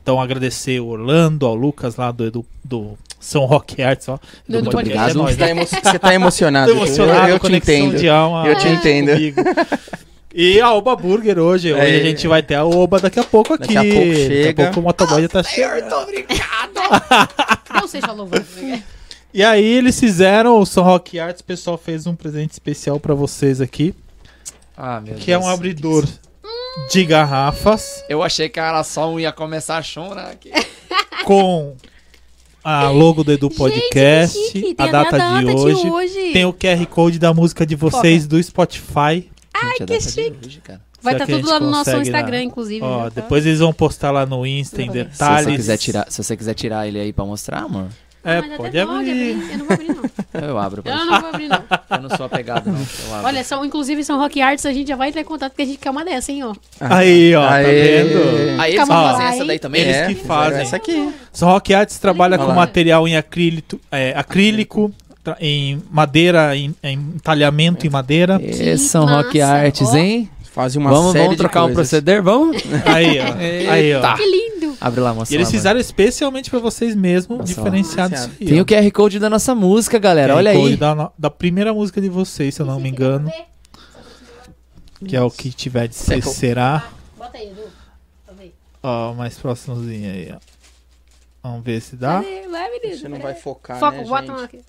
Então 0.00 0.20
agradecer 0.20 0.78
o 0.80 0.86
Orlando, 0.86 1.44
ao 1.44 1.56
Lucas 1.56 1.96
lá 1.96 2.12
do 2.12 2.24
Edu, 2.24 2.46
do 2.64 2.96
São 3.18 3.44
Rock 3.46 3.82
Arts, 3.82 4.08
ó. 4.08 4.20
Do 4.48 4.58
Edu 4.58 4.70
Podcast 4.70 4.72
Podcast. 4.72 5.10
é 5.10 5.14
nóis, 5.14 5.34
Você 5.34 5.40
tá, 5.40 5.44
né? 5.46 5.50
emo- 5.50 5.66
você 5.66 5.98
tá 5.98 6.14
emocionado. 6.14 6.70
Emocionado, 6.70 7.28
eu, 7.30 7.34
eu 7.34 7.40
te 7.40 7.52
entendo. 7.52 7.96
Eu 7.96 8.56
te 8.56 8.68
ah, 8.68 8.72
entendo. 8.72 9.10
E 10.38 10.60
a 10.60 10.70
Oba 10.74 10.94
Burger 10.94 11.38
hoje. 11.38 11.72
Hoje 11.72 11.80
É. 11.96 11.96
a 12.00 12.04
gente 12.04 12.28
vai 12.28 12.42
ter 12.42 12.56
a 12.56 12.64
Oba 12.66 13.00
daqui 13.00 13.18
a 13.18 13.24
pouco 13.24 13.54
aqui. 13.54 13.72
Daqui 13.72 13.78
a 13.78 13.94
pouco 13.94 14.08
Daqui 14.08 14.22
a 14.22 14.26
chega. 14.28 14.64
pouco 14.64 14.80
o 14.80 14.82
motoboy 14.82 15.22
já 15.22 15.28
tá 15.28 15.42
chegando. 15.42 15.86
Não 17.74 17.88
seja 17.88 18.12
louvado. 18.12 18.44
E 19.32 19.42
aí 19.42 19.64
eles 19.64 19.98
fizeram, 19.98 20.58
o 20.60 20.66
São 20.66 20.84
Rock 20.84 21.18
Arts, 21.18 21.40
o 21.40 21.44
pessoal 21.44 21.78
fez 21.78 22.06
um 22.06 22.14
presente 22.14 22.52
especial 22.52 23.00
pra 23.00 23.14
vocês 23.14 23.62
aqui. 23.62 23.94
Ah, 24.76 25.00
meu 25.00 25.14
que 25.14 25.32
é 25.32 25.38
um 25.38 25.48
abridor 25.48 26.04
de 26.92 27.02
garrafas 27.06 28.04
Eu 28.06 28.22
achei 28.22 28.50
que 28.50 28.60
era 28.60 28.84
só 28.84 29.10
um 29.10 29.18
ia 29.18 29.32
começar 29.32 29.78
a 29.78 29.82
chorar 29.82 30.30
aqui. 30.32 30.50
com 31.24 31.74
a 32.62 32.90
logo 32.90 33.24
do 33.24 33.32
Edu 33.32 33.48
Podcast, 33.48 34.36
Gente, 34.38 34.52
que 34.52 34.58
chique. 34.68 34.74
a 34.76 34.82
Tem 34.84 34.92
data, 34.92 35.18
de, 35.40 35.50
hoje, 35.50 35.86
hoje. 35.88 36.32
tem 36.34 36.44
o 36.44 36.52
QR 36.52 36.84
Code 36.90 37.18
da 37.18 37.32
música 37.32 37.64
de 37.64 37.74
vocês 37.74 38.26
do 38.26 38.42
Spotify. 38.42 39.30
Ai, 39.62 39.72
Gente, 39.78 39.86
que 39.86 40.00
chique. 40.00 40.46
hoje. 40.46 40.62
Vai 41.02 41.14
estar 41.14 41.24
a 41.24 41.26
tudo 41.26 41.48
lá 41.48 41.60
no 41.60 41.70
nosso 41.70 41.96
Instagram, 41.96 42.38
né? 42.38 42.42
inclusive. 42.42 42.82
Ó, 42.84 43.04
tá. 43.04 43.08
depois 43.20 43.46
eles 43.46 43.60
vão 43.60 43.72
postar 43.72 44.10
lá 44.10 44.26
no 44.26 44.44
Insta 44.46 44.82
em 44.82 44.86
Se 44.86 44.92
Se 44.92 45.04
detalhes. 45.04 45.44
você, 45.46 45.56
quiser 45.56 45.76
tirar, 45.78 46.06
se 46.10 46.22
você 46.22 46.36
quiser 46.36 46.54
tirar 46.54 46.86
ele 46.88 46.98
aí 46.98 47.12
pra 47.12 47.24
mostrar, 47.24 47.58
amor, 47.60 47.86
É, 48.24 48.38
até 48.38 48.48
pode 48.56 48.58
pode 48.58 48.78
abrir. 48.78 49.30
Eu 49.52 49.58
não 49.58 49.66
vou 49.66 49.74
abrir, 49.74 49.88
não. 49.94 50.02
eu 50.48 50.58
abro 50.58 50.82
pra 50.82 50.92
Eu 50.92 51.04
não 51.06 51.20
vou 51.20 51.28
abrir, 51.30 51.48
não. 51.48 51.62
Eu 51.96 52.02
não 52.02 52.16
sou 52.16 52.26
apegado, 52.26 52.66
não. 52.72 52.80
Eu 52.80 53.14
abro. 53.14 53.26
Olha, 53.28 53.44
são, 53.44 53.64
inclusive 53.64 54.02
são 54.02 54.18
rock 54.18 54.40
arts, 54.40 54.66
a 54.66 54.72
gente 54.72 54.88
já 54.88 54.96
vai 54.96 55.10
entrar 55.10 55.20
em 55.20 55.24
contato 55.24 55.52
porque 55.52 55.62
a 55.62 55.66
gente 55.66 55.78
quer 55.78 55.90
uma 55.90 56.04
dessa, 56.04 56.32
hein, 56.32 56.42
ó. 56.42 56.54
Aí, 56.80 57.34
ó, 57.36 57.46
tá 57.46 57.54
Aê. 57.54 58.02
vendo? 58.04 58.60
Aí 58.60 58.70
eles 58.72 58.76
Calma 58.80 58.94
vão 58.94 59.04
lá, 59.04 59.12
fazer 59.12 59.22
hein? 59.22 59.28
essa 59.34 59.44
daí 59.44 59.58
também? 59.60 59.82
Eles 59.82 59.96
É, 59.96 60.06
que 60.08 60.14
fazem. 60.16 60.60
Essa 60.62 60.76
aqui. 60.76 61.14
São 61.32 61.48
Rock 61.50 61.72
Arts 61.72 61.98
trabalha 62.00 62.34
Olha 62.36 62.42
com 62.44 62.48
lá. 62.50 62.54
material 62.56 63.06
em 63.06 63.16
acrílico, 63.16 63.78
é, 63.92 64.12
acrílico 64.16 64.92
em 65.40 65.82
madeira, 65.90 66.54
em, 66.56 66.74
em 66.82 66.98
entalhamento 66.98 67.86
em 67.86 67.90
madeira. 67.90 68.38
Esses 68.42 68.82
são 68.90 69.06
rock 69.06 69.38
massa. 69.38 69.52
arts, 69.52 69.88
Ó. 69.88 69.96
hein? 69.96 70.30
Fazem 70.52 70.80
uma 70.80 70.90
Vamos, 70.90 71.12
série 71.12 71.24
vamos 71.24 71.36
de 71.36 71.42
trocar 71.42 71.60
um 71.64 71.66
coisas. 71.66 71.74
proceder? 71.90 72.22
Vamos? 72.22 72.56
Aí, 72.86 73.18
ó. 73.20 73.70
Aí, 73.72 73.94
ó. 73.94 74.14
Que 74.16 74.22
lindo! 74.24 74.74
Abre 74.80 75.00
lá, 75.00 75.12
moça. 75.12 75.32
E 75.32 75.36
eles 75.36 75.48
lá, 75.48 75.52
fizeram 75.52 75.78
especialmente 75.80 76.48
pra 76.50 76.58
vocês 76.58 76.94
mesmos, 76.94 77.38
Nossa, 77.38 77.52
diferenciado 77.54 78.14
isso 78.14 78.28
diferenciado. 78.28 78.36
aí. 78.40 78.46
Tem 78.46 78.58
ó. 78.58 78.62
o 78.62 78.66
QR 78.66 78.90
Code 78.92 79.18
da 79.18 79.28
nossa 79.28 79.54
música, 79.54 79.98
galera. 79.98 80.32
QR 80.32 80.36
Olha 80.38 80.52
Code 80.54 80.68
aí. 80.72 80.76
Da, 80.76 81.12
da 81.18 81.30
primeira 81.30 81.74
música 81.74 82.00
de 82.00 82.08
vocês, 82.08 82.54
se 82.54 82.62
eu 82.62 82.66
não 82.66 82.80
me 82.80 82.88
engano. 82.88 83.30
Que 85.04 85.14
é 85.14 85.20
o 85.22 85.30
que 85.30 85.50
tiver 85.52 85.88
de 85.88 85.94
ser, 85.94 86.22
será. 86.22 86.88
Bota 87.18 87.36
aí, 87.36 87.48
Edu. 87.50 87.62
Ó, 88.82 89.12
mais 89.14 89.36
próximozinho 89.36 90.10
aí, 90.10 90.32
ó. 90.34 90.38
Vamos 91.42 91.64
ver 91.64 91.80
se 91.82 91.96
dá. 91.96 92.14
Cadê? 92.22 92.48
Vai, 92.48 92.70
menino. 92.70 92.96
Você 92.98 93.08
não 93.08 93.18
vai 93.18 93.34
focar, 93.34 93.78
Foco, 93.78 93.98
né, 93.98 94.04
bota 94.04 94.22
gente? 94.22 94.30
uma 94.30 94.44
aqui. 94.44 94.60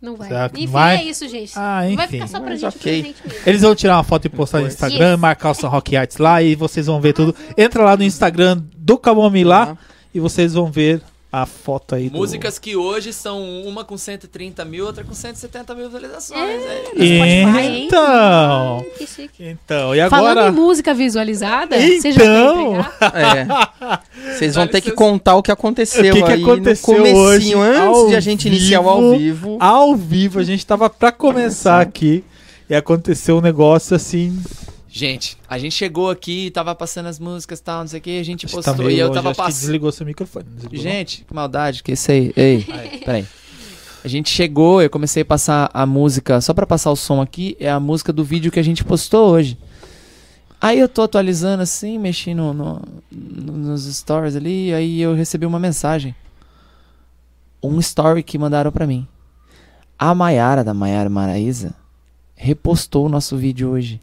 Não 0.00 0.16
vai. 0.16 0.28
Será 0.28 0.48
que 0.48 0.62
Enfim, 0.62 0.72
vai? 0.72 0.96
é 0.96 1.04
isso, 1.04 1.28
gente. 1.28 1.52
Ah, 1.56 1.80
Vai 1.80 1.92
enfim. 1.92 2.06
ficar 2.06 2.26
só 2.26 2.40
pra 2.40 2.50
Mas 2.50 2.60
gente, 2.60 2.76
ok. 2.76 3.02
pra 3.02 3.08
gente 3.10 3.22
mesmo. 3.28 3.42
Eles 3.46 3.60
vão 3.62 3.74
tirar 3.74 3.96
uma 3.96 4.02
foto 4.04 4.24
e 4.24 4.28
postar 4.30 4.60
no. 4.60 4.66
Instagram, 4.66 5.10
Yes. 5.12 5.20
marcar 5.20 5.50
o 5.50 5.54
São 5.54 5.68
Rock 5.68 5.94
Arts 5.96 6.16
lá 6.16 6.42
e 6.42 6.54
vocês 6.54 6.86
vão 6.86 7.00
ver 7.00 7.12
tudo. 7.12 7.34
Entra 7.56 7.84
lá 7.84 7.96
no 7.96 8.02
Instagram 8.02 8.62
do 8.76 8.96
Camomila 8.96 9.76
e 10.14 10.18
vocês 10.20 10.54
vão 10.54 10.70
ver 10.70 11.02
a 11.32 11.46
foto 11.46 11.94
aí 11.94 12.10
do... 12.10 12.18
Músicas 12.18 12.58
que 12.58 12.74
hoje 12.74 13.12
são 13.12 13.62
uma 13.62 13.84
com 13.84 13.96
130 13.96 14.64
mil, 14.64 14.84
outra 14.84 15.04
com 15.04 15.14
170 15.14 15.74
mil 15.76 15.86
visualizações. 15.86 16.62
É. 16.96 17.04
hein? 17.04 17.86
Então, 17.86 18.78
Ai, 18.80 18.90
que 18.98 19.06
chique. 19.06 19.44
então, 19.44 19.94
e 19.94 20.08
Falando 20.08 20.38
agora... 20.38 20.48
em 20.50 20.52
música 20.52 20.92
visualizada, 20.92 21.76
Então. 21.78 22.84
É. 23.00 24.34
Vocês 24.34 24.54
vão 24.54 24.66
ter 24.66 24.80
que 24.80 24.90
contar 24.92 25.36
o 25.36 25.42
que 25.42 25.50
aconteceu 25.50 26.12
O 26.12 26.16
que 26.16 26.22
que 26.22 26.32
aí 26.32 26.42
aconteceu 26.42 26.94
no 26.94 26.98
comecinho, 26.98 27.18
hoje, 27.18 27.54
antes 27.54 28.08
de 28.08 28.16
a 28.16 28.20
gente 28.20 28.48
iniciar 28.48 28.80
o 28.80 28.88
ao 28.88 29.10
vivo. 29.16 29.56
Ao 29.60 29.96
vivo, 29.96 30.38
a 30.38 30.44
gente 30.44 30.64
tava 30.66 30.88
pra 30.90 31.12
começar 31.12 31.80
aqui 31.80 32.24
e 32.68 32.74
aconteceu 32.74 33.38
um 33.38 33.40
negócio 33.40 33.94
assim... 33.94 34.36
Gente, 34.92 35.38
a 35.48 35.56
gente 35.56 35.72
chegou 35.74 36.10
aqui, 36.10 36.50
tava 36.50 36.74
passando 36.74 37.06
as 37.06 37.18
músicas 37.20 37.60
e 37.60 37.62
tal, 37.62 37.80
não 37.80 37.86
sei 37.86 38.00
o 38.00 38.02
que, 38.02 38.18
a 38.18 38.24
gente 38.24 38.46
Acho 38.46 38.56
postou 38.56 38.74
tá 38.74 38.82
meio 38.82 38.90
e 38.90 38.98
eu 38.98 39.06
longe, 39.06 39.22
tava 39.22 39.34
passando. 39.34 39.54
desligou 39.60 39.92
seu 39.92 40.04
microfone. 40.04 40.46
não 40.48 40.54
desligou, 40.56 40.76
não? 40.78 40.82
Gente, 40.92 41.24
que 41.24 41.32
maldade, 41.34 41.82
que 41.82 41.92
isso 41.92 42.10
aí. 42.10 42.32
Ei, 42.36 42.64
peraí. 43.04 43.24
A 44.02 44.08
gente 44.08 44.30
chegou, 44.30 44.82
eu 44.82 44.90
comecei 44.90 45.22
a 45.22 45.24
passar 45.26 45.70
a 45.72 45.86
música, 45.86 46.40
só 46.40 46.52
pra 46.52 46.66
passar 46.66 46.90
o 46.90 46.96
som 46.96 47.20
aqui, 47.20 47.56
é 47.60 47.70
a 47.70 47.78
música 47.78 48.12
do 48.12 48.24
vídeo 48.24 48.50
que 48.50 48.58
a 48.58 48.64
gente 48.64 48.82
postou 48.82 49.30
hoje. 49.30 49.56
Aí 50.60 50.78
eu 50.78 50.88
tô 50.88 51.02
atualizando 51.02 51.62
assim, 51.62 51.96
mexendo 51.98 52.52
no, 52.52 52.82
no- 53.12 53.52
nos 53.52 53.84
stories 53.96 54.34
ali, 54.34 54.74
aí 54.74 55.00
eu 55.00 55.14
recebi 55.14 55.46
uma 55.46 55.58
mensagem. 55.60 56.14
Um 57.62 57.78
story 57.78 58.22
que 58.22 58.38
mandaram 58.38 58.72
pra 58.72 58.86
mim. 58.86 59.06
A 59.98 60.14
Maiara, 60.14 60.64
da 60.64 60.74
Maiara 60.74 61.08
Maraíza, 61.10 61.74
repostou 62.34 63.06
o 63.06 63.08
nosso 63.08 63.36
vídeo 63.36 63.68
hoje. 63.70 64.00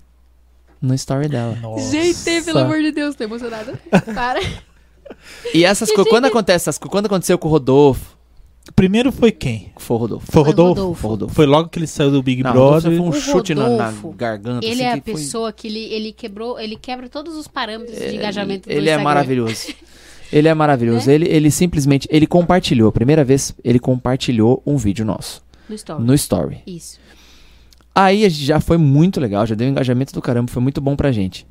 No 0.81 0.93
story 0.93 1.27
dela. 1.27 1.55
Nossa. 1.61 1.89
Gente, 1.91 2.43
pelo 2.45 2.59
amor 2.59 2.81
de 2.81 2.91
Deus, 2.91 3.15
tô 3.15 3.23
emocionada. 3.23 3.79
Para. 4.13 4.39
E 5.53 5.63
essas 5.65 5.89
coisas, 5.91 6.09
quando 6.09 6.25
acontece 6.25 6.63
essas 6.63 6.77
coisas, 6.77 6.91
quando 6.91 7.05
aconteceu 7.07 7.37
com 7.37 7.47
o 7.47 7.51
Rodolfo, 7.51 8.15
Primeiro 8.75 9.13
foi 9.13 9.31
quem? 9.31 9.71
foi 9.77 9.95
o 9.95 9.99
Rodolfo. 10.01 10.25
Foi 10.29 10.41
o 10.41 10.43
Foi 10.43 10.51
Rodolfo? 10.53 10.81
Rodolfo. 10.81 10.99
Foi 11.01 11.07
o 11.07 11.11
Rodolfo. 11.11 11.35
Foi 11.35 11.45
logo 11.45 11.69
que 11.69 11.79
ele 11.79 11.87
saiu 11.87 12.11
do 12.11 12.21
Big 12.21 12.43
Não, 12.43 12.51
Rodolfo 12.51 12.81
Brother. 12.81 12.97
foi 12.97 13.07
um 13.07 13.09
O 13.09 13.13
chute 13.13 13.55
na, 13.55 13.69
na 13.69 13.85
Rodolfo, 13.85 14.11
garganta. 14.11 14.65
Ele 14.65 14.73
assim, 14.73 14.83
é 14.83 14.91
a 14.91 14.99
que 14.99 15.11
foi- 15.11 15.21
pessoa 15.21 15.53
que 15.53 15.67
ele, 15.69 15.79
ele 15.85 16.11
quebrou, 16.11 16.59
ele 16.59 16.75
quebra 16.75 17.07
todos 17.07 17.35
os 17.37 17.47
parâmetros 17.47 17.97
de 17.97 18.13
engajamento 18.15 18.67
do 18.67 18.71
Ele 18.73 18.79
é 18.89 18.91
Instagram. 18.91 19.03
maravilhoso. 19.03 19.67
Ele 20.33 20.49
é 20.49 20.53
maravilhoso. 20.53 21.07
Né? 21.07 21.13
Ele, 21.15 21.29
ele 21.29 21.49
simplesmente, 21.49 22.05
ele 22.11 22.27
compartilhou, 22.27 22.89
a 22.89 22.91
primeira 22.91 23.23
vez, 23.23 23.55
ele 23.63 23.79
compartilhou 23.79 24.61
um 24.65 24.75
vídeo 24.75 25.05
nosso 25.05 25.41
No 25.69 25.75
story. 25.75 26.03
no 26.03 26.13
story. 26.13 26.57
Isso. 26.67 26.99
Aí 27.99 28.23
a 28.23 28.29
gente 28.29 28.45
já 28.45 28.59
foi 28.59 28.77
muito 28.77 29.19
legal, 29.19 29.43
já 29.47 29.55
deu 29.55 29.67
um 29.67 29.71
engajamento 29.71 30.13
do 30.13 30.21
caramba, 30.21 30.51
foi 30.51 30.61
muito 30.61 30.79
bom 30.79 30.95
pra 30.95 31.11
gente. 31.11 31.47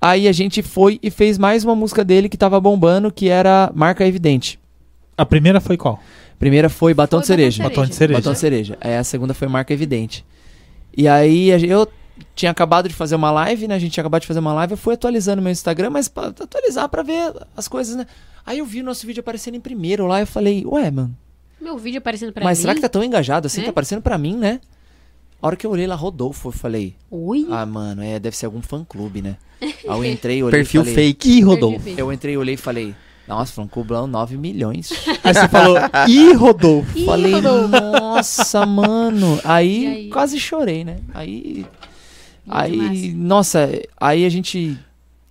Aí 0.00 0.28
a 0.28 0.32
gente 0.32 0.62
foi 0.62 1.00
e 1.02 1.10
fez 1.10 1.38
mais 1.38 1.64
uma 1.64 1.74
música 1.74 2.04
dele 2.04 2.28
que 2.28 2.36
tava 2.36 2.60
bombando, 2.60 3.10
que 3.10 3.28
era 3.28 3.68
Marca 3.74 4.06
Evidente. 4.06 4.60
A 5.18 5.26
primeira 5.26 5.60
foi 5.60 5.76
qual? 5.76 5.98
Primeira 6.38 6.68
foi 6.68 6.94
Batom 6.94 7.16
Foi 7.16 7.22
de 7.22 7.26
Cereja. 7.26 7.62
Batom 7.64 7.84
de 7.84 7.94
cereja. 7.96 8.18
Batom 8.20 8.32
de 8.32 8.38
cereja. 8.38 8.78
Aí 8.80 8.96
a 8.96 9.02
segunda 9.02 9.34
foi 9.34 9.48
Marca 9.48 9.72
Evidente. 9.72 10.24
E 10.96 11.08
aí 11.08 11.48
eu 11.68 11.88
tinha 12.32 12.52
acabado 12.52 12.88
de 12.88 12.94
fazer 12.94 13.16
uma 13.16 13.32
live, 13.32 13.66
né? 13.66 13.74
A 13.74 13.78
gente 13.80 13.90
tinha 13.90 14.02
acabado 14.02 14.20
de 14.22 14.28
fazer 14.28 14.38
uma 14.38 14.52
live, 14.52 14.74
eu 14.74 14.76
fui 14.76 14.94
atualizando 14.94 15.42
meu 15.42 15.50
Instagram, 15.50 15.90
mas 15.90 16.06
pra 16.06 16.28
atualizar 16.28 16.88
pra 16.88 17.02
ver 17.02 17.32
as 17.56 17.66
coisas, 17.66 17.96
né? 17.96 18.06
Aí 18.46 18.58
eu 18.58 18.66
vi 18.66 18.82
o 18.82 18.84
nosso 18.84 19.04
vídeo 19.04 19.20
aparecendo 19.20 19.56
em 19.56 19.60
primeiro 19.60 20.06
lá, 20.06 20.20
eu 20.20 20.28
falei, 20.28 20.64
ué, 20.64 20.92
mano, 20.92 21.16
Meu 21.60 21.76
vídeo 21.76 21.98
aparecendo 21.98 22.32
pra 22.32 22.44
mas 22.44 22.58
mim. 22.58 22.62
será 22.62 22.74
que 22.76 22.80
tá 22.80 22.88
tão 22.88 23.02
engajado 23.02 23.46
assim? 23.48 23.58
Né? 23.62 23.64
Tá 23.64 23.70
aparecendo 23.70 24.00
pra 24.00 24.16
mim, 24.16 24.36
né? 24.36 24.60
A 25.42 25.46
hora 25.48 25.56
que 25.56 25.66
eu 25.66 25.70
olhei 25.72 25.86
lá, 25.88 25.96
Rodolfo, 25.96 26.48
eu 26.48 26.52
falei, 26.52 26.94
Oi? 27.10 27.48
ah, 27.50 27.66
mano, 27.66 28.00
é, 28.00 28.20
deve 28.20 28.36
ser 28.36 28.46
algum 28.46 28.62
fã 28.62 28.84
clube, 28.84 29.20
né? 29.20 29.36
Aí 29.60 29.72
eu 29.86 30.04
entrei, 30.04 30.40
olhei 30.42 30.60
Perfil 30.60 30.82
falei, 30.82 30.94
fake. 30.94 31.28
Ih, 31.30 31.40
Rodolfo. 31.42 31.88
Eu 31.88 32.12
entrei, 32.12 32.36
olhei 32.36 32.54
e 32.54 32.56
falei, 32.56 32.94
nossa, 33.26 33.52
fã 33.52 33.66
clubão, 33.66 34.06
9 34.06 34.36
milhões. 34.36 34.92
Aí 35.24 35.34
você 35.34 35.48
falou, 35.48 35.76
ih, 36.08 36.32
Rodolfo. 36.34 36.96
Ih, 36.96 37.04
Falei, 37.04 37.32
Rodolfo. 37.32 37.68
nossa, 37.68 38.64
mano. 38.64 39.40
Aí, 39.42 39.86
aí? 39.86 40.08
quase 40.10 40.38
chorei, 40.38 40.84
né? 40.84 40.98
Aí. 41.12 41.66
Muito 42.44 42.56
Aí, 42.58 42.76
massa. 42.76 43.16
nossa, 43.16 43.82
aí 44.00 44.24
a 44.24 44.28
gente 44.28 44.76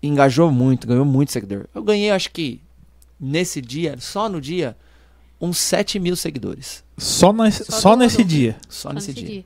engajou 0.04 0.50
muito, 0.52 0.88
ganhou 0.88 1.04
muito 1.06 1.32
seguidor. 1.32 1.66
Eu 1.76 1.84
ganhei, 1.84 2.10
acho 2.12 2.32
que 2.32 2.62
nesse 3.20 3.62
dia, 3.62 3.96
só 4.00 4.28
no 4.30 4.40
dia, 4.42 4.76
uns 5.40 5.58
7 5.58 6.00
mil 6.00 6.16
seguidores. 6.16 6.84
Só, 6.98 7.34
nas- 7.34 7.56
Só 7.66 7.80
só 7.80 7.96
nesse 7.98 8.18
Rodolfo. 8.18 8.36
dia. 8.36 8.56
Só 8.70 8.90
Só 8.90 8.94
nesse 8.94 9.08
nesse 9.10 9.20
dia. 9.22 9.30
dia. 9.36 9.46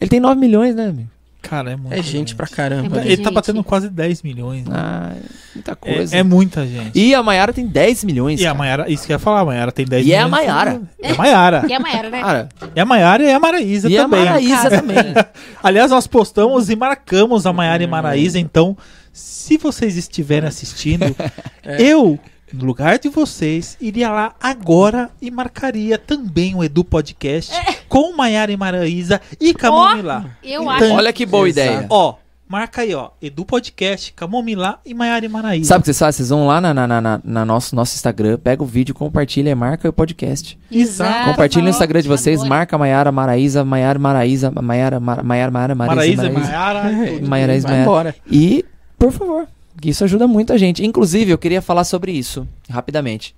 Ele 0.00 0.08
tem 0.10 0.20
9 0.20 0.38
milhões, 0.40 0.74
né, 0.74 0.86
amigo? 0.88 1.08
Cara, 1.40 1.70
é 1.72 1.76
muito. 1.76 1.94
É 1.94 2.02
gente 2.02 2.34
pra 2.34 2.46
caramba. 2.48 2.98
É 3.00 3.06
Ele 3.06 3.16
tá 3.18 3.22
gente. 3.24 3.32
batendo 3.34 3.64
quase 3.64 3.88
10 3.88 4.22
milhões. 4.22 4.64
Né? 4.66 4.74
Ah, 4.76 5.12
muita 5.54 5.76
coisa. 5.76 6.16
É, 6.16 6.18
é 6.18 6.22
muita 6.22 6.66
gente. 6.66 6.98
E 6.98 7.14
a 7.14 7.22
Maiara 7.22 7.52
tem 7.52 7.66
10 7.66 8.04
milhões. 8.04 8.40
E 8.40 8.44
a 8.44 8.48
cara. 8.48 8.58
Maiara, 8.58 8.90
isso 8.90 9.06
que 9.06 9.12
eu 9.12 9.14
ia 9.14 9.18
falar, 9.20 9.40
a 9.40 9.44
Maiara 9.44 9.70
tem 9.72 9.86
10 9.86 10.04
E 10.06 10.12
é 10.12 10.18
a 10.18 10.24
milhões. 10.24 10.46
Maiara. 10.46 10.82
É 11.00 11.12
a 11.12 11.14
Maiara. 11.14 11.64
E 11.68 11.72
a 11.72 11.80
Mayara, 11.80 12.10
né? 12.10 12.20
Cara, 12.20 12.48
É 12.74 12.80
a 12.80 12.84
Maiara 12.84 13.22
e 13.22 13.32
a 13.32 13.38
Maraísa 13.40 13.88
e 13.88 13.96
a 13.96 14.02
também. 14.02 14.24
Maraísa 14.24 14.62
Cara. 14.68 14.80
também. 14.82 14.96
Aliás, 15.62 15.90
nós 15.92 16.06
postamos 16.08 16.68
e 16.70 16.76
marcamos 16.76 17.46
a 17.46 17.52
Maiara 17.52 17.82
e 17.84 17.86
Maraísa, 17.86 18.38
então, 18.38 18.76
se 19.12 19.56
vocês 19.56 19.96
estiverem 19.96 20.48
assistindo, 20.48 21.04
eu, 21.78 22.18
no 22.52 22.64
lugar 22.64 22.98
de 22.98 23.08
vocês, 23.08 23.76
iria 23.80 24.10
lá 24.10 24.34
agora 24.40 25.10
e 25.20 25.30
marcaria 25.30 25.98
também 25.98 26.54
o 26.54 26.62
Edu 26.64 26.84
Podcast 26.84 27.52
com 27.88 28.12
Maiara 28.16 28.50
e 28.52 28.56
Maraísa 28.56 29.20
e 29.40 29.52
Camomila. 29.54 30.24
Eu 30.42 30.62
Então, 30.62 30.70
acho. 30.70 30.92
Olha 30.94 31.12
que 31.12 31.24
boa 31.26 31.48
Exato. 31.48 31.66
ideia. 31.68 31.86
Ó, 31.90 32.14
marca 32.48 32.80
aí, 32.82 32.94
ó, 32.94 33.10
Edu 33.20 33.44
Podcast, 33.44 34.12
Camomila 34.14 34.80
e 34.84 34.94
Maiara 34.94 35.24
e 35.24 35.28
Maraísa. 35.28 35.68
Sabe 35.68 35.80
o 35.80 35.82
que 35.82 35.86
vocês 35.86 35.98
fazem? 35.98 36.16
Vocês 36.18 36.28
vão 36.30 36.46
lá 36.46 36.60
na, 36.60 36.72
na, 36.72 36.86
na, 37.00 37.20
na- 37.22 37.44
nosso, 37.44 37.76
nosso 37.76 37.94
Instagram, 37.94 38.38
pega 38.38 38.62
o 38.62 38.66
vídeo, 38.66 38.94
compartilha 38.94 39.50
e 39.50 39.54
marca 39.54 39.88
o 39.88 39.92
podcast. 39.92 40.58
Exato. 40.70 41.30
Compartilha 41.30 41.62
no 41.64 41.68
Instagram 41.70 42.00
de 42.02 42.08
vocês, 42.08 42.36
Adoro. 42.40 42.48
marca 42.48 42.78
Maiara 42.78 43.12
Maraísa, 43.12 43.64
Maiara 43.64 43.98
Maraísa, 43.98 44.50
Maiara 44.50 44.98
Mara- 45.00 45.22
Maiara 45.22 45.50
Maiara 45.50 45.74
Maraísa, 45.74 46.22
Maraísa. 46.22 46.40
Maiara. 46.50 46.82
Maiara, 47.28 47.52
Maiara. 47.62 48.14
E, 48.30 48.64
por 48.98 49.12
favor, 49.12 49.46
isso 49.84 50.04
ajuda 50.04 50.26
muito 50.26 50.52
a 50.52 50.58
gente. 50.58 50.84
Inclusive, 50.84 51.30
eu 51.30 51.38
queria 51.38 51.62
falar 51.62 51.84
sobre 51.84 52.12
isso, 52.12 52.46
rapidamente. 52.68 53.34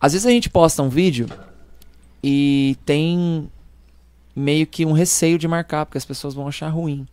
Às 0.00 0.12
vezes 0.12 0.26
a 0.26 0.30
gente 0.30 0.50
posta 0.50 0.82
um 0.82 0.88
vídeo 0.88 1.26
e 2.22 2.76
tem 2.84 3.48
meio 4.36 4.66
que 4.66 4.84
um 4.84 4.92
receio 4.92 5.38
de 5.38 5.46
marcar, 5.48 5.86
porque 5.86 5.98
as 5.98 6.04
pessoas 6.04 6.34
vão 6.34 6.46
achar 6.48 6.68
ruim. 6.68 7.06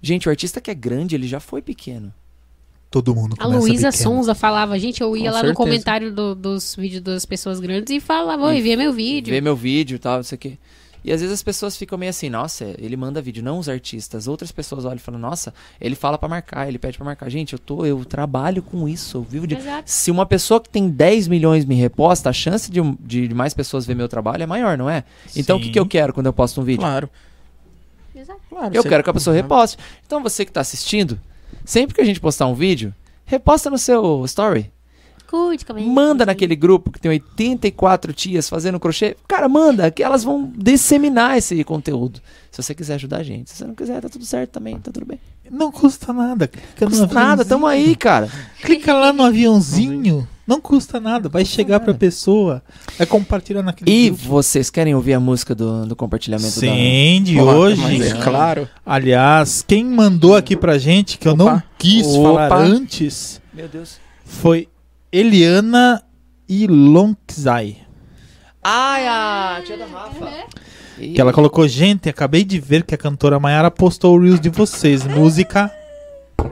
Gente, 0.00 0.28
o 0.28 0.30
artista 0.30 0.60
que 0.60 0.70
é 0.70 0.74
grande, 0.74 1.14
ele 1.14 1.26
já 1.26 1.40
foi 1.40 1.60
pequeno. 1.60 2.12
Todo 2.90 3.14
mundo 3.14 3.36
A 3.38 3.46
Luísa. 3.46 3.92
Sonza 3.92 4.34
falava, 4.34 4.78
gente, 4.78 5.02
eu 5.02 5.14
ia 5.14 5.24
Com 5.24 5.34
lá 5.34 5.42
no 5.42 5.48
certeza. 5.48 5.54
comentário 5.54 6.10
do- 6.14 6.34
dos 6.34 6.74
vídeos 6.74 7.02
das 7.02 7.26
pessoas 7.26 7.60
grandes 7.60 7.94
e 7.94 8.00
falava, 8.00 8.46
oi, 8.46 8.62
vê 8.62 8.76
meu 8.76 8.92
vídeo. 8.94 9.30
Vê 9.30 9.40
meu 9.42 9.54
vídeo 9.54 9.96
e 9.96 9.98
tal, 9.98 10.20
isso 10.22 10.34
aqui. 10.34 10.58
E 11.04 11.12
às 11.12 11.20
vezes 11.20 11.32
as 11.34 11.42
pessoas 11.42 11.76
ficam 11.76 11.96
meio 11.96 12.10
assim, 12.10 12.28
nossa, 12.28 12.74
ele 12.78 12.96
manda 12.96 13.22
vídeo, 13.22 13.42
não 13.42 13.58
os 13.58 13.68
artistas. 13.68 14.26
Outras 14.26 14.50
pessoas 14.52 14.84
olham 14.84 14.96
e 14.96 15.00
falam, 15.00 15.20
nossa, 15.20 15.54
ele 15.80 15.94
fala 15.94 16.18
pra 16.18 16.28
marcar, 16.28 16.66
ele 16.68 16.78
pede 16.78 16.96
pra 16.98 17.04
marcar. 17.04 17.28
Gente, 17.30 17.52
eu 17.52 17.58
tô, 17.58 17.86
eu 17.86 18.04
trabalho 18.04 18.62
com 18.62 18.88
isso, 18.88 19.18
eu 19.18 19.22
vivo 19.22 19.46
de. 19.46 19.54
Exato. 19.56 19.90
Se 19.90 20.10
uma 20.10 20.26
pessoa 20.26 20.60
que 20.60 20.68
tem 20.68 20.88
10 20.88 21.28
milhões 21.28 21.64
me 21.64 21.74
reposta, 21.74 22.28
a 22.30 22.32
chance 22.32 22.70
de, 22.70 22.80
de 23.00 23.32
mais 23.34 23.54
pessoas 23.54 23.86
ver 23.86 23.94
meu 23.94 24.08
trabalho 24.08 24.42
é 24.42 24.46
maior, 24.46 24.76
não 24.76 24.90
é? 24.90 25.04
Então 25.36 25.56
o 25.56 25.60
que, 25.60 25.66
Sim. 25.66 25.72
que 25.72 25.78
eu 25.78 25.86
quero 25.86 26.12
quando 26.12 26.26
eu 26.26 26.32
posto 26.32 26.60
um 26.60 26.64
vídeo? 26.64 26.80
Claro. 26.80 27.08
Exato. 28.14 28.40
claro 28.48 28.74
Eu 28.74 28.82
você- 28.82 28.88
quero 28.88 29.04
que 29.04 29.10
a 29.10 29.14
pessoa 29.14 29.34
reposte. 29.34 29.78
Então 30.06 30.22
você 30.22 30.44
que 30.44 30.50
tá 30.52 30.60
assistindo, 30.60 31.18
sempre 31.64 31.94
que 31.94 32.00
a 32.00 32.04
gente 32.04 32.20
postar 32.20 32.46
um 32.46 32.54
vídeo, 32.54 32.92
reposta 33.24 33.70
no 33.70 33.78
seu 33.78 34.24
story. 34.24 34.70
Curte, 35.28 35.64
comenta. 35.66 35.88
Manda 35.90 36.24
naquele 36.26 36.56
grupo 36.56 36.90
que 36.90 36.98
tem 36.98 37.10
84 37.10 38.12
tias 38.14 38.48
fazendo 38.48 38.80
crochê. 38.80 39.14
Cara, 39.28 39.48
manda, 39.48 39.90
que 39.90 40.02
elas 40.02 40.24
vão 40.24 40.50
disseminar 40.56 41.36
esse 41.36 41.62
conteúdo. 41.64 42.20
Se 42.50 42.62
você 42.62 42.74
quiser 42.74 42.94
ajudar 42.94 43.18
a 43.18 43.22
gente. 43.22 43.50
Se 43.50 43.56
você 43.56 43.64
não 43.66 43.74
quiser, 43.74 44.00
tá 44.00 44.08
tudo 44.08 44.24
certo 44.24 44.52
também, 44.52 44.78
tá 44.78 44.90
tudo 44.90 45.04
bem. 45.04 45.20
Não 45.50 45.70
custa 45.70 46.12
nada. 46.12 46.48
Clica 46.48 46.86
Não 46.86 46.90
no 46.90 46.98
custa 47.06 47.14
nada, 47.14 47.44
tamo 47.44 47.66
aí, 47.66 47.94
cara. 47.94 48.28
Clica 48.62 48.92
lá 48.94 49.12
no 49.12 49.22
aviãozinho. 49.22 50.26
Não 50.46 50.62
custa 50.62 50.98
nada. 50.98 51.28
Vai 51.28 51.44
chegar 51.44 51.80
pra 51.80 51.92
pessoa. 51.92 52.62
Vai 52.96 53.06
compartilhar 53.06 53.62
naquele 53.62 53.90
E 53.90 54.08
grupo. 54.08 54.24
vocês 54.28 54.70
querem 54.70 54.94
ouvir 54.94 55.12
a 55.12 55.20
música 55.20 55.54
do, 55.54 55.84
do 55.84 55.94
compartilhamento 55.94 56.58
Sim, 56.58 57.20
de 57.22 57.36
Porra, 57.36 57.54
hoje. 57.54 57.80
mas 57.82 58.00
é 58.12 58.14
claro. 58.22 58.66
Aliás, 58.84 59.62
quem 59.66 59.84
mandou 59.84 60.34
aqui 60.34 60.56
pra 60.56 60.78
gente, 60.78 61.18
que 61.18 61.28
eu 61.28 61.36
não 61.36 61.46
Opa. 61.48 61.64
quis 61.78 62.06
Opa. 62.06 62.22
falar 62.48 62.56
antes, 62.62 63.42
da... 63.52 63.60
Meu 63.60 63.68
Deus. 63.68 63.98
foi 64.24 64.66
Eliana 65.10 66.02
Ilonzai. 66.46 67.78
Ai, 68.62 69.06
a 69.06 69.62
tia 69.64 69.78
da 69.78 69.86
Rafa. 69.86 70.28
Que 70.98 71.18
ela 71.18 71.32
colocou, 71.32 71.66
gente, 71.66 72.08
acabei 72.08 72.44
de 72.44 72.60
ver 72.60 72.82
que 72.82 72.94
a 72.94 72.98
cantora 72.98 73.40
Mayara 73.40 73.70
postou 73.70 74.16
o 74.16 74.20
Reels 74.20 74.40
de 74.40 74.50
vocês. 74.50 75.06
Música, 75.06 75.72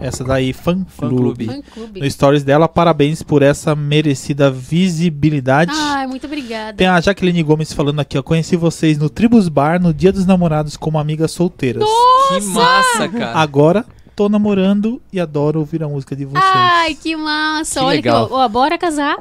essa 0.01 0.25
daí, 0.25 0.55
Fã 0.55 0.87
Fã 0.89 1.09
Clube. 1.09 1.47
Clube. 1.47 1.63
Fã 1.63 1.71
clube. 1.71 2.01
No 2.01 2.11
stories 2.11 2.45
dela, 2.45 2.67
parabéns 2.67 3.23
por 3.23 3.43
essa 3.43 3.77
merecida 3.77 4.51
visibilidade. 4.51 5.73
Ai, 5.75 6.07
muito 6.07 6.27
obrigada. 6.27 6.79
Tem 6.79 6.87
a 6.87 6.99
Jaqueline 6.99 7.43
Gomes 7.43 7.75
falando 7.75 8.01
aqui, 8.01 8.17
ó. 8.17 8.23
Conheci 8.23 8.57
vocês 8.57 8.97
no 8.97 9.11
Tribus 9.11 9.51
Bar 9.51 9.83
no 9.83 9.93
Dia 9.93 10.13
dos 10.13 10.25
Namorados 10.25 10.79
como 10.79 10.99
amigas 10.99 11.33
solteiras. 11.33 11.85
Que 12.29 12.41
massa, 12.41 13.09
cara. 13.09 13.39
Agora 13.39 13.85
tô 14.17 14.29
namorando 14.29 15.01
e 15.13 15.21
adoro 15.21 15.61
ouvir 15.61 15.83
a 15.85 15.89
música 15.89 16.17
de 16.17 16.25
vocês. 16.25 16.43
Ai, 16.45 16.95
que 16.95 17.15
massa. 17.15 17.81
Que 17.81 17.87
Olha 17.87 17.97
legal. 17.97 18.27
que, 18.27 18.33
ó, 18.33 18.45
ó, 18.45 18.49
bora 18.49 18.77
casar. 18.79 19.19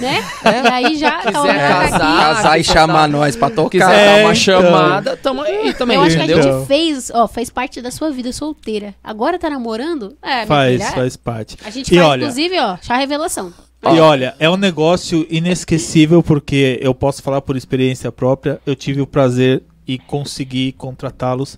Né? 0.00 0.18
É. 0.44 0.62
E 0.62 0.68
aí 0.68 0.96
já 0.96 1.18
Quiser 1.18 1.32
coloca 1.32 1.54
casar, 1.54 1.84
aqui. 1.84 1.98
Casar 1.98 2.58
e 2.58 2.62
quiser 2.64 2.72
chamar 2.72 3.08
nós 3.08 3.36
pra 3.36 3.50
tocar. 3.50 3.70
Quiser 3.70 3.92
É, 3.92 4.06
dar 4.06 4.12
uma 4.12 4.20
então. 4.20 4.34
chamada, 4.34 5.16
tamo 5.16 5.42
aí 5.42 5.72
também, 5.74 5.96
Eu 5.96 6.02
acho 6.02 6.16
que 6.16 6.22
a 6.22 6.24
entendeu? 6.24 6.42
Gente 6.42 6.66
fez, 6.66 7.10
ó, 7.14 7.28
fez 7.28 7.50
parte 7.50 7.80
da 7.80 7.90
sua 7.92 8.10
vida 8.10 8.32
solteira. 8.32 8.94
Agora 9.04 9.38
tá 9.38 9.48
namorando? 9.48 10.16
É, 10.20 10.44
faz, 10.44 10.72
filha, 10.72 10.84
é. 10.88 10.92
faz 10.92 11.16
parte. 11.16 11.56
A 11.64 11.70
gente 11.70 11.94
E 11.94 11.98
faz, 11.98 12.08
olha- 12.08 12.22
inclusive, 12.22 12.58
ó, 12.58 12.76
chá 12.82 12.96
revelação. 12.96 13.52
E 13.84 14.00
olha, 14.00 14.34
é 14.40 14.50
um 14.50 14.56
negócio 14.56 15.24
inesquecível 15.30 16.20
porque 16.20 16.80
eu 16.82 16.92
posso 16.92 17.22
falar 17.22 17.40
por 17.40 17.56
experiência 17.56 18.10
própria. 18.10 18.58
Eu 18.66 18.74
tive 18.74 19.00
o 19.00 19.06
prazer 19.06 19.62
e 19.86 19.98
consegui 19.98 20.72
contratá-los 20.72 21.56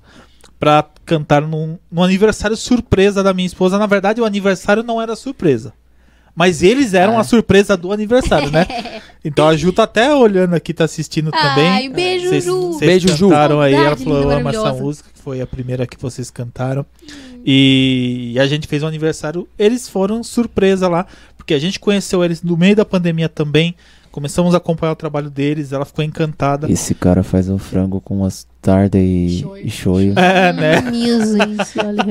pra 0.59 0.85
cantar 1.05 1.43
num, 1.43 1.79
num 1.91 2.03
aniversário 2.03 2.57
surpresa 2.57 3.23
da 3.23 3.33
minha 3.33 3.47
esposa. 3.47 3.79
Na 3.79 3.87
verdade, 3.87 4.21
o 4.21 4.25
aniversário 4.25 4.83
não 4.83 5.01
era 5.01 5.15
surpresa. 5.17 5.73
Mas 6.35 6.63
eles 6.63 6.95
eram 6.95 7.17
Ah. 7.19 7.21
a 7.23 7.25
surpresa 7.25 7.77
do 7.77 7.93
aniversário, 7.93 8.51
né? 8.51 8.67
Então 9.25 9.49
a 9.49 9.57
Ju 9.57 9.73
tá 9.73 9.83
até 9.83 10.15
olhando 10.15 10.55
aqui, 10.55 10.73
tá 10.73 10.85
assistindo 10.85 11.33
também. 11.33 11.69
Ai, 11.69 11.89
beijo, 11.89 12.29
Vocês- 12.29 12.45
Ju. 12.45 12.61
Vocês 12.73 12.89
Beijo, 12.89 13.09
Ju. 13.17 13.29
cantaram 13.29 13.61
aí, 13.61 13.75
ela 13.75 13.97
falou, 13.97 14.31
amo 14.31 14.49
essa 14.49 14.73
música, 14.73 15.09
que 15.13 15.21
foi 15.21 15.41
a 15.41 15.47
primeira 15.47 15.85
que 15.89 16.01
vocês 16.01 16.31
cantaram. 16.31 16.87
E 17.45 18.37
a 18.41 18.47
gente 18.47 18.67
fez 18.69 18.83
um 18.83 18.87
aniversário, 18.87 19.49
eles 19.59 19.89
foram 19.89 20.23
surpresa 20.23 20.89
lá, 20.89 21.07
porque 21.37 21.53
a 21.55 21.59
gente 21.59 21.81
conheceu 21.81 22.23
eles 22.25 22.43
no 22.43 22.57
meio 22.57 22.77
da 22.77 22.85
pandemia 22.85 23.29
também. 23.29 23.75
Começamos 24.11 24.55
a 24.55 24.59
acompanhar 24.59 24.93
o 24.93 24.97
trabalho 24.97 25.31
deles, 25.31 25.73
ela 25.73 25.85
ficou 25.85 26.05
encantada. 26.05 26.71
Esse 26.71 26.95
cara 26.95 27.23
faz 27.23 27.49
um 27.49 27.59
frango 27.59 28.01
com 28.01 28.17
mostarda 28.17 28.99
e 28.99 29.41
Shoyu. 29.41 29.67
e 29.67 29.71
shoyu. 29.71 30.13
É, 30.19 30.53
né? 30.53 30.83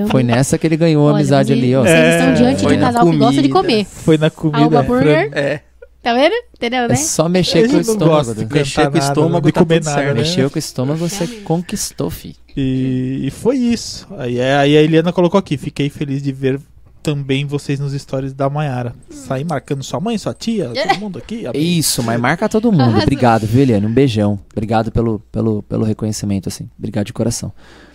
Foi 0.09 0.23
nessa 0.23 0.57
que 0.57 0.67
ele 0.67 0.77
ganhou 0.77 1.03
a 1.03 1.07
Olha, 1.07 1.15
amizade 1.15 1.53
ali, 1.53 1.75
ó. 1.75 1.81
Vocês 1.83 1.95
É, 1.95 2.17
estão 2.19 2.33
diante 2.33 2.57
de 2.57 2.63
foi 2.63 2.75
um 2.77 2.79
na 2.79 2.85
casal 2.87 3.09
que 3.11 3.17
gosta 3.17 3.41
de 3.41 3.49
comida. 3.49 3.71
comer. 3.73 3.85
Foi 3.85 4.17
na 4.17 4.29
comida. 4.29 4.63
Alba 4.63 4.83
Burger. 4.83 5.31
É. 5.33 5.61
Tá 6.01 6.13
vendo? 6.13 6.33
Entendeu, 6.55 6.83
É 6.83 6.87
né? 6.87 6.95
só 6.95 7.27
mexer 7.27 7.59
Eles 7.59 7.71
com 7.71 7.77
o 7.77 7.81
estômago. 7.81 8.33
né? 8.33 8.47
Mexer 8.49 8.89
com 8.89 8.95
o 8.95 8.99
estômago 8.99 9.47
de 9.47 9.51
tá 9.51 9.59
comer 9.61 9.83
nada, 9.83 10.01
né? 10.05 10.13
Mexeu 10.13 10.49
com 10.49 10.55
o 10.55 10.59
estômago, 10.59 10.99
você 10.99 11.23
Realmente. 11.25 11.43
conquistou, 11.43 12.09
fi. 12.09 12.35
E, 12.55 13.23
e 13.27 13.31
foi 13.31 13.57
isso. 13.57 14.07
Aí, 14.17 14.39
é- 14.39 14.55
aí 14.55 14.77
a 14.77 14.81
Eliana 14.81 15.11
colocou 15.11 15.37
aqui, 15.37 15.57
fiquei 15.57 15.89
feliz 15.89 16.23
de 16.23 16.31
ver 16.31 16.59
também 17.07 17.45
vocês 17.45 17.79
nos 17.79 17.93
stories 17.93 18.33
da 18.33 18.49
Mayara. 18.49 18.93
Saí 19.09 19.45
marcando 19.45 19.81
sua 19.81 19.97
mãe, 19.97 20.17
sua 20.17 20.33
tia, 20.33 20.69
todo 20.75 20.99
mundo 20.99 21.17
aqui. 21.17 21.47
amigo. 21.47 21.57
Isso, 21.63 22.03
mas 22.03 22.19
marca 22.19 22.49
todo 22.49 22.69
mundo. 22.69 22.81
Arrasou. 22.81 23.03
Obrigado, 23.03 23.47
viu, 23.47 23.61
Eliane? 23.61 23.85
Um 23.85 23.93
beijão. 23.93 24.37
Obrigado 24.51 24.91
pelo, 24.91 25.19
pelo, 25.31 25.63
pelo 25.63 25.85
reconhecimento, 25.85 26.49
assim. 26.49 26.69
Obrigado 26.77 27.05
de 27.05 27.13
coração. 27.13 27.53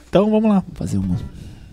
Então 0.09 0.31
vamos 0.31 0.49
lá. 0.49 0.61
Vou 0.67 0.75
fazer 0.75 0.97
uma. 0.97 1.15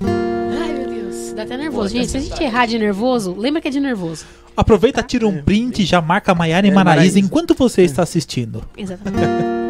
Ai, 0.01 0.73
meu 0.73 0.89
Deus. 0.89 1.31
Dá 1.31 1.43
até 1.43 1.55
nervoso. 1.55 1.95
Gente, 1.95 2.11
se 2.11 2.17
a 2.17 2.19
gente 2.19 2.43
errar 2.43 2.65
de 2.65 2.77
nervoso, 2.77 3.33
lembra 3.37 3.61
que 3.61 3.69
é 3.69 3.71
de 3.71 3.79
nervoso. 3.79 4.25
Aproveita, 4.57 5.01
tira 5.01 5.25
um 5.25 5.41
print 5.41 5.81
e 5.81 5.85
já 5.85 6.01
marca 6.01 6.35
Maiara 6.35 6.67
e 6.67 6.69
É, 6.69 6.73
Maraísa 6.73 7.17
enquanto 7.21 7.55
você 7.55 7.83
está 7.83 8.03
assistindo. 8.03 8.61
Exatamente. 8.77 9.23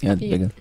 É, 0.00 0.12
obrigado. 0.12 0.52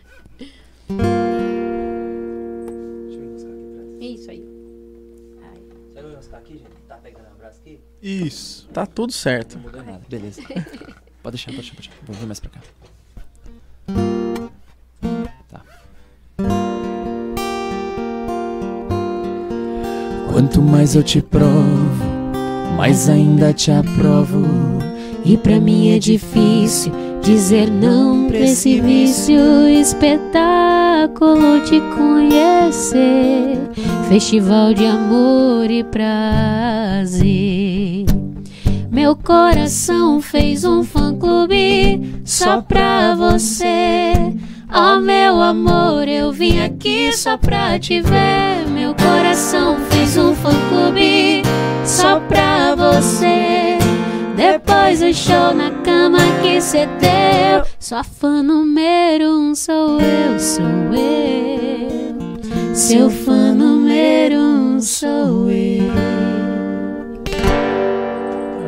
Isso. 8.08 8.70
Tá 8.72 8.86
tudo 8.86 9.12
certo. 9.12 9.58
Não 9.58 9.64
mudou 9.64 9.84
nada. 9.84 10.02
Beleza. 10.10 10.42
Pode 11.22 11.36
deixar, 11.36 11.52
pode 11.52 11.58
deixar, 11.58 11.76
pode 11.76 11.90
deixar. 11.90 11.92
Vou 12.06 12.16
vir 12.16 12.26
mais 12.26 12.40
pra 12.40 12.50
cá. 12.50 12.62
Tá. 15.50 15.62
Quanto 20.32 20.62
mais 20.62 20.96
eu 20.96 21.04
te 21.04 21.22
provo, 21.22 22.06
mais 22.78 23.10
ainda 23.10 23.52
te 23.52 23.72
aprovo. 23.72 24.46
E 25.26 25.36
pra 25.36 25.60
mim 25.60 25.94
é 25.94 26.00
difícil 26.00 26.94
dizer 27.22 27.70
não 27.70 28.28
pra 28.28 28.40
esse 28.40 28.80
vício. 28.82 29.68
Espetáculo 29.70 31.62
te 31.62 31.82
conhecer. 31.96 33.58
Festival 34.10 34.74
de 34.74 34.86
amor 34.86 35.70
e 35.70 35.84
prazer. 35.84 37.18
Meu 38.92 39.16
coração 39.16 40.20
fez 40.22 40.64
um 40.64 40.84
fã-clube 40.84 42.22
só 42.26 42.62
pra 42.62 43.14
você. 43.16 44.14
Oh, 44.74 45.00
meu 45.00 45.42
amor, 45.42 46.08
eu 46.08 46.32
vim 46.32 46.60
aqui 46.60 47.14
só 47.14 47.38
pra 47.38 47.78
te 47.80 48.02
ver. 48.02 48.68
Meu 48.74 48.94
coração 48.96 49.78
fez 49.90 50.18
um 50.18 50.34
fã-clube 50.34 51.44
só 51.86 52.20
pra 52.22 52.76
você. 52.76 53.78
Depois 54.38 55.00
do 55.00 55.12
show 55.16 55.52
na 55.52 55.72
cama 55.84 56.20
que 56.44 56.62
cê 56.62 56.86
deu. 56.86 57.66
Sua 57.80 58.04
fã 58.04 58.44
número 58.44 59.26
um 59.26 59.56
sou 59.56 60.00
eu, 60.00 60.40
sou 60.40 60.64
eu. 60.94 62.76
Seu 62.76 63.10
fã 63.10 63.52
número 63.56 64.36
um 64.36 64.80
sou 64.80 65.50
eu. 65.50 65.92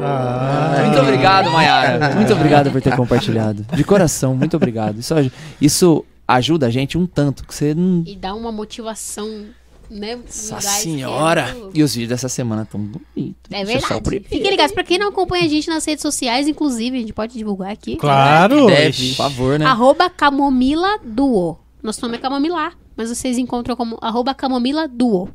Ah, 0.01 0.81
Muito 0.85 0.99
obrigado, 1.01 1.51
Mayara. 1.51 2.15
Muito 2.17 2.33
obrigado 2.33 2.71
por 2.71 2.81
ter 2.81 2.95
compartilhado. 2.95 3.63
De 3.71 3.83
coração, 3.83 4.35
muito 4.35 4.57
obrigado. 4.57 4.97
Isso, 4.99 5.13
isso 5.61 6.05
ajuda 6.27 6.65
a 6.65 6.69
gente 6.71 6.97
um 6.97 7.05
tanto, 7.05 7.45
que 7.45 7.53
você 7.53 7.75
não. 7.75 8.03
E 8.07 8.15
dá 8.15 8.33
uma 8.33 8.51
motivação, 8.51 9.45
né? 9.89 10.15
Nossa 10.15 10.61
senhora! 10.61 11.55
E 11.73 11.81
os 11.81 11.93
vídeos 11.93 12.09
dessa 12.09 12.29
semana 12.29 12.63
estão 12.63 12.79
bonitos. 12.79 13.51
É 13.51 13.63
verdade. 13.63 14.19
Fiquem 14.27 14.51
ligados. 14.51 14.73
Pra 14.73 14.83
quem 14.83 14.97
não 14.97 15.09
acompanha 15.09 15.45
a 15.45 15.47
gente 15.47 15.67
nas 15.67 15.85
redes 15.85 16.01
sociais, 16.01 16.47
inclusive, 16.47 16.97
a 16.97 16.99
gente 16.99 17.13
pode 17.13 17.33
divulgar 17.33 17.71
aqui. 17.71 17.95
Claro. 17.95 18.67
Deve. 18.67 18.89
Ixi. 18.89 19.09
Por 19.09 19.15
favor, 19.15 19.59
né? 19.59 19.65
Arroba 19.65 20.09
Camomila 20.09 20.99
Duo. 21.03 21.57
Nosso 21.81 22.01
nome 22.01 22.17
é 22.17 22.19
Camomila, 22.19 22.73
mas 22.95 23.09
vocês 23.09 23.37
encontram 23.37 23.75
como 23.75 23.97
arroba 24.01 24.33
Camomila 24.33 24.87
Duo. 24.87 25.29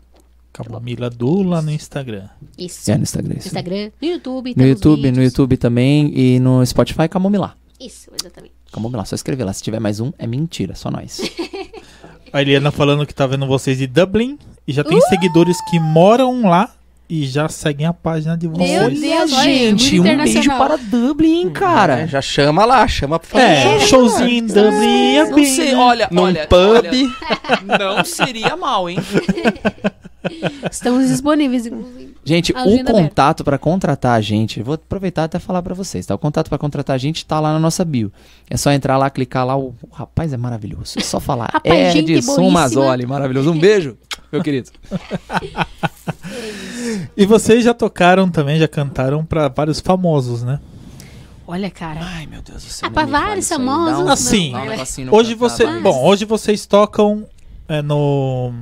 Camomila 0.53 1.11
Dula 1.11 1.61
no 1.61 1.71
Instagram. 1.71 2.29
Isso. 2.57 2.89
É 2.91 2.97
no 2.97 3.03
Instagram. 3.03 3.35
No 3.35 3.39
Isso. 3.39 3.49
Instagram, 3.49 3.91
no 4.01 4.09
YouTube. 4.09 4.55
No 4.57 4.67
YouTube, 4.67 5.11
no. 5.11 5.23
YouTube 5.23 5.57
também 5.57 6.13
e 6.17 6.39
no 6.39 6.65
Spotify, 6.65 7.09
Camomilá. 7.09 7.57
Isso, 7.81 8.09
exatamente. 8.19 8.55
Camomilá, 8.71 9.05
só 9.05 9.17
escrever 9.17 9.45
lá. 9.45 9.53
Se 9.53 9.63
tiver 9.63 9.81
mais 9.81 9.99
um, 9.99 10.13
é 10.17 10.27
mentira, 10.27 10.75
só 10.75 10.91
nós. 10.91 11.21
A 12.35 12.43
Eliana 12.43 12.73
falando 12.73 13.07
que 13.07 13.15
tá 13.15 13.29
vendo 13.29 13.47
vocês 13.47 13.79
de 13.79 13.87
Dublin 13.87 14.37
e 14.67 14.73
já 14.73 14.83
Uh! 14.83 14.87
tem 14.87 15.01
seguidores 15.03 15.57
que 15.71 15.79
moram 15.79 16.49
lá 16.49 16.69
e 17.23 17.27
já 17.27 17.49
seguem 17.49 17.87
a 17.87 17.93
página 17.93 18.37
de 18.37 18.49
Meu 18.49 18.57
vocês. 18.57 19.01
Deus, 19.01 19.33
olha, 19.33 19.43
gente, 19.45 20.01
um 20.01 20.03
beijo 20.03 20.49
para 20.51 20.77
Dublin, 20.77 21.51
cara. 21.51 22.01
É, 22.01 22.09
já 22.09 22.21
chama 22.21 22.65
lá, 22.65 22.87
chama 22.89 23.19
pra 23.21 23.29
fazer 23.29 23.45
É, 23.45 23.79
show. 23.81 24.09
showzinho 24.09 24.29
em 24.31 24.47
Dublin. 24.47 25.17
é 25.17 25.25
Não 25.25 25.35
bem, 25.35 25.45
sei, 25.47 25.75
olha, 25.75 26.09
Num 26.11 26.23
olha, 26.23 26.47
pub. 26.49 26.59
olha, 26.61 27.79
não 27.79 28.05
seria 28.05 28.57
mal, 28.57 28.91
hein? 28.91 28.99
Estamos 30.71 31.09
disponíveis, 31.09 31.67
inclusive. 31.67 32.15
Gente, 32.25 32.53
o 32.53 32.85
contato 32.85 33.45
pra 33.45 33.59
contratar 33.59 34.17
a 34.17 34.21
gente, 34.23 34.59
eu 34.61 34.65
vou 34.65 34.75
aproveitar 34.75 35.25
até 35.25 35.39
falar 35.39 35.63
pra 35.63 35.75
vocês, 35.75 36.07
tá? 36.07 36.15
O 36.15 36.19
contato 36.19 36.49
pra 36.49 36.57
contratar 36.57 36.95
a 36.95 36.99
gente 36.99 37.27
tá 37.27 37.39
lá 37.39 37.53
na 37.53 37.59
nossa 37.59 37.85
bio. 37.85 38.11
É 38.49 38.57
só 38.57 38.73
entrar 38.73 38.97
lá, 38.97 39.11
clicar 39.11 39.47
lá, 39.47 39.55
o, 39.57 39.75
o 39.83 39.93
rapaz 39.93 40.33
é 40.33 40.37
maravilhoso. 40.39 40.95
É 40.99 41.03
só 41.03 41.21
falar. 41.21 41.51
Rapaz, 41.53 41.93
gente 41.93 42.13
Edson 42.13 42.37
boíssima. 42.37 42.61
Mazzoli, 42.61 43.05
maravilhoso. 43.07 43.51
Um 43.53 43.59
beijo, 43.59 43.99
meu 44.35 44.43
querido. 44.43 44.71
E 47.17 47.25
vocês 47.27 47.65
já 47.65 47.73
tocaram 47.73 48.29
também, 48.31 48.59
já 48.59 48.69
cantaram 48.69 49.25
pra 49.25 49.49
vários 49.49 49.81
famosos, 49.81 50.43
né? 50.43 50.61
Olha, 51.47 51.71
cara. 51.71 52.01
Ai, 52.03 52.27
meu 52.27 52.43
Deus 52.43 52.63
do 52.65 52.71
céu. 52.71 52.89
Ah, 52.89 52.93
pra 52.93 53.05
vários 53.07 53.49
famosos, 53.49 54.05
um- 54.05 54.09
Assim, 54.09 54.53
um 55.09 55.15
Hoje 55.15 55.35
você, 55.35 55.67
bom, 55.81 56.05
hoje 56.05 56.25
vocês 56.25 56.67
tocam 56.67 57.27
é, 57.69 57.81
no 57.83 58.53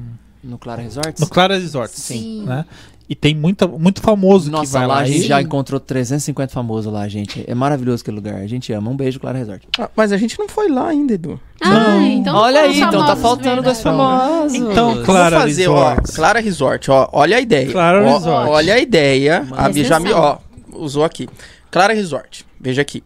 No 0.42 0.58
Clara 0.58 0.82
Resorts? 0.82 1.20
no 1.20 1.28
Clara 1.28 1.58
Resort, 1.58 1.98
Sim. 1.98 2.44
né? 2.44 2.64
E 3.12 3.14
tem 3.14 3.34
muita, 3.34 3.68
muito 3.68 4.00
famoso 4.00 4.46
que 4.46 4.52
Nossa, 4.52 4.78
vai 4.78 4.86
lá 4.86 4.94
lá. 4.94 5.00
a 5.00 5.04
gente 5.04 5.18
e- 5.24 5.28
já 5.28 5.42
encontrou 5.42 5.78
350 5.78 6.50
famosos 6.50 6.90
lá, 6.90 7.06
gente. 7.08 7.44
É 7.46 7.54
maravilhoso 7.54 8.00
aquele 8.00 8.14
lugar. 8.16 8.36
A 8.36 8.46
gente 8.46 8.72
ama. 8.72 8.90
Um 8.90 8.96
beijo, 8.96 9.20
Clara 9.20 9.36
Resort. 9.36 9.68
Ah, 9.78 9.90
mas 9.94 10.12
a 10.12 10.16
gente 10.16 10.38
não 10.38 10.48
foi 10.48 10.70
lá 10.70 10.88
ainda, 10.88 11.12
Edu. 11.12 11.38
Ah, 11.60 11.68
Não. 11.68 12.02
então 12.06 12.34
Olha 12.34 12.62
aí, 12.62 12.80
então 12.80 13.04
tá 13.04 13.14
faltando 13.14 13.60
dois 13.60 13.82
famosos. 13.82 14.54
Então, 14.54 15.02
Clara 15.04 15.36
Vamos 15.36 15.50
fazer, 15.50 15.68
Resorts. 15.68 16.10
ó, 16.10 16.16
Clara 16.16 16.40
Resort, 16.40 16.90
ó, 16.90 17.08
olha 17.12 17.36
a 17.36 17.40
ideia. 17.40 17.70
Clara 17.70 18.02
Ó, 18.02 18.14
Resort. 18.14 18.48
Olha 18.50 18.74
a 18.74 18.78
ideia. 18.78 19.46
A 19.52 19.68
Bia 19.68 19.84
já 19.84 20.00
me, 20.00 20.10
ó, 20.10 20.38
usou 20.72 21.04
aqui. 21.04 21.28
Clara 21.70 21.92
Resort, 21.92 22.46
veja 22.58 22.80
aqui. 22.80 23.04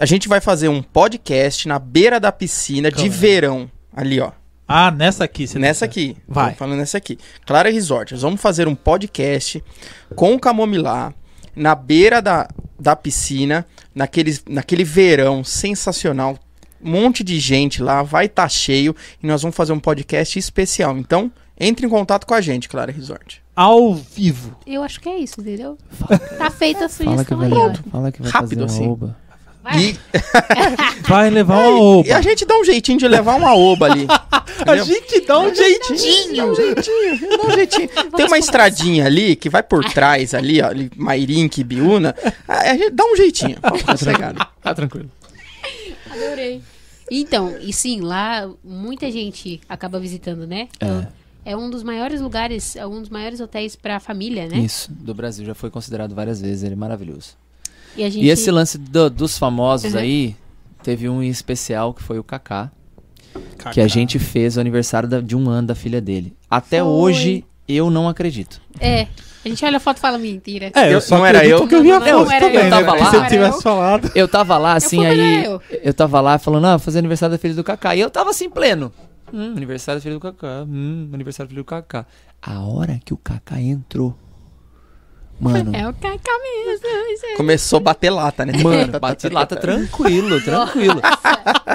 A 0.00 0.04
gente 0.06 0.28
vai 0.28 0.40
fazer 0.40 0.68
um 0.68 0.82
podcast 0.82 1.68
na 1.68 1.78
beira 1.78 2.18
da 2.18 2.32
piscina 2.32 2.90
de 2.90 2.96
Câmera. 2.96 3.14
verão, 3.16 3.70
ali, 3.94 4.18
ó. 4.18 4.32
Ah, 4.66 4.90
nessa 4.90 5.24
aqui. 5.24 5.46
você 5.46 5.58
Nessa 5.58 5.80
tá- 5.80 5.90
aqui. 5.90 6.16
Vai. 6.26 6.52
Tô 6.52 6.58
falando 6.58 6.78
nessa 6.78 6.96
aqui. 6.98 7.18
Clara 7.46 7.70
Resort. 7.70 8.12
Nós 8.12 8.22
vamos 8.22 8.40
fazer 8.40 8.66
um 8.66 8.74
podcast 8.74 9.62
com 10.14 10.34
o 10.34 10.40
Camomilá 10.40 11.12
na 11.54 11.74
beira 11.74 12.20
da, 12.22 12.48
da 12.78 12.96
piscina, 12.96 13.66
naquele, 13.94 14.38
naquele 14.48 14.84
verão 14.84 15.44
sensacional. 15.44 16.38
Um 16.82 16.90
monte 16.90 17.22
de 17.24 17.38
gente 17.38 17.82
lá, 17.82 18.02
vai 18.02 18.26
estar 18.26 18.48
cheio 18.48 18.94
e 19.22 19.26
nós 19.26 19.42
vamos 19.42 19.56
fazer 19.56 19.72
um 19.72 19.80
podcast 19.80 20.38
especial. 20.38 20.96
Então, 20.98 21.30
entre 21.58 21.86
em 21.86 21.88
contato 21.88 22.26
com 22.26 22.34
a 22.34 22.40
gente, 22.40 22.68
Clara 22.68 22.90
Resort. 22.92 23.42
Ao 23.56 23.94
vivo. 23.94 24.56
Eu 24.66 24.82
acho 24.82 25.00
que 25.00 25.08
é 25.08 25.18
isso, 25.18 25.40
entendeu? 25.40 25.78
Tá 26.36 26.50
feita 26.50 26.86
a 26.86 26.88
Fala 26.88 27.24
que 27.24 27.30
sugestão 27.30 27.38
vai, 27.38 27.46
aí, 27.52 27.76
fala 27.90 28.12
que 28.12 28.20
vai 28.22 28.30
Rápido 28.30 28.60
fazer 28.62 28.64
assim. 28.64 28.88
oba. 28.88 29.16
Vai. 29.64 29.80
E, 29.80 29.98
Vai 31.08 31.30
levar 31.30 31.56
uma 31.66 31.78
e 31.78 32.10
oba. 32.10 32.16
a 32.16 32.20
gente 32.20 32.44
dá 32.44 32.54
um 32.58 32.64
jeitinho 32.64 32.98
de 32.98 33.08
levar 33.08 33.34
uma 33.34 33.56
oba 33.56 33.86
ali. 33.90 34.06
A 34.66 34.76
gente 34.76 35.20
dá 35.22 35.40
um 35.40 35.48
Dá 35.48 35.54
jeitinho. 35.54 36.50
um 36.50 36.54
jeitinho, 36.54 37.28
dá 37.36 37.46
um 37.46 37.50
jeitinho. 37.50 37.88
Tem 38.16 38.26
uma 38.26 38.38
estradinha 38.38 39.04
ali 39.06 39.34
que 39.36 39.50
vai 39.50 39.62
por 39.62 39.84
trás 39.84 40.32
ali, 40.32 40.60
ó, 40.62 40.68
ali, 40.68 40.90
Mairink, 40.96 41.62
Biúna. 41.64 42.14
A, 42.46 42.70
a 42.70 42.76
gente 42.76 42.90
dá 42.90 43.04
um 43.04 43.16
jeitinho. 43.16 43.58
Pode 43.60 43.82
sossegar. 43.82 44.34
Tá 44.62 44.74
tranquilo. 44.74 45.10
Adorei. 46.10 46.62
Então, 47.10 47.56
e 47.60 47.72
sim, 47.72 48.00
lá 48.00 48.48
muita 48.62 49.10
gente 49.10 49.60
acaba 49.68 49.98
visitando, 49.98 50.46
né? 50.46 50.68
É. 50.80 51.52
é 51.52 51.56
um 51.56 51.68
dos 51.68 51.82
maiores 51.82 52.20
lugares, 52.20 52.76
é 52.76 52.86
um 52.86 53.00
dos 53.00 53.10
maiores 53.10 53.40
hotéis 53.40 53.74
pra 53.76 53.98
família, 53.98 54.46
né? 54.46 54.58
Isso, 54.58 54.90
do 54.92 55.14
Brasil. 55.14 55.44
Já 55.44 55.54
foi 55.54 55.68
considerado 55.70 56.14
várias 56.14 56.40
vezes. 56.40 56.62
Ele 56.62 56.74
é 56.74 56.76
maravilhoso. 56.76 57.36
E 57.96 58.02
a 58.04 58.10
gente 58.10 58.24
E 58.24 58.28
esse 58.30 58.50
lance 58.50 58.76
do- 58.78 59.08
dos 59.10 59.38
famosos 59.38 59.94
Uhum. 59.94 60.00
aí, 60.00 60.36
teve 60.82 61.08
um 61.08 61.22
em 61.22 61.28
especial 61.28 61.94
que 61.94 62.02
foi 62.02 62.18
o 62.18 62.24
Kaká, 62.24 62.70
que 63.72 63.80
a 63.80 63.86
gente 63.88 64.18
fez 64.18 64.56
o 64.56 64.60
aniversário 64.60 65.08
da- 65.08 65.20
de 65.20 65.36
um 65.36 65.48
ano 65.48 65.68
da 65.68 65.74
filha 65.74 66.00
dele. 66.00 66.34
Até 66.50 66.80
Foi. 66.80 66.88
hoje, 66.88 67.44
eu 67.68 67.90
não 67.90 68.08
acredito. 68.08 68.60
É. 68.80 69.06
A 69.44 69.48
gente 69.48 69.62
olha 69.64 69.76
a 69.76 69.80
foto 69.80 69.98
e 69.98 70.00
fala 70.00 70.16
mentira. 70.16 70.72
É, 70.74 70.88
eu 70.88 70.92
Eu- 70.92 71.00
só 71.02 71.18
não 71.18 71.26
era 71.26 71.44
eu? 71.46 71.68
que 71.68 71.74
eu 71.74 71.82
vi 71.82 71.92
a 71.92 72.00
foto 72.00 72.28
também, 72.30 72.54
eu. 72.56 72.64
né? 72.64 72.70
Tava 72.70 72.84
Porque 72.86 73.02
lá. 73.04 73.10
se 73.10 73.16
eu 73.16 73.26
tivesse 73.26 73.56
eu. 73.58 73.62
falado... 73.62 74.10
Eu 74.14 74.26
tava 74.28 74.56
lá, 74.56 74.72
assim, 74.74 74.96
mas 74.98 75.20
aí. 75.20 75.44
eu. 75.44 75.60
Eu 75.82 75.92
tava 75.94 76.20
lá 76.22 76.38
falando, 76.38 76.64
ah, 76.66 76.78
fazer 76.78 76.98
aniversário 77.00 77.34
da 77.34 77.38
filha 77.38 77.52
do 77.54 77.62
Kaká. 77.62 77.94
E 77.94 78.00
eu 78.00 78.10
tava 78.10 78.30
assim, 78.30 78.48
pleno. 78.48 78.90
Hum, 79.32 79.52
aniversário 79.56 80.00
da 80.00 80.02
filha 80.02 80.14
do 80.14 80.20
Kaká. 80.20 80.64
Hum, 80.66 81.10
aniversário 81.12 81.48
da 81.48 81.50
filha 81.50 81.62
do 81.62 81.66
Kaká. 81.66 82.06
A 82.40 82.60
hora 82.60 82.98
que 83.04 83.12
o 83.12 83.18
Kaká 83.18 83.60
entrou. 83.60 84.16
Mano, 85.40 85.74
É 85.74 85.88
o 85.88 85.92
Kaká 85.92 86.32
mesmo. 86.42 86.86
isso 87.12 87.26
é- 87.26 87.36
Começou 87.36 87.78
a 87.78 87.80
bater 87.80 88.10
lata, 88.10 88.46
né? 88.46 88.52
Mano, 88.62 88.98
bate 89.00 89.28
lata 89.28 89.56
tranquilo, 89.56 90.40
tranquilo. 90.40 91.00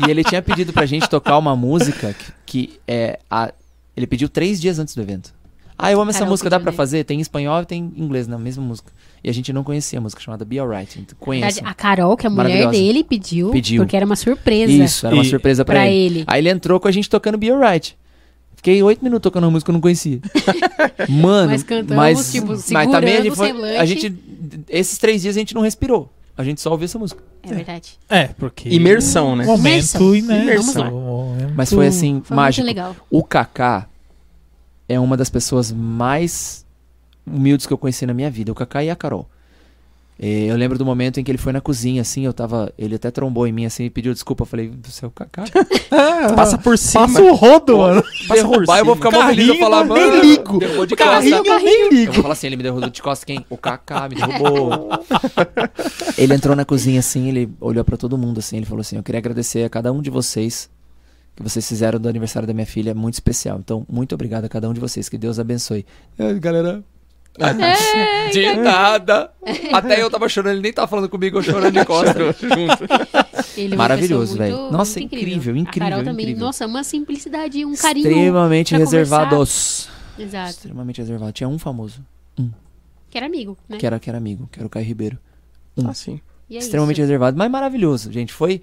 E 0.07 0.09
ele 0.09 0.23
tinha 0.23 0.41
pedido 0.41 0.71
pra 0.73 0.85
gente 0.85 1.09
tocar 1.09 1.37
uma 1.37 1.55
música 1.55 2.13
que, 2.13 2.31
que 2.45 2.79
é. 2.87 3.19
A, 3.29 3.51
ele 3.95 4.07
pediu 4.07 4.29
três 4.29 4.59
dias 4.61 4.79
antes 4.79 4.95
do 4.95 5.01
evento. 5.01 5.33
Ah, 5.77 5.91
eu 5.91 6.01
amo 6.01 6.09
essa 6.09 6.19
Carol 6.19 6.31
música, 6.31 6.49
dá 6.49 6.59
pra 6.59 6.71
né? 6.71 6.75
fazer? 6.77 7.03
Tem 7.05 7.17
em 7.19 7.21
espanhol 7.21 7.61
e 7.61 7.65
tem 7.65 7.91
em 7.95 8.01
inglês 8.03 8.27
na 8.27 8.37
mesma 8.37 8.61
música. 8.63 8.91
E 9.23 9.29
a 9.29 9.33
gente 9.33 9.53
não 9.53 9.63
conhecia 9.63 9.97
a 9.99 10.01
música 10.01 10.21
chamada 10.21 10.43
Be 10.43 10.59
Alright. 10.59 10.99
Então, 10.99 11.15
conheço. 11.19 11.61
A 11.63 11.73
Carol, 11.73 12.17
que 12.17 12.25
é 12.25 12.29
a 12.29 12.31
mulher 12.31 12.69
dele, 12.69 13.01
pediu, 13.03 13.49
Pediu. 13.51 13.81
porque 13.83 13.95
era 13.95 14.05
uma 14.05 14.15
surpresa 14.17 14.71
Isso, 14.71 15.05
era 15.05 15.15
uma 15.15 15.23
E- 15.23 15.29
surpresa 15.29 15.63
pra, 15.63 15.75
pra 15.75 15.87
ele. 15.87 16.19
ele. 16.19 16.23
Aí 16.27 16.41
ele 16.41 16.49
entrou 16.49 16.79
com 16.81 16.87
a 16.87 16.91
gente 16.91 17.09
tocando 17.09 17.37
Be 17.37 17.49
Alright. 17.49 17.97
Fiquei 18.59 18.83
oito 18.83 19.01
minutos 19.01 19.23
tocando 19.23 19.45
uma 19.45 19.51
música 19.51 19.67
que 19.67 19.71
eu 19.71 19.73
não 19.73 19.79
conhecia. 19.79 20.19
Mano, 21.07 21.51
Mas 21.51 21.63
cantamos, 21.63 21.95
mas, 21.95 22.29
tipo, 22.29 22.47
mas 22.73 22.91
também 22.91 23.15
a 23.15 23.21
gente 23.21 23.35
foi, 23.37 23.77
a 23.77 23.85
gente 23.85 24.13
esses 24.67 24.97
três 24.97 25.21
dias 25.21 25.37
a 25.37 25.39
gente 25.39 25.55
não 25.55 25.61
respirou. 25.61 26.11
A 26.35 26.43
gente 26.43 26.59
só 26.59 26.69
ouviu 26.71 26.83
essa 26.83 26.99
música. 26.99 27.23
É 27.41 27.53
verdade. 27.53 27.97
É, 28.09 28.27
porque... 28.37 28.67
Imersão, 28.67 29.33
né? 29.37 29.45
Momento 29.45 30.13
Imersão. 30.13 30.13
Imersão. 30.43 30.91
momento- 30.91 31.53
Mas 31.55 31.69
foi 31.71 31.87
assim, 31.87 32.21
Foi 32.21 32.35
mágico. 32.35 32.65
muito 32.65 32.75
legal. 32.75 32.95
O 33.09 33.23
Kaká 33.23 33.87
é 34.89 34.99
uma 34.99 35.15
das 35.15 35.29
pessoas 35.29 35.71
mais 35.71 36.65
humildes 37.25 37.65
que 37.65 37.71
eu 37.71 37.77
conheci 37.77 38.05
na 38.05 38.13
minha 38.13 38.29
vida. 38.29 38.51
O 38.51 38.55
Kaká 38.55 38.83
e 38.83 38.89
a 38.89 38.95
Carol. 38.95 39.25
Eu 40.21 40.57
lembro 40.57 40.77
do 40.77 40.85
momento 40.85 41.17
em 41.17 41.23
que 41.23 41.31
ele 41.31 41.37
foi 41.37 41.53
na 41.53 41.61
cozinha, 41.61 42.01
assim, 42.01 42.25
eu 42.25 42.33
tava. 42.33 42.73
Ele 42.77 42.95
até 42.95 43.09
trombou 43.09 43.47
em 43.47 43.53
mim 43.53 43.65
assim 43.65 43.85
e 43.85 43.89
pediu 43.89 44.11
desculpa. 44.11 44.41
Eu 44.41 44.45
falei, 44.45 44.69
você 44.83 45.05
é 45.05 45.07
o 45.07 45.11
Kaká? 45.11 45.45
Ah, 45.89 46.33
Passa 46.35 46.57
por 46.57 46.77
cima. 46.77 47.07
Passa 47.07 47.21
o 47.21 47.33
rodo, 47.33 47.77
mano. 47.77 48.03
Passa 48.27 48.43
por 48.43 48.51
Derrubar, 48.51 48.79
eu 48.79 48.85
vou 48.85 48.95
ficar 48.97 49.11
mó 49.11 49.25
feliz. 49.27 49.47
Eu 49.47 49.55
falar, 49.59 49.87
Carrinho, 49.87 49.95
nem 49.95 50.09
mano, 50.11 50.23
ligo. 50.23 50.59
derrubou 50.59 50.85
de 50.85 50.95
Carrinho, 50.97 51.37
costa. 51.37 51.53
eu 51.53 51.59
nem 51.63 51.81
Eu 51.83 51.89
ligo. 51.89 52.11
vou 52.13 52.21
falar 52.23 52.33
assim, 52.33 52.47
ele 52.47 52.57
me 52.57 52.63
derrubou 52.63 52.89
de 52.89 53.01
costas 53.01 53.23
quem? 53.23 53.45
O 53.49 53.55
Kaká 53.57 54.09
me 54.09 54.15
derrubou. 54.15 54.89
ele 56.17 56.33
entrou 56.33 56.53
na 56.53 56.65
cozinha 56.65 56.99
assim, 56.99 57.29
ele 57.29 57.49
olhou 57.61 57.85
pra 57.85 57.95
todo 57.95 58.17
mundo 58.17 58.39
assim, 58.39 58.57
ele 58.57 58.65
falou 58.65 58.81
assim, 58.81 58.97
eu 58.97 59.03
queria 59.03 59.19
agradecer 59.19 59.63
a 59.63 59.69
cada 59.69 59.91
um 59.93 60.01
de 60.01 60.09
vocês 60.09 60.69
que 61.33 61.41
vocês 61.41 61.65
fizeram 61.65 61.97
do 61.97 62.09
aniversário 62.09 62.45
da 62.45 62.53
minha 62.53 62.65
filha, 62.65 62.91
é 62.91 62.93
muito 62.93 63.13
especial. 63.13 63.57
Então, 63.59 63.85
muito 63.89 64.13
obrigado 64.13 64.43
a 64.43 64.49
cada 64.49 64.69
um 64.69 64.73
de 64.73 64.79
vocês, 64.81 65.07
que 65.07 65.17
Deus 65.17 65.39
abençoe. 65.39 65.85
É, 66.17 66.33
galera, 66.33 66.83
É, 67.39 68.29
de 68.31 68.53
nada. 68.55 69.31
Até 69.73 70.01
eu 70.01 70.09
tava 70.09 70.27
chorando, 70.27 70.53
ele 70.53 70.61
nem 70.61 70.73
tava 70.73 70.87
falando 70.87 71.07
comigo, 71.09 71.37
eu 71.37 71.43
chorando 71.43 71.71
de 71.71 71.83
costas. 71.85 72.15
Ele 73.57 73.73
é 73.73 73.77
Maravilhoso, 73.77 74.37
velho. 74.37 74.71
Nossa, 74.71 74.99
muito 74.99 75.15
incrível, 75.15 75.55
incrível, 75.55 75.87
A 75.87 75.89
Carol 75.91 76.03
também. 76.05 76.25
incrível. 76.25 76.45
Nossa, 76.45 76.65
uma 76.65 76.83
simplicidade, 76.83 77.65
um 77.65 77.75
carinho. 77.75 78.07
Extremamente 78.07 78.69
pra 78.75 78.83
conversar. 78.85 78.97
reservados. 79.19 79.89
Exato. 80.17 80.49
Extremamente 80.49 80.97
reservado. 80.99 81.31
Tinha 81.31 81.47
um 81.47 81.57
famoso, 81.57 82.01
Que 83.09 83.17
era 83.17 83.25
amigo, 83.25 83.57
né? 83.67 83.77
que 83.77 83.85
era, 83.85 83.99
que 83.99 84.09
era 84.09 84.17
amigo, 84.17 84.47
que 84.51 84.59
era 84.59 84.67
o 84.67 84.69
Caio 84.69 84.85
Ribeiro. 84.85 85.17
Assim. 85.87 86.19
E 86.49 86.55
é 86.57 86.59
extremamente 86.59 86.95
isso. 86.97 87.01
reservado, 87.03 87.37
mas 87.37 87.49
maravilhoso, 87.49 88.11
gente. 88.11 88.33
Foi 88.33 88.61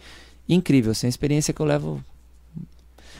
incrível, 0.48 0.92
assim, 0.92 1.08
experiência 1.08 1.52
que 1.54 1.60
eu 1.60 1.66
levo. 1.66 2.04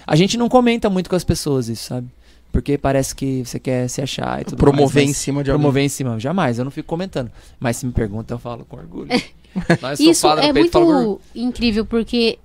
A 0.06 0.14
gente 0.14 0.36
não 0.36 0.48
comenta 0.48 0.88
muito 0.90 1.08
com 1.10 1.16
as 1.16 1.24
pessoas 1.24 1.68
isso, 1.68 1.84
sabe? 1.84 2.08
Porque 2.56 2.78
parece 2.78 3.14
que 3.14 3.44
você 3.44 3.60
quer 3.60 3.86
se 3.86 4.00
achar 4.00 4.40
e 4.40 4.44
tudo 4.46 4.56
Promover 4.56 4.94
mais, 4.94 5.04
em 5.04 5.08
mas- 5.08 5.16
cima 5.18 5.44
de 5.44 5.50
Promover 5.50 5.84
em 5.84 5.90
cima, 5.90 6.18
jamais. 6.18 6.58
Eu 6.58 6.64
não 6.64 6.70
fico 6.70 6.88
comentando. 6.88 7.30
Mas 7.60 7.76
se 7.76 7.84
me 7.84 7.92
pergunta, 7.92 8.32
eu 8.32 8.38
falo 8.38 8.64
com 8.64 8.78
orgulho. 8.78 9.10
Sou 9.94 10.10
Isso 10.10 10.26
é 10.26 10.54
peito, 10.54 10.80
muito 10.80 11.20
incrível 11.34 11.84
porque 11.84 12.38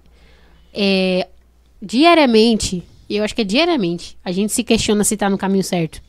é, 0.74 1.30
diariamente, 1.82 2.84
e 3.10 3.16
eu 3.16 3.24
acho 3.24 3.34
que 3.34 3.42
é 3.42 3.46
diariamente, 3.46 4.18
a 4.22 4.34
gente 4.34 4.52
se 4.52 4.66
questiona 4.66 5.06
se 5.06 5.16
tá 5.16 5.30
no 5.30 5.38
caminho 5.38 5.64
certo. 5.64 6.02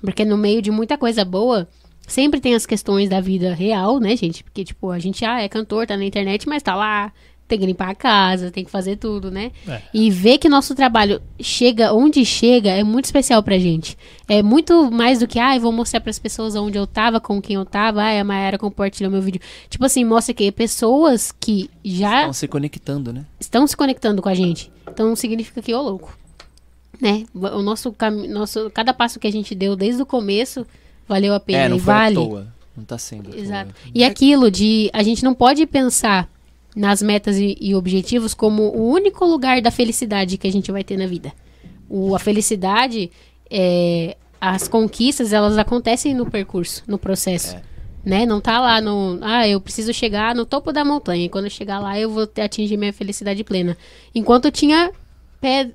Porque 0.00 0.24
no 0.24 0.36
meio 0.36 0.60
de 0.60 0.72
muita 0.72 0.98
coisa 0.98 1.24
boa, 1.24 1.68
sempre 2.08 2.40
tem 2.40 2.56
as 2.56 2.66
questões 2.66 3.08
da 3.08 3.20
vida 3.20 3.54
real, 3.54 4.00
né, 4.00 4.16
gente? 4.16 4.42
Porque, 4.42 4.64
tipo, 4.64 4.90
a 4.90 4.98
gente 4.98 5.24
ah, 5.24 5.40
é 5.40 5.48
cantor, 5.48 5.86
tá 5.86 5.96
na 5.96 6.04
internet, 6.04 6.48
mas 6.48 6.60
tá 6.60 6.74
lá, 6.74 7.12
tem 7.54 7.60
que 7.60 7.66
limpar 7.66 7.90
a 7.90 7.94
casa, 7.94 8.50
tem 8.50 8.64
que 8.64 8.70
fazer 8.70 8.96
tudo, 8.96 9.30
né? 9.30 9.52
É. 9.66 9.80
E 9.92 10.10
ver 10.10 10.38
que 10.38 10.48
nosso 10.48 10.74
trabalho 10.74 11.20
chega 11.40 11.92
onde 11.92 12.24
chega 12.24 12.70
é 12.70 12.82
muito 12.82 13.06
especial 13.06 13.42
pra 13.42 13.58
gente. 13.58 13.96
É 14.28 14.42
muito 14.42 14.90
mais 14.90 15.20
do 15.20 15.26
que, 15.26 15.38
ah, 15.38 15.54
eu 15.56 15.60
vou 15.60 15.72
mostrar 15.72 16.00
pras 16.00 16.18
pessoas 16.18 16.54
onde 16.56 16.76
eu 16.76 16.86
tava, 16.86 17.20
com 17.20 17.40
quem 17.40 17.56
eu 17.56 17.64
tava, 17.64 18.02
ah, 18.02 18.20
a 18.20 18.24
Mayara 18.24 18.58
compartilhou 18.58 19.10
meu 19.10 19.22
vídeo. 19.22 19.40
Tipo 19.68 19.84
assim, 19.84 20.04
mostra 20.04 20.34
que 20.34 20.50
pessoas 20.50 21.32
que 21.32 21.70
já 21.84 22.20
Estão 22.20 22.32
se 22.32 22.48
conectando, 22.48 23.12
né? 23.12 23.24
estão 23.38 23.66
se 23.66 23.76
conectando 23.76 24.20
com 24.20 24.28
a 24.28 24.34
gente. 24.34 24.70
Então 24.88 25.14
significa 25.14 25.62
que, 25.62 25.72
ô 25.74 25.80
louco, 25.82 26.16
né? 27.00 27.24
O 27.34 27.62
nosso 27.62 27.92
caminho, 27.92 28.32
nosso, 28.32 28.70
cada 28.70 28.92
passo 28.92 29.18
que 29.18 29.26
a 29.26 29.32
gente 29.32 29.54
deu 29.54 29.76
desde 29.76 30.02
o 30.02 30.06
começo 30.06 30.66
valeu 31.06 31.34
a 31.34 31.40
pena 31.40 31.64
É, 31.64 31.68
não 31.68 31.76
e 31.76 31.80
foi 31.80 31.92
vale. 31.94 32.16
à 32.16 32.20
toa. 32.20 32.46
Não 32.76 32.84
tá 32.84 32.98
sendo. 32.98 33.36
Exato. 33.36 33.72
E 33.94 34.02
aquilo 34.02 34.50
de 34.50 34.90
a 34.92 35.02
gente 35.02 35.22
não 35.22 35.32
pode 35.34 35.64
pensar 35.66 36.28
nas 36.74 37.00
metas 37.02 37.36
e, 37.36 37.56
e 37.60 37.74
objetivos 37.74 38.34
como 38.34 38.64
o 38.64 38.90
único 38.90 39.24
lugar 39.24 39.60
da 39.62 39.70
felicidade 39.70 40.36
que 40.36 40.46
a 40.46 40.52
gente 40.52 40.72
vai 40.72 40.82
ter 40.82 40.96
na 40.96 41.06
vida. 41.06 41.32
O, 41.88 42.14
a 42.14 42.18
felicidade, 42.18 43.10
é, 43.50 44.16
as 44.40 44.66
conquistas, 44.66 45.32
elas 45.32 45.56
acontecem 45.56 46.14
no 46.14 46.28
percurso, 46.30 46.82
no 46.86 46.98
processo. 46.98 47.56
É. 47.56 47.62
Né? 48.04 48.26
Não 48.26 48.40
tá 48.40 48.60
lá 48.60 48.80
no. 48.80 49.18
Ah, 49.22 49.48
eu 49.48 49.58
preciso 49.60 49.92
chegar 49.94 50.34
no 50.34 50.44
topo 50.44 50.72
da 50.72 50.84
montanha. 50.84 51.24
E 51.24 51.28
quando 51.28 51.44
eu 51.44 51.50
chegar 51.50 51.78
lá, 51.78 51.98
eu 51.98 52.10
vou 52.10 52.26
ter, 52.26 52.42
atingir 52.42 52.76
minha 52.76 52.92
felicidade 52.92 53.42
plena. 53.42 53.76
Enquanto 54.14 54.50
tinha 54.50 54.90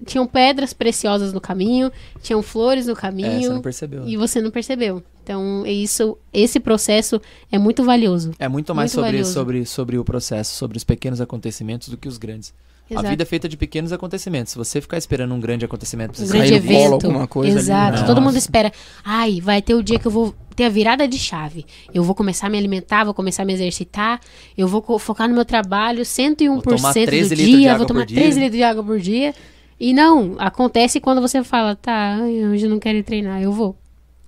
tinham 0.05 0.25
pedras 0.25 0.73
preciosas 0.73 1.31
no 1.31 1.39
caminho, 1.39 1.91
tinham 2.21 2.41
flores 2.41 2.87
no 2.87 2.93
É, 2.93 2.95
caminho. 2.95 3.41
você 3.41 3.49
não 3.49 3.61
percebeu. 3.61 4.07
E 4.07 4.17
você 4.17 4.41
não 4.41 4.51
percebeu. 4.51 5.03
Então, 5.29 5.63
é 5.63 5.71
isso, 5.71 6.17
esse 6.33 6.59
processo 6.59 7.21
é 7.51 7.59
muito 7.59 7.83
valioso. 7.83 8.31
É 8.39 8.47
muito 8.47 8.73
mais 8.73 8.89
Muito 8.91 8.95
sobre, 8.95 9.11
valioso. 9.11 9.31
sobre, 9.33 9.63
sobre 9.67 9.97
o 9.99 10.03
processo, 10.03 10.55
sobre 10.55 10.75
os 10.75 10.83
pequenos 10.83 11.21
acontecimentos 11.21 11.87
do 11.89 11.97
que 11.97 12.07
os 12.07 12.17
grandes. 12.17 12.51
Exato. 12.89 13.05
A 13.05 13.09
vida 13.11 13.21
é 13.21 13.25
feita 13.27 13.47
de 13.47 13.55
pequenos 13.55 13.93
acontecimentos. 13.93 14.53
Se 14.53 14.57
você 14.57 14.81
ficar 14.81 14.97
esperando 14.97 15.31
um 15.35 15.39
grande 15.39 15.63
acontecimento 15.63 16.13
pra 16.13 16.23
Um 16.23 16.25
você 16.25 16.33
grande 16.35 16.57
rola 16.73 16.85
evento. 16.87 17.05
alguma 17.05 17.27
coisa 17.27 17.51
ali, 17.51 17.59
Exato. 17.59 17.99
né? 18.01 18.07
Todo 18.07 18.19
mundo 18.19 18.35
espera. 18.37 18.71
Ai, 19.05 19.39
vai 19.39 19.61
ter 19.61 19.75
o 19.75 19.83
dia 19.83 19.99
que 19.99 20.07
eu 20.07 20.11
vou 20.11 20.33
ter 20.55 20.63
a 20.63 20.69
virada 20.69 21.07
de 21.07 21.19
chave. 21.19 21.63
Eu 21.93 22.01
vou 22.03 22.15
começar 22.15 22.47
a 22.47 22.49
me 22.49 22.57
alimentar, 22.57 23.03
vou 23.03 23.13
começar 23.13 23.43
a 23.43 23.45
me 23.45 23.53
exercitar. 23.53 24.19
Eu 24.57 24.67
vou 24.67 24.97
focar 24.97 25.29
no 25.29 25.35
meu 25.35 25.45
trabalho 25.45 26.01
101% 26.01 26.47
Vou 26.47 26.61
tomar 26.63 26.91
13 26.91 27.35
do 27.35 27.43
dia. 27.43 27.67
água 27.73 27.77
Vou 27.77 27.85
tomar 27.85 27.99
por 27.99 28.07
dia. 28.07 28.17
13 28.19 28.39
litros 28.39 28.57
de 28.57 28.63
água 28.63 28.83
por 28.83 28.99
dia. 28.99 29.35
E 29.79 29.93
não, 29.93 30.33
acontece 30.39 30.99
quando 30.99 31.21
você 31.21 31.43
fala, 31.43 31.75
tá, 31.75 32.17
ai, 32.19 32.43
hoje 32.47 32.65
eu 32.65 32.69
não 32.71 32.79
quero 32.79 32.97
ir 32.97 33.03
treinar, 33.03 33.39
eu 33.39 33.51
vou. 33.51 33.77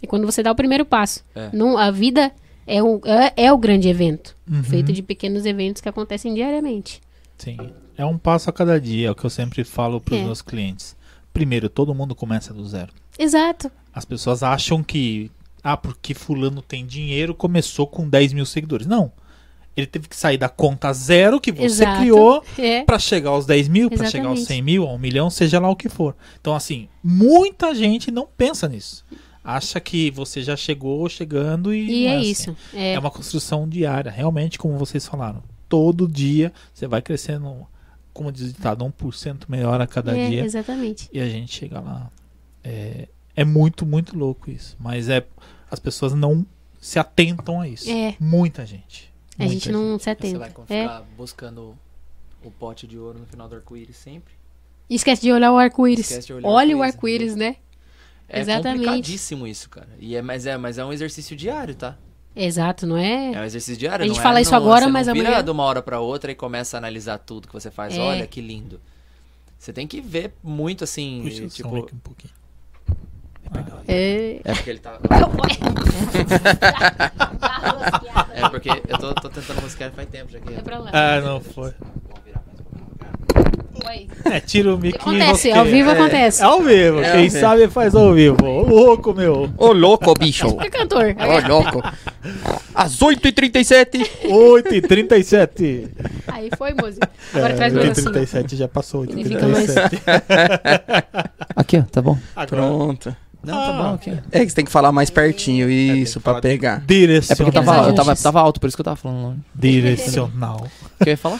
E 0.01 0.07
quando 0.07 0.25
você 0.25 0.41
dá 0.41 0.51
o 0.51 0.55
primeiro 0.55 0.85
passo. 0.85 1.23
É. 1.35 1.49
Não, 1.53 1.77
a 1.77 1.91
vida 1.91 2.31
é 2.65 2.81
o, 2.81 2.99
é, 3.05 3.45
é 3.45 3.51
o 3.53 3.57
grande 3.57 3.87
evento. 3.87 4.35
Uhum. 4.49 4.63
Feito 4.63 4.91
de 4.91 5.01
pequenos 5.01 5.45
eventos 5.45 5.81
que 5.81 5.89
acontecem 5.89 6.33
diariamente. 6.33 7.01
Sim. 7.37 7.57
É 7.97 8.05
um 8.05 8.17
passo 8.17 8.49
a 8.49 8.53
cada 8.53 8.79
dia, 8.79 9.07
é 9.09 9.11
o 9.11 9.15
que 9.15 9.25
eu 9.25 9.29
sempre 9.29 9.63
falo 9.63 9.99
para 10.01 10.15
os 10.15 10.21
É. 10.21 10.23
meus 10.23 10.41
clientes. 10.41 10.95
Primeiro, 11.33 11.69
todo 11.69 11.93
mundo 11.93 12.15
começa 12.15 12.53
do 12.53 12.65
zero. 12.67 12.91
Exato. 13.17 13.71
As 13.93 14.05
pessoas 14.05 14.41
acham 14.43 14.81
que, 14.81 15.29
ah, 15.63 15.77
porque 15.77 16.13
fulano 16.13 16.61
tem 16.61 16.85
dinheiro, 16.85 17.33
começou 17.35 17.85
com 17.85 18.07
10 18.09 18.33
mil 18.33 18.45
seguidores. 18.45 18.87
Não. 18.87 19.11
Ele 19.77 19.87
teve 19.87 20.07
que 20.09 20.15
sair 20.15 20.37
da 20.37 20.49
conta 20.49 20.91
zero 20.91 21.39
que 21.39 21.51
você 21.51 21.63
Exato. 21.83 21.99
criou 22.01 22.43
É. 22.59 22.83
para 22.83 22.99
chegar 22.99 23.29
aos 23.29 23.45
10 23.45 23.69
mil, 23.69 23.89
para 23.89 24.09
chegar 24.09 24.27
aos 24.27 24.39
Exatamente. 24.39 24.47
100 24.47 24.61
mil, 24.61 24.83
a 24.87 24.93
um 24.93 24.97
milhão, 24.97 25.29
seja 25.29 25.59
lá 25.59 25.69
o 25.69 25.75
que 25.75 25.87
for. 25.87 26.15
Então, 26.41 26.53
assim, 26.55 26.89
muita 27.03 27.73
gente 27.73 28.11
não 28.11 28.27
pensa 28.37 28.67
nisso. 28.67 29.05
Acha 29.43 29.79
que 29.79 30.11
você 30.11 30.41
já 30.43 30.55
chegou 30.55 31.07
chegando 31.09 31.73
e. 31.73 31.89
E 31.89 32.05
não 32.05 32.11
é 32.11 32.17
assim. 32.17 32.29
isso. 32.29 32.57
É. 32.73 32.93
É 32.93 32.99
uma 32.99 33.09
construção 33.11 33.67
diária, 33.67 34.11
realmente, 34.11 34.59
como 34.59 34.77
vocês 34.77 35.05
falaram. 35.07 35.41
Todo 35.67 36.07
dia 36.07 36.51
você 36.73 36.85
vai 36.85 37.01
crescendo, 37.01 37.65
como 38.13 38.31
diz 38.31 38.49
o 38.49 38.53
ditado, 38.53 38.85
1% 38.85 39.43
melhor 39.49 39.79
a 39.81 39.87
cada 39.87 40.15
É, 40.15 40.29
dia. 40.29 40.43
Exatamente. 40.45 41.09
E 41.11 41.19
a 41.19 41.27
gente 41.27 41.53
chega 41.55 41.79
lá. 41.79 42.11
É, 42.63 43.07
é 43.35 43.43
muito, 43.45 43.85
muito 43.85 44.17
louco 44.17 44.51
isso. 44.51 44.75
Mas 44.79 45.09
é 45.09 45.25
as 45.71 45.79
pessoas 45.79 46.13
não 46.13 46.45
se 46.79 46.99
atentam 46.99 47.61
a 47.61 47.67
isso. 47.67 47.89
É. 47.89 48.15
Muita 48.19 48.65
gente. 48.65 49.11
A 49.39 49.43
Muita 49.43 49.53
gente 49.53 49.71
não 49.71 49.97
se 49.97 50.03
Você 50.03 50.09
atenta. 50.11 50.37
vai 50.39 50.49
É. 50.49 50.81
ficar 50.83 51.03
buscando 51.17 51.75
o 52.43 52.51
pote 52.51 52.85
de 52.85 52.97
ouro 52.99 53.17
no 53.19 53.25
final 53.25 53.47
do 53.47 53.55
arco-íris 53.55 53.95
sempre. 53.97 54.33
E 54.89 54.95
Esquece 54.95 55.21
de 55.21 55.31
olhar 55.31 55.51
o 55.53 55.57
arco-íris. 55.57 56.09
Esquece 56.11 56.27
de 56.27 56.33
olhar 56.33 56.47
o 56.47 56.51
Olha 56.51 56.77
o 56.77 56.83
arco-íris, 56.83 57.31
arco-íris, 57.31 57.35
né? 57.35 57.55
É 58.33 58.39
Exatamente. 58.39 58.85
complicadíssimo 58.85 59.45
isso, 59.45 59.69
cara. 59.69 59.89
E 59.99 60.15
é, 60.15 60.21
mas, 60.21 60.45
é, 60.45 60.55
mas 60.57 60.77
é 60.77 60.85
um 60.85 60.93
exercício 60.93 61.35
diário, 61.35 61.75
tá? 61.75 61.97
Exato, 62.33 62.87
não 62.87 62.95
é? 62.95 63.33
É 63.33 63.39
um 63.41 63.43
exercício 63.43 63.77
diário. 63.77 64.05
A 64.05 64.07
gente 64.07 64.15
não 64.15 64.23
fala 64.23 64.39
é, 64.39 64.41
isso 64.41 64.51
não- 64.51 64.57
agora, 64.59 64.85
você 64.85 64.91
mas 64.91 65.07
não 65.07 65.13
vira 65.13 65.27
amanhã- 65.29 65.43
de 65.43 65.51
uma 65.51 65.63
hora 65.63 65.81
pra 65.81 65.99
outra 65.99 66.31
e 66.31 66.35
começa 66.35 66.77
a 66.77 66.79
analisar 66.79 67.17
tudo 67.17 67.47
que 67.47 67.53
você 67.53 67.69
faz. 67.69 67.93
É. 67.93 67.99
Olha 67.99 68.25
que 68.25 68.39
lindo. 68.39 68.79
Você 69.59 69.73
tem 69.73 69.85
que 69.85 69.99
ver 69.99 70.33
muito 70.41 70.83
assim, 70.85 71.21
Puxa 71.23 71.47
tipo... 71.49 71.67
Um 71.75 71.81
pouquinho. 72.01 72.33
É. 73.87 74.39
É 74.45 74.53
porque 74.53 74.69
ele 74.69 74.79
tá... 74.79 74.97
É 78.33 78.49
porque 78.49 78.69
eu 78.69 78.97
tô, 78.97 79.13
tô 79.13 79.29
tentando 79.29 79.61
mosquear 79.61 79.91
faz 79.91 80.09
tempo 80.09 80.31
já 80.31 80.39
que... 80.39 80.53
É 80.53 80.61
pra 80.61 80.79
lá. 80.79 80.89
Ah, 80.93 81.21
não 81.21 81.39
foi. 81.41 81.73
Oi. 83.87 84.07
É, 84.25 84.39
tira 84.39 84.73
o 84.73 84.77
mic 84.77 84.95
Acontece, 84.95 85.49
e 85.49 85.51
ao 85.51 85.65
vivo 85.65 85.89
é, 85.89 85.93
acontece. 85.93 86.41
É 86.41 86.45
ao 86.45 86.61
vivo. 86.61 86.99
É 87.01 87.07
ao 87.09 87.15
Quem 87.17 87.29
vivo. 87.29 87.39
sabe 87.39 87.67
faz 87.67 87.95
ao 87.95 88.13
vivo. 88.13 88.37
Ô, 88.45 88.61
louco, 88.63 89.13
meu. 89.13 89.49
Ô, 89.57 89.71
louco, 89.71 90.13
bicho. 90.13 90.47
É 90.61 90.69
cantor. 90.69 91.15
Ô, 91.17 91.47
louco. 91.47 91.81
Às 92.75 92.97
8h37. 92.99 94.07
8h37. 94.25 95.89
Aí 96.27 96.49
foi, 96.57 96.73
música. 96.73 97.09
Agora 97.33 97.53
É, 97.53 97.55
traz 97.55 97.73
pra 97.73 97.95
cima. 97.95 98.11
8h37 98.11 98.55
já 98.55 98.67
passou. 98.67 99.03
Ele 99.05 99.23
fica 99.25 99.47
mais- 99.47 99.69
8h37. 99.69 101.29
Aqui, 101.55 101.77
ó, 101.77 101.81
tá 101.83 102.01
bom. 102.01 102.17
Agora, 102.35 102.47
Pronto. 102.61 103.15
Não, 103.43 103.55
tá 103.55 103.69
Ah. 103.69 103.83
bom, 103.89 103.93
aqui. 103.95 104.11
É 104.31 104.39
que 104.41 104.49
você 104.49 104.55
tem 104.55 104.65
que 104.65 104.71
falar 104.71 104.91
mais 104.91 105.09
pertinho, 105.09 105.67
isso, 105.67 106.19
que 106.19 106.23
pra 106.23 106.39
pegar. 106.39 106.77
É 106.77 106.81
direcional. 106.85 107.51
porque 107.51 107.65
tava, 107.65 107.87
eu 107.89 107.95
tava, 107.95 108.15
tava 108.15 108.39
alto, 108.39 108.59
por 108.59 108.67
isso 108.67 108.77
que 108.77 108.81
eu 108.81 108.85
tava 108.85 108.95
falando 108.97 109.21
longe. 109.23 109.39
Direcional. 109.55 110.67
O 110.99 111.03
que 111.03 111.09
eu 111.09 111.13
ia 111.13 111.17
falar? 111.17 111.39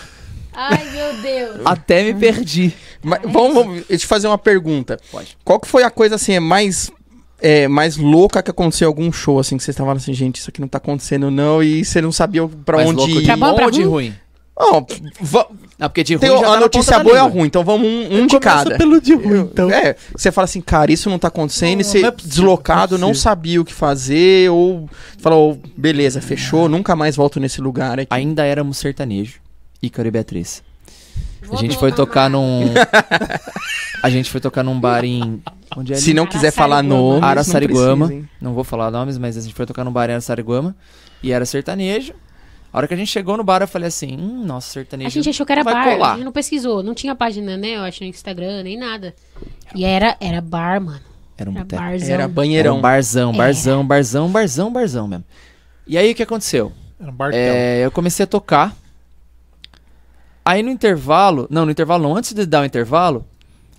Ai, 0.54 0.90
meu 0.92 1.22
Deus. 1.22 1.62
Até 1.66 2.04
me 2.04 2.14
perdi. 2.20 2.74
Mas, 3.04 3.20
vamos, 3.24 3.54
vamos, 3.54 3.74
deixa 3.76 3.94
eu 3.94 3.98
te 4.00 4.06
fazer 4.08 4.28
uma 4.28 4.38
pergunta. 4.38 5.00
Pode. 5.12 5.38
Qual 5.44 5.60
que 5.60 5.68
foi 5.68 5.84
a 5.84 5.90
coisa, 5.90 6.16
assim, 6.16 6.38
mais, 6.40 6.92
é, 7.42 7.68
mais 7.68 7.98
louca 7.98 8.44
que 8.44 8.52
aconteceu 8.52 8.86
em 8.86 8.90
algum 8.90 9.12
show, 9.12 9.40
assim, 9.40 9.58
que 9.58 9.64
você 9.64 9.72
estava 9.72 9.88
falando 9.88 10.02
assim, 10.02 10.14
gente, 10.14 10.38
isso 10.38 10.50
aqui 10.50 10.62
não 10.62 10.68
tá 10.68 10.78
acontecendo 10.78 11.32
não, 11.32 11.64
e 11.64 11.84
você 11.86 12.02
não 12.02 12.12
sabia 12.12 12.48
pra 12.66 12.78
Mas 12.78 12.88
onde 12.90 12.98
louco 12.98 13.12
ir. 13.22 13.26
Pra 13.26 13.36
bom, 13.38 13.46
bom 13.50 13.56
pra 13.56 13.66
ou 13.66 13.72
de 13.72 13.84
ruim? 13.84 14.14
va- 15.22 15.48
Ah, 15.80 15.90
porque 15.90 16.04
de 16.04 16.14
ruim 16.14 16.20
tem 16.20 16.30
já 16.30 16.38
a 16.38 16.42
tá 16.42 16.50
na 16.52 16.60
notícia 16.60 17.00
boa 17.00 17.16
e 17.16 17.18
a 17.20 17.24
língua. 17.24 17.36
ruim, 17.40 17.48
então 17.48 17.64
vamos 17.64 17.88
um, 17.88 18.02
um 18.22 18.28
de 18.28 18.38
Começa 18.40 18.64
cada. 18.64 18.78
pelo 18.78 19.02
de 19.02 19.16
ruim, 19.16 19.40
então. 19.52 19.72
É, 19.72 19.96
você 20.16 20.32
fala 20.32 20.46
assim, 20.46 20.62
cara, 20.62 20.92
isso 20.92 21.10
não 21.10 21.18
tá 21.18 21.30
acontecendo, 21.30 21.76
Não, 21.76 21.82
e 21.82 21.84
você 21.84 22.00
não 22.02 22.08
é 22.10 22.12
possível, 22.12 22.30
deslocado, 22.36 22.98
não 23.00 23.08
é 23.08 23.12
não 23.12 23.16
sabia 23.16 23.60
o 23.60 23.66
que 23.66 23.74
fazer, 23.74 24.52
ou 24.52 24.88
falou, 25.18 25.60
beleza, 25.76 26.22
fechou, 26.22 26.70
nunca 26.70 26.96
mais 26.96 27.16
volto 27.16 27.40
nesse 27.40 27.60
lugar 27.60 28.00
aqui. 28.02 28.08
Ainda 28.12 28.46
éramos 28.46 28.78
sertanejo, 28.78 29.40
Ícaro 29.82 30.08
e 30.08 30.12
Beatriz. 30.12 30.64
Vou 31.44 31.58
a 31.58 31.62
gente 31.62 31.78
foi 31.78 31.92
tocar 31.92 32.30
num... 32.30 32.66
a 34.04 34.10
gente 34.10 34.30
foi 34.30 34.40
tocar 34.40 34.64
num 34.64 34.80
bar 34.80 35.04
em... 35.04 35.42
Onde 35.76 35.94
é 35.94 35.96
Se 35.96 36.10
ali? 36.12 36.14
não 36.16 36.28
quiser 36.28 36.52
falar 36.52 36.84
nomes, 36.84 37.24
Araçariguama. 37.24 38.06
não 38.06 38.08
precisa? 38.08 38.30
Não 38.42 38.54
vou 38.54 38.64
falar 38.64 38.92
nomes, 38.92 39.18
mas 39.18 39.38
a 39.38 39.42
gente 39.42 39.54
foi 39.54 39.66
tocar 39.66 39.84
num 39.84 39.92
bar 39.92 40.10
em 40.10 40.14
Araçariguama. 40.14 40.76
E 41.24 41.32
era 41.32 41.46
sertanejo. 41.46 42.14
A 42.74 42.78
hora 42.78 42.88
que 42.88 42.94
a 42.94 42.98
gente 42.98 43.10
chegou 43.10 43.36
no 43.38 43.44
bar, 43.44 43.62
eu 43.62 43.68
falei 43.68 43.88
assim... 43.88 44.16
Hum, 44.18 44.46
nossa, 44.46 44.72
sertanejo 44.72 45.08
A 45.08 45.12
gente 45.12 45.30
achou 45.30 45.46
que 45.46 45.52
era 45.52 45.64
bar, 45.64 45.84
colar. 45.84 46.12
a 46.12 46.16
gente 46.16 46.26
não 46.26 46.32
pesquisou, 46.32 46.84
não 46.84 46.94
tinha 46.94 47.16
página, 47.16 47.58
né? 47.58 47.78
Eu 47.78 47.82
acho 47.82 48.04
no 48.04 48.10
Instagram, 48.10 48.64
nem 48.64 48.78
nada. 48.78 49.14
E 49.76 49.84
era, 49.84 50.16
era 50.22 50.40
bar, 50.42 50.80
mano. 50.82 51.02
Era 51.38 51.50
um 51.50 51.56
Era 51.56 51.66
barzão. 51.66 52.08
Era 52.08 52.14
Era 52.24 52.28
banheirão. 52.28 52.78
um 52.78 52.82
barzão, 52.82 53.32
É. 53.34 53.38
barzão, 53.38 53.86
barzão, 53.86 54.30
barzão, 54.30 54.72
barzão 54.72 55.08
mesmo. 55.08 55.26
E 55.88 55.98
aí, 55.98 56.12
o 56.12 56.16
que 56.16 56.24
aconteceu? 56.24 56.72
Era 57.00 57.10
um 57.12 57.16
bartel. 57.16 57.40
É, 57.40 57.84
eu 57.86 57.92
comecei 57.92 58.24
a 58.24 58.28
tocar. 58.28 58.76
Aí 60.44 60.64
no 60.64 60.70
intervalo, 60.70 61.48
não, 61.50 61.66
no 61.66 61.72
intervalo 61.72 62.04
não, 62.04 62.16
antes 62.16 62.34
de 62.34 62.46
dar 62.46 62.62
o 62.62 62.66
intervalo, 62.66 63.26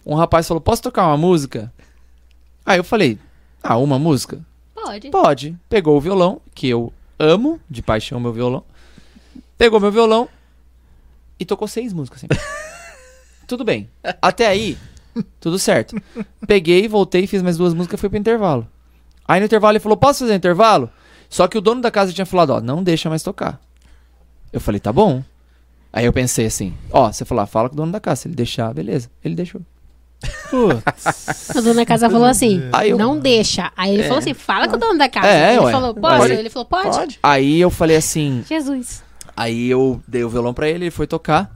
um 0.07 0.15
rapaz 0.15 0.47
falou: 0.47 0.61
Posso 0.61 0.83
tocar 0.83 1.07
uma 1.07 1.17
música? 1.17 1.73
Aí 2.65 2.79
eu 2.79 2.85
falei: 2.85 3.19
Ah, 3.63 3.77
uma 3.77 3.99
música? 3.99 4.41
Pode. 4.75 5.11
Pode. 5.11 5.59
Pegou 5.69 5.97
o 5.97 6.01
violão, 6.01 6.41
que 6.55 6.69
eu 6.69 6.93
amo 7.19 7.61
de 7.69 7.83
paixão 7.83 8.21
meu 8.21 8.33
violão. 8.33 8.65
Pegou 9.57 9.81
meu 9.81 9.93
violão 9.93 10.29
e 11.39 11.45
tocou 11.45 11.69
seis 11.69 11.93
músicas. 11.93 12.25
Assim. 12.25 12.41
tudo 13.47 13.65
bem. 13.65 13.89
Até 14.21 14.47
aí, 14.47 14.77
tudo 15.41 15.59
certo. 15.59 15.97
Peguei, 16.47 16.89
voltei, 16.89 17.27
fiz 17.27 17.43
mais 17.43 17.57
duas 17.57 17.75
músicas 17.75 17.99
e 17.99 18.01
fui 18.01 18.09
pro 18.09 18.19
intervalo. 18.19 18.67
Aí 19.27 19.41
no 19.41 19.47
intervalo 19.47 19.73
ele 19.73 19.81
falou: 19.81 19.97
Posso 19.97 20.21
fazer 20.21 20.35
intervalo? 20.35 20.91
Só 21.29 21.49
que 21.49 21.57
o 21.57 21.61
dono 21.61 21.81
da 21.81 21.91
casa 21.91 22.13
tinha 22.13 22.27
falado: 22.27 22.51
Ó, 22.51 22.61
não 22.61 22.83
deixa 22.83 23.09
mais 23.09 23.23
tocar. 23.23 23.61
Eu 24.53 24.61
falei: 24.61 24.81
Tá 24.81 24.93
bom. 24.93 25.23
Aí 25.93 26.07
eu 26.07 26.13
pensei 26.13 26.47
assim: 26.47 26.75
Ó, 26.91 27.13
você 27.13 27.25
falou, 27.25 27.47
fala 27.47 27.69
com 27.69 27.75
o 27.75 27.77
dono 27.77 27.93
da 27.93 28.01
casa. 28.01 28.23
Se 28.23 28.29
ele 28.29 28.35
deixar, 28.35 28.73
beleza. 28.73 29.11
Ele 29.23 29.35
deixou. 29.35 29.61
Putz. 30.51 31.51
A 31.57 31.61
dona 31.61 31.85
casa 31.85 32.09
falou 32.09 32.27
assim, 32.27 32.63
Aí 32.73 32.91
eu- 32.91 32.99
não 32.99 33.19
deixa. 33.19 33.73
Aí 33.77 33.93
ele 33.93 34.05
falou 34.05 34.19
assim, 34.19 34.35
fala 34.35 34.69
com 34.69 34.77
o 34.77 34.79
dono 34.79 34.97
da 34.99 35.09
casa. 35.09 35.27
É, 35.27 35.55
ele 35.55 35.65
ué. 35.65 35.73
falou, 35.73 35.95
posso? 35.95 36.17
Pode. 36.19 36.33
Ele 36.33 36.51
falou, 36.51 36.67
pode? 36.67 36.97
Pode? 36.97 37.19
Aí 37.23 37.61
eu 37.61 37.71
falei 37.71 37.97
assim: 37.97 38.45
Jesus. 38.49 39.03
Aí 39.37 39.69
eu 39.69 40.01
dei 40.07 40.23
o 40.25 40.29
violão 40.29 40.55
pra 40.55 40.69
ele, 40.69 40.85
ele 40.85 40.91
foi 40.91 41.07
tocar. 41.07 41.51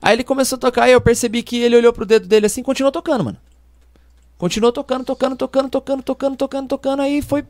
Aí 0.00 0.14
ele 0.14 0.24
começou 0.24 0.56
a 0.56 0.60
tocar 0.60 0.88
e 0.88 0.92
eu 0.92 1.00
percebi 1.00 1.42
que 1.42 1.56
ele 1.56 1.76
olhou 1.76 1.92
pro 1.92 2.04
dedo 2.06 2.26
dele 2.28 2.46
assim 2.46 2.60
e 2.60 2.64
continuou 2.64 2.92
tocando, 2.92 3.24
mano. 3.24 3.38
Continuou 4.36 4.70
tocando, 4.72 5.04
tocando, 5.04 5.36
tocando, 5.36 5.70
tocando, 5.70 6.02
tocando, 6.02 6.36
tocando, 6.36 6.68
tocando. 6.68 7.02
Aí 7.02 7.22
foi. 7.22 7.44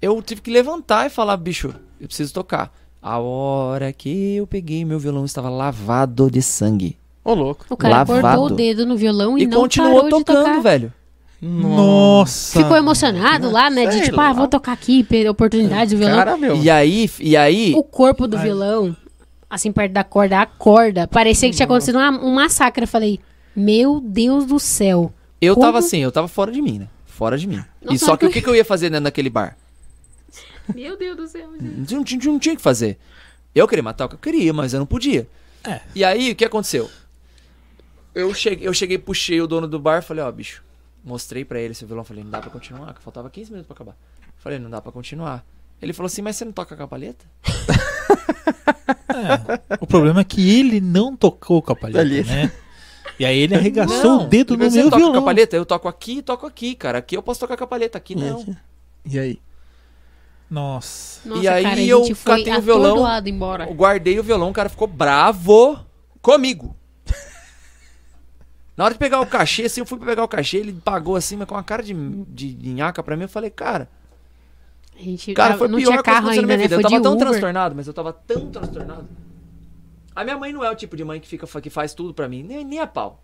Eu 0.00 0.22
tive 0.22 0.40
que 0.40 0.50
levantar 0.50 1.06
e 1.06 1.10
falar, 1.10 1.36
bicho, 1.36 1.74
eu 2.00 2.06
preciso 2.06 2.32
tocar. 2.32 2.72
A 3.08 3.18
hora 3.20 3.92
que 3.92 4.34
eu 4.34 4.46
peguei 4.48 4.84
meu 4.84 4.98
violão 4.98 5.24
estava 5.24 5.48
lavado 5.48 6.28
de 6.28 6.42
sangue. 6.42 6.96
Ô, 7.24 7.34
louco. 7.34 7.64
O 7.70 7.76
cara 7.76 7.98
Lavado. 7.98 8.20
cortou 8.20 8.46
o 8.46 8.50
dedo 8.50 8.84
no 8.84 8.96
violão 8.96 9.38
e, 9.38 9.42
E, 9.42 9.46
não 9.46 9.60
continuou 9.60 10.02
parou 10.02 10.18
de 10.18 10.24
tocando, 10.24 10.44
tocar. 10.46 10.60
velho. 10.60 10.92
Nossa. 11.40 12.58
Ficou 12.60 12.76
emocionado 12.76 13.50
lá, 13.50 13.70
né? 13.70 13.86
De 13.86 13.92
Sei 13.92 14.02
tipo, 14.02 14.16
lá. 14.16 14.30
ah, 14.30 14.32
vou 14.32 14.48
tocar 14.48 14.72
aqui, 14.72 15.06
oportunidade 15.30 15.94
do 15.94 15.98
violão. 15.98 16.16
Cara, 16.16 16.36
meu. 16.36 16.56
E 16.56 16.68
aí, 16.68 17.08
e 17.20 17.36
aí, 17.36 17.74
O 17.76 17.82
corpo 17.84 18.26
do 18.26 18.36
violão, 18.38 18.96
assim, 19.48 19.70
perto 19.70 19.92
da 19.92 20.02
corda, 20.02 20.40
a 20.40 20.46
corda, 20.46 21.06
parecia 21.06 21.48
que 21.48 21.54
tinha 21.56 21.66
acontecido 21.66 21.96
uma- 21.98 22.10
um 22.24 22.34
massacre. 22.34 22.84
Eu 22.84 22.88
falei, 22.88 23.20
meu 23.54 24.00
Deus 24.00 24.46
do 24.46 24.58
céu. 24.58 25.12
eu 25.40 25.54
Como? 25.54 25.66
tava 25.66 25.78
assim, 25.78 25.98
eu 25.98 26.10
tava 26.10 26.26
fora 26.28 26.50
de 26.50 26.60
mim, 26.62 26.78
né? 26.80 26.88
Fora 27.04 27.38
de 27.38 27.46
mim. 27.46 27.62
e 27.88 27.98
só 27.98 28.16
que 28.16 28.26
o 28.26 28.30
que, 28.30 28.40
que 28.42 28.48
eu 28.48 28.56
ia 28.56 28.64
fazer 28.64 28.90
dentro 28.90 29.04
daquele 29.04 29.30
bar? 29.30 29.56
Meu 30.74 30.96
Deus 30.96 31.16
do 31.16 31.26
céu. 31.28 31.48
Não, 31.60 31.84
tinha- 32.04 32.18
não 32.24 32.38
tinha 32.38 32.54
o 32.54 32.56
que 32.56 32.62
fazer. 32.62 32.98
Eu 33.54 33.66
queria 33.66 33.82
matar 33.82 34.04
o 34.06 34.08
que 34.08 34.14
eu 34.16 34.18
queria, 34.18 34.52
mas 34.52 34.72
eu 34.74 34.78
não 34.80 34.86
podia. 34.86 35.26
É. 35.64 35.80
E 35.94 36.04
aí, 36.04 36.32
o 36.32 36.36
que 36.36 36.44
aconteceu? 36.44 36.90
Eu 38.14 38.32
cheguei, 38.34 38.66
eu 38.66 38.72
cheguei, 38.74 38.98
puxei 38.98 39.40
o 39.40 39.46
dono 39.46 39.66
do 39.68 39.78
bar 39.78 40.02
falei, 40.02 40.22
ó, 40.24 40.30
bicho, 40.32 40.62
mostrei 41.04 41.44
pra 41.44 41.58
ele 41.60 41.72
esse 41.72 41.84
violão, 41.84 42.04
falei, 42.04 42.22
não 42.24 42.30
dá 42.30 42.40
pra 42.40 42.50
continuar, 42.50 42.94
que 42.94 43.02
faltava 43.02 43.28
15 43.30 43.50
minutos 43.50 43.66
pra 43.66 43.74
acabar. 43.74 43.96
Falei, 44.38 44.58
não 44.58 44.70
dá 44.70 44.80
pra 44.80 44.90
continuar. 44.92 45.44
Ele 45.82 45.92
falou 45.92 46.06
assim, 46.06 46.22
mas 46.22 46.36
você 46.36 46.44
não 46.44 46.52
toca 46.52 46.74
a 46.74 46.78
capaleta? 46.78 47.24
É, 49.08 49.76
o 49.80 49.86
problema 49.86 50.20
é 50.20 50.24
que 50.24 50.58
ele 50.58 50.80
não 50.80 51.16
tocou 51.16 51.60
com 51.62 51.72
a 51.72 51.76
palheta, 51.76 52.00
Ali. 52.00 52.22
né? 52.24 52.52
E 53.18 53.24
aí 53.24 53.38
ele 53.38 53.54
arregaçou 53.54 54.22
o 54.22 54.26
dedo 54.26 54.56
no 54.56 54.64
você 54.64 54.76
meu 54.76 54.84
não 54.84 54.90
toca 54.90 55.02
violão. 55.02 55.20
capaleta? 55.20 55.56
Eu 55.56 55.64
toco 55.66 55.88
aqui 55.88 56.18
e 56.18 56.22
toco 56.22 56.46
aqui, 56.46 56.74
cara. 56.74 56.98
Aqui 56.98 57.16
eu 57.16 57.22
posso 57.22 57.40
tocar 57.40 57.56
capaleta, 57.56 57.96
aqui 57.96 58.14
não. 58.14 58.56
E 59.04 59.18
aí? 59.18 59.38
Nossa. 60.48 61.28
Nossa, 61.28 61.42
E 61.42 61.48
aí 61.48 61.62
cara, 61.64 61.80
eu 61.82 62.02
catei 62.24 62.56
o 62.56 62.62
violão, 62.62 62.96
embora. 63.26 63.64
Eu 63.68 63.74
guardei 63.74 64.18
o 64.18 64.22
violão, 64.22 64.50
o 64.50 64.52
cara 64.52 64.68
ficou 64.68 64.86
bravo 64.86 65.78
comigo. 66.22 66.76
Na 68.76 68.84
hora 68.84 68.92
de 68.94 68.98
pegar 69.00 69.20
o 69.20 69.26
cachê, 69.26 69.64
assim, 69.64 69.80
eu 69.80 69.86
fui 69.86 69.96
pra 69.98 70.06
pegar 70.06 70.22
o 70.22 70.28
cachê, 70.28 70.58
ele 70.58 70.72
pagou 70.74 71.16
assim, 71.16 71.34
mas 71.36 71.48
com 71.48 71.54
uma 71.54 71.62
cara 71.62 71.82
de, 71.82 71.94
de, 71.94 72.52
de 72.52 72.72
nhaca 72.74 73.02
pra 73.02 73.16
mim, 73.16 73.22
eu 73.22 73.28
falei, 73.28 73.48
cara, 73.48 73.88
A 74.94 75.02
gente 75.02 75.32
cara, 75.32 75.48
tava- 75.54 75.58
foi 75.60 75.68
não 75.68 75.78
pior 75.78 75.86
tinha 75.92 75.96
coisa 75.96 76.02
que 76.02 76.10
carro 76.10 76.18
aconteceu 76.26 76.42
na 76.42 76.42
ainda, 76.42 76.46
minha 76.46 76.56
né? 76.58 76.62
vida. 76.62 76.74
Foi 76.76 76.84
Eu 76.84 76.90
tava 76.90 77.02
tão 77.02 77.12
Uber. 77.14 77.26
transtornado, 77.26 77.74
mas 77.74 77.86
eu 77.86 77.94
tava 77.94 78.12
tão 78.12 78.50
transtornado. 78.50 79.08
A 80.14 80.24
minha 80.24 80.36
mãe 80.38 80.52
não 80.52 80.62
é 80.62 80.70
o 80.70 80.74
tipo 80.76 80.94
de 80.96 81.04
mãe 81.04 81.18
que 81.20 81.26
fica 81.26 81.46
que 81.60 81.70
faz 81.70 81.94
tudo 81.94 82.12
pra 82.12 82.28
mim, 82.28 82.42
nem, 82.42 82.64
nem 82.64 82.78
a 82.78 82.86
pau. 82.86 83.22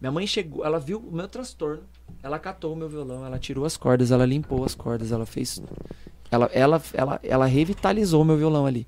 Minha 0.00 0.12
mãe 0.12 0.26
chegou, 0.26 0.64
ela 0.66 0.78
viu 0.78 0.98
o 0.98 1.14
meu 1.14 1.28
transtorno, 1.28 1.82
ela 2.22 2.38
catou 2.38 2.72
o 2.74 2.76
meu 2.76 2.88
violão, 2.88 3.24
ela 3.24 3.38
tirou 3.38 3.64
as 3.64 3.76
cordas, 3.78 4.10
ela 4.10 4.24
limpou 4.26 4.64
as 4.64 4.74
cordas, 4.74 5.12
ela 5.12 5.24
fez. 5.26 5.62
Ela, 6.30 6.50
ela, 6.52 6.82
ela, 6.94 7.20
ela 7.22 7.46
revitalizou 7.46 8.22
o 8.22 8.24
meu 8.24 8.36
violão 8.36 8.66
ali. 8.66 8.86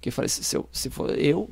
Que 0.00 0.08
eu 0.08 0.12
falei, 0.12 0.28
se, 0.28 0.42
se 0.42 0.56
eu, 0.56 0.68
se 0.72 0.90
for 0.90 1.10
eu. 1.18 1.48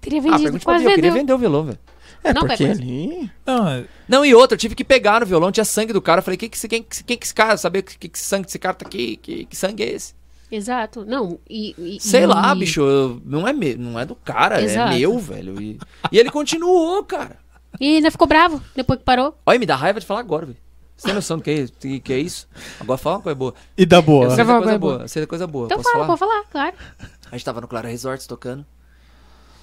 Teria 0.00 0.18
Ah, 0.18 0.22
vendido, 0.22 0.50
pra 0.52 0.60
quase 0.60 0.84
eu 0.84 0.90
queria 0.90 1.10
vendeu. 1.10 1.20
vender 1.22 1.32
o 1.32 1.38
violão, 1.38 1.64
velho. 1.64 1.78
É, 2.24 2.32
Não, 2.34 2.42
porque 2.46 2.64
ali. 2.64 3.30
Não, 3.46 3.68
é- 3.68 3.84
Não, 4.08 4.24
e 4.24 4.34
outra, 4.34 4.54
eu 4.54 4.58
tive 4.58 4.74
que 4.74 4.84
pegar 4.84 5.20
no 5.20 5.26
violão, 5.26 5.50
tinha 5.50 5.64
sangue 5.64 5.92
do 5.92 6.02
cara. 6.02 6.18
Eu 6.20 6.22
falei, 6.22 6.36
que 6.36 6.48
que, 6.48 6.56
esse- 6.56 6.68
quem, 6.68 6.82
que- 6.82 7.02
quem 7.02 7.16
que 7.16 7.24
esse 7.24 7.34
cara, 7.34 7.56
saber 7.56 7.82
que, 7.82 8.08
que 8.08 8.18
sangue 8.18 8.44
desse 8.46 8.58
cara 8.58 8.74
tá 8.74 8.86
aqui? 8.86 9.16
Que, 9.16 9.44
que 9.46 9.56
sangue 9.56 9.82
é 9.82 9.90
esse? 9.92 10.14
Exato. 10.50 11.04
Não, 11.06 11.38
e... 11.48 11.74
e- 11.96 12.00
Sei 12.00 12.22
e- 12.22 12.26
lá, 12.26 12.54
bicho, 12.54 12.82
eu- 12.82 13.20
não 13.24 13.48
é, 13.48 13.52
me, 13.52 13.74
não 13.74 13.98
é 13.98 14.04
do 14.04 14.14
cara, 14.14 14.60
Exato. 14.62 14.92
é 14.92 14.98
meu, 14.98 15.18
velho. 15.18 15.60
E, 15.60 15.78
e 16.12 16.18
ele 16.18 16.30
continuou, 16.30 17.02
cara. 17.04 17.38
E 17.80 17.96
ainda 17.96 18.10
ficou 18.10 18.26
bravo, 18.28 18.62
depois 18.76 18.98
que 18.98 19.04
parou. 19.04 19.34
Olha, 19.46 19.58
me 19.58 19.64
dá 19.66 19.74
raiva 19.74 19.98
de 19.98 20.04
falar 20.06 20.20
agora, 20.20 20.44
velho. 20.46 20.58
Você 20.96 21.06
tem 21.06 21.14
noção 21.14 21.36
do 21.38 21.42
que 21.42 21.50
é, 21.50 21.54
isso- 21.54 21.72
que, 22.02 22.12
é 22.12 22.18
isso? 22.18 22.48
Agora 22.78 22.96
fala 22.98 23.16
uma 23.16 23.22
coisa 23.22 23.34
boa. 23.34 23.54
E 23.76 23.84
da 23.84 24.00
boa. 24.00 24.24
Eu 24.26 24.30
sei 24.30 24.36
Você 24.36 24.42
da 24.42 24.44
fala 24.46 24.58
coisa 24.58 24.64
coisa 24.70 24.78
boa. 24.78 24.92
boa. 24.94 25.04
eu 25.04 25.08
sei 25.08 25.22
da 25.22 25.26
coisa 25.26 25.46
boa. 25.46 25.64
Então 25.66 25.76
Posso 25.78 25.90
fala, 25.92 26.04
falar? 26.04 26.16
pode 26.18 26.32
falar, 26.32 26.44
claro. 26.50 26.76
A 27.30 27.36
gente 27.36 27.44
tava 27.44 27.60
no 27.60 27.68
Clara 27.68 27.88
Resorts 27.88 28.26
tocando. 28.26 28.64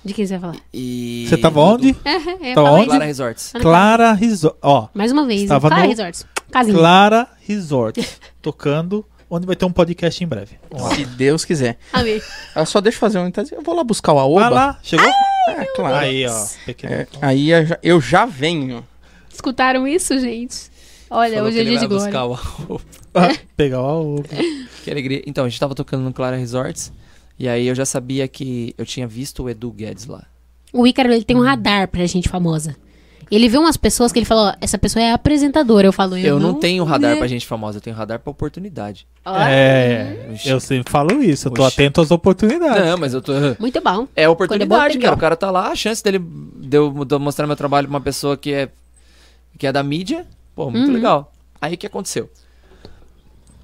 De 0.03 0.13
quem 0.13 0.25
você 0.25 0.37
vai 0.37 0.51
falar? 0.51 0.63
E. 0.73 1.25
Você 1.29 1.37
tava 1.37 1.59
onde? 1.59 1.95
É, 2.05 2.51
é, 2.51 2.53
Tava 2.55 2.71
onde? 2.71 2.85
Clara 2.87 3.05
Resorts. 3.05 3.53
Clara 3.61 4.13
Resort. 4.13 4.57
Ó, 4.61 4.87
Mais 4.93 5.11
uma 5.11 5.25
vez, 5.25 5.41
Estava 5.43 5.67
Clara 5.67 5.83
no- 5.83 5.89
Resorts. 5.89 6.25
Casinha. 6.51 6.77
Clara 6.77 7.27
Resort. 7.41 8.09
tocando, 8.41 9.05
onde 9.29 9.45
vai 9.45 9.55
ter 9.57 9.65
um 9.65 9.71
podcast 9.71 10.23
em 10.23 10.27
breve. 10.27 10.57
Se 10.95 11.05
Deus 11.05 11.43
quiser. 11.45 11.77
Amei. 11.93 12.21
Eu 12.55 12.65
só 12.65 12.79
deixa 12.81 12.95
eu 12.95 12.99
fazer 13.01 13.19
um. 13.19 13.27
então, 13.27 13.43
Eu 13.51 13.61
vou 13.61 13.75
lá 13.75 13.83
buscar 13.83 14.13
o 14.13 14.19
Aoba. 14.19 14.41
Vai 14.41 14.49
lá, 14.49 14.79
chegou? 14.81 15.05
É, 15.49 15.65
claro. 15.75 15.95
Aí, 15.95 16.25
ó. 16.27 16.45
Pequeno. 16.65 16.93
É, 16.93 17.07
aí 17.21 17.49
eu 17.51 17.65
já, 17.65 17.79
eu 17.83 18.01
já 18.01 18.25
venho. 18.25 18.85
Escutaram 19.31 19.85
isso, 19.87 20.17
gente? 20.19 20.68
Olha, 21.09 21.33
Falou 21.35 21.47
hoje 21.49 21.57
é 21.57 21.61
ele 21.61 21.69
dia 21.71 21.79
de 21.79 21.87
glória. 21.87 22.05
buscar 22.05 22.25
o- 22.27 22.81
Ah, 23.15 23.35
Pegar 23.57 23.81
o. 23.81 24.23
Que 24.83 24.91
alegria. 24.91 25.21
Então, 25.25 25.43
a 25.45 25.49
gente 25.49 25.59
tava 25.59 25.75
tocando 25.75 26.03
no 26.03 26.13
Clara 26.13 26.37
Resorts. 26.37 26.91
E 27.37 27.47
aí 27.47 27.67
eu 27.67 27.75
já 27.75 27.85
sabia 27.85 28.27
que 28.27 28.73
eu 28.77 28.85
tinha 28.85 29.07
visto 29.07 29.43
o 29.43 29.49
Edu 29.49 29.71
Guedes 29.71 30.05
lá. 30.05 30.23
O 30.73 30.85
Ícaro, 30.85 31.11
ele 31.11 31.23
tem 31.23 31.35
um 31.37 31.41
radar 31.41 31.87
pra 31.87 32.05
gente 32.05 32.27
famosa. 32.29 32.75
Ele 33.31 33.47
vê 33.47 33.57
umas 33.57 33.77
pessoas 33.77 34.11
que 34.11 34.17
ele 34.19 34.25
fala, 34.25 34.51
ó, 34.51 34.57
essa 34.59 34.77
pessoa 34.77 35.03
é 35.03 35.11
apresentadora. 35.11 35.87
Eu 35.87 35.93
falo, 35.93 36.17
eu, 36.17 36.25
Eu, 36.25 36.39
não, 36.39 36.55
tenho 36.55 36.83
radar 36.83 37.11
né? 37.11 37.17
pra 37.17 37.27
gente 37.27 37.45
famosa, 37.45 37.77
eu 37.77 37.81
tenho 37.81 37.95
radar 37.95 38.19
pra 38.19 38.31
oportunidade. 38.31 39.05
Ó, 39.23 39.37
É, 39.37 40.29
Oxi. 40.33 40.49
eu 40.49 40.59
sempre 40.59 40.91
falo 40.91 41.21
isso, 41.23 41.47
eu 41.47 41.51
tô 41.51 41.63
Oxi. 41.63 41.73
atento 41.75 42.01
às 42.01 42.09
oportunidades. 42.11 42.85
Não, 42.85 42.97
mas 42.97 43.13
eu 43.13 43.21
tô. 43.21 43.31
Muito 43.59 43.79
bom. 43.81 44.07
É 44.15 44.23
Quando 44.25 44.31
oportunidade, 44.33 44.93
é 44.95 44.97
bom, 44.97 45.03
cara. 45.03 45.15
O 45.15 45.19
cara 45.19 45.35
tá 45.35 45.51
lá, 45.51 45.69
a 45.71 45.75
chance 45.75 46.03
dele 46.03 46.19
de 46.19 46.75
eu 46.77 47.05
de 47.05 47.13
eu 47.15 47.19
mostrar 47.19 47.45
meu 47.45 47.55
trabalho 47.55 47.87
pra 47.87 47.95
uma 47.97 48.01
pessoa 48.01 48.35
que 48.35 48.51
é 48.51 48.69
que 49.57 49.67
é 49.67 49.71
da 49.71 49.83
mídia, 49.83 50.25
pô, 50.59 50.69
muito 50.69 50.87
Uhum. 50.87 50.93
legal. 50.93 51.31
Aí 51.61 51.75
o 51.75 51.77
que 51.77 51.87
aconteceu? 51.87 52.29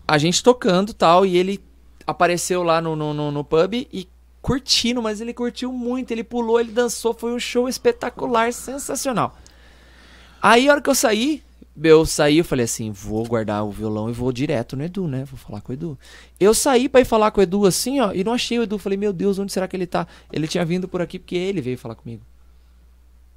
A 0.08 0.18
gente 0.18 0.42
tocando 0.42 0.94
tal, 0.94 1.26
e 1.26 1.36
ele 1.36 1.62
apareceu 2.08 2.64
lá 2.64 2.80
no, 2.80 2.96
no, 2.96 3.14
no, 3.14 3.32
no 3.32 3.44
pub 3.44 3.74
e 3.74 4.08
curtindo, 4.42 5.02
mas 5.02 5.20
ele 5.20 5.34
curtiu 5.34 5.74
muito, 5.74 6.12
ele 6.12 6.24
pulou, 6.24 6.58
ele 6.58 6.72
dançou, 6.72 7.14
foi 7.14 7.34
um 7.34 7.40
show 7.40 7.68
espetacular, 7.68 8.54
sensacional. 8.54 9.36
Aí 10.42 10.70
a 10.70 10.72
hora 10.72 10.82
que 10.82 10.90
eu 10.90 10.96
saí, 10.96 11.44
eu 11.84 12.06
saí, 12.06 12.38
eu 12.38 12.46
falei 12.46 12.64
assim, 12.64 12.92
vou 12.92 13.26
guardar 13.26 13.66
o 13.66 13.72
violão 13.72 14.10
e 14.10 14.14
vou 14.14 14.32
direto 14.32 14.78
no 14.78 14.84
Edu, 14.86 15.06
né? 15.06 15.26
Vou 15.26 15.38
falar 15.38 15.60
com 15.60 15.74
o 15.74 15.76
Edu. 15.76 16.00
Eu 16.40 16.54
saí 16.54 16.88
pra 16.88 17.02
ir 17.02 17.06
falar 17.06 17.30
com 17.32 17.42
o 17.42 17.44
Edu 17.44 17.66
assim, 17.66 18.00
ó, 18.00 18.14
e 18.14 18.24
não 18.24 18.32
achei 18.32 18.58
o 18.58 18.64
Edu. 18.64 18.78
Falei, 18.78 18.98
meu 18.98 19.12
Deus, 19.12 19.38
onde 19.38 19.52
será 19.52 19.68
que 19.68 19.76
ele 19.76 19.88
tá? 19.88 20.08
Ele 20.32 20.48
tinha 20.48 20.64
vindo 20.64 20.88
por 20.88 21.02
aqui 21.02 21.20
porque 21.20 21.36
ele 21.36 21.60
veio 21.60 21.78
falar 21.78 21.96
comigo. 21.96 22.24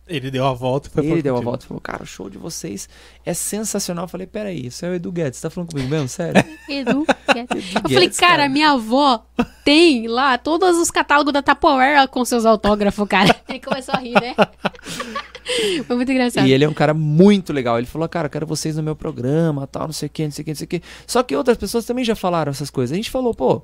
Ele 0.09 0.31
deu 0.31 0.47
a 0.47 0.55
volta 0.55 0.89
e 0.89 0.91
foi 0.91 1.07
ele 1.07 1.23
deu 1.23 1.37
a 1.37 1.41
volta 1.41 1.65
e 1.65 1.69
falou, 1.69 1.81
cara, 1.81 2.03
o 2.03 2.07
show 2.07 2.31
de 2.31 2.39
vocês 2.39 2.89
é 3.27 3.35
sensacional. 3.35 4.05
Eu 4.05 4.09
falei, 4.09 4.27
peraí, 4.27 4.67
isso 4.67 4.85
é 4.87 4.91
o 4.91 4.95
Edu 4.95 5.13
Guedes, 5.13 5.39
você 5.39 5.43
tá 5.43 5.51
falando 5.51 5.71
comigo 5.71 5.89
mesmo? 5.89 6.09
Sério? 6.09 6.43
Edu. 6.69 7.05
eu 7.07 7.47
falei, 7.47 8.07
Guedes, 8.07 8.19
cara, 8.19 8.37
cara. 8.37 8.49
minha 8.49 8.71
avó 8.71 9.23
tem 9.65 10.09
lá 10.09 10.39
todos 10.39 10.79
os 10.79 10.91
catálogos 10.91 11.33
da 11.33 11.43
Tupperware 11.43 12.09
com 12.09 12.25
seus 12.25 12.47
autógrafos, 12.47 13.07
cara. 13.07 13.37
Ele 13.49 13.61
começou 13.61 13.95
a 13.95 13.99
rir, 13.99 14.15
né? 14.15 14.35
Foi 15.87 15.97
muito 15.97 16.11
engraçado. 16.11 16.47
E 16.47 16.53
ele 16.53 16.63
é 16.63 16.69
um 16.69 16.75
cara 16.75 16.93
muito 16.93 17.55
legal. 17.55 17.79
Ele 17.79 17.87
falou, 17.87 18.07
cara, 18.07 18.27
eu 18.27 18.31
quero 18.31 18.47
vocês 18.47 18.77
no 18.77 18.83
meu 18.83 18.95
programa, 18.95 19.67
tal, 19.67 19.87
não 19.87 19.93
sei 19.95 20.07
o 20.07 20.11
que, 20.11 20.25
não 20.25 20.31
sei 20.31 20.43
o 20.43 20.45
que, 20.45 20.51
não 20.51 20.57
sei 20.57 20.65
o 20.67 20.69
que. 20.69 20.83
Só 21.07 21.23
que 21.23 21.35
outras 21.35 21.57
pessoas 21.57 21.87
também 21.87 22.05
já 22.05 22.15
falaram 22.15 22.51
essas 22.51 22.69
coisas. 22.69 22.93
A 22.93 22.97
gente 22.97 23.11
falou, 23.11 23.33
pô, 23.33 23.63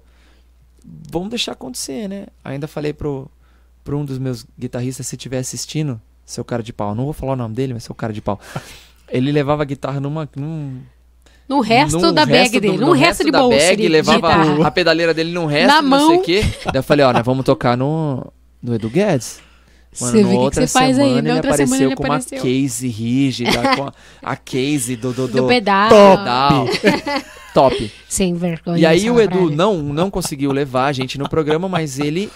vamos 1.11 1.29
deixar 1.29 1.53
acontecer, 1.53 2.09
né? 2.09 2.27
Ainda 2.43 2.66
falei 2.66 2.95
pro, 2.95 3.31
pro 3.83 3.99
um 3.99 4.05
dos 4.05 4.19
meus 4.19 4.47
guitarristas, 4.59 5.07
se 5.07 5.15
estiver 5.15 5.39
assistindo, 5.39 6.01
seu 6.25 6.45
cara 6.45 6.63
de 6.63 6.73
pau. 6.73 6.95
Não 6.95 7.05
vou 7.05 7.13
falar 7.13 7.33
o 7.33 7.37
nome 7.37 7.55
dele, 7.55 7.75
mas 7.75 7.85
seu 7.85 7.95
cara 7.95 8.13
de 8.13 8.21
pau. 8.21 8.39
Ele 9.09 9.31
levava 9.33 9.63
a 9.63 9.65
guitarra 9.65 10.01
numa. 10.01 10.29
Num, 10.37 10.81
No 11.49 11.61
resto 11.61 11.99
num 11.99 12.13
da 12.13 12.25
bag 12.25 12.39
resto 12.39 12.53
do- 12.55 12.61
dele, 12.61 12.77
no 12.79 12.87
num 12.87 12.93
resto, 12.93 13.25
de 13.25 13.31
da 13.31 13.41
bolsa. 13.41 13.57
bag, 13.59 13.89
levava 13.89 14.17
guitarra. 14.19 14.67
a 14.67 14.71
pedaleira 14.71 15.13
dele 15.15 15.33
num 15.33 15.47
resto, 15.47 15.67
Na 15.69 15.83
não 15.83 15.99
sei 15.99 16.09
mão. 16.09 16.17
o 16.17 16.23
quê. 16.23 16.43
Daí 16.67 16.77
eu 16.77 16.83
falei, 16.83 17.05
ó, 17.05 17.13
nós 17.13 17.25
vamos 17.25 17.45
tocar 17.45 17.77
no, 17.77 18.27
no 18.63 18.75
Edu 18.75 18.89
Guedes. 18.89 19.41
Mano, 20.01 20.13
Você 20.13 20.17
vê 20.17 20.23
na 20.25 20.29
o 20.29 20.33
que 20.33 20.37
outra 20.39 20.67
você 20.67 20.73
faz 20.73 20.99
aí, 20.99 21.05
semana 21.05 21.19
ele 21.29 21.33
outra 21.37 21.53
semana 21.53 21.65
apareceu 21.67 21.89
ele 21.89 21.97
com 21.97 22.03
apareceu. 22.05 22.39
uma 22.39 22.43
case 22.43 22.89
rígida, 22.89 23.77
com 23.77 23.85
a, 23.85 23.93
a 24.23 24.35
case 24.37 24.97
do, 24.97 25.13
do, 25.13 25.29
do, 25.29 25.37
Do 25.43 25.47
pedal. 25.47 25.89
pedal. 25.89 26.67
Top. 27.55 27.93
Sem 28.09 28.35
vergonha. 28.35 28.79
E 28.79 28.85
aí 28.87 29.09
o 29.09 29.21
Edu 29.21 29.51
não, 29.51 29.77
não 29.81 30.11
conseguiu 30.11 30.51
levar 30.51 30.87
a 30.87 30.93
gente 30.93 31.17
no 31.17 31.29
programa, 31.29 31.69
mas 31.69 32.01
ele 32.01 32.29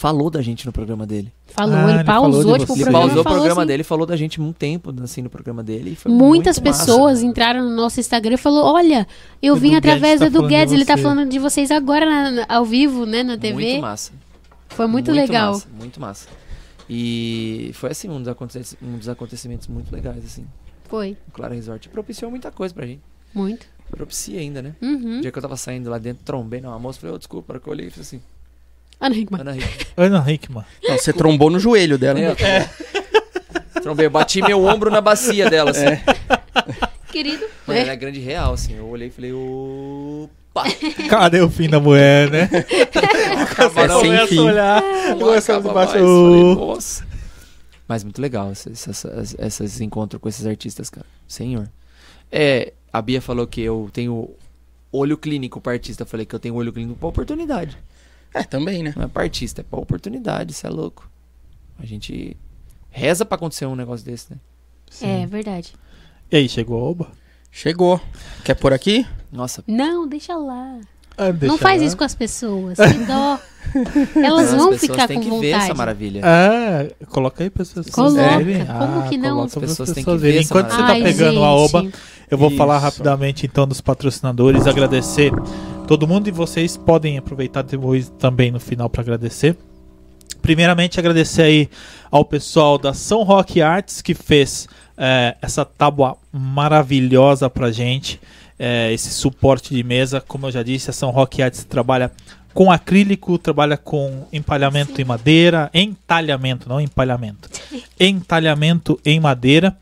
falou 0.00 0.30
da 0.30 0.40
gente 0.40 0.64
no 0.64 0.72
programa 0.72 1.06
dele. 1.06 1.30
Falou, 1.48 1.74
Ah, 1.76 1.82
ele 1.90 1.92
ele 1.98 2.04
pausou, 2.04 2.58
tipo, 2.58 2.72
o 2.72 2.76
você. 2.76 2.82
Ele 2.82 2.84
programa 2.84 2.98
pausou 3.06 3.20
o 3.20 3.24
programa 3.24 3.60
assim. 3.62 3.66
dele, 3.68 3.82
falou 3.84 4.06
da 4.06 4.16
gente 4.16 4.40
um 4.40 4.50
tempo 4.50 4.94
assim 5.02 5.20
no 5.20 5.28
programa 5.28 5.62
dele. 5.62 5.90
e 5.90 5.96
foi 5.96 6.10
Muitas 6.10 6.58
muito 6.58 6.68
massa. 6.68 6.86
pessoas 6.86 7.22
entraram 7.22 7.62
no 7.68 7.76
nosso 7.76 8.00
Instagram 8.00 8.34
e 8.34 8.38
falou: 8.38 8.64
Olha, 8.64 9.06
eu 9.42 9.54
vim 9.56 9.70
Guedes 9.72 9.78
através 9.78 10.20
tá 10.20 10.28
do 10.30 10.46
Guedes, 10.46 10.72
ele 10.72 10.86
tá 10.86 10.96
você." 10.96 11.02
falando 11.02 11.28
de 11.28 11.38
vocês 11.38 11.70
agora 11.70 12.06
na- 12.06 12.30
na- 12.30 12.46
ao 12.48 12.64
vivo, 12.64 13.04
né, 13.04 13.22
na 13.22 13.36
TV. 13.36 13.72
Muito 13.72 13.82
massa. 13.82 14.12
Foi 14.70 14.86
muito, 14.86 15.10
legal. 15.12 15.52
Massa, 15.52 15.66
muito 15.78 16.00
massa. 16.00 16.28
E 16.88 17.70
foi 17.74 17.90
assim 17.90 18.08
um 18.08 18.18
dos, 18.18 18.28
aconteci- 18.28 18.76
um 18.82 18.96
dos 18.96 19.08
acontecimentos 19.08 19.68
muito 19.68 19.92
legais, 19.94 20.24
assim. 20.24 20.46
Foi, 20.88 21.16
O 21.28 21.30
Clara 21.32 21.54
Resort 21.54 21.88
propiciou 21.90 22.30
muita 22.30 22.50
coisa 22.50 22.74
pra 22.74 22.86
gente. 22.86 23.02
muito. 23.34 23.66
Propicia 23.90 24.38
ainda, 24.40 24.62
né? 24.62 24.74
Uhum. 24.80 25.18
O 25.18 25.20
dia 25.20 25.32
que 25.32 25.36
eu 25.38 25.42
tava 25.42 25.56
saindo 25.56 25.90
lá 25.90 25.98
dentro, 25.98 26.22
trombei 26.24 26.60
na 26.60 26.78
moça, 26.78 27.00
falei, 27.00 27.14
ô, 27.14 27.18
desculpa, 27.18 27.52
a 27.52 27.54
hora 27.54 27.60
que 27.60 27.68
eu 27.68 27.72
olhei, 27.72 27.90
falei 27.90 28.02
assim, 28.02 28.20
Ana 29.00 29.16
Hickman. 29.16 29.40
Ana 29.40 29.56
Hickman. 29.56 29.86
Ana 29.96 30.32
Hickman. 30.32 30.64
Não, 30.82 30.98
você 30.98 31.12
trombou 31.12 31.50
no 31.50 31.58
joelho 31.58 31.96
dela. 31.96 32.20
É, 32.20 32.68
Trombei, 33.80 34.06
eu 34.06 34.10
bati 34.10 34.42
meu 34.42 34.62
ombro 34.64 34.90
na 34.90 35.00
bacia 35.00 35.48
dela, 35.48 35.70
assim. 35.70 35.86
Querido. 37.10 37.44
Mano, 37.66 37.78
É. 37.78 37.82
ela 37.82 37.92
é 37.92 37.96
grande 37.96 38.20
real, 38.20 38.52
assim. 38.52 38.76
Eu 38.76 38.86
olhei 38.86 39.08
e 39.08 39.10
falei, 39.10 39.32
opa! 39.32 40.64
Cadê 41.08 41.40
o 41.40 41.50
fim 41.50 41.68
da 41.68 41.80
mulher, 41.80 42.30
né? 42.30 42.48
É 42.52 44.00
sem 44.00 44.26
fim. 44.28 44.38
a 44.38 44.42
olhar. 44.42 44.82
Não 45.10 45.18
Começa 45.18 45.60
baixo. 45.60 45.92
Falei, 45.92 46.54
nossa. 46.54 47.06
Mas 47.88 48.04
muito 48.04 48.20
legal 48.20 48.52
esses, 48.52 49.80
encontros 49.80 50.20
com 50.20 50.28
esses 50.28 50.46
artistas, 50.46 50.90
cara. 50.90 51.06
Senhor. 51.26 51.68
É, 52.30 52.72
a 52.92 53.02
Bia 53.02 53.20
falou 53.20 53.46
que 53.46 53.60
eu 53.60 53.90
tenho 53.92 54.30
olho 54.92 55.16
clínico 55.16 55.60
pra 55.60 55.72
artista. 55.72 56.02
Eu 56.02 56.06
falei 56.06 56.24
que 56.26 56.34
eu 56.34 56.38
tenho 56.38 56.54
olho 56.54 56.72
clínico 56.72 56.98
pra 56.98 57.08
oportunidade. 57.08 57.76
É, 58.34 58.42
também, 58.42 58.82
né? 58.82 58.92
Não 58.96 59.04
é 59.04 59.08
pra 59.08 59.22
artista, 59.24 59.60
é 59.60 59.64
pra 59.64 59.78
oportunidade, 59.78 60.52
isso 60.52 60.66
é 60.66 60.70
louco. 60.70 61.10
A 61.78 61.86
gente 61.86 62.36
reza 62.90 63.24
pra 63.24 63.36
acontecer 63.36 63.66
um 63.66 63.74
negócio 63.76 64.04
desse, 64.04 64.26
né? 64.32 64.38
É 65.02 65.26
verdade. 65.26 65.74
E 66.30 66.36
aí, 66.36 66.48
chegou 66.48 66.78
a 66.84 66.88
Oba? 66.90 67.08
Chegou. 67.50 68.00
Quer 68.44 68.54
por 68.54 68.72
aqui? 68.72 69.04
Nossa, 69.32 69.64
Não, 69.66 70.06
deixa 70.06 70.36
lá. 70.36 70.78
Ah, 71.18 71.30
deixa 71.32 71.46
não 71.52 71.58
faz 71.58 71.80
lá. 71.80 71.86
isso 71.86 71.96
com 71.96 72.04
as 72.04 72.14
pessoas. 72.14 72.78
Que 72.78 72.98
dó. 73.06 73.38
Elas 74.16 74.48
as 74.48 74.54
vão 74.54 74.70
pessoas 74.70 74.80
ficar 74.80 75.06
têm 75.08 75.18
com 75.22 75.30
que 75.30 75.40
ver 75.40 75.50
essa 75.50 75.60
vontade. 75.62 75.78
maravilha. 75.78 76.22
Ah, 76.24 77.06
coloca 77.06 77.42
aí 77.44 77.48
as 77.48 77.52
pessoas 77.72 77.86
Coloca, 77.90 78.38
verem. 78.38 78.64
como 78.66 79.00
Ah, 79.00 79.06
que 79.08 79.18
não? 79.18 79.42
As 79.42 79.52
para 79.52 79.64
as 79.64 79.70
pessoas 79.70 79.88
têm 79.92 80.04
pessoas 80.04 80.16
que 80.20 80.22
ver 80.26 80.32
verem. 80.32 80.44
Enquanto 80.44 80.70
você 80.70 80.76
tá 80.78 80.86
Ai, 80.92 81.02
pegando 81.02 81.44
a. 81.44 81.54
Oba, 81.54 81.86
eu 82.30 82.38
vou 82.38 82.50
falar 82.50 82.76
Isso. 82.76 82.84
rapidamente 82.84 83.46
então 83.46 83.66
dos 83.66 83.80
patrocinadores, 83.80 84.66
agradecer 84.66 85.32
todo 85.86 86.06
mundo 86.06 86.28
e 86.28 86.30
vocês 86.30 86.76
podem 86.76 87.18
aproveitar 87.18 87.62
depois 87.62 88.08
também 88.18 88.50
no 88.50 88.60
final 88.60 88.88
para 88.88 89.02
agradecer. 89.02 89.56
Primeiramente 90.40 90.98
agradecer 90.98 91.42
aí 91.42 91.70
ao 92.10 92.24
pessoal 92.24 92.78
da 92.78 92.94
São 92.94 93.22
Roque 93.24 93.60
Arts 93.60 94.00
que 94.00 94.14
fez 94.14 94.68
eh, 94.96 95.36
essa 95.42 95.64
tábua 95.64 96.16
maravilhosa 96.32 97.50
pra 97.50 97.70
gente, 97.72 98.20
eh, 98.58 98.92
esse 98.92 99.10
suporte 99.10 99.74
de 99.74 99.82
mesa. 99.82 100.20
Como 100.20 100.46
eu 100.46 100.52
já 100.52 100.62
disse, 100.62 100.90
a 100.90 100.92
São 100.92 101.10
Roque 101.10 101.42
Arts 101.42 101.64
trabalha 101.64 102.12
com 102.54 102.70
acrílico, 102.70 103.36
trabalha 103.38 103.76
com 103.76 104.26
empalhamento 104.32 105.00
em 105.00 105.04
madeira, 105.04 105.70
entalhamento, 105.74 106.68
não 106.68 106.80
empalhamento, 106.80 107.48
entalhamento 107.98 108.98
em 109.04 109.18
madeira. 109.18 109.76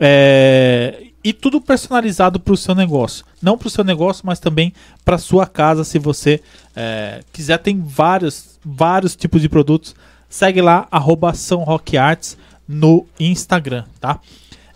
É, 0.00 1.07
e 1.22 1.32
tudo 1.32 1.60
personalizado 1.60 2.38
para 2.38 2.54
o 2.54 2.56
seu 2.56 2.74
negócio. 2.74 3.24
Não 3.42 3.58
para 3.58 3.68
o 3.68 3.70
seu 3.70 3.84
negócio, 3.84 4.26
mas 4.26 4.38
também 4.38 4.72
para 5.04 5.18
sua 5.18 5.46
casa, 5.46 5.84
se 5.84 5.98
você 5.98 6.40
é, 6.74 7.20
quiser. 7.32 7.58
Tem 7.58 7.80
vários, 7.80 8.58
vários 8.64 9.16
tipos 9.16 9.42
de 9.42 9.48
produtos. 9.48 9.94
Segue 10.28 10.60
lá, 10.60 10.86
arroba 10.90 11.34
São 11.34 11.64
Roque 11.64 11.96
Arts 11.96 12.36
no 12.66 13.06
Instagram, 13.18 13.84
tá? 14.00 14.20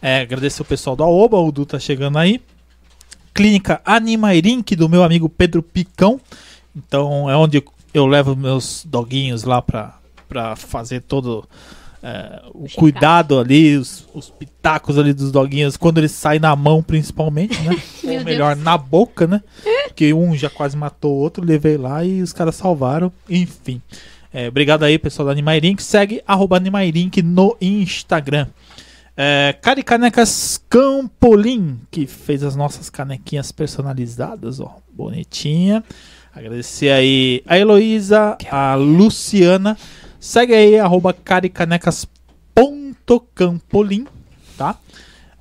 É, 0.01 0.23
agradecer 0.23 0.63
o 0.63 0.65
pessoal 0.65 0.97
da 0.97 1.05
Oba, 1.05 1.39
o 1.39 1.53
Du 1.53 1.65
tá 1.65 1.79
chegando 1.79 2.19
aí. 2.19 2.41
Clínica 3.33 3.81
Animairink, 3.85 4.75
do 4.75 4.89
meu 4.89 5.05
amigo 5.05 5.29
Pedro 5.29 5.63
Picão. 5.63 6.21
Então 6.75 7.31
é 7.31 7.37
onde 7.37 7.63
eu 7.95 8.07
levo 8.07 8.35
meus 8.35 8.85
doguinhos 8.85 9.45
lá 9.45 9.63
para 9.63 10.57
fazer 10.57 11.03
todo 11.03 11.49
é, 12.03 12.43
o 12.53 12.67
cuidado 12.75 13.39
ali, 13.39 13.77
os, 13.77 14.09
os 14.13 14.29
pitacos 14.29 14.99
ali 14.99 15.13
dos 15.13 15.31
doguinhos, 15.31 15.77
quando 15.77 15.99
eles 15.99 16.11
saem 16.11 16.41
na 16.41 16.57
mão 16.57 16.83
principalmente, 16.83 17.61
né? 17.63 17.77
Ou 18.19 18.25
melhor, 18.25 18.57
na 18.57 18.77
boca, 18.77 19.27
né? 19.27 19.41
Porque 19.87 20.13
um 20.13 20.35
já 20.35 20.51
quase 20.51 20.77
matou 20.77 21.13
o 21.13 21.19
outro, 21.19 21.45
levei 21.45 21.77
lá 21.77 22.05
e 22.05 22.21
os 22.21 22.33
caras 22.33 22.57
salvaram. 22.57 23.13
Enfim. 23.31 23.81
É, 24.35 24.49
obrigado 24.49 24.83
aí, 24.83 24.99
pessoal 24.99 25.27
da 25.27 25.33
Animairink. 25.33 25.83
Segue 25.83 26.23
arroba 26.27 26.57
Animairink 26.57 27.23
no 27.23 27.57
Instagram. 27.61 28.49
É, 29.17 29.55
Cari 29.61 29.83
Canecas 29.83 30.61
Campolim, 30.71 31.79
que 31.91 32.07
fez 32.07 32.43
as 32.43 32.57
nossas 32.57 32.89
canequinhas 32.91 33.53
personalizadas, 33.53 34.59
ó. 34.59 34.79
Bonitinha. 34.93 35.85
Agradecer 36.35 36.91
aí 36.91 37.43
a 37.47 37.59
Heloísa, 37.59 38.39
a 38.51 38.75
Luciana. 38.75 39.77
Segue 40.23 40.55
aí, 40.55 40.79
arroba 40.79 41.13
caricanecas.campolim, 41.13 44.07
tá? 44.57 44.79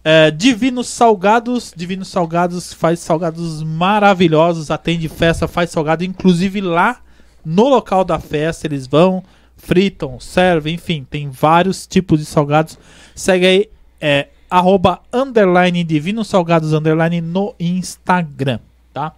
É, 0.03 0.32
Divinos 0.32 0.88
Salgados, 0.88 1.72
Divinos 1.76 2.08
Salgados 2.08 2.74
faz 2.74 2.99
salgados 2.99 3.62
maravilhosos, 3.62 4.72
atende 4.72 5.08
festa, 5.08 5.48
faz 5.48 5.70
salgado, 5.70 6.03
inclusive 6.03 6.62
lá 6.62 6.99
no 7.45 7.70
local 7.70 8.03
da 8.03 8.18
festa 8.18 8.66
eles 8.66 8.88
vão, 8.88 9.24
fritam, 9.56 10.20
servem, 10.20 10.74
enfim, 10.74 11.06
tem 11.08 11.30
vários 11.30 11.86
tipos 11.86 12.20
de 12.20 12.26
salgados. 12.26 12.80
Segue 13.14 13.45
aí, 13.45 13.70
é, 14.02 14.30
arroba 14.49 14.99
underline 15.14 15.84
Divinos 15.84 16.28
Salgados 16.28 16.74
underline 16.74 17.22
no 17.22 17.53
Instagram, 17.60 18.58
tá? 18.91 19.14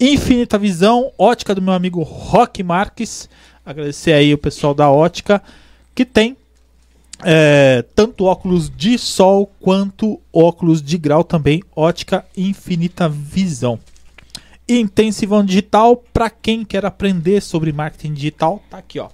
Infinita 0.00 0.58
Visão, 0.58 1.12
ótica 1.18 1.54
do 1.54 1.60
meu 1.60 1.74
amigo 1.74 2.02
Rock 2.02 2.62
Marques. 2.62 3.28
Agradecer 3.66 4.12
aí 4.12 4.32
o 4.32 4.38
pessoal 4.38 4.72
da 4.72 4.88
ótica 4.88 5.42
que 5.92 6.04
tem 6.04 6.36
é, 7.24 7.84
tanto 7.96 8.24
óculos 8.24 8.70
de 8.70 8.96
sol 8.96 9.50
quanto 9.60 10.20
óculos 10.32 10.80
de 10.80 10.96
grau 10.96 11.24
também. 11.24 11.64
Ótica 11.74 12.24
Infinita 12.36 13.08
Visão. 13.08 13.80
Intensivão 14.68 15.44
Digital, 15.44 15.96
para 16.12 16.30
quem 16.30 16.64
quer 16.64 16.86
aprender 16.86 17.40
sobre 17.40 17.72
marketing 17.72 18.14
digital, 18.14 18.62
tá 18.70 18.78
aqui 18.78 19.00
ó. 19.00 19.08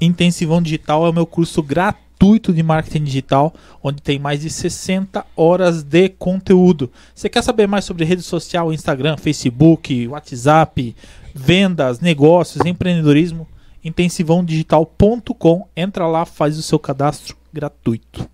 Intensivão 0.00 0.62
Digital 0.62 1.06
é 1.06 1.10
o 1.10 1.12
meu 1.12 1.26
curso 1.26 1.62
gratuito 1.62 2.52
de 2.52 2.62
marketing 2.62 3.04
digital, 3.04 3.54
onde 3.82 4.02
tem 4.02 4.18
mais 4.18 4.40
de 4.40 4.50
60 4.50 5.24
horas 5.36 5.82
de 5.82 6.08
conteúdo. 6.08 6.90
Você 7.14 7.28
quer 7.28 7.42
saber 7.42 7.66
mais 7.66 7.84
sobre 7.84 8.04
rede 8.04 8.22
social, 8.22 8.72
Instagram, 8.72 9.16
Facebook, 9.16 10.06
WhatsApp, 10.08 10.96
vendas, 11.34 12.00
negócios, 12.00 12.64
empreendedorismo? 12.66 13.46
intensivãodigital.com. 13.84 15.68
Entra 15.76 16.06
lá, 16.06 16.24
faz 16.24 16.58
o 16.58 16.62
seu 16.62 16.78
cadastro 16.78 17.36
gratuito. 17.52 18.28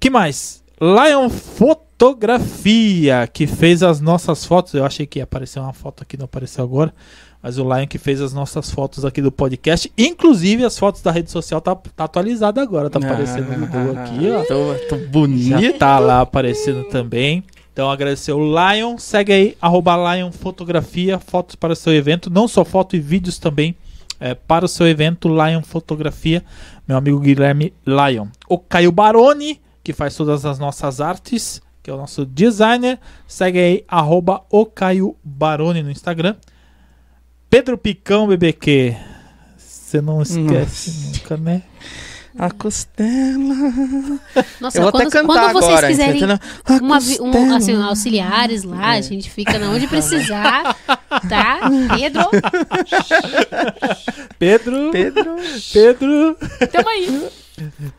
Que 0.00 0.10
mais? 0.10 0.62
Lion 0.80 1.28
Fotografia, 1.28 3.28
que 3.32 3.46
fez 3.46 3.82
as 3.82 4.00
nossas 4.00 4.44
fotos. 4.44 4.74
Eu 4.74 4.84
achei 4.84 5.06
que 5.06 5.18
ia 5.18 5.24
aparecer 5.24 5.58
uma 5.58 5.72
foto 5.72 6.02
aqui, 6.02 6.16
não 6.16 6.24
apareceu 6.24 6.64
agora. 6.64 6.94
Mas 7.42 7.58
o 7.58 7.62
Lion 7.62 7.86
que 7.86 7.98
fez 7.98 8.20
as 8.20 8.32
nossas 8.32 8.70
fotos 8.70 9.04
aqui 9.04 9.22
do 9.22 9.30
podcast. 9.30 9.92
Inclusive, 9.96 10.64
as 10.64 10.78
fotos 10.78 11.02
da 11.02 11.10
rede 11.10 11.30
social 11.30 11.60
tá, 11.60 11.74
tá 11.74 12.04
atualizada 12.04 12.60
agora. 12.60 12.90
Tá 12.90 12.98
aparecendo 12.98 13.56
no 13.56 13.66
Google 13.66 13.98
aqui, 13.98 14.30
ó. 14.30 14.42
Tô, 14.46 14.74
tô 14.88 14.98
Já 14.98 15.10
bonito. 15.10 15.78
tá 15.78 15.98
lá 15.98 16.20
aparecendo 16.20 16.84
também. 16.84 17.44
Então 17.72 17.90
agradecer 17.90 18.32
o 18.32 18.40
Lion. 18.40 18.98
Segue 18.98 19.32
aí, 19.32 19.56
arroba 19.60 20.14
Lion 20.14 20.32
Fotografia, 20.32 21.18
fotos 21.18 21.54
para 21.54 21.72
o 21.72 21.76
seu 21.76 21.92
evento. 21.92 22.28
Não 22.28 22.48
só 22.48 22.64
foto 22.64 22.96
e 22.96 23.00
vídeos 23.00 23.38
também 23.38 23.76
é, 24.20 24.34
para 24.34 24.64
o 24.64 24.68
seu 24.68 24.86
evento 24.86 25.28
Lion 25.28 25.62
Fotografia. 25.62 26.44
Meu 26.86 26.96
amigo 26.96 27.20
Guilherme 27.20 27.72
Lion. 27.86 28.28
O 28.48 28.58
Caio 28.58 28.92
Baroni, 28.92 29.60
que 29.82 29.92
faz 29.92 30.14
todas 30.16 30.44
as 30.44 30.58
nossas 30.58 31.00
artes, 31.00 31.62
que 31.82 31.90
é 31.90 31.94
o 31.94 31.96
nosso 31.96 32.26
designer. 32.26 32.98
Segue 33.26 33.58
aí, 33.58 33.84
arroba 33.88 34.42
o 34.50 34.66
Caio 34.66 35.16
Baroni 35.22 35.82
no 35.82 35.90
Instagram. 35.90 36.36
Pedro 37.48 37.78
Picão, 37.78 38.26
BBQ. 38.26 38.96
Você 39.56 40.00
não 40.00 40.20
esquece 40.20 41.18
nunca, 41.18 41.36
né? 41.36 41.62
A 42.38 42.50
costela. 42.52 43.54
Nossa, 44.60 44.78
Eu 44.78 44.82
vou 44.82 44.92
quando, 44.92 45.08
até 45.08 45.10
cantar 45.10 45.26
quando 45.26 45.52
vocês 45.54 45.72
agora. 45.72 45.88
quiserem 45.88 46.22
uma, 46.80 46.98
um, 47.20 47.54
assim, 47.56 47.82
auxiliares 47.82 48.62
lá, 48.62 48.90
a 48.90 49.00
gente 49.00 49.28
fica 49.28 49.58
na 49.58 49.70
onde 49.70 49.88
precisar, 49.88 50.76
tá? 51.28 51.68
Pedro, 51.98 52.30
Pedro, 54.38 54.90
Pedro. 54.92 55.36
Pedro, 55.72 56.36
tamo 56.70 56.88
aí. 56.88 57.28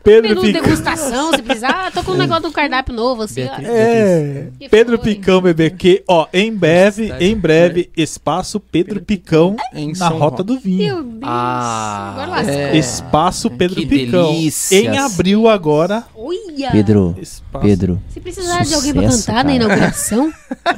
Pedro 0.02 0.28
Menu 0.28 0.40
Picão. 0.42 0.62
degustação, 0.62 1.32
se 1.34 1.42
precisar. 1.42 1.86
Ah, 1.86 1.90
tô 1.90 2.02
com 2.02 2.12
um 2.12 2.16
negócio 2.16 2.42
do 2.44 2.52
cardápio 2.52 2.94
novo, 2.94 3.22
assim, 3.22 3.44
ó. 3.44 3.54
É, 3.62 4.48
Que 4.58 4.68
Pedro 4.68 4.96
foi? 4.98 5.14
Picão 5.14 5.40
BBQ, 5.40 6.04
ó, 6.08 6.26
em 6.32 6.52
breve, 6.54 7.12
em 7.20 7.36
breve, 7.36 7.90
espaço 7.96 8.58
Pedro 8.60 9.00
Picão 9.00 9.56
Em 9.74 9.88
na 9.88 9.94
São 9.94 10.18
Rota 10.18 10.36
Roque. 10.38 10.42
do 10.44 10.58
Vinho. 10.58 10.78
Meu 10.96 11.02
Deus. 11.02 11.20
Ah, 11.22 12.10
Agora 12.14 12.30
lascou. 12.30 12.54
é. 12.54 12.76
Espaço 12.76 13.50
Pedro 13.50 13.76
Que 13.80 13.86
Picão. 13.86 14.32
delícias. 14.32 14.80
Em 14.84 14.98
abril 14.98 15.48
agora, 15.48 16.04
Olha! 16.16 16.70
Pedro, 16.72 17.16
espaço, 17.20 17.64
Pedro. 17.66 18.02
Se 18.10 18.20
precisar 18.20 18.64
de 18.64 18.74
alguém 18.74 18.92
pra 18.92 19.02
Sucesso, 19.10 19.26
cantar 19.26 19.44
na 19.44 19.52
cara. 19.52 19.56
inauguração, 19.64 20.32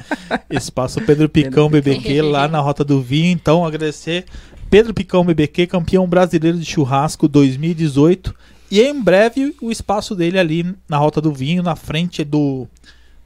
espaço 0.51 1.01
Pedro 1.01 1.29
Picão 1.29 1.69
BBQ 1.69 2.23
lá 2.23 2.49
na 2.49 2.61
Rota 2.61 2.85
do 2.85 3.01
Vinho. 3.01 3.31
Então, 3.33 3.65
agradecer 3.65 4.25
Pedro 4.71 4.95
Picão 4.95 5.25
BBQ, 5.25 5.67
campeão 5.67 6.07
brasileiro 6.07 6.59
de 6.59 6.65
churrasco 6.65 7.29
2018. 7.29 8.35
E 8.73 8.81
em 8.81 8.99
breve 9.03 9.55
o 9.61 9.71
espaço 9.71 10.17
dele 10.17 10.39
ali 10.39 10.75
na 10.89 10.97
Rota 10.97 11.21
do 11.21 11.31
Vinho, 11.31 11.63
na 11.63 11.77
frente 11.77 12.25
do, 12.25 12.67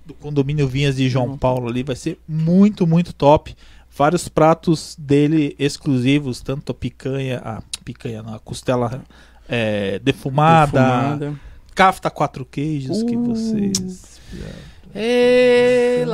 do 0.05 0.13
condomínio 0.15 0.67
Vinhas 0.67 0.97
de 0.97 1.09
João 1.09 1.39
Paulo 1.39 1.69
ali, 1.69 1.85
vai 1.85 1.95
ser 1.95 2.19
muito, 2.27 2.85
muito 2.85 3.13
top. 3.13 3.57
Vários 3.97 4.29
pratos 4.29 4.97
dele 4.99 5.55
exclusivos, 5.57 6.41
tanto 6.41 6.73
a 6.73 6.75
picanha, 6.75 7.39
a 7.45 7.63
picanha, 7.85 8.25
não, 8.25 8.35
a 8.35 8.41
costela 8.41 9.05
é, 9.49 10.01
defumada, 10.01 10.81
Defumada. 10.83 11.41
cafta 11.77 12.11
quatro 12.11 12.45
queijos 12.45 13.05
que 13.05 13.15
Uh. 13.15 13.25
vocês 13.27 14.21
Ei. 14.97 16.05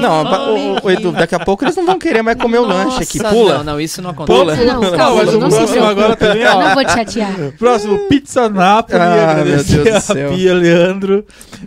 Não, 0.00 0.22
ô, 0.22 0.86
ô, 0.86 0.90
Edu, 0.90 1.10
daqui 1.12 1.34
a 1.34 1.40
pouco 1.40 1.64
eles 1.64 1.74
não 1.74 1.84
vão 1.86 1.98
querer 1.98 2.22
mais 2.22 2.36
comer 2.40 2.58
o 2.58 2.64
lanche 2.66 3.02
aqui. 3.02 3.18
Nossa, 3.18 3.34
Pula. 3.34 3.58
Não, 3.58 3.64
não, 3.64 3.80
isso 3.80 4.00
não 4.00 4.10
acontece. 4.10 4.38
Pula. 4.38 4.56
Não, 4.56 4.80
Não, 4.80 4.92
calma, 4.96 5.24
mas 5.24 5.34
o 5.34 5.38
não 5.40 5.48
próximo 5.48 5.84
agora 5.84 6.16
também, 6.16 6.42
Eu 6.42 6.50
ó. 6.52 6.62
não 6.62 6.74
vou 6.74 6.84
te 6.84 6.92
chatear. 6.92 7.52
Próximo, 7.58 7.98
Pizza 8.08 8.48
Napoli. 8.48 9.00
Ah, 9.00 9.30
agradecer 9.30 9.74
meu 9.74 9.84
Deus 9.84 9.94
do 9.94 9.96
a 9.96 10.00
céu. 10.00 10.32
Pia 10.32 10.54
Leandro. 10.54 11.24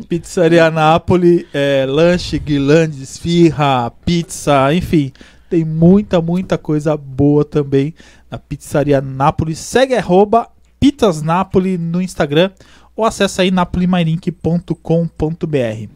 Pizzaria 0.07 0.71
Napoli. 0.71 1.47
É, 1.53 1.85
lanche, 1.87 2.39
guirlande, 2.39 3.03
esfirra, 3.03 3.91
pizza, 4.05 4.73
enfim. 4.73 5.11
Tem 5.49 5.65
muita, 5.65 6.21
muita 6.21 6.57
coisa 6.57 6.95
boa 6.95 7.43
também 7.43 7.93
na 8.29 8.37
Pizzaria 8.37 9.01
Napoli. 9.01 9.55
Segue 9.55 9.95
arroba 9.95 10.47
Pizzas 10.79 11.21
Napoli 11.21 11.77
no 11.77 12.01
Instagram 12.01 12.51
ou 12.99 13.05
acessa 13.05 13.43
aí 13.43 13.49
napolimairink.com.br. 13.49 15.87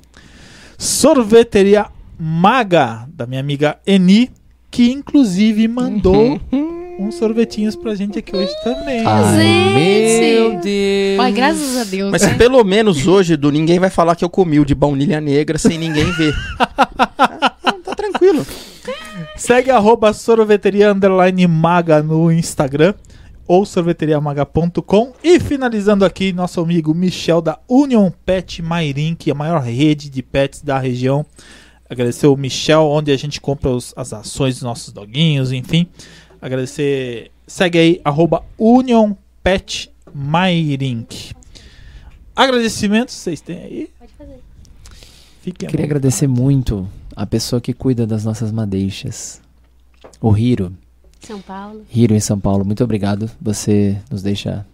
Sorveteria 0.77 1.88
Maga, 2.17 3.05
da 3.13 3.25
minha 3.25 3.41
amiga 3.41 3.77
Eni, 3.85 4.31
que 4.71 4.89
inclusive 4.89 5.67
mandou 5.67 6.39
Uhum. 6.51 6.95
uns 6.99 7.15
sorvetinhos 7.15 7.75
pra 7.75 7.93
gente 7.93 8.17
aqui 8.19 8.34
hoje 8.34 8.53
também. 8.63 9.05
Ai, 9.05 9.43
Gente. 9.43 10.21
meu 10.21 10.61
Deus. 10.61 11.19
Ai, 11.19 11.31
graças 11.34 11.75
a 11.77 11.84
Deus. 11.84 12.09
Mas 12.11 12.21
né? 12.21 12.35
pelo 12.35 12.63
menos 12.63 13.05
hoje, 13.05 13.34
Edu, 13.34 13.51
ninguém 13.51 13.80
vai 13.80 13.89
falar 13.89 14.15
que 14.15 14.23
eu 14.23 14.30
comi 14.30 14.61
o 14.61 14.65
de 14.65 14.73
baunilha 14.73 15.19
negra 15.19 15.57
sem 15.57 15.77
ninguém 15.77 16.09
ver. 16.13 16.34
Ah, 17.65 17.73
tá 17.84 17.95
tranquilo. 17.95 18.45
Segue 19.35 19.71
arroba 19.71 20.13
sorveteria 20.13 20.91
underline 20.91 21.47
maga 21.47 22.03
no 22.03 22.31
Instagram 22.31 22.93
ou 23.47 23.65
sorveteriamaga.com 23.65 25.13
e 25.23 25.39
finalizando 25.39 26.05
aqui 26.05 26.31
nosso 26.33 26.59
amigo 26.61 26.93
Michel 26.93 27.41
da 27.41 27.59
Union 27.67 28.09
Pet 28.25 28.61
Mairink, 28.61 29.29
a 29.29 29.35
maior 29.35 29.61
rede 29.61 30.09
de 30.09 30.21
pets 30.23 30.61
da 30.61 30.79
região. 30.79 31.25
Agradecer 31.89 32.27
o 32.27 32.37
Michel, 32.37 32.83
onde 32.89 33.11
a 33.11 33.17
gente 33.17 33.39
compra 33.41 33.69
os- 33.69 33.93
as 33.95 34.13
ações 34.13 34.55
dos 34.55 34.63
nossos 34.63 34.93
doguinhos, 34.93 35.51
enfim. 35.51 35.87
Agradecer. 36.41 37.29
Segue 37.45 37.77
aí, 37.77 38.01
arroba 38.03 38.43
Union 38.57 39.13
Pet 39.43 39.91
Mairink. 40.13 41.33
Agradecimentos, 42.35 43.13
vocês 43.13 43.41
têm 43.41 43.57
aí? 43.59 43.89
Fiquem 45.41 45.67
à 45.67 45.69
Queria 45.69 45.85
agradecer 45.85 46.27
muito 46.27 46.87
a 47.15 47.25
pessoa 47.25 47.59
que 47.61 47.73
cuida 47.73 48.07
das 48.07 48.23
nossas 48.23 48.51
madeixas. 48.51 49.41
O 50.21 50.35
Hiro. 50.35 50.73
São 51.27 51.39
Paulo. 51.41 51.81
Hiro 51.93 52.13
em 52.13 52.19
São 52.19 52.39
Paulo, 52.39 52.63
muito 52.65 52.83
obrigado. 52.83 53.29
Você 53.41 53.97
nos 54.11 54.21
deixa 54.21 54.65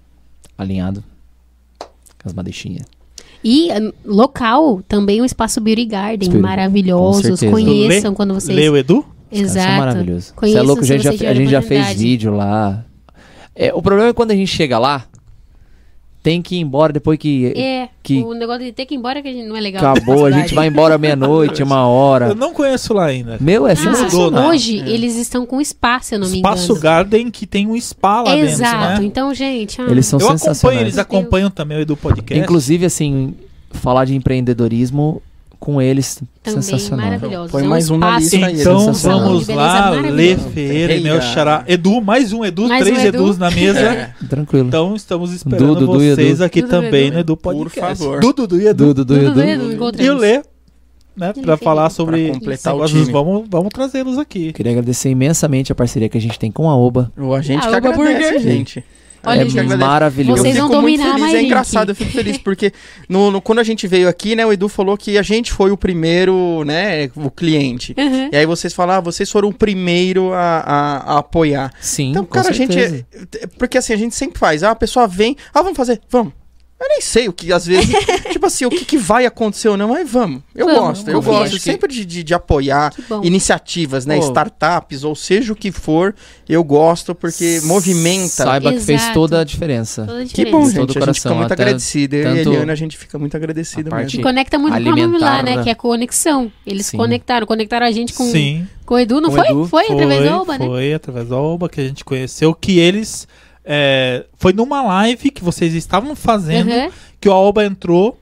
alinhado 0.58 1.04
com 1.80 2.28
as 2.28 2.34
madeixinhas. 2.34 2.86
E 3.44 3.72
ah, 3.72 3.94
local, 4.06 4.82
também 4.88 5.22
o 5.22 5.26
Espaço 5.26 5.62
Beauty 5.62 5.86
Garden, 5.86 6.30
com 6.32 6.40
maravilhosos. 6.40 7.40
Conheçam 7.40 8.12
Lê- 8.12 8.16
quando 8.16 8.34
vocês. 8.34 8.56
Leu, 8.56 8.76
Edu? 8.76 9.00
Os 9.00 9.38
caras 9.38 9.52
são 9.52 9.62
Exato. 9.62 9.78
maravilhosos. 9.78 10.26
Você 10.26 10.32
é 10.32 10.36
Conheçam 10.36 10.66
louco, 10.66 10.82
a 10.82 10.86
gente, 10.86 11.04
já, 11.04 11.10
a 11.30 11.34
gente 11.34 11.52
já 11.52 11.62
fez 11.62 11.94
vídeo 11.94 12.34
lá. 12.34 12.84
É, 13.56 13.74
o 13.74 13.82
problema 13.82 14.10
é 14.10 14.14
quando 14.14 14.32
a 14.32 14.36
gente 14.36 14.48
chega 14.48 14.78
lá, 14.80 15.06
tem 16.22 16.42
que 16.42 16.56
ir 16.58 16.60
embora 16.60 16.92
depois 16.92 17.18
que 17.18 17.54
É, 17.56 17.88
que- 18.04 18.22
o 18.22 18.34
negócio 18.34 18.64
de 18.66 18.72
ter 18.74 18.86
que 18.86 18.94
ir 18.94 18.98
embora 18.98 19.22
que 19.22 19.28
a 19.30 19.32
gente 19.34 19.48
não 19.48 19.56
é 19.56 19.62
legal. 19.62 19.94
acabou, 19.96 20.26
a 20.26 20.32
gente 20.32 20.54
vai 20.54 20.68
embora 20.68 20.98
meia-noite, 20.98 21.64
uma 21.64 21.78
Eu 21.78 21.88
hora. 21.88 22.36
não 22.36 22.54
conheço 22.54 22.94
lá 22.94 23.06
ainda. 23.06 23.38
Meu, 23.40 23.66
é 23.66 23.72
Ah, 23.72 23.76
sensacional. 23.76 24.44
né? 24.44 24.48
hoje 24.50 24.78
eles 24.80 25.16
estão 25.16 25.46
com 25.46 25.64
spa, 25.64 26.00
se 26.02 26.16
eu 26.16 26.20
não 26.20 26.28
me 26.30 26.40
engano. 26.40 26.56
Espaço 26.56 26.80
Garden 26.80 27.32
que 27.32 27.46
tem 27.48 27.68
um 27.68 27.80
spa 27.80 28.22
lá 28.24 28.38
Exato. 28.38 28.78
dentro, 28.80 29.02
né? 29.02 29.08
Então, 29.08 29.34
gente, 29.34 29.82
ah, 29.82 29.86
Eles 29.90 30.06
são 30.06 30.20
Eu 30.20 30.26
acompanho, 30.26 30.40
sensacionais. 30.40 30.82
eles 30.82 30.98
acompanham 30.98 31.50
também 31.50 31.78
o 31.78 31.82
Edu 31.82 31.96
Podcast. 31.96 32.44
Inclusive, 32.44 32.86
assim, 32.86 33.34
falar 33.72 34.04
de 34.06 34.14
empreendedorismo 34.16 35.22
com 35.60 35.82
eles, 35.82 36.22
também 36.42 36.62
sensacional. 36.62 37.06
maravilhosos. 37.06 37.52
Põe 37.52 37.64
É 37.64 37.68
mais 37.68 37.90
um 37.90 37.98
na 37.98 38.18
lista 38.18 38.38
aí, 38.46 38.62
Então 38.62 38.94
vamos 38.94 39.48
lá, 39.50 39.90
Lê. 39.92 40.38
Ferreira 40.38 40.96
e 40.96 41.02
meu 41.02 41.22
xará. 41.22 41.64
Edu, 41.68 42.00
mais 42.02 42.32
um 42.32 42.46
Edu, 42.46 42.68
Mais 42.68 42.84
três 42.86 42.98
um 42.98 43.02
Edu. 43.08 43.18
Edus 43.24 43.38
na 43.38 43.52
mesa. 43.52 44.16
Tranquilo. 44.30 44.68
Então 44.68 44.96
estamos 44.96 45.34
esperando 45.34 45.76
Dudu, 45.76 45.86
Dudu 45.88 46.04
e 46.04 46.16
vocês 46.16 46.36
Edu. 46.36 46.44
aqui 46.46 46.62
Dudu, 46.62 46.72
também 46.72 47.08
Edu. 47.08 47.14
no 47.16 47.20
Edu 47.20 47.38
Por 47.38 47.54
Podcast. 47.54 47.98
favor. 47.98 48.20
Dudu, 48.22 48.48
Dudu 48.48 48.62
e 48.62 48.68
Edu. 48.68 48.94
Dudu, 48.94 49.06
Dudu, 49.06 49.26
Tudo 49.30 49.42
Edu. 49.42 50.02
E 50.04 50.10
o. 50.10 50.18
Lê, 50.18 50.42
né, 51.18 51.34
fez. 51.34 51.60
falar 51.62 51.90
sobre 51.90 52.26
Pra 52.30 52.34
completar 52.36 52.76
o 52.76 52.86
time. 52.86 53.12
vamos, 53.12 53.46
vamos 53.50 53.70
trazê-los 53.74 54.18
aqui. 54.18 54.54
Queria 54.54 54.72
agradecer 54.72 55.10
imensamente 55.10 55.72
a 55.72 55.76
parceria 55.76 56.08
que 56.08 56.18
a 56.18 56.22
gente 56.22 56.40
tem 56.40 56.50
com 56.52 56.70
a 56.70 56.78
Oba. 56.78 57.12
O 57.18 57.34
a 57.34 57.42
gente 57.42 57.60
Ah, 57.68 57.70
que 57.82 57.88
Oba 57.88 57.90
agradece, 57.90 58.32
Burger. 58.34 58.40
gente. 58.40 58.84
Olha, 59.24 59.44
gente 59.44 59.58
é 59.58 59.62
agradece. 59.62 59.90
maravilhoso. 59.90 60.42
Vocês 60.42 60.56
eu 60.56 60.62
vão 60.64 60.70
fico 60.70 60.82
muito 60.82 61.04
feliz, 61.04 61.34
é 61.36 61.42
engraçado, 61.44 61.90
eu 61.90 61.96
fico 61.96 62.12
feliz 62.12 62.38
porque 62.38 62.72
no, 63.08 63.32
no- 63.32 63.42
quando 63.42 63.60
a 63.60 63.64
gente 63.64 63.88
veio 63.88 64.08
aqui, 64.08 64.36
né, 64.36 64.46
o 64.46 64.54
Edu 64.54 64.70
falou 64.70 64.98
que 64.98 65.18
a 65.18 65.22
gente 65.22 65.52
foi 65.52 65.72
o 65.72 65.78
primeiro, 65.78 66.64
né, 66.66 67.10
o 67.16 67.30
cliente. 67.30 67.94
Uhum. 67.98 68.30
E 68.32 68.36
aí 68.38 68.46
vocês 68.46 68.74
falam, 68.74 68.96
ah, 68.96 69.00
vocês 69.00 69.30
foram 69.30 69.50
o 69.50 69.54
primeiro 69.54 70.34
a, 70.34 70.40
a- 70.60 70.98
a 71.16 71.18
apoiar. 71.20 71.72
Sim, 71.82 72.12
Então, 72.12 72.24
com 72.26 72.32
cara, 72.32 72.50
a 72.50 72.52
gente. 72.52 73.06
Porque 73.58 73.78
assim, 73.78 73.94
a 73.94 73.98
gente 73.98 74.16
sempre 74.16 74.40
faz. 74.40 74.64
Ah, 74.64 74.72
a 74.72 74.76
pessoa 74.76 75.08
vem, 75.08 75.36
ah, 75.54 75.62
vamos 75.62 75.78
fazer, 75.78 76.00
vamos. 76.10 76.34
Eu 76.82 76.88
nem 76.88 77.02
sei 77.02 77.28
o 77.28 77.34
que, 77.34 77.52
às 77.52 77.66
vezes, 77.66 77.90
tipo 78.32 78.46
assim, 78.46 78.64
o 78.66 78.70
que, 78.70 78.86
que 78.86 78.98
vai 78.98 79.26
acontecer 79.26 79.68
ou 79.68 79.76
não, 79.76 79.90
mas 79.90 80.10
vamos. 80.10 80.42
Eu 80.56 80.66
Vamos, 80.66 80.82
gosto, 80.82 81.10
eu 81.12 81.22
gosto 81.22 81.54
que- 81.54 81.60
sempre 81.60 81.92
de, 81.94 82.06
de, 82.06 82.24
de 82.24 82.34
apoiar 82.34 82.94
Que 82.94 83.02
bom. 83.02 83.22
iniciativas, 83.22 84.06
né? 84.06 84.18
Pô. 84.18 84.24
Startups, 84.24 85.04
ou 85.04 85.14
seja 85.14 85.52
o 85.52 85.56
que 85.58 85.74
for, 85.74 86.16
eu 86.48 86.64
gosto 86.64 87.14
porque 87.14 87.60
movimenta. 87.64 88.30
Saiba 88.46 88.72
que 88.72 88.80
fez 88.80 89.02
Exato. 89.02 89.14
toda 89.14 89.42
a 89.42 89.44
diferença. 89.44 90.06
Toda 90.06 90.20
a 90.20 90.22
Que 90.24 90.30
diferença. 90.30 90.58
bom, 90.58 90.62
Todo 90.64 90.70
gente. 90.72 90.80
A 90.80 90.82
gente 90.88 91.00
coração, 91.00 91.14
fica 91.22 91.36
muito 91.36 91.54
até 91.54 91.64
agradecido. 91.64 92.16
Eu 92.16 92.24
e 92.24 92.28
a 92.28 92.42
Eliana, 92.42 92.72
a 92.72 92.76
gente 92.76 92.98
fica 92.98 93.20
muito 93.20 93.36
agradecido 93.36 93.94
a 93.94 94.00
E 94.02 94.04
mesmo. 94.06 94.22
conecta 94.24 94.58
muito 94.58 94.74
com 94.74 94.80
o 94.90 94.96
nome 94.96 95.18
lá, 95.18 95.44
né? 95.44 95.58
né? 95.58 95.64
Que 95.64 95.70
é 95.70 95.76
conexão. 95.76 96.50
Eles 96.66 96.86
Sim. 96.86 96.98
conectaram. 96.98 97.46
Conectaram 97.46 97.86
a 97.86 97.92
gente 97.92 98.14
com, 98.14 98.24
Sim. 98.32 98.66
com 98.86 98.94
o 98.96 99.00
Edu, 99.00 99.20
não 99.20 99.30
Com 99.32 99.36
foi? 99.36 99.48
Edu. 99.50 99.66
Foi, 99.68 99.84
através 99.84 100.24
da 100.24 100.42
Oba, 100.42 100.58
né? 100.58 100.66
Foi 100.66 100.94
através 100.94 101.28
da 101.28 101.36
Oba 101.38 101.68
que 101.68 101.82
a 101.82 101.84
gente 101.84 102.06
conheceu, 102.06 102.54
que 102.54 102.80
eles... 102.80 103.28
é, 103.72 104.26
foi 104.36 104.52
numa 104.52 104.82
live 104.82 105.30
que 105.30 105.44
vocês 105.44 105.76
estavam 105.76 106.16
fazendo, 106.16 106.72
Uhum. 106.72 106.90
que 107.22 107.30
o 107.30 107.32
Aoba 107.32 107.64
entrou 107.64 108.20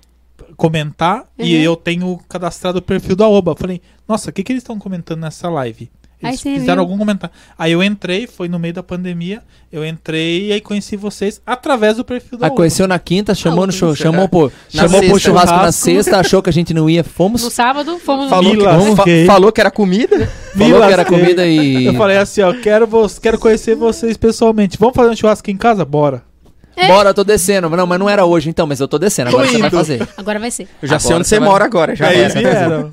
comentar 0.57 1.25
e 1.39 1.55
Uhum. 1.55 1.61
eu 1.61 1.75
tenho 1.77 2.19
cadastrado 2.27 2.79
o 2.79 2.81
perfil 2.81 3.15
do 3.15 3.23
Aoba. 3.23 3.55
Falei, 3.55 3.81
nossa, 4.07 4.29
o 4.29 4.33
que, 4.33 4.43
que 4.43 4.51
eles 4.51 4.61
estão 4.63 4.77
comentando 4.77 5.21
nessa 5.21 5.49
live? 5.49 5.89
Aí 6.23 6.31
Eles 6.31 6.39
você 6.41 6.53
fizeram 6.55 6.75
viu. 6.75 6.81
algum 6.81 6.97
comentário. 6.97 7.35
Aí 7.59 7.71
eu 7.71 7.83
entrei, 7.83 8.25
foi 8.25 8.47
no 8.49 8.57
meio 8.57 8.73
da 8.73 8.81
pandemia, 8.81 9.41
eu 9.71 9.85
entrei 9.85 10.47
e 10.47 10.51
aí 10.51 10.59
conheci 10.59 10.95
vocês 10.97 11.39
através 11.45 11.97
do 11.97 12.03
perfil 12.03 12.39
do 12.39 12.43
Ah, 12.43 12.47
Aoba. 12.47 12.55
conheceu 12.57 12.87
na 12.87 12.97
quinta, 12.97 13.35
chamou 13.35 13.67
no 13.67 13.71
show, 13.71 13.95
chamou, 13.95 14.23
é. 14.25 14.27
pô, 14.27 14.51
Na 14.73 14.81
chamou 14.83 14.99
pro 14.99 15.09
sexta. 15.11 15.19
churrasco 15.29 15.55
na 15.57 15.71
sexta, 15.71 16.19
achou 16.19 16.41
que 16.41 16.49
a 16.49 16.53
gente 16.53 16.73
não 16.73 16.89
ia, 16.89 17.03
fomos. 17.03 17.43
No 17.43 17.51
sábado, 17.51 17.99
fomos 17.99 18.29
Falou, 18.31 18.51
Me 18.55 18.57
que, 18.57 18.95
fa- 18.95 19.33
falou 19.33 19.51
que 19.51 19.61
era 19.61 19.69
comida? 19.69 20.25
Falou 20.57 20.81
que 20.87 20.93
era 20.93 21.05
comida 21.05 21.45
e. 21.45 21.85
Eu 21.85 21.93
falei 21.93 22.17
assim, 22.17 22.41
ó, 22.41 22.51
quero, 22.53 22.87
quero 23.21 23.37
conhecer 23.37 23.75
vocês 23.75 24.17
pessoalmente. 24.17 24.75
Vamos 24.79 24.95
fazer 24.95 25.11
um 25.11 25.15
churrasco 25.15 25.51
em 25.51 25.57
casa? 25.57 25.85
Bora. 25.85 26.23
Bora, 26.87 27.09
eu 27.09 27.13
tô 27.13 27.23
descendo. 27.23 27.69
Não, 27.69 27.85
mas 27.87 27.99
não 27.99 28.07
era 28.09 28.23
hoje 28.25 28.49
então, 28.49 28.65
mas 28.67 28.79
eu 28.79 28.87
tô 28.87 28.97
descendo. 28.99 29.29
Agora 29.29 29.45
Tô 29.47 29.51
você 29.53 29.57
vai 29.59 29.69
fazer. 29.69 30.07
Agora 30.17 30.39
vai 30.39 30.49
ser. 30.51 30.67
Eu 30.81 30.87
já 30.87 30.97
sei 30.99 31.09
Agora 31.09 31.19
onde 31.19 31.27
você 31.27 31.39
vai- 31.39 31.47
mora 31.49 31.65
agora. 31.65 31.95
Já 31.95 32.07
aí 32.07 32.19
era. 32.21 32.89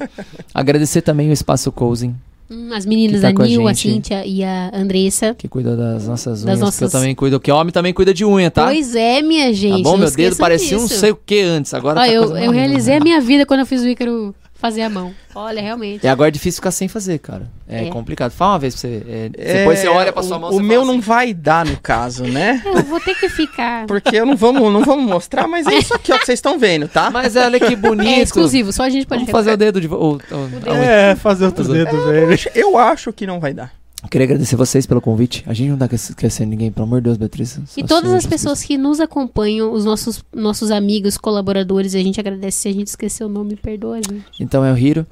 Agradecer 0.55 1.03
também 1.03 1.29
o 1.29 1.33
Espaço 1.33 1.71
Cousing, 1.73 2.15
Hum, 2.51 2.71
as 2.75 2.85
meninas, 2.85 3.23
tá 3.23 3.29
a 3.29 3.31
a 3.31 3.47
Nil, 3.47 3.67
a, 3.67 3.73
gente. 3.73 3.95
Cíntia 3.95 4.27
e 4.27 4.45
a 4.45 4.71
Andressa. 4.75 5.35
que 5.35 5.49
cuida 5.49 5.75
das 5.77 6.07
nossas 6.07 6.45
unhas. 6.45 6.45
Das 6.45 6.55
Que 6.59 6.63
eu 6.63 6.67
nossas- 6.67 6.93
também 6.93 7.15
cuido. 7.15 7.41
Que 7.41 7.51
homem 7.51 7.73
também 7.73 7.93
cuida 7.95 8.13
de 8.13 8.25
unha, 8.25 8.51
tá? 8.51 8.67
Pois 8.67 8.95
é, 8.95 9.23
minha 9.23 9.53
gente. 9.53 9.83
tá 9.83 9.91
bom? 9.91 9.97
Meu 9.97 10.11
dedo 10.11 10.37
parecia 10.37 10.79
um 10.79 10.87
sei 10.87 11.11
o 11.11 11.17
que 11.17 11.41
antes. 11.41 11.73
Agora 11.73 12.01
Ó, 12.01 12.05
tá 12.05 12.09
eu, 12.13 12.37
eu 12.37 12.51
realizei 12.51 12.97
a 12.97 13.01
minha 13.01 13.21
vida 13.21 13.47
quando 13.47 13.61
eu 13.61 13.67
fiz 13.67 13.81
o 13.83 13.89
Ícaro 13.89 14.35
fazer 14.65 14.81
a 14.81 14.89
mão. 14.89 15.15
Olha, 15.35 15.61
realmente. 15.61 16.05
E 16.05 16.09
agora 16.09 16.29
é 16.29 16.31
difícil 16.31 16.57
ficar 16.57 16.71
sem 16.71 16.89
fazer, 16.89 17.19
cara. 17.19 17.51
É, 17.69 17.87
É. 17.87 17.91
complicado. 17.91 18.31
Fala 18.31 18.53
uma 18.53 18.59
vez 18.59 18.73
pra 18.75 18.81
você. 18.81 19.03
é, 19.07 19.31
É, 19.37 19.59
depois 19.59 19.79
você 19.79 19.89
olha 19.89 20.11
pra 20.11 20.23
sua 20.23 20.39
o- 20.39 20.41
mão 20.41 20.51
O 20.53 20.61
meu 20.61 20.81
fala 20.81 20.93
não 20.93 20.99
assim, 21.01 21.07
vai 21.09 21.35
dar 21.35 21.67
no 21.67 21.77
caso, 21.77 22.25
né? 22.25 22.63
Eu 22.65 22.83
vou 22.85 22.99
ter 22.99 23.15
que 23.15 23.29
ficar. 23.29 23.87
Porque 23.87 24.17
eu 24.17 24.25
não 24.25 24.35
vamos, 24.37 24.73
não 24.73 24.81
vamos 24.83 25.05
mostrar, 25.05 25.47
mas 25.47 25.67
é 25.67 25.75
isso 25.75 25.93
aqui 25.95 26.11
ó, 26.13 26.19
que 26.19 26.25
vocês 26.25 26.39
estão 26.39 26.59
vendo, 26.59 26.89
tá? 26.89 27.11
Mas 27.11 27.37
olha 27.37 27.61
que 27.61 27.77
bonito. 27.77 28.09
É 28.09 28.23
exclusivo, 28.23 28.73
só 28.73 28.85
a 28.85 28.89
gente 28.89 29.07
pode 29.07 29.21
Vamos 29.21 29.33
fazer 29.33 29.53
o 29.53 29.57
dedo 29.59 29.81
de. 29.83 29.89
ou- 29.89 30.01
ou- 30.31 30.49
dedo. 30.49 30.71
É, 30.73 31.15
fazer 31.17 31.45
outro 31.45 31.65
dedo, 31.65 32.05
velho. 32.07 32.39
Eu 32.55 32.79
acho 32.79 33.13
que 33.13 33.27
não 33.27 33.39
vai 33.41 33.53
dar. 33.53 33.71
Queria 34.11 34.27
agradecer 34.27 34.55
vocês 34.55 34.87
pelo 34.87 35.01
convite. 35.01 35.43
A 35.47 35.53
gente 35.53 35.71
não 35.71 35.79
tá 35.79 35.89
esquecendo 35.93 36.51
ninguém, 36.51 36.71
pelo 36.71 36.87
amor 36.87 37.01
de 37.01 37.05
Deus, 37.05 37.17
Beatriz. 37.17 37.61
E 37.77 37.83
todas 37.83 38.13
as 38.13 38.27
pessoas 38.27 38.63
que 38.63 38.79
nos 38.79 39.01
acompanham, 39.01 39.73
os 39.73 39.85
nossos, 39.85 40.23
nossos 40.33 40.71
amigos, 40.71 41.19
colaboradores, 41.19 41.95
a 41.95 41.99
gente 41.99 42.21
agradece 42.21 42.59
se 42.59 42.69
a 42.69 42.73
gente 42.73 42.87
esqueceu 42.89 43.27
o 43.27 43.31
nome, 43.31 43.57
perdoa 43.57 43.97
a 43.97 44.03
gente. 44.03 44.25
Então 44.39 44.65
é 44.65 44.73
o 44.73 44.79
Hiro, 44.79 45.07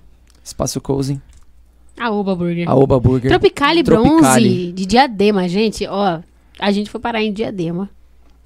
Espaço 0.45 0.81
Cousing, 0.81 1.21
A 1.99 2.11
Oba 2.11 2.35
Burger. 2.37 2.69
a 2.69 2.75
Oba 2.75 3.01
Burger. 3.01 3.31
Tropicali 3.31 3.83
Tropicali. 3.83 4.49
Bronze, 4.49 4.73
de 4.73 4.87
Diadema, 4.87 5.49
gente, 5.49 5.87
ó. 5.87 6.21
A 6.59 6.71
gente 6.71 6.89
foi 6.91 7.01
parar 7.01 7.23
em 7.23 7.33
Diadema. 7.33 7.91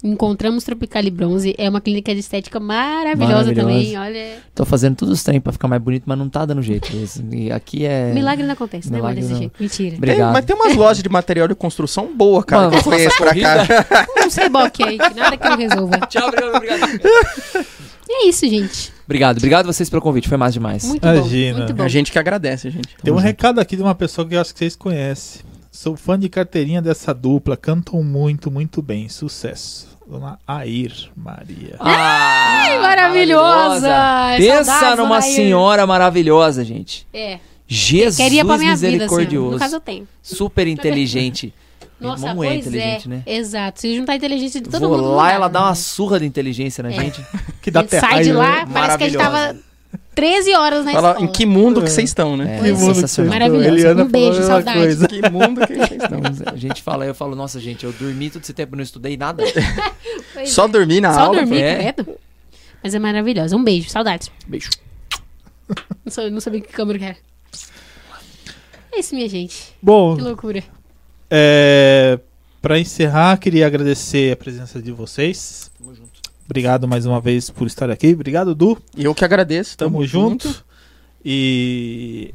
Encontramos 0.03 0.63
Tropicali 0.63 1.09
Bronze. 1.09 1.55
É 1.57 1.67
uma 1.67 1.81
clínica 1.81 2.13
de 2.13 2.19
estética 2.19 2.59
maravilhosa, 2.59 3.51
Maravilhosa. 3.51 3.61
também. 3.67 3.97
Olha, 3.97 4.37
Tô 4.53 4.63
fazendo 4.63 4.95
tudo 4.95 5.11
os 5.11 5.23
trem 5.23 5.41
pra 5.41 5.51
ficar 5.51 5.67
mais 5.67 5.81
bonito, 5.81 6.03
mas 6.05 6.17
não 6.17 6.29
tá 6.29 6.45
dando 6.45 6.61
jeito. 6.61 6.87
E 7.33 7.51
aqui 7.51 7.83
é. 7.85 8.13
milagre 8.13 8.45
não 8.45 8.53
acontece, 8.53 8.91
né? 8.91 8.97
Milagre 8.97 9.21
desse 9.21 9.33
não. 9.33 9.39
jeito. 9.39 9.53
Mentira. 9.59 9.89
Tem- 9.89 9.97
Obrigado. 9.97 10.33
mas 10.33 10.45
tem 10.45 10.55
umas 10.55 10.75
lojas 10.75 11.01
de 11.01 11.09
material 11.09 11.47
de 11.47 11.55
construção 11.55 12.15
boa, 12.15 12.43
cara, 12.43 12.63
Mano, 12.69 12.73
que 12.73 12.77
eu 12.79 12.83
conheço 12.91 13.17
pra 13.17 13.33
cá. 13.33 14.07
Não 14.15 14.29
sei 14.29 14.49
boque 14.49 14.83
aí, 14.83 14.97
que 14.99 15.13
nada 15.15 15.35
que 15.35 15.47
eu 15.47 15.57
resolva. 15.57 15.97
Tchau, 16.07 16.27
obrigado, 16.27 16.55
obrigado. 16.55 17.01
é 18.09 18.27
isso, 18.27 18.47
gente. 18.47 18.93
Obrigado, 19.05 19.37
obrigado 19.37 19.65
vocês 19.65 19.89
pelo 19.89 20.01
convite, 20.01 20.27
foi 20.27 20.37
massa 20.37 20.53
demais. 20.53 20.83
Muito 20.83 21.03
Imagina. 21.03 21.51
bom. 21.53 21.57
Muito 21.59 21.73
bom. 21.73 21.83
A 21.83 21.87
gente 21.87 22.11
que 22.11 22.19
agradece, 22.19 22.69
gente. 22.69 22.89
Tem 23.03 23.11
um 23.13 23.17
recado 23.17 23.59
aqui 23.59 23.75
de 23.75 23.81
uma 23.81 23.95
pessoa 23.95 24.27
que 24.27 24.35
eu 24.35 24.41
acho 24.41 24.53
que 24.53 24.59
vocês 24.59 24.75
conhecem. 24.75 25.41
Sou 25.71 25.95
fã 25.95 26.17
de 26.19 26.27
carteirinha 26.27 26.81
dessa 26.81 27.13
dupla, 27.13 27.55
cantam 27.55 28.01
muito, 28.03 28.49
muito 28.51 28.81
bem. 28.81 29.07
Sucesso. 29.09 29.86
Dona 30.09 30.39
Air 30.47 30.93
Maria. 31.15 31.75
Ai, 31.79 32.79
maravilhosa! 32.79 33.89
Pensa 34.37 34.63
Saudades, 34.63 34.97
numa 34.99 35.21
senhora 35.21 35.85
maravilhosa, 35.85 36.63
gente. 36.63 37.05
É. 37.13 37.39
Jesus 37.67 38.15
Queria 38.15 38.45
pra 38.45 38.57
minha 38.57 38.75
vida, 38.75 38.87
misericordioso. 38.91 39.51
No 39.53 39.59
caso, 39.59 39.75
eu 39.75 39.81
tenho. 39.81 40.07
Super 40.21 40.65
inteligente. 40.67 41.53
Nossa, 41.99 42.27
irmã 42.27 42.45
é 42.45 42.49
pois 42.49 42.67
inteligente, 42.67 43.05
é. 43.07 43.09
né? 43.09 43.23
Exato. 43.25 43.81
Se 43.81 43.95
juntar 43.97 44.13
a 44.13 44.15
inteligência 44.15 44.61
de 44.61 44.69
todo 44.69 44.87
Vou 44.87 44.97
mundo. 44.97 45.07
não 45.09 45.15
lá, 45.15 45.31
ela 45.31 45.47
dá 45.47 45.59
né? 45.61 45.65
uma 45.65 45.75
surra 45.75 46.19
de 46.19 46.25
inteligência 46.25 46.81
na 46.83 46.89
É. 46.89 46.93
gente. 46.93 47.21
Que 47.61 47.71
dá 47.71 47.79
até 47.81 47.99
sai 47.99 48.23
de 48.23 48.31
lá, 48.31 48.65
né? 48.65 48.71
parece 48.71 48.97
que 48.99 49.03
a 49.03 49.09
gente 49.09 49.17
Maravilhosa. 49.17 49.53
tava 49.53 49.66
13 50.17 50.53
horas 50.55 50.83
na 50.83 50.91
Fala, 50.93 51.09
escola. 51.11 51.29
em 51.29 51.31
que 51.31 51.45
mundo 51.45 51.79
que 51.83 51.89
vocês 51.91 52.09
estão, 52.09 52.35
né? 52.35 52.57
É, 52.57 52.63
Que 52.63 52.71
mundo 52.73 52.95
que 52.95 53.01
vocês. 53.01 53.27
Maravilhosa. 53.27 53.67
Eliana 53.67 54.03
Um 54.03 54.07
beijo, 54.09 54.41
saudade. 54.43 54.79
coisa. 54.79 55.07
Que 55.07 55.29
mundo 55.29 55.61
que 55.67 55.75
vocês 55.75 55.91
estão. 56.01 56.19
A 56.53 56.55
gente 56.57 56.81
fala, 56.81 57.05
eu 57.05 57.13
falo, 57.13 57.35
nossa, 57.35 57.59
gente, 57.59 57.85
eu 57.85 57.91
dormi 57.93 58.31
todo 58.31 58.41
esse 58.41 58.51
tempo, 58.53 58.75
não 58.75 58.81
estudei 58.83 59.15
nada. 59.15 59.43
Só 60.47 60.65
é. 60.65 60.67
dormir 60.69 61.01
na 61.01 61.13
Só 61.13 61.19
aula. 61.25 61.37
dormir, 61.37 61.61
é. 61.61 61.93
credo. 61.93 62.15
Mas 62.83 62.95
é 62.95 62.99
maravilhosa. 62.99 63.55
Um 63.55 63.63
beijo, 63.63 63.89
saudades. 63.89 64.31
Beijo. 64.47 64.69
Não, 66.03 66.11
sou- 66.11 66.31
não 66.31 66.39
sabia 66.41 66.61
que 66.61 66.73
câmera 66.73 66.97
que 66.97 67.05
era. 67.05 67.17
É 68.91 68.99
isso, 68.99 69.13
minha 69.13 69.29
gente. 69.29 69.75
Bom, 69.79 70.15
Que 70.15 70.23
loucura. 70.23 70.63
É, 71.29 72.19
para 72.59 72.79
encerrar, 72.79 73.37
queria 73.37 73.67
agradecer 73.67 74.31
a 74.31 74.35
presença 74.35 74.81
de 74.81 74.91
vocês. 74.91 75.69
Obrigado 76.49 76.87
mais 76.87 77.05
uma 77.05 77.19
vez 77.19 77.49
por 77.49 77.67
estar 77.67 77.91
aqui. 77.91 78.13
Obrigado, 78.13 78.55
Du. 78.55 78.77
E 78.95 79.03
eu 79.03 79.13
que 79.13 79.25
agradeço. 79.25 79.77
Tamo 79.77 80.05
junto. 80.05 80.63
E 81.23 82.33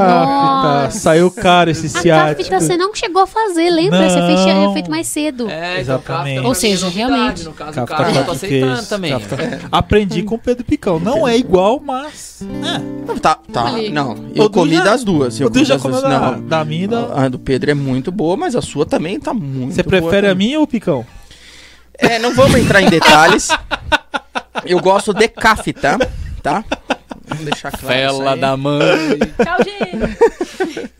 Nossa. 0.83 0.99
Saiu 0.99 1.29
caro 1.31 1.69
esse 1.69 1.85
A 1.85 1.89
ciático. 2.01 2.37
cáfita 2.49 2.59
você 2.59 2.75
não 2.77 2.93
chegou 2.95 3.21
a 3.21 3.27
fazer, 3.27 3.69
lembra? 3.69 4.09
Você 4.09 4.19
fez, 4.25 4.41
tinha 4.41 4.55
Não. 4.55 4.73
feito 4.73 4.89
mais 4.89 5.05
cedo. 5.07 5.47
É, 5.49 5.79
Exatamente. 5.79 6.37
então, 6.39 6.47
Ou 6.49 6.55
seja, 6.55 6.87
é 6.87 6.89
realmente. 6.89 7.43
No 7.43 7.53
caso, 7.53 7.73
Cáfita 7.73 7.83
o 7.83 7.97
tô 7.97 8.13
quatro 8.13 8.31
aceitando 8.31 8.85
também. 8.87 9.11
cáfita- 9.11 9.59
Aprendi 9.71 10.23
com 10.23 10.35
o 10.35 10.39
Pedro 10.39 10.63
Picão. 10.65 10.99
Não 10.99 11.27
é 11.27 11.37
igual, 11.37 11.79
mas. 11.79 12.41
É. 12.41 13.07
Não, 13.07 13.17
tá, 13.17 13.35
tá. 13.53 13.71
Não, 13.91 14.13
O 14.13 14.31
eu 14.35 14.43
Du 14.45 14.49
comi 14.49 14.73
já- 14.75 14.83
das 14.83 15.03
duas. 15.03 15.39
Eu 15.39 15.47
O 15.47 15.51
comi 15.51 15.65
já 15.65 15.75
das 15.75 15.81
comeu 15.83 15.99
duas. 16.01 16.11
da, 16.11 16.31
Não, 16.31 16.41
da 16.47 16.65
minha 16.65 16.83
e 16.85 16.87
da. 16.87 17.25
a 17.25 17.29
do 17.29 17.37
Pedro 17.37 17.69
é 17.71 17.73
muito 17.75 18.11
boa, 18.11 18.35
mas 18.35 18.55
a 18.55 18.61
sua 18.61 18.85
também 18.87 19.19
tá 19.19 19.33
muito 19.35 19.75
Você 19.75 19.83
boa 19.83 20.01
prefere 20.01 20.27
a 20.27 20.33
minha 20.35 20.57
ou 20.57 20.63
o 20.63 20.67
Picão? 20.67 21.05
É, 21.99 22.17
não 22.19 22.33
vamos 22.33 22.59
entrar 22.59 22.81
em 22.81 22.89
detalhes. 22.89 23.49
Eu 24.65 24.79
gosto 24.79 25.13
de 25.13 25.27
cáfita, 25.27 25.97
tá? 26.41 26.63
Vamos 27.27 27.45
deixar 27.45 27.71
claro 27.71 27.85
isso 27.85 28.17
Fela 28.17 28.33
aí. 28.33 28.39
da 28.39 28.57
mãe. 28.57 29.19
Tchau, 29.43 29.57
gente. 29.63 30.91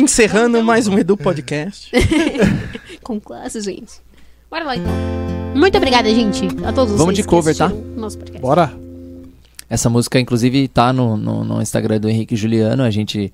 Encerrando 0.00 0.62
mais 0.62 0.86
um 0.86 0.98
Edu 0.98 1.16
Podcast. 1.16 1.90
Com 3.02 3.18
classe, 3.20 3.60
gente. 3.60 3.94
Bora 4.50 4.64
lá, 4.64 4.76
então. 4.76 4.92
Muito 5.54 5.76
obrigada, 5.76 6.08
gente. 6.10 6.46
A 6.64 6.72
todos 6.72 6.96
Vamos 6.96 7.14
de 7.14 7.22
cover, 7.22 7.56
tá? 7.56 7.68
Nosso 7.68 8.18
podcast. 8.18 8.40
Bora. 8.40 8.72
Essa 9.68 9.88
música, 9.88 10.20
inclusive, 10.20 10.68
tá 10.68 10.92
no, 10.92 11.16
no, 11.16 11.44
no 11.44 11.62
Instagram 11.62 11.98
do 11.98 12.08
Henrique 12.08 12.34
e 12.34 12.36
Juliano. 12.36 12.82
A 12.82 12.90
gente. 12.90 13.32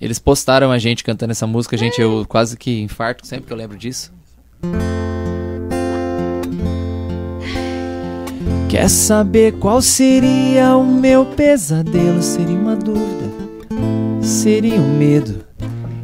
Eles 0.00 0.18
postaram 0.18 0.70
a 0.72 0.78
gente 0.78 1.04
cantando 1.04 1.32
essa 1.32 1.46
música, 1.46 1.76
gente. 1.76 2.00
Eu 2.00 2.24
quase 2.26 2.56
que 2.56 2.80
infarto 2.80 3.26
sempre 3.26 3.46
que 3.46 3.52
eu 3.52 3.56
lembro 3.56 3.76
disso. 3.76 4.12
Quer 8.70 8.88
saber 8.88 9.54
qual 9.54 9.82
seria 9.82 10.76
o 10.76 10.86
meu 10.86 11.26
pesadelo? 11.26 12.22
Seria 12.22 12.56
uma 12.56 12.76
dúvida, 12.76 13.28
seria 14.22 14.80
um 14.80 14.96
medo, 14.96 15.44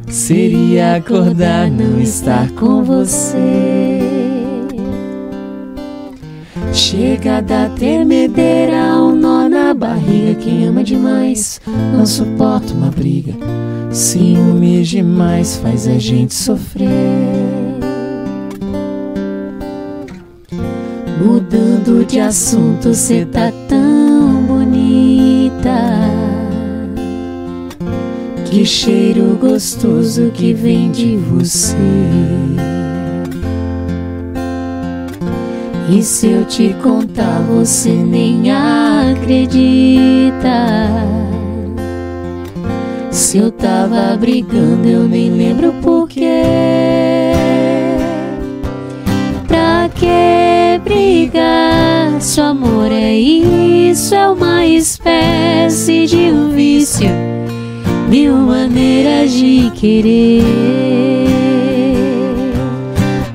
seria 0.09 0.95
acordar, 0.95 1.71
não 1.71 1.97
estar 1.97 2.51
com 2.51 2.83
você. 2.83 4.01
Chega 6.73 7.41
da 7.41 7.69
tremedeira, 7.69 8.97
um 8.97 9.15
nó 9.15 9.47
na 9.47 9.73
barriga. 9.73 10.35
Quem 10.35 10.67
ama 10.67 10.83
demais 10.83 11.61
não 11.93 12.05
suporta 12.05 12.73
uma 12.73 12.91
briga. 12.91 13.33
Ciúmes 13.91 14.89
demais 14.89 15.55
faz 15.55 15.87
a 15.87 15.97
gente 15.97 16.33
sofrer. 16.33 17.56
Mudando 21.27 22.05
de 22.05 22.21
assunto, 22.21 22.93
cê 22.93 23.25
tá 23.25 23.51
tão 23.67 24.43
bonita. 24.43 25.69
Que 28.45 28.65
cheiro 28.65 29.37
gostoso 29.37 30.31
que 30.33 30.53
vem 30.53 30.89
de 30.89 31.17
você. 31.17 31.75
E 35.89 36.01
se 36.01 36.27
eu 36.27 36.45
te 36.45 36.73
contar, 36.81 37.41
você 37.41 37.91
nem 37.91 38.49
acredita. 38.49 39.57
Se 43.11 43.37
eu 43.39 43.51
tava 43.51 44.15
brigando, 44.15 44.87
eu 44.87 45.03
nem 45.03 45.29
lembro 45.31 45.73
porquê. 45.83 46.43
Que 50.87 50.93
brigar? 50.93 52.21
Se 52.21 52.39
o 52.39 52.43
amor 52.43 52.91
é 52.91 53.13
isso, 53.13 54.15
é 54.15 54.27
uma 54.29 54.65
espécie 54.65 56.05
de 56.05 56.31
um 56.31 56.49
vício, 56.49 57.09
mil 58.09 58.35
maneiras 58.35 59.31
de 59.31 59.69
querer. 59.71 60.43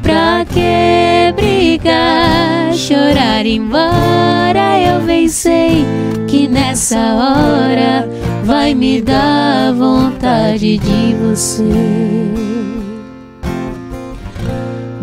Pra 0.02 0.44
que 0.46 1.32
brigar? 1.34 2.72
Chorar 2.74 3.46
embora, 3.46 4.80
eu 4.80 5.00
venci 5.02 5.84
que 6.26 6.48
nessa 6.48 6.98
hora 6.98 8.08
vai 8.44 8.74
me 8.74 9.00
dar 9.00 9.72
vontade 9.74 10.78
de 10.78 11.14
você. 11.22 11.62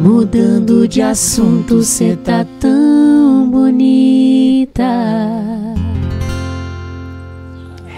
Mudando 0.01 0.88
de 0.88 1.01
assunto, 1.01 1.84
cê 1.84 2.15
tá 2.15 2.45
tão 2.57 3.51
bonita. 3.51 4.84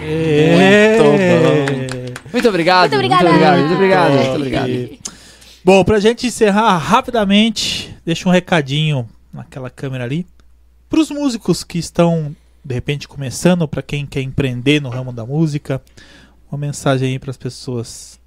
É. 0.02 0.98
Muito 0.98 1.12
Muito 2.32 2.32
muito 2.32 2.48
obrigado. 2.48 2.90
Muito 2.90 2.94
obrigado, 2.96 3.58
muito 3.60 3.74
obrigado. 3.74 4.12
Top. 4.12 4.28
Muito 4.28 4.36
obrigado. 4.36 4.98
Bom, 5.64 5.84
pra 5.84 6.00
gente 6.00 6.26
encerrar 6.26 6.76
rapidamente, 6.76 7.94
deixa 8.04 8.28
um 8.28 8.32
recadinho 8.32 9.08
naquela 9.32 9.70
câmera 9.70 10.02
ali. 10.02 10.26
Pros 10.90 11.08
músicos 11.08 11.62
que 11.62 11.78
estão, 11.78 12.34
de 12.64 12.74
repente, 12.74 13.06
começando, 13.06 13.68
pra 13.68 13.80
quem 13.80 14.04
quer 14.04 14.22
empreender 14.22 14.82
no 14.82 14.88
ramo 14.88 15.12
da 15.12 15.24
música, 15.24 15.80
uma 16.50 16.58
mensagem 16.58 17.10
aí 17.10 17.18
pras 17.20 17.36
pessoas. 17.36 18.18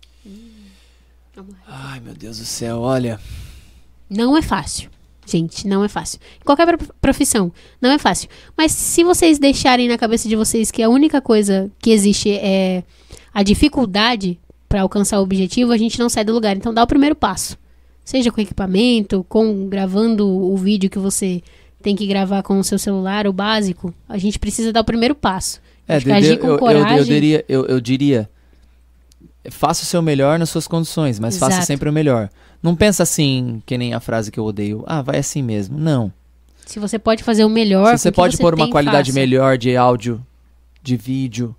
Ai, 1.67 1.99
meu 1.99 2.13
Deus 2.13 2.37
do 2.37 2.45
céu, 2.45 2.79
olha. 2.79 3.19
Não 4.09 4.37
é 4.37 4.41
fácil. 4.41 4.89
Gente, 5.27 5.67
não 5.67 5.83
é 5.83 5.87
fácil. 5.87 6.19
Qualquer 6.45 6.67
pro- 6.77 6.93
profissão, 7.01 7.51
não 7.81 7.89
é 7.91 7.97
fácil. 7.97 8.29
Mas 8.55 8.71
se 8.71 9.03
vocês 9.03 9.39
deixarem 9.39 9.87
na 9.87 9.97
cabeça 9.97 10.29
de 10.29 10.35
vocês 10.35 10.69
que 10.69 10.83
a 10.83 10.89
única 10.89 11.19
coisa 11.19 11.71
que 11.79 11.89
existe 11.89 12.29
é 12.31 12.83
a 13.33 13.41
dificuldade 13.41 14.39
para 14.69 14.81
alcançar 14.81 15.19
o 15.19 15.23
objetivo, 15.23 15.71
a 15.71 15.77
gente 15.77 15.97
não 15.97 16.09
sai 16.09 16.23
do 16.23 16.31
lugar. 16.33 16.55
Então 16.55 16.71
dá 16.73 16.83
o 16.83 16.87
primeiro 16.87 17.15
passo. 17.15 17.57
Seja 18.03 18.31
com 18.31 18.39
equipamento, 18.39 19.25
com 19.27 19.67
gravando 19.67 20.27
o 20.27 20.55
vídeo 20.55 20.91
que 20.91 20.99
você 20.99 21.41
tem 21.81 21.95
que 21.95 22.05
gravar 22.05 22.43
com 22.43 22.59
o 22.59 22.63
seu 22.63 22.77
celular, 22.77 23.25
o 23.25 23.33
básico. 23.33 23.91
A 24.07 24.19
gente 24.19 24.37
precisa 24.37 24.71
dar 24.71 24.81
o 24.81 24.85
primeiro 24.85 25.15
passo. 25.15 25.59
É, 25.87 25.99
que 25.99 26.11
agir 26.11 26.37
com 26.37 26.45
eu, 26.47 26.51
eu, 26.51 26.53
eu, 26.55 26.59
coragem- 26.59 27.03
diria, 27.03 27.45
eu, 27.49 27.65
eu 27.65 27.81
diria, 27.81 28.29
faça 29.49 29.83
o 29.83 29.85
seu 29.85 30.01
melhor 30.01 30.37
nas 30.39 30.49
suas 30.49 30.67
condições, 30.67 31.19
mas 31.19 31.37
faça 31.37 31.53
Exato. 31.53 31.67
sempre 31.67 31.89
o 31.89 31.93
melhor. 31.93 32.29
Não 32.65 32.75
pensa 32.75 33.03
assim, 33.03 33.61
que 33.63 33.77
nem 33.77 33.93
a 33.93 33.99
frase 33.99 34.31
que 34.31 34.39
eu 34.39 34.43
odeio, 34.43 34.83
ah, 34.87 35.03
vai 35.03 35.19
assim 35.19 35.43
mesmo. 35.43 35.77
Não. 35.77 36.11
Se 36.65 36.79
você 36.79 36.97
pode 36.97 37.23
fazer 37.23 37.45
o 37.45 37.49
melhor, 37.49 37.95
Se 37.95 38.01
você 38.01 38.11
pode 38.11 38.39
pôr 38.39 38.55
uma 38.55 38.67
qualidade 38.67 39.11
faça. 39.11 39.19
melhor 39.19 39.55
de 39.55 39.77
áudio, 39.77 40.25
de 40.81 40.97
vídeo, 40.97 41.55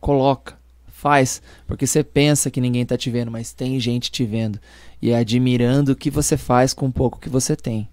coloca, 0.00 0.56
faz, 0.86 1.42
porque 1.66 1.86
você 1.86 2.02
pensa 2.02 2.50
que 2.50 2.62
ninguém 2.62 2.86
tá 2.86 2.96
te 2.96 3.10
vendo, 3.10 3.30
mas 3.30 3.52
tem 3.52 3.78
gente 3.78 4.10
te 4.10 4.24
vendo 4.24 4.58
e 5.02 5.10
é 5.10 5.18
admirando 5.18 5.92
o 5.92 5.94
que 5.94 6.10
você 6.10 6.34
faz 6.38 6.72
com 6.72 6.86
o 6.86 6.92
pouco 6.92 7.20
que 7.20 7.28
você 7.28 7.54
tem. 7.54 7.86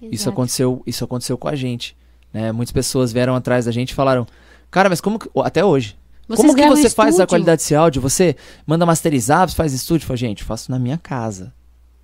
Isso 0.00 0.14
Exato. 0.14 0.30
aconteceu, 0.30 0.82
isso 0.86 1.04
aconteceu 1.04 1.36
com 1.36 1.48
a 1.48 1.54
gente, 1.54 1.94
né? 2.32 2.52
Muitas 2.52 2.72
pessoas 2.72 3.12
vieram 3.12 3.36
atrás 3.36 3.66
da 3.66 3.70
gente 3.70 3.90
e 3.90 3.94
falaram: 3.94 4.26
"Cara, 4.70 4.88
mas 4.88 5.02
como 5.02 5.18
que, 5.18 5.28
até 5.40 5.62
hoje, 5.62 5.94
Vocês 6.26 6.40
como 6.40 6.54
que 6.56 6.66
você 6.66 6.88
faz 6.88 7.20
a 7.20 7.26
qualidade 7.26 7.60
desse 7.60 7.74
áudio? 7.74 8.00
Você 8.00 8.34
manda 8.66 8.86
masterizar, 8.86 9.46
você 9.46 9.54
faz 9.54 9.74
estúdio?" 9.74 10.10
Eu 10.10 10.16
gente, 10.16 10.42
faço 10.42 10.70
na 10.70 10.78
minha 10.78 10.96
casa. 10.96 11.52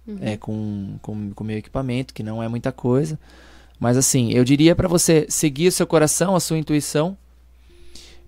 Uhum. 0.09 0.19
É 0.23 0.37
com 0.39 0.95
com 1.03 1.31
com 1.35 1.45
meu 1.45 1.59
equipamento, 1.59 2.15
que 2.15 2.23
não 2.23 2.43
é 2.43 2.49
muita 2.49 2.73
coisa. 2.73 3.19
Mas 3.79 3.97
assim, 3.97 4.33
eu 4.33 4.43
diria 4.43 4.75
pra 4.75 4.89
você 4.89 5.27
seguir 5.29 5.69
o 5.69 5.73
seu 5.73 5.87
coração, 5.87 6.35
a 6.35 6.41
sua 6.41 6.57
intuição. 6.59 7.17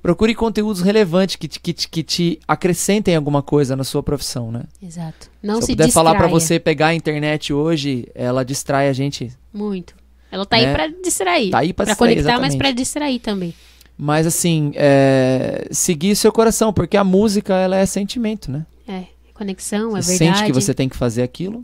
Procure 0.02 0.34
conteúdos 0.34 0.80
relevantes 0.80 1.36
que 1.36 1.46
te, 1.46 1.60
que, 1.60 1.72
te, 1.74 1.88
que 1.88 2.02
te 2.02 2.40
acrescentem 2.48 3.14
alguma 3.16 3.42
coisa 3.42 3.76
na 3.76 3.84
sua 3.84 4.02
profissão, 4.02 4.50
né? 4.50 4.62
Exato. 4.82 5.30
Não 5.42 5.56
se 5.60 5.66
se 5.66 5.72
eu 5.72 5.76
puder 5.76 5.90
falar 5.90 6.12
pra 6.14 6.26
distraia. 6.26 6.40
você 6.40 6.58
pegar 6.60 6.86
a 6.88 6.94
internet 6.94 7.52
hoje, 7.52 8.08
ela 8.14 8.42
distrai 8.42 8.88
a 8.88 8.94
gente. 8.94 9.30
Muito. 9.52 9.94
Ela 10.32 10.46
tá 10.46 10.56
aí 10.56 10.64
Né? 10.66 10.72
pra 10.72 10.86
distrair. 10.86 11.50
Tá 11.50 11.58
aí 11.58 11.72
pra 11.74 11.84
pra 11.84 11.92
distrair, 11.92 12.14
conectar, 12.14 12.30
mas 12.32 12.38
exatamente. 12.54 12.58
pra 12.58 12.70
distrair 12.70 13.18
também. 13.18 13.54
Mas 13.98 14.26
assim, 14.26 14.72
é, 14.74 15.68
seguir 15.70 16.16
seu 16.16 16.32
coração, 16.32 16.72
porque 16.72 16.96
a 16.96 17.04
música 17.04 17.54
ela 17.56 17.76
é 17.76 17.84
sentimento, 17.84 18.50
né? 18.50 18.64
É, 18.88 19.04
conexão, 19.34 19.94
é 19.96 20.00
você 20.00 20.16
verdade. 20.16 20.38
sente 20.38 20.46
que 20.46 20.52
você 20.58 20.72
tem 20.72 20.88
que 20.88 20.96
fazer 20.96 21.22
aquilo, 21.22 21.62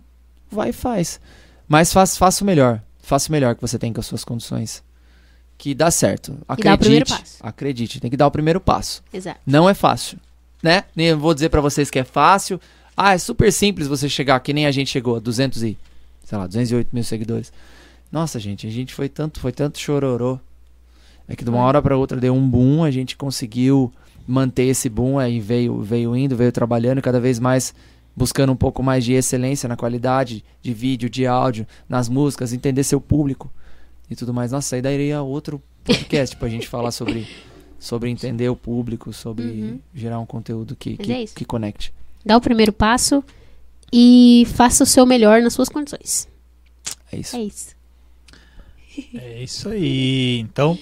vai 0.51 0.71
e 0.71 0.73
faz. 0.73 1.21
Mas 1.69 1.93
faz, 1.93 2.17
faça 2.17 2.43
o 2.45 2.47
melhor. 2.47 2.81
Faça 3.01 3.29
o 3.29 3.33
melhor 3.33 3.55
que 3.55 3.61
você 3.61 3.79
tem 3.79 3.93
com 3.93 4.01
as 4.01 4.07
suas 4.07 4.25
condições. 4.25 4.83
Que 5.59 5.75
dá 5.75 5.91
certo. 5.91 6.37
Acredite. 6.49 6.79
primeiro 6.81 7.07
passo. 7.07 7.37
Acredite, 7.41 8.01
tem 8.01 8.11
que 8.11 8.17
dar 8.17 8.27
o 8.27 8.31
primeiro 8.31 8.61
passo. 8.61 9.03
Exato. 9.13 9.41
Não 9.47 9.69
é 9.69 9.75
fácil, 9.75 10.19
né? 10.63 10.85
Nem 10.95 11.15
vou 11.15 11.33
dizer 11.33 11.49
pra 11.49 11.61
vocês 11.61 11.91
que 11.91 11.99
é 11.99 12.05
fácil. 12.05 12.61
Ah, 12.97 13.15
é 13.15 13.19
super 13.19 13.53
simples 13.53 13.87
você 13.89 14.09
chegar, 14.09 14.39
que 14.41 14.53
nem 14.53 14.67
a 14.67 14.71
gente 14.71 14.91
chegou 14.91 15.17
a 15.17 15.19
200 15.19 15.63
e, 15.63 15.79
sei 16.25 16.39
lá, 16.39 16.47
208 16.47 16.89
mil 16.93 17.05
seguidores. 17.05 17.53
Nossa, 18.13 18.39
gente, 18.39 18.67
a 18.67 18.71
gente 18.71 18.95
foi 18.95 19.09
tanto, 19.09 19.41
foi 19.41 19.53
tanto 19.53 19.79
chororô. 19.79 20.39
É 21.29 21.35
que 21.35 21.43
de 21.45 21.51
uma 21.51 21.59
É. 21.59 21.63
hora 21.63 21.83
pra 21.83 21.97
outra 21.97 22.19
deu 22.21 22.35
um 22.35 22.49
boom, 22.49 22.85
a 22.85 22.91
gente 22.91 23.17
conseguiu 23.17 23.93
manter 24.27 24.65
esse 24.65 24.89
boom, 24.89 25.19
aí 25.19 25.41
veio, 25.41 25.81
veio 25.83 26.17
indo, 26.17 26.37
veio 26.37 26.53
trabalhando 26.53 26.99
e 26.99 27.03
cada 27.03 27.21
vez 27.21 27.39
mais 27.39 27.75
buscando 28.17 28.53
um 28.53 28.57
pouco 28.57 28.83
mais 28.83 29.05
de 29.05 29.13
excelência 29.13 29.69
na 29.69 29.77
qualidade 29.77 30.43
de 30.63 30.73
vídeo, 30.73 31.11
de 31.11 31.27
áudio, 31.27 31.67
nas 31.89 32.09
músicas, 32.09 32.53
entender 32.53 32.83
seu 32.83 33.01
público 33.01 33.53
e 34.11 34.17
tudo 34.17 34.33
mais. 34.33 34.51
Nossa, 34.53 34.75
aí 34.77 34.83
daria 34.83 35.21
outro 35.23 35.63
podcast 35.85 36.35
pra 36.37 36.49
gente 36.49 36.67
falar 36.67 36.91
sobre, 36.91 37.29
sobre 37.79 38.09
entender 38.11 38.49
o 38.49 38.57
público, 38.57 39.13
sobre 39.13 39.45
Uhum. 39.45 39.81
gerar 39.95 40.19
um 40.19 40.27
conteúdo 40.27 40.75
que, 40.75 40.97
que, 40.97 41.13
é 41.13 41.25
que 41.27 41.45
conecte. 41.45 41.93
Dá 42.25 42.37
o 42.37 42.41
primeiro 42.41 42.73
passo 42.73 43.23
e 43.93 44.45
faça 44.55 44.83
o 44.83 44.87
seu 44.87 45.05
melhor 45.07 45.43
nas 45.43 45.53
suas 45.53 45.69
condições. 45.69 46.27
É 47.13 47.19
isso. 47.19 47.37
É 47.37 47.43
isso. 47.43 47.77
É 49.15 49.43
isso 49.43 49.69
aí. 49.69 50.39
Então, 50.41 50.79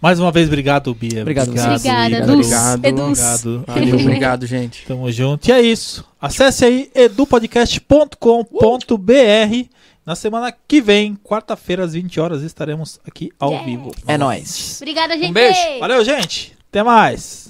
mais 0.00 0.20
uma 0.20 0.30
vez, 0.30 0.46
obrigado, 0.48 0.94
Bia. 0.94 1.22
Obrigado, 1.22 1.48
obrigado 1.48 1.76
Obrigada. 1.76 2.26
Dulce. 2.26 2.54
Obrigado. 2.54 3.00
Obrigado. 3.00 3.64
Valeu, 3.66 3.96
obrigado, 4.00 4.46
gente. 4.46 4.84
Tamo 4.86 5.10
junto. 5.10 5.48
E 5.48 5.52
é 5.52 5.60
isso. 5.60 6.04
Acesse 6.20 6.64
aí 6.64 6.90
edupodcast.com.br. 6.94 9.68
Na 10.04 10.14
semana 10.14 10.54
que 10.68 10.80
vem, 10.80 11.16
quarta-feira, 11.16 11.84
às 11.84 11.94
20 11.94 12.20
horas, 12.20 12.42
estaremos 12.42 13.00
aqui 13.06 13.32
ao 13.40 13.50
Yeah. 13.50 13.66
vivo. 13.68 13.92
É 14.06 14.16
nóis. 14.16 14.78
Obrigada, 14.80 15.18
gente. 15.18 15.32
beijo. 15.32 15.58
Valeu, 15.80 16.04
gente. 16.04 16.52
Até 16.70 16.82
mais. 16.82 17.44